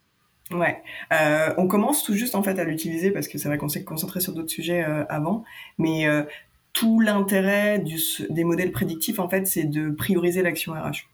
Ouais, 0.53 0.83
euh, 1.13 1.55
on 1.59 1.69
commence 1.69 2.03
tout 2.03 2.15
juste 2.15 2.35
en 2.35 2.43
fait 2.43 2.59
à 2.59 2.65
l'utiliser 2.65 3.13
parce 3.13 3.29
que 3.29 3.39
c'est 3.39 3.47
vrai 3.47 3.57
qu'on 3.57 3.69
s'est 3.69 3.85
concentré 3.85 4.21
sur 4.21 4.33
d'autres 4.33 4.51
sujets 4.51 4.85
euh, 4.85 5.05
avant, 5.09 5.45
mais 5.79 6.09
euh, 6.09 6.25
tout 6.73 7.01
l'intérêt 7.01 7.85
des 8.31 8.45
modèles 8.45 8.73
prédictifs 8.73 9.21
en 9.21 9.29
fait, 9.29 9.47
c'est 9.47 9.65
de 9.65 9.91
prioriser 9.91 10.43
l'action 10.43 10.73
RH. 10.73 11.09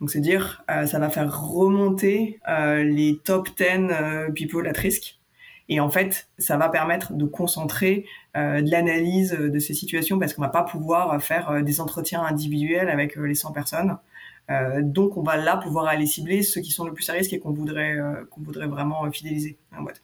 Donc 0.00 0.10
c'est 0.10 0.20
dire, 0.20 0.62
ça 0.68 0.98
va 0.98 1.08
faire 1.08 1.40
remonter 1.40 2.38
les 2.46 3.18
top 3.24 3.48
10 3.56 4.34
people 4.34 4.68
at 4.68 4.78
risk, 4.78 5.18
et 5.70 5.80
en 5.80 5.88
fait, 5.88 6.28
ça 6.36 6.58
va 6.58 6.68
permettre 6.68 7.14
de 7.14 7.24
concentrer 7.24 8.04
de 8.34 8.70
l'analyse 8.70 9.32
de 9.32 9.58
ces 9.58 9.72
situations 9.72 10.18
parce 10.18 10.34
qu'on 10.34 10.42
va 10.42 10.50
pas 10.50 10.64
pouvoir 10.64 11.22
faire 11.22 11.62
des 11.62 11.80
entretiens 11.80 12.22
individuels 12.22 12.90
avec 12.90 13.16
les 13.16 13.34
100 13.34 13.52
personnes. 13.52 13.96
Euh, 14.50 14.80
donc 14.82 15.16
on 15.16 15.22
va 15.22 15.36
là 15.36 15.56
pouvoir 15.56 15.86
aller 15.86 16.06
cibler 16.06 16.42
ceux 16.42 16.60
qui 16.60 16.70
sont 16.70 16.84
le 16.84 16.92
plus 16.92 17.08
à 17.10 17.14
risque 17.14 17.32
et 17.32 17.40
qu'on 17.40 17.50
voudrait 17.50 17.96
euh, 17.98 18.24
qu'on 18.30 18.42
voudrait 18.42 18.68
vraiment 18.68 19.10
fidéliser 19.10 19.58
en 19.76 19.82
boîte. 19.82 20.02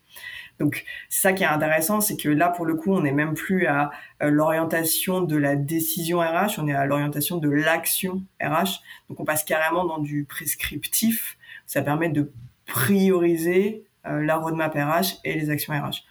Donc 0.59 0.85
ça 1.09 1.33
qui 1.33 1.45
est 1.45 1.47
intéressant, 1.47 2.01
c'est 2.01 2.17
que 2.17 2.29
là 2.29 2.49
pour 2.49 2.67
le 2.67 2.75
coup, 2.75 2.93
on 2.93 3.03
n'est 3.03 3.13
même 3.13 3.35
plus 3.35 3.67
à 3.67 3.91
euh, 4.23 4.31
l'orientation 4.31 5.21
de 5.21 5.37
la 5.37 5.57
décision 5.57 6.19
RH, 6.19 6.59
on 6.59 6.67
est 6.67 6.75
à 6.75 6.87
l'orientation 6.87 7.37
de 7.39 7.49
l'action 7.49 8.23
RH. 8.41 8.81
Donc 9.09 9.21
on 9.21 9.25
passe 9.25 9.45
carrément 9.45 9.85
dans 9.85 9.99
du 9.99 10.25
prescriptif. 10.25 11.39
Ça 11.67 11.83
permet 11.83 12.09
de 12.09 12.33
prioriser 12.67 13.85
la 14.05 14.37
roadmap 14.37 14.75
RH 14.75 15.21
et 15.25 15.35
les 15.35 15.51
actions 15.51 15.73
RH. 15.73 16.03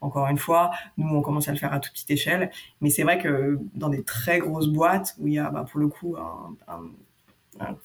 Encore 0.00 0.28
une 0.28 0.38
fois, 0.38 0.70
nous 0.96 1.08
on 1.08 1.22
commence 1.22 1.48
à 1.48 1.52
le 1.52 1.56
faire 1.56 1.72
à 1.72 1.80
toute 1.80 1.92
petite 1.92 2.10
échelle, 2.10 2.50
mais 2.80 2.90
c'est 2.90 3.02
vrai 3.02 3.18
que 3.18 3.58
dans 3.74 3.88
des 3.88 4.04
très 4.04 4.38
grosses 4.38 4.68
boîtes 4.68 5.16
où 5.18 5.26
il 5.26 5.34
y 5.34 5.38
a 5.38 5.50
bah, 5.50 5.64
pour 5.68 5.80
le 5.80 5.88
coup 5.88 6.16
un, 6.16 6.54
un 6.68 6.82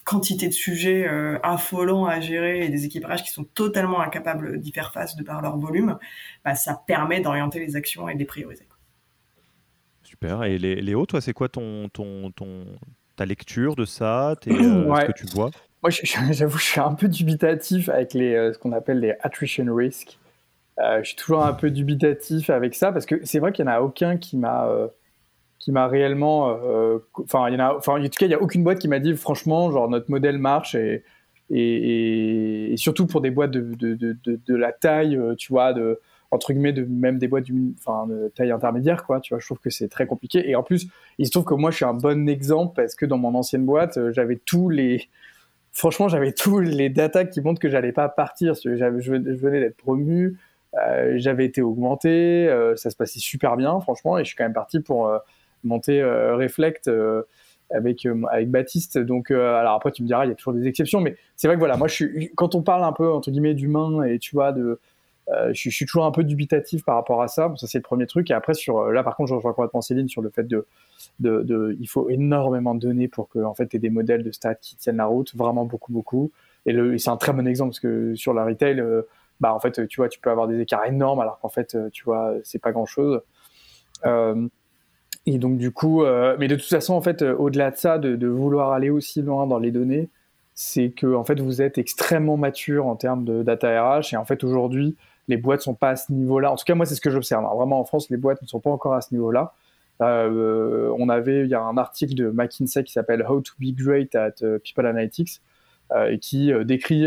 quantité 0.04 0.48
de 0.48 0.52
sujets 0.52 1.06
euh, 1.06 1.38
affolants 1.42 2.06
à 2.06 2.20
gérer 2.20 2.64
et 2.64 2.68
des 2.68 2.84
équipages 2.84 3.22
qui 3.22 3.30
sont 3.30 3.44
totalement 3.44 4.00
incapables 4.00 4.58
d'y 4.60 4.72
faire 4.72 4.92
face 4.92 5.16
de 5.16 5.22
par 5.22 5.42
leur 5.42 5.56
volume, 5.56 5.98
bah, 6.44 6.54
ça 6.54 6.80
permet 6.86 7.20
d'orienter 7.20 7.60
les 7.60 7.76
actions 7.76 8.08
et 8.08 8.14
de 8.14 8.18
les 8.18 8.24
prioriser. 8.24 8.66
Super. 10.02 10.44
Et 10.44 10.58
Léo, 10.58 11.06
toi, 11.06 11.20
c'est 11.20 11.32
quoi 11.32 11.48
ton, 11.48 11.88
ton, 11.88 12.30
ton, 12.30 12.66
ta 13.16 13.24
lecture 13.24 13.74
de 13.74 13.84
ça 13.84 14.30
euh, 14.48 14.96
Ce 14.96 15.06
que 15.06 15.12
tu 15.12 15.26
vois? 15.34 15.50
Moi, 15.82 15.90
j'avoue, 16.30 16.58
je 16.58 16.64
suis 16.64 16.80
un 16.80 16.94
peu 16.94 17.08
dubitatif 17.08 17.88
avec 17.88 18.14
les, 18.14 18.34
euh, 18.34 18.52
ce 18.52 18.58
qu'on 18.58 18.72
appelle 18.72 19.00
les 19.00 19.14
attrition 19.22 19.64
risks. 19.74 20.18
je 20.78 21.02
suis 21.02 21.16
toujours 21.16 21.44
un 21.44 21.52
peu 21.52 21.70
dubitatif 21.70 22.50
avec 22.50 22.74
ça 22.74 22.92
parce 22.92 23.06
que 23.06 23.20
c'est 23.24 23.38
vrai 23.38 23.52
qu'il 23.52 23.64
n'y 23.64 23.70
en 23.70 23.74
a 23.74 23.80
aucun 23.80 24.16
qui 24.16 24.36
m'a 24.36 24.68
qui 25.64 25.72
m'a 25.72 25.88
réellement. 25.88 26.58
Euh, 26.62 26.98
enfin, 27.22 27.48
il 27.48 27.58
y 27.58 27.62
en. 27.62 27.76
Enfin, 27.76 27.98
en 27.98 28.04
tout 28.04 28.10
cas, 28.10 28.26
il 28.26 28.30
y 28.30 28.34
a 28.34 28.42
aucune 28.42 28.62
boîte 28.62 28.78
qui 28.78 28.88
m'a 28.88 28.98
dit 28.98 29.14
franchement, 29.16 29.70
genre 29.70 29.88
notre 29.88 30.10
modèle 30.10 30.36
marche 30.36 30.74
et 30.74 31.04
et, 31.50 32.74
surtout 32.76 33.06
pour 33.06 33.20
des 33.20 33.30
boîtes 33.30 33.50
de, 33.50 33.74
de, 33.74 33.94
de, 33.94 34.16
de, 34.24 34.54
la 34.54 34.72
taille, 34.72 35.16
euh, 35.16 35.34
tu 35.36 35.52
vois, 35.52 35.72
de 35.72 36.00
entre 36.30 36.52
guillemets, 36.52 36.72
de 36.72 36.84
même 36.84 37.18
des 37.18 37.28
boîtes 37.28 37.44
enfin, 37.78 38.06
de 38.08 38.32
taille 38.34 38.50
intermédiaire, 38.50 39.04
quoi. 39.04 39.20
Tu 39.20 39.32
vois, 39.32 39.38
je 39.38 39.46
trouve 39.46 39.60
que 39.60 39.70
c'est 39.70 39.88
très 39.88 40.06
compliqué. 40.06 40.48
Et 40.50 40.56
en 40.56 40.64
plus, 40.64 40.88
il 41.18 41.26
se 41.26 41.30
trouve 41.30 41.44
que 41.44 41.54
moi, 41.54 41.70
je 41.70 41.76
suis 41.76 41.84
un 41.84 41.94
bon 41.94 42.28
exemple 42.28 42.74
parce 42.74 42.96
que 42.96 43.06
dans 43.06 43.18
mon 43.18 43.34
ancienne 43.34 43.64
boîte, 43.64 43.98
euh, 43.98 44.12
j'avais 44.12 44.36
tous 44.36 44.68
les 44.68 45.08
franchement, 45.72 46.08
j'avais 46.08 46.32
tous 46.32 46.60
les 46.60 46.88
datas 46.88 47.24
qui 47.24 47.40
montrent 47.40 47.60
que 47.60 47.68
j'allais 47.68 47.92
pas 47.92 48.08
partir. 48.08 48.54
Je 48.54 48.70
venais 48.70 49.60
d'être 49.60 49.76
promu, 49.76 50.38
j'avais 51.16 51.46
été 51.46 51.62
augmenté, 51.62 52.48
ça 52.76 52.90
se 52.90 52.96
passait 52.96 53.18
super 53.18 53.56
bien, 53.56 53.80
franchement, 53.80 54.16
et 54.16 54.22
je 54.22 54.28
suis 54.28 54.36
quand 54.36 54.44
même 54.44 54.52
parti 54.52 54.78
pour 54.78 55.12
monter 55.64 56.00
euh, 56.00 56.36
Reflect 56.36 56.88
euh, 56.88 57.22
avec 57.70 58.06
euh, 58.06 58.22
avec 58.30 58.50
Baptiste. 58.50 58.98
Donc 58.98 59.30
alors 59.30 59.74
après 59.74 59.90
tu 59.90 60.02
me 60.02 60.06
diras 60.06 60.24
il 60.24 60.28
y 60.28 60.32
a 60.32 60.34
toujours 60.34 60.52
des 60.52 60.66
exceptions, 60.66 61.00
mais 61.00 61.16
c'est 61.36 61.48
vrai 61.48 61.56
que 61.56 61.60
voilà 61.60 61.76
moi 61.76 61.88
je 61.88 61.94
suis 61.94 62.30
quand 62.36 62.54
on 62.54 62.62
parle 62.62 62.84
un 62.84 62.92
peu 62.92 63.10
entre 63.10 63.30
guillemets 63.30 63.54
d'humain 63.54 64.02
et 64.04 64.18
tu 64.18 64.36
vois 64.36 64.52
de 64.52 64.78
je, 65.52 65.70
suis 65.70 65.86
toujours 65.86 66.04
un 66.04 66.10
peu 66.10 66.22
dubitatif 66.22 66.84
par 66.84 66.96
rapport 66.96 67.22
à 67.22 67.28
ça. 67.28 67.50
ça, 67.56 67.66
c'est 67.66 67.78
le 67.78 67.82
premier 67.82 68.06
truc. 68.06 68.30
Et 68.30 68.34
après, 68.34 68.52
sur, 68.52 68.92
là, 68.92 69.02
par 69.02 69.16
contre, 69.16 69.30
je 69.30 69.34
rejoins 69.34 69.54
complètement 69.54 69.80
Céline 69.80 70.06
sur 70.06 70.20
le 70.20 70.28
fait 70.28 70.46
de, 70.46 70.66
de, 71.18 71.78
il 71.80 71.86
faut 71.86 72.10
énormément 72.10 72.74
de 72.74 72.80
données 72.80 73.08
pour 73.08 73.30
que, 73.30 73.38
en 73.38 73.54
fait, 73.54 73.68
tu 73.68 73.76
aies 73.76 73.78
des 73.78 73.88
modèles 73.88 74.22
de 74.22 74.30
stats 74.30 74.56
qui 74.56 74.76
tiennent 74.76 74.98
la 74.98 75.06
route, 75.06 75.34
vraiment 75.34 75.64
beaucoup, 75.64 75.94
beaucoup. 75.94 76.30
Et, 76.66 76.72
le, 76.74 76.98
c'est 76.98 77.08
un 77.08 77.16
très 77.16 77.32
bon 77.32 77.46
exemple 77.46 77.70
parce 77.70 77.80
que 77.80 78.14
sur 78.14 78.34
la 78.34 78.44
retail, 78.44 78.84
bah, 79.40 79.54
en 79.54 79.60
fait, 79.60 79.88
tu 79.88 79.96
vois, 79.96 80.10
tu 80.10 80.20
peux 80.20 80.28
avoir 80.28 80.46
des 80.46 80.60
écarts 80.60 80.84
énormes 80.84 81.20
alors 81.20 81.38
qu'en 81.40 81.48
fait, 81.48 81.74
tu 81.90 82.04
vois, 82.04 82.34
c'est 82.42 82.60
pas 82.60 82.72
grand 82.72 82.84
chose. 82.84 83.22
Et 85.26 85.38
donc 85.38 85.58
du 85.58 85.70
coup, 85.70 86.04
euh, 86.04 86.36
mais 86.38 86.48
de 86.48 86.56
toute 86.56 86.68
façon, 86.68 86.94
en 86.94 87.00
fait, 87.00 87.22
euh, 87.22 87.34
au-delà 87.36 87.70
de 87.70 87.76
ça, 87.76 87.98
de, 87.98 88.16
de, 88.16 88.26
vouloir 88.26 88.72
aller 88.72 88.90
aussi 88.90 89.22
loin 89.22 89.46
dans 89.46 89.58
les 89.58 89.70
données, 89.70 90.08
c'est 90.54 90.90
que 90.90 91.14
en 91.14 91.24
fait, 91.24 91.40
vous 91.40 91.62
êtes 91.62 91.78
extrêmement 91.78 92.36
mature 92.36 92.86
en 92.86 92.96
termes 92.96 93.24
de 93.24 93.42
data 93.42 93.68
RH. 93.68 94.12
Et 94.12 94.16
en 94.16 94.24
fait, 94.24 94.44
aujourd'hui, 94.44 94.96
les 95.28 95.36
boîtes 95.36 95.62
sont 95.62 95.74
pas 95.74 95.90
à 95.90 95.96
ce 95.96 96.12
niveau-là. 96.12 96.52
En 96.52 96.56
tout 96.56 96.64
cas, 96.64 96.74
moi, 96.74 96.86
c'est 96.86 96.94
ce 96.94 97.00
que 97.00 97.10
j'observe. 97.10 97.44
Hein. 97.44 97.54
Vraiment, 97.54 97.80
en 97.80 97.84
France, 97.84 98.10
les 98.10 98.16
boîtes 98.16 98.42
ne 98.42 98.46
sont 98.46 98.60
pas 98.60 98.70
encore 98.70 98.94
à 98.94 99.00
ce 99.00 99.14
niveau-là. 99.14 99.54
Euh, 100.02 100.92
on 100.98 101.08
avait, 101.08 101.44
il 101.44 101.48
y 101.48 101.54
a 101.54 101.62
un 101.62 101.76
article 101.76 102.14
de 102.14 102.28
McKinsey 102.28 102.82
qui 102.84 102.92
s'appelle 102.92 103.24
How 103.28 103.40
to 103.40 103.52
be 103.58 103.74
great 103.74 104.14
at 104.14 104.34
euh, 104.42 104.58
People 104.58 104.86
Analytics. 104.86 105.40
Euh, 105.92 106.12
et 106.12 106.18
qui 106.18 106.50
décrit, 106.64 107.06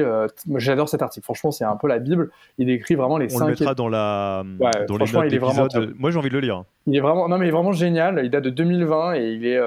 j'adore 0.58 0.88
cet 0.88 1.02
article, 1.02 1.24
franchement 1.24 1.52
c'est 1.52 1.64
un 1.64 1.76
peu 1.76 1.88
la 1.88 1.98
Bible, 1.98 2.30
il 2.60 2.68
décrit 2.68 2.94
vraiment 2.94 3.18
les 3.18 3.26
On 3.34 3.40
cinq... 3.40 3.46
le 3.46 3.52
mettra 3.52 3.74
dans, 3.74 3.90
la, 3.90 4.44
dans 4.88 4.98
les 4.98 5.12
notes 5.12 5.34
vraiment 5.34 5.68
Moi 5.98 6.12
j'ai 6.12 6.20
envie 6.20 6.30
de 6.30 6.36
le 6.36 6.42
lire. 6.42 6.64
Il 6.86 6.96
est 6.96 7.00
vraiment, 7.00 7.28
non 7.28 7.40
mais 7.40 7.46
il 7.46 7.50
est 7.50 7.52
vraiment 7.52 7.72
génial, 7.72 8.22
il 8.24 8.30
date 8.30 8.44
de 8.44 8.50
2020 8.52 9.16
et 9.16 9.32
il 9.32 9.46
est, 9.48 9.60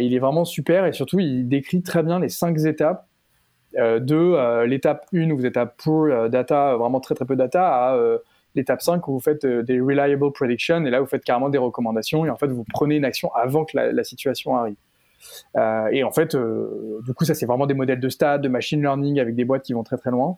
il 0.00 0.14
est 0.14 0.18
vraiment 0.18 0.44
super. 0.44 0.84
Et 0.84 0.92
surtout 0.92 1.20
il 1.20 1.48
décrit 1.48 1.82
très 1.82 2.02
bien 2.02 2.18
les 2.18 2.28
cinq 2.28 2.58
étapes 2.58 3.06
de 3.74 4.64
l'étape 4.64 5.06
1 5.14 5.30
où 5.30 5.36
vous 5.36 5.46
êtes 5.46 5.56
à 5.56 5.66
poor 5.66 6.28
data, 6.28 6.76
vraiment 6.76 6.98
très 7.00 7.14
très 7.14 7.24
peu 7.24 7.34
de 7.34 7.38
data, 7.38 7.92
à 7.92 8.18
l'étape 8.56 8.82
5 8.82 9.06
où 9.06 9.12
vous 9.12 9.20
faites 9.20 9.44
euh, 9.44 9.62
des 9.62 9.80
reliable 9.80 10.32
predictions. 10.32 10.84
Et 10.84 10.90
là 10.90 11.00
vous 11.00 11.06
faites 11.06 11.22
carrément 11.22 11.50
des 11.50 11.58
recommandations 11.58 12.26
et 12.26 12.30
en 12.30 12.36
fait 12.36 12.48
vous 12.48 12.64
prenez 12.72 12.96
une 12.96 13.04
action 13.04 13.32
avant 13.34 13.64
que 13.64 13.76
la, 13.76 14.04
situation 14.04 14.56
arrive. 14.56 14.76
Euh, 15.56 15.88
et 15.92 16.04
en 16.04 16.10
fait, 16.10 16.34
euh, 16.34 17.00
du 17.04 17.14
coup, 17.14 17.24
ça 17.24 17.34
c'est 17.34 17.46
vraiment 17.46 17.66
des 17.66 17.74
modèles 17.74 18.00
de 18.00 18.08
stade, 18.08 18.42
de 18.42 18.48
machine 18.48 18.80
learning 18.80 19.20
avec 19.20 19.34
des 19.34 19.44
boîtes 19.44 19.62
qui 19.62 19.72
vont 19.72 19.82
très 19.82 19.96
très 19.96 20.10
loin. 20.10 20.36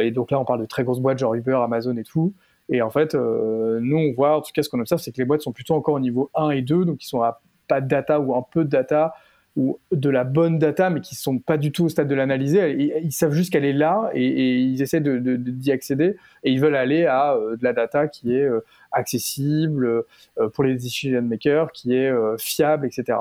et 0.00 0.10
donc 0.10 0.30
là, 0.30 0.40
on 0.40 0.44
parle 0.44 0.60
de 0.60 0.66
très 0.66 0.84
grosses 0.84 1.00
boîtes 1.00 1.18
genre 1.18 1.34
Uber, 1.34 1.58
Amazon 1.62 1.96
et 1.96 2.04
tout. 2.04 2.34
Et 2.70 2.82
en 2.82 2.90
fait, 2.90 3.14
nous, 3.14 3.96
on 3.96 4.12
voit, 4.12 4.36
en 4.36 4.40
tout 4.42 4.50
cas, 4.52 4.62
ce 4.62 4.68
qu'on 4.68 4.80
observe, 4.80 5.00
c'est 5.00 5.12
que 5.12 5.18
les 5.18 5.24
boîtes 5.24 5.40
sont 5.40 5.52
plutôt 5.52 5.74
encore 5.74 5.94
au 5.94 6.00
niveau 6.00 6.30
1 6.34 6.50
et 6.50 6.62
2, 6.62 6.84
donc 6.84 7.02
ils 7.02 7.06
sont 7.06 7.22
à 7.22 7.40
pas 7.68 7.80
de 7.80 7.88
data 7.88 8.18
ou 8.18 8.34
un 8.34 8.42
peu 8.42 8.64
de 8.64 8.68
data, 8.68 9.14
ou 9.58 9.80
de 9.90 10.08
la 10.08 10.22
bonne 10.22 10.60
data, 10.60 10.88
mais 10.88 11.00
qui 11.00 11.16
sont 11.16 11.40
pas 11.40 11.58
du 11.58 11.72
tout 11.72 11.86
au 11.86 11.88
stade 11.88 12.06
de 12.06 12.14
l'analyser. 12.14 13.00
Ils, 13.02 13.10
savent 13.10 13.32
juste 13.32 13.52
qu'elle 13.52 13.64
est 13.64 13.72
là 13.72 14.08
et, 14.14 14.60
ils 14.60 14.80
essaient 14.80 15.00
d'y 15.00 15.20
de, 15.20 15.36
d'y 15.36 15.72
accéder 15.72 16.16
et 16.44 16.52
ils 16.52 16.60
veulent 16.60 16.76
aller 16.76 17.06
à 17.06 17.32
euh, 17.32 17.56
de 17.56 17.64
la 17.64 17.72
data 17.72 18.06
qui 18.06 18.36
est 18.36 18.44
euh, 18.44 18.64
accessible 18.92 20.04
euh, 20.38 20.48
pour 20.50 20.62
les 20.62 20.74
decision 20.74 21.20
makers, 21.22 21.72
qui 21.72 21.92
est 21.92 22.12
fiable, 22.38 22.86
etc. 22.86 23.18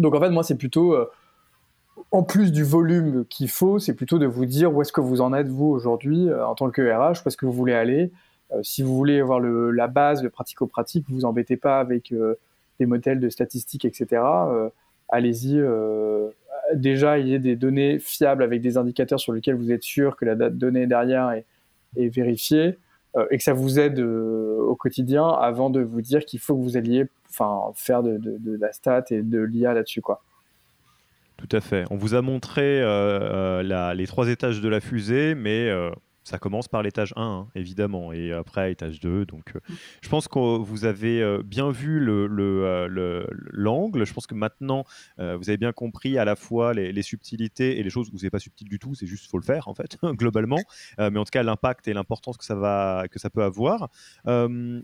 Donc 0.00 0.16
en 0.16 0.20
fait, 0.20 0.30
moi, 0.30 0.42
c'est 0.42 0.58
plutôt 0.58 0.96
en 2.10 2.24
plus 2.24 2.50
du 2.50 2.64
volume 2.64 3.24
qu'il 3.26 3.48
faut, 3.48 3.78
c'est 3.78 3.94
plutôt 3.94 4.18
de 4.18 4.26
vous 4.26 4.46
dire 4.46 4.74
où 4.74 4.82
est-ce 4.82 4.92
que 4.92 5.00
vous 5.00 5.20
en 5.20 5.32
êtes 5.32 5.46
vous 5.46 5.66
aujourd'hui 5.66 6.34
en 6.34 6.56
tant 6.56 6.68
que 6.68 6.82
RH, 6.82 7.22
où 7.24 7.28
est-ce 7.28 7.36
que 7.36 7.46
vous 7.46 7.52
voulez 7.52 7.74
aller. 7.74 8.10
si 8.62 8.82
vous 8.82 8.96
voulez 8.96 9.20
avoir 9.20 9.38
la 9.38 9.86
base, 9.86 10.24
le 10.24 10.30
pratico-pratique, 10.30 11.06
vous 11.08 11.14
vous 11.14 11.24
embêtez 11.24 11.56
pas 11.56 11.78
avec 11.78 12.12
des 12.80 12.86
modèles 12.86 13.20
de 13.20 13.28
statistiques, 13.28 13.84
etc 13.84 14.20
allez-y. 15.08 15.58
Euh, 15.58 16.30
déjà, 16.74 17.18
ait 17.18 17.38
des 17.38 17.56
données 17.56 17.98
fiables 17.98 18.42
avec 18.42 18.60
des 18.60 18.76
indicateurs 18.76 19.20
sur 19.20 19.32
lesquels 19.32 19.54
vous 19.54 19.72
êtes 19.72 19.82
sûr 19.82 20.16
que 20.16 20.24
la 20.24 20.34
date 20.34 20.56
donnée 20.56 20.86
derrière 20.86 21.30
est, 21.30 21.44
vérifiée 21.96 22.78
euh, 23.16 23.26
et 23.30 23.38
que 23.38 23.44
ça 23.44 23.52
vous 23.52 23.78
aide 23.78 24.00
euh, 24.00 24.58
au 24.58 24.74
quotidien 24.74 25.28
avant 25.28 25.70
de 25.70 25.80
vous 25.80 26.00
dire 26.00 26.24
qu'il 26.24 26.40
faut 26.40 26.56
que 26.56 26.62
vous 26.62 26.76
alliez 26.76 27.06
faire 27.74 28.02
de, 28.02 28.58
la 28.60 28.72
stat 28.72 29.04
et 29.10 29.22
de 29.22 29.40
l'IA 29.40 29.74
là-dessus. 29.74 30.00
quoi. 30.00 30.22
Tout 31.36 31.56
à 31.56 31.60
fait. 31.60 31.84
On 31.90 31.96
vous 31.96 32.14
a 32.14 32.22
montré 32.22 32.80
les 33.62 34.06
trois 34.06 34.28
étages 34.28 34.60
de 34.60 34.68
la 34.68 34.80
fusée, 34.80 35.34
mais 35.34 35.70
ça 36.24 36.38
commence 36.38 36.68
par 36.68 36.82
l'étage 36.82 37.12
1, 37.16 37.22
hein, 37.22 37.48
évidemment, 37.54 38.12
et 38.12 38.32
après 38.32 38.72
étage 38.72 38.98
2. 38.98 39.26
Donc, 39.26 39.52
euh, 39.54 39.60
je 40.00 40.08
pense 40.08 40.26
que 40.26 40.38
vous 40.38 40.86
avez 40.86 41.22
euh, 41.22 41.42
bien 41.44 41.70
vu 41.70 42.00
l'angle. 42.00 42.34
Le, 42.88 43.98
le, 43.98 44.04
je 44.04 44.12
pense 44.14 44.26
que 44.26 44.34
maintenant, 44.34 44.84
euh, 45.18 45.36
vous 45.36 45.50
avez 45.50 45.58
bien 45.58 45.72
compris 45.72 46.16
à 46.16 46.24
la 46.24 46.34
fois 46.34 46.72
les, 46.72 47.02
subtilités 47.02 47.78
et 47.78 47.82
les 47.82 47.90
choses 47.90 48.08
où 48.12 48.18
c'est 48.18 48.30
pas 48.30 48.38
subtil 48.38 48.66
du 48.66 48.78
tout, 48.78 48.94
c'est 48.94 49.06
juste 49.06 49.30
faut 49.30 49.36
le 49.36 49.44
faire, 49.44 49.68
en 49.68 49.74
fait, 49.74 49.98
globalement. 50.02 50.60
mais 50.98 51.18
en 51.18 51.24
tout 51.24 51.30
cas, 51.30 51.42
l'impact 51.42 51.86
et 51.88 51.92
l'importance 51.92 52.38
que, 52.38 52.44
ça 52.44 53.04
que 53.10 53.18
ça 53.18 53.28
peut 53.28 53.42
avoir. 53.42 53.90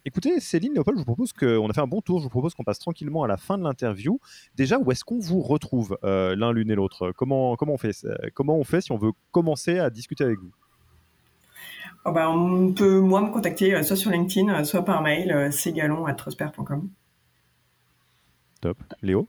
écoutez, 0.05 0.39
Céline, 0.41 0.75
Léopold, 0.75 0.99
je 0.99 1.01
vous 1.01 1.07
propose 1.07 1.33
qu'on 1.33 1.71
a 1.71 1.73
fait 1.73 1.81
un 1.81 1.87
bon 1.87 2.03
tour. 2.03 2.19
Je 2.19 2.25
vous 2.25 2.31
propose 2.31 2.55
qu'on 2.55 2.65
passe 2.65 2.79
tranquillement 2.79 3.25
à 3.25 3.29
la 3.29 3.39
fin 3.39 3.57
de 3.57 3.65
l'interview. 3.65 4.21
Déjà, 4.55 4.79
où 4.79 4.93
est-ce 4.93 5.05
qu'on 5.05 5.19
vous 5.19 5.41
retrouve 5.41 5.97
l'un, 6.03 6.53
l'une 6.53 6.71
et 6.71 6.75
l'autre? 6.75 7.13
Comment, 7.13 7.57
comment, 7.57 7.77
comment 8.35 8.57
on 8.59 8.65
fait 8.65 8.83
si 8.83 8.93
on 8.93 8.99
veut 8.99 9.13
commencer 9.31 9.79
à 9.79 9.89
discuter 9.89 10.25
avec 10.25 10.39
vous? 10.39 10.53
Oh 12.05 12.13
bah, 12.13 12.31
on 12.31 12.73
peut, 12.73 13.01
moi, 13.01 13.21
me 13.21 13.31
contacter 13.31 13.75
euh, 13.75 13.83
soit 13.83 13.97
sur 13.97 14.11
LinkedIn, 14.11 14.49
euh, 14.49 14.65
soit 14.65 14.85
par 14.85 15.03
mail, 15.03 15.33
euh, 15.33 15.51
cgalon.trosper.com. 15.51 16.89
Top. 18.61 18.79
Léo? 19.03 19.27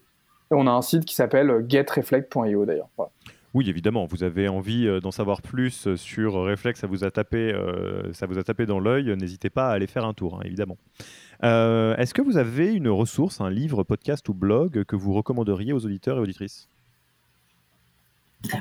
On 0.51 0.67
a 0.67 0.71
un 0.71 0.83
site 0.83 1.05
qui 1.05 1.15
s'appelle 1.15 1.65
getreflect.io 1.67 2.65
d'ailleurs. 2.65 2.89
Oui, 3.55 3.67
évidemment, 3.69 4.05
vous 4.05 4.23
avez 4.23 4.47
envie 4.47 4.85
d'en 5.01 5.11
savoir 5.11 5.41
plus 5.41 5.95
sur 5.95 6.33
Reflect, 6.33 6.77
ça 6.77 6.87
vous 6.87 7.03
a 7.03 7.09
tapé, 7.09 7.57
ça 8.11 8.27
vous 8.27 8.37
a 8.37 8.43
tapé 8.43 8.65
dans 8.65 8.79
l'œil, 8.79 9.15
n'hésitez 9.15 9.49
pas 9.49 9.69
à 9.69 9.71
aller 9.71 9.87
faire 9.87 10.05
un 10.05 10.13
tour, 10.13 10.35
hein, 10.35 10.41
évidemment. 10.43 10.77
Euh, 11.43 11.95
est-ce 11.97 12.13
que 12.13 12.21
vous 12.21 12.37
avez 12.37 12.73
une 12.73 12.89
ressource, 12.89 13.41
un 13.41 13.49
livre, 13.49 13.83
podcast 13.83 14.27
ou 14.29 14.33
blog 14.33 14.83
que 14.85 14.95
vous 14.95 15.13
recommanderiez 15.13 15.73
aux 15.73 15.85
auditeurs 15.85 16.17
et 16.17 16.21
auditrices? 16.21 16.69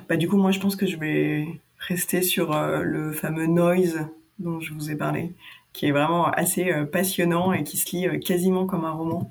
Bah, 0.08 0.16
Du 0.16 0.28
coup, 0.28 0.36
moi, 0.36 0.50
je 0.50 0.60
pense 0.60 0.76
que 0.76 0.86
je 0.86 0.96
vais 0.96 1.46
rester 1.78 2.22
sur 2.22 2.52
euh, 2.52 2.82
le 2.82 3.12
fameux 3.12 3.46
Noise 3.46 4.08
dont 4.38 4.60
je 4.60 4.72
vous 4.74 4.90
ai 4.90 4.96
parlé, 4.96 5.34
qui 5.72 5.86
est 5.86 5.92
vraiment 5.92 6.26
assez 6.26 6.72
euh, 6.72 6.84
passionnant 6.84 7.52
et 7.52 7.62
qui 7.62 7.76
se 7.76 7.96
lit 7.96 8.20
quasiment 8.20 8.66
comme 8.66 8.84
un 8.84 8.92
roman. 8.92 9.30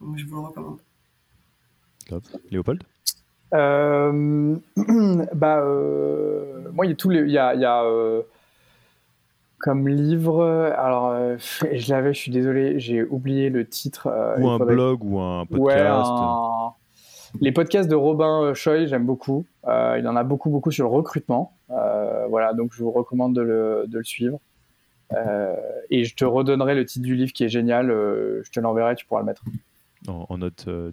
Donc, 0.00 0.18
je 0.18 0.26
vous 0.26 0.36
le 0.36 0.46
recommande. 0.46 0.78
Léopold? 2.50 2.84
bah, 5.34 5.64
Moi, 6.72 6.86
il 6.86 6.88
y 6.88 6.92
a 6.92 6.96
tous 6.96 7.10
les. 7.10 7.20
Il 7.20 7.30
y 7.30 7.38
a, 7.38 7.54
y 7.54 7.64
a 7.64 7.84
comme 9.64 9.88
livre, 9.88 10.44
alors 10.76 11.08
euh, 11.08 11.36
je 11.72 11.90
l'avais, 11.90 12.12
je 12.12 12.18
suis 12.18 12.30
désolé, 12.30 12.78
j'ai 12.80 13.02
oublié 13.02 13.48
le 13.48 13.66
titre. 13.66 14.08
Euh, 14.08 14.36
ou 14.38 14.50
un 14.50 14.58
blog 14.58 15.02
ou 15.02 15.18
un 15.18 15.46
podcast. 15.46 16.10
Les 17.40 17.50
podcasts 17.50 17.88
de 17.88 17.94
Robin 17.94 18.52
Choi, 18.52 18.84
j'aime 18.84 19.06
beaucoup. 19.06 19.46
Euh, 19.66 19.96
il 19.98 20.06
en 20.06 20.16
a 20.16 20.22
beaucoup, 20.22 20.50
beaucoup 20.50 20.70
sur 20.70 20.86
le 20.86 20.94
recrutement. 20.94 21.54
voilà, 22.28 22.52
donc 22.52 22.72
je 22.74 22.82
vous 22.82 22.90
recommande 22.90 23.34
de 23.34 23.40
le, 23.40 23.84
de 23.88 23.98
le 23.98 24.04
suivre. 24.04 24.38
et 25.90 26.04
je 26.04 26.14
te 26.14 26.26
redonnerai 26.26 26.74
le 26.74 26.84
titre 26.84 27.06
du 27.06 27.14
livre 27.14 27.32
qui 27.32 27.44
est 27.44 27.48
génial. 27.48 27.88
je 27.88 28.50
te 28.50 28.60
l'enverrai, 28.60 28.96
tu 28.96 29.06
pourras 29.06 29.20
le 29.20 29.26
mettre 29.26 29.42
en, 30.08 30.38
note 30.38 30.64
euh, 30.68 30.90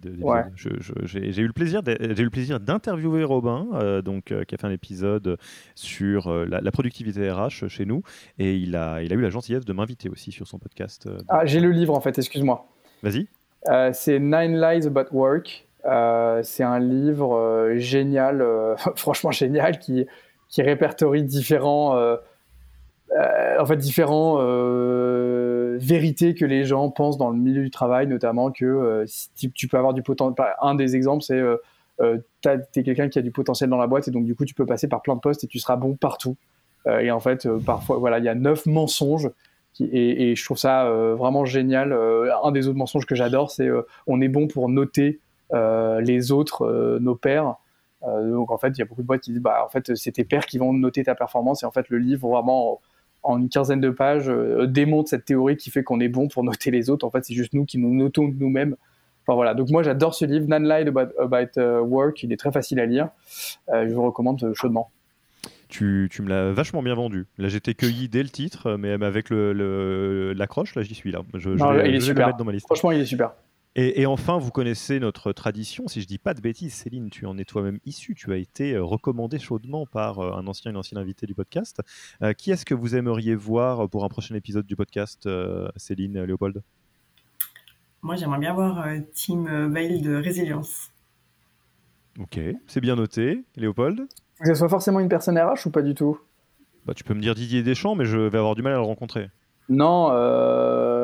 J'ai 0.55 1.41
eu 1.41 1.47
le 1.47 1.53
plaisir, 1.53 1.81
j'ai 1.85 2.21
eu 2.21 2.23
le 2.23 2.29
plaisir 2.29 2.59
d'interviewer 2.59 3.23
Robin, 3.23 3.67
euh, 3.73 4.01
donc 4.01 4.31
euh, 4.31 4.43
qui 4.43 4.55
a 4.55 4.57
fait 4.57 4.67
un 4.67 4.71
épisode 4.71 5.37
sur 5.75 6.31
la, 6.45 6.71
productivité 6.71 7.29
RH 7.29 7.67
chez 7.67 7.85
nous, 7.85 8.03
et 8.39 8.55
il 8.55 8.75
a, 8.75 9.01
il 9.01 9.11
a 9.11 9.15
eu 9.15 9.21
la 9.21 9.29
gentillesse 9.29 9.65
de 9.65 9.73
m'inviter 9.73 10.09
aussi 10.09 10.31
sur 10.31 10.47
son 10.47 10.59
podcast. 10.59 11.09
ah, 11.27 11.45
j'ai 11.45 11.59
le 11.59 11.71
livre 11.71 11.93
en 11.93 12.01
fait, 12.01 12.17
excuse-moi. 12.17 12.65
Vas-y. 13.03 13.27
c'est 13.93 14.19
Nine 14.19 14.59
Lies 14.59 14.87
About 14.87 15.11
Work. 15.11 15.67
c'est 16.43 16.63
un 16.63 16.79
livre 16.79 17.73
génial, 17.75 18.45
franchement 18.95 19.31
génial, 19.31 19.79
qui, 19.79 20.05
qui 20.47 20.61
répertorie 20.61 21.23
différents, 21.23 21.97
en 21.99 23.65
fait 23.65 23.77
différents 23.77 24.37
vérité 25.77 26.33
que 26.33 26.45
les 26.45 26.63
gens 26.63 26.89
pensent 26.89 27.17
dans 27.17 27.29
le 27.29 27.37
milieu 27.37 27.63
du 27.63 27.71
travail, 27.71 28.07
notamment 28.07 28.51
que 28.51 28.65
euh, 28.65 29.03
si 29.07 29.51
tu, 29.51 29.67
peux 29.67 29.77
avoir 29.77 29.93
du 29.93 30.03
potentiel. 30.03 30.47
Un 30.61 30.75
des 30.75 30.95
exemples, 30.95 31.23
c'est 31.23 31.39
euh, 31.39 31.57
euh 32.01 32.17
tu 32.41 32.49
es 32.49 32.83
quelqu'un 32.83 33.09
qui 33.09 33.19
a 33.19 33.21
du 33.21 33.31
potentiel 33.31 33.69
dans 33.69 33.77
la 33.77 33.87
boîte 33.87 34.07
et 34.07 34.11
donc 34.11 34.25
du 34.25 34.35
coup 34.35 34.45
tu 34.45 34.55
peux 34.55 34.65
passer 34.65 34.87
par 34.87 35.01
plein 35.01 35.15
de 35.15 35.19
postes 35.19 35.43
et 35.43 35.47
tu 35.47 35.59
seras 35.59 35.75
bon 35.75 35.95
partout. 35.95 36.35
Et 36.99 37.11
en 37.11 37.19
fait, 37.19 37.47
parfois, 37.63 37.99
voilà, 37.99 38.17
il 38.17 38.25
y 38.25 38.27
a 38.27 38.33
neuf 38.33 38.65
mensonges. 38.65 39.29
Et, 39.79 40.35
je 40.35 40.43
trouve 40.43 40.57
ça 40.57 40.89
vraiment 41.15 41.45
génial. 41.45 41.93
un 41.93 42.51
des 42.51 42.67
autres 42.67 42.79
mensonges 42.79 43.05
que 43.05 43.13
j'adore, 43.13 43.51
c'est 43.51 43.69
on 44.07 44.19
est 44.19 44.27
bon 44.27 44.47
pour 44.47 44.67
noter 44.67 45.19
les 45.53 46.31
autres, 46.31 46.97
nos 46.99 47.13
pairs. 47.13 47.57
donc 48.03 48.49
en 48.49 48.57
fait, 48.57 48.69
il 48.69 48.79
y 48.79 48.81
a 48.81 48.85
beaucoup 48.85 49.03
de 49.03 49.07
boîtes 49.07 49.21
qui 49.21 49.31
disent 49.31 49.43
bah 49.43 49.63
en 49.63 49.69
fait 49.69 49.95
c'est 49.95 50.13
tes 50.13 50.23
pairs 50.23 50.47
qui 50.47 50.57
vont 50.57 50.73
noter 50.73 51.03
ta 51.03 51.13
performance 51.13 51.61
et 51.61 51.67
en 51.67 51.71
fait 51.71 51.87
le 51.89 51.99
livre 51.99 52.27
vraiment 52.27 52.81
en 53.23 53.39
une 53.39 53.49
quinzaine 53.49 53.81
de 53.81 53.89
pages, 53.89 54.29
euh, 54.29 54.65
démontre 54.67 55.09
cette 55.09 55.25
théorie 55.25 55.57
qui 55.57 55.69
fait 55.69 55.83
qu'on 55.83 55.99
est 55.99 56.09
bon 56.09 56.27
pour 56.27 56.43
noter 56.43 56.71
les 56.71 56.89
autres. 56.89 57.05
En 57.05 57.11
fait, 57.11 57.23
c'est 57.23 57.33
juste 57.33 57.53
nous 57.53 57.65
qui 57.65 57.77
nous 57.77 57.93
notons 57.93 58.27
nous-mêmes. 58.27 58.75
Enfin 59.23 59.35
voilà. 59.35 59.53
Donc 59.53 59.69
moi, 59.69 59.83
j'adore 59.83 60.15
ce 60.15 60.25
livre, 60.25 60.47
None 60.47 60.67
Lied 60.67 60.87
About, 61.19 61.59
uh, 61.59 61.79
Work. 61.81 62.23
Il 62.23 62.33
est 62.33 62.37
très 62.37 62.51
facile 62.51 62.79
à 62.79 62.85
lire. 62.85 63.09
Euh, 63.69 63.87
je 63.87 63.93
vous 63.93 64.03
recommande 64.03 64.53
chaudement. 64.55 64.91
Tu, 65.69 66.09
tu, 66.11 66.21
me 66.21 66.27
l'as 66.27 66.51
vachement 66.51 66.83
bien 66.83 66.95
vendu. 66.95 67.27
Là, 67.37 67.47
j'étais 67.47 67.73
cueilli 67.73 68.09
dès 68.09 68.23
le 68.23 68.29
titre, 68.29 68.75
mais 68.75 68.91
avec 68.91 69.29
l'accroche, 69.29 70.75
le, 70.75 70.81
là, 70.81 70.85
j'y 70.85 70.95
suis 70.95 71.11
là. 71.11 71.21
Je, 71.35 71.51
il 71.87 71.95
est 71.95 71.99
super. 72.01 72.25
le 72.25 72.25
mettre 72.27 72.37
dans 72.37 72.43
ma 72.43 72.51
liste. 72.51 72.65
Franchement, 72.65 72.91
il 72.91 72.99
est 72.99 73.05
super. 73.05 73.31
Et, 73.75 74.05
enfin, 74.05 74.37
vous 74.37 74.51
connaissez 74.51 74.99
notre 74.99 75.31
tradition. 75.31 75.87
Si 75.87 76.01
je 76.01 76.07
dis 76.07 76.17
pas 76.17 76.33
de 76.33 76.41
bêtises, 76.41 76.73
Céline, 76.73 77.09
tu 77.09 77.25
en 77.25 77.37
es 77.37 77.45
toi-même 77.45 77.79
issu. 77.85 78.15
Tu 78.15 78.33
as 78.33 78.35
été 78.35 78.73
euh, 78.73 78.83
recommandé 78.83 79.39
chaudement 79.39 79.85
par 79.85 80.19
euh, 80.19 80.33
un 80.33 80.45
ancien, 80.45 80.71
une 80.71 80.77
ancienne 80.77 80.99
invité 80.99 81.25
du 81.25 81.33
podcast. 81.33 81.79
Euh, 82.21 82.33
qui 82.33 82.51
est-ce 82.51 82.65
que 82.65 82.73
vous 82.73 82.97
aimeriez 82.97 83.33
voir 83.33 83.87
pour 83.87 84.03
un 84.03 84.09
prochain 84.09 84.35
épisode 84.35 84.65
du 84.65 84.75
podcast, 84.75 85.29
Céline, 85.77 86.21
Léopold? 86.23 86.61
Moi, 88.01 88.17
j'aimerais 88.17 88.39
bien 88.39 88.53
voir 88.53 88.85
Team 89.13 89.71
Veil 89.73 90.01
de 90.01 90.15
résilience. 90.15 90.91
Ok, 92.19 92.41
c'est 92.67 92.81
bien 92.81 92.97
noté. 92.97 93.45
Léopold? 93.55 94.05
Que 94.41 94.47
ce 94.47 94.55
soit 94.55 94.69
forcément 94.69 94.99
une 94.99 95.07
personne 95.07 95.39
RH 95.39 95.67
ou 95.67 95.69
pas 95.69 95.81
du 95.81 95.95
tout? 95.95 96.19
Bah, 96.85 96.93
Tu 96.93 97.05
peux 97.05 97.13
me 97.13 97.21
dire 97.21 97.35
Didier 97.35 97.63
Deschamps, 97.63 97.95
mais 97.95 98.05
je 98.05 98.17
vais 98.17 98.37
avoir 98.37 98.55
du 98.55 98.63
mal 98.63 98.73
à 98.73 98.77
le 98.77 98.81
rencontrer. 98.81 99.29
Non, 99.71 100.09
euh, 100.11 101.00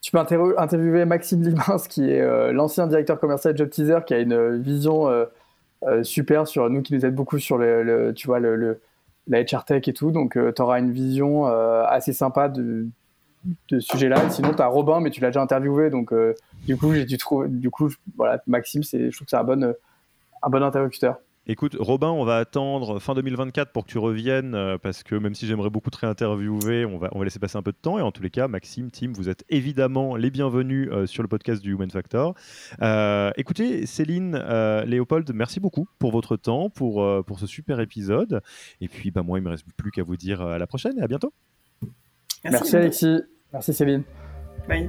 tu 0.00 0.12
peux 0.12 0.18
interviewer 0.18 1.04
Maxime 1.04 1.42
Limins, 1.42 1.78
qui 1.88 2.10
est 2.10 2.20
euh, 2.20 2.52
l'ancien 2.52 2.86
directeur 2.86 3.20
commercial 3.20 3.52
de 3.54 3.58
Job 3.58 3.70
Teaser, 3.70 3.98
qui 4.06 4.14
a 4.14 4.18
une 4.18 4.58
vision 4.58 5.08
euh, 5.08 6.02
super 6.02 6.46
sur 6.46 6.68
nous, 6.70 6.82
qui 6.82 6.94
nous 6.94 7.04
aide 7.04 7.14
beaucoup 7.14 7.38
sur 7.38 7.58
le, 7.58 8.12
tu 8.14 8.26
vois, 8.26 8.40
le, 8.40 8.80
la 9.28 9.42
HR 9.42 9.64
Tech 9.64 9.86
et 9.88 9.92
tout. 9.92 10.10
Donc, 10.10 10.32
tu 10.32 10.62
auras 10.62 10.78
une 10.78 10.92
vision 10.92 11.46
assez 11.46 12.12
sympa 12.12 12.48
de, 12.48 12.86
de 13.70 13.80
ce 13.80 13.92
sujet-là. 13.92 14.30
Sinon, 14.30 14.52
tu 14.54 14.62
as 14.62 14.66
Robin, 14.66 15.00
mais 15.00 15.10
tu 15.10 15.20
l'as 15.20 15.28
déjà 15.28 15.42
interviewé. 15.42 15.90
Donc, 15.90 16.12
du 16.66 16.76
coup, 16.76 16.92
j'ai 16.92 17.04
du 17.04 17.70
coup, 17.70 17.90
voilà, 18.16 18.42
Maxime, 18.46 18.82
je 18.82 19.14
trouve 19.14 19.24
que 19.26 19.30
c'est 19.30 19.36
un 19.36 19.44
bon 19.44 19.74
un 20.42 20.48
bon 20.48 20.62
interlocuteur. 20.62 21.18
Écoute, 21.50 21.76
Robin, 21.80 22.10
on 22.10 22.24
va 22.24 22.36
attendre 22.36 23.00
fin 23.00 23.12
2024 23.12 23.72
pour 23.72 23.84
que 23.84 23.90
tu 23.90 23.98
reviennes, 23.98 24.54
euh, 24.54 24.78
parce 24.78 25.02
que 25.02 25.16
même 25.16 25.34
si 25.34 25.48
j'aimerais 25.48 25.68
beaucoup 25.68 25.90
te 25.90 25.98
réinterviewer, 25.98 26.84
on 26.84 26.96
va, 26.96 27.08
on 27.10 27.18
va 27.18 27.24
laisser 27.24 27.40
passer 27.40 27.56
un 27.56 27.62
peu 27.64 27.72
de 27.72 27.76
temps. 27.76 27.98
Et 27.98 28.02
en 28.02 28.12
tous 28.12 28.22
les 28.22 28.30
cas, 28.30 28.46
Maxime, 28.46 28.88
Tim, 28.92 29.10
vous 29.12 29.28
êtes 29.28 29.44
évidemment 29.48 30.14
les 30.14 30.30
bienvenus 30.30 30.88
euh, 30.92 31.06
sur 31.06 31.24
le 31.24 31.28
podcast 31.28 31.60
du 31.60 31.72
Human 31.72 31.90
Factor. 31.90 32.36
Euh, 32.82 33.32
écoutez, 33.36 33.84
Céline, 33.86 34.36
Léopold, 34.86 35.28
merci 35.34 35.58
beaucoup 35.58 35.88
pour 35.98 36.12
votre 36.12 36.36
temps, 36.36 36.70
pour, 36.70 37.04
pour 37.24 37.40
ce 37.40 37.48
super 37.48 37.80
épisode. 37.80 38.42
Et 38.80 38.86
puis, 38.86 39.10
bah, 39.10 39.24
moi, 39.24 39.40
il 39.40 39.42
ne 39.42 39.46
me 39.46 39.50
reste 39.50 39.66
plus 39.76 39.90
qu'à 39.90 40.04
vous 40.04 40.16
dire 40.16 40.40
à 40.42 40.56
la 40.56 40.68
prochaine 40.68 41.00
et 41.00 41.02
à 41.02 41.08
bientôt. 41.08 41.32
Merci, 42.44 42.60
merci 42.60 42.76
Alexis. 42.76 43.20
Merci 43.52 43.74
Céline. 43.74 44.04
Bye. 44.68 44.88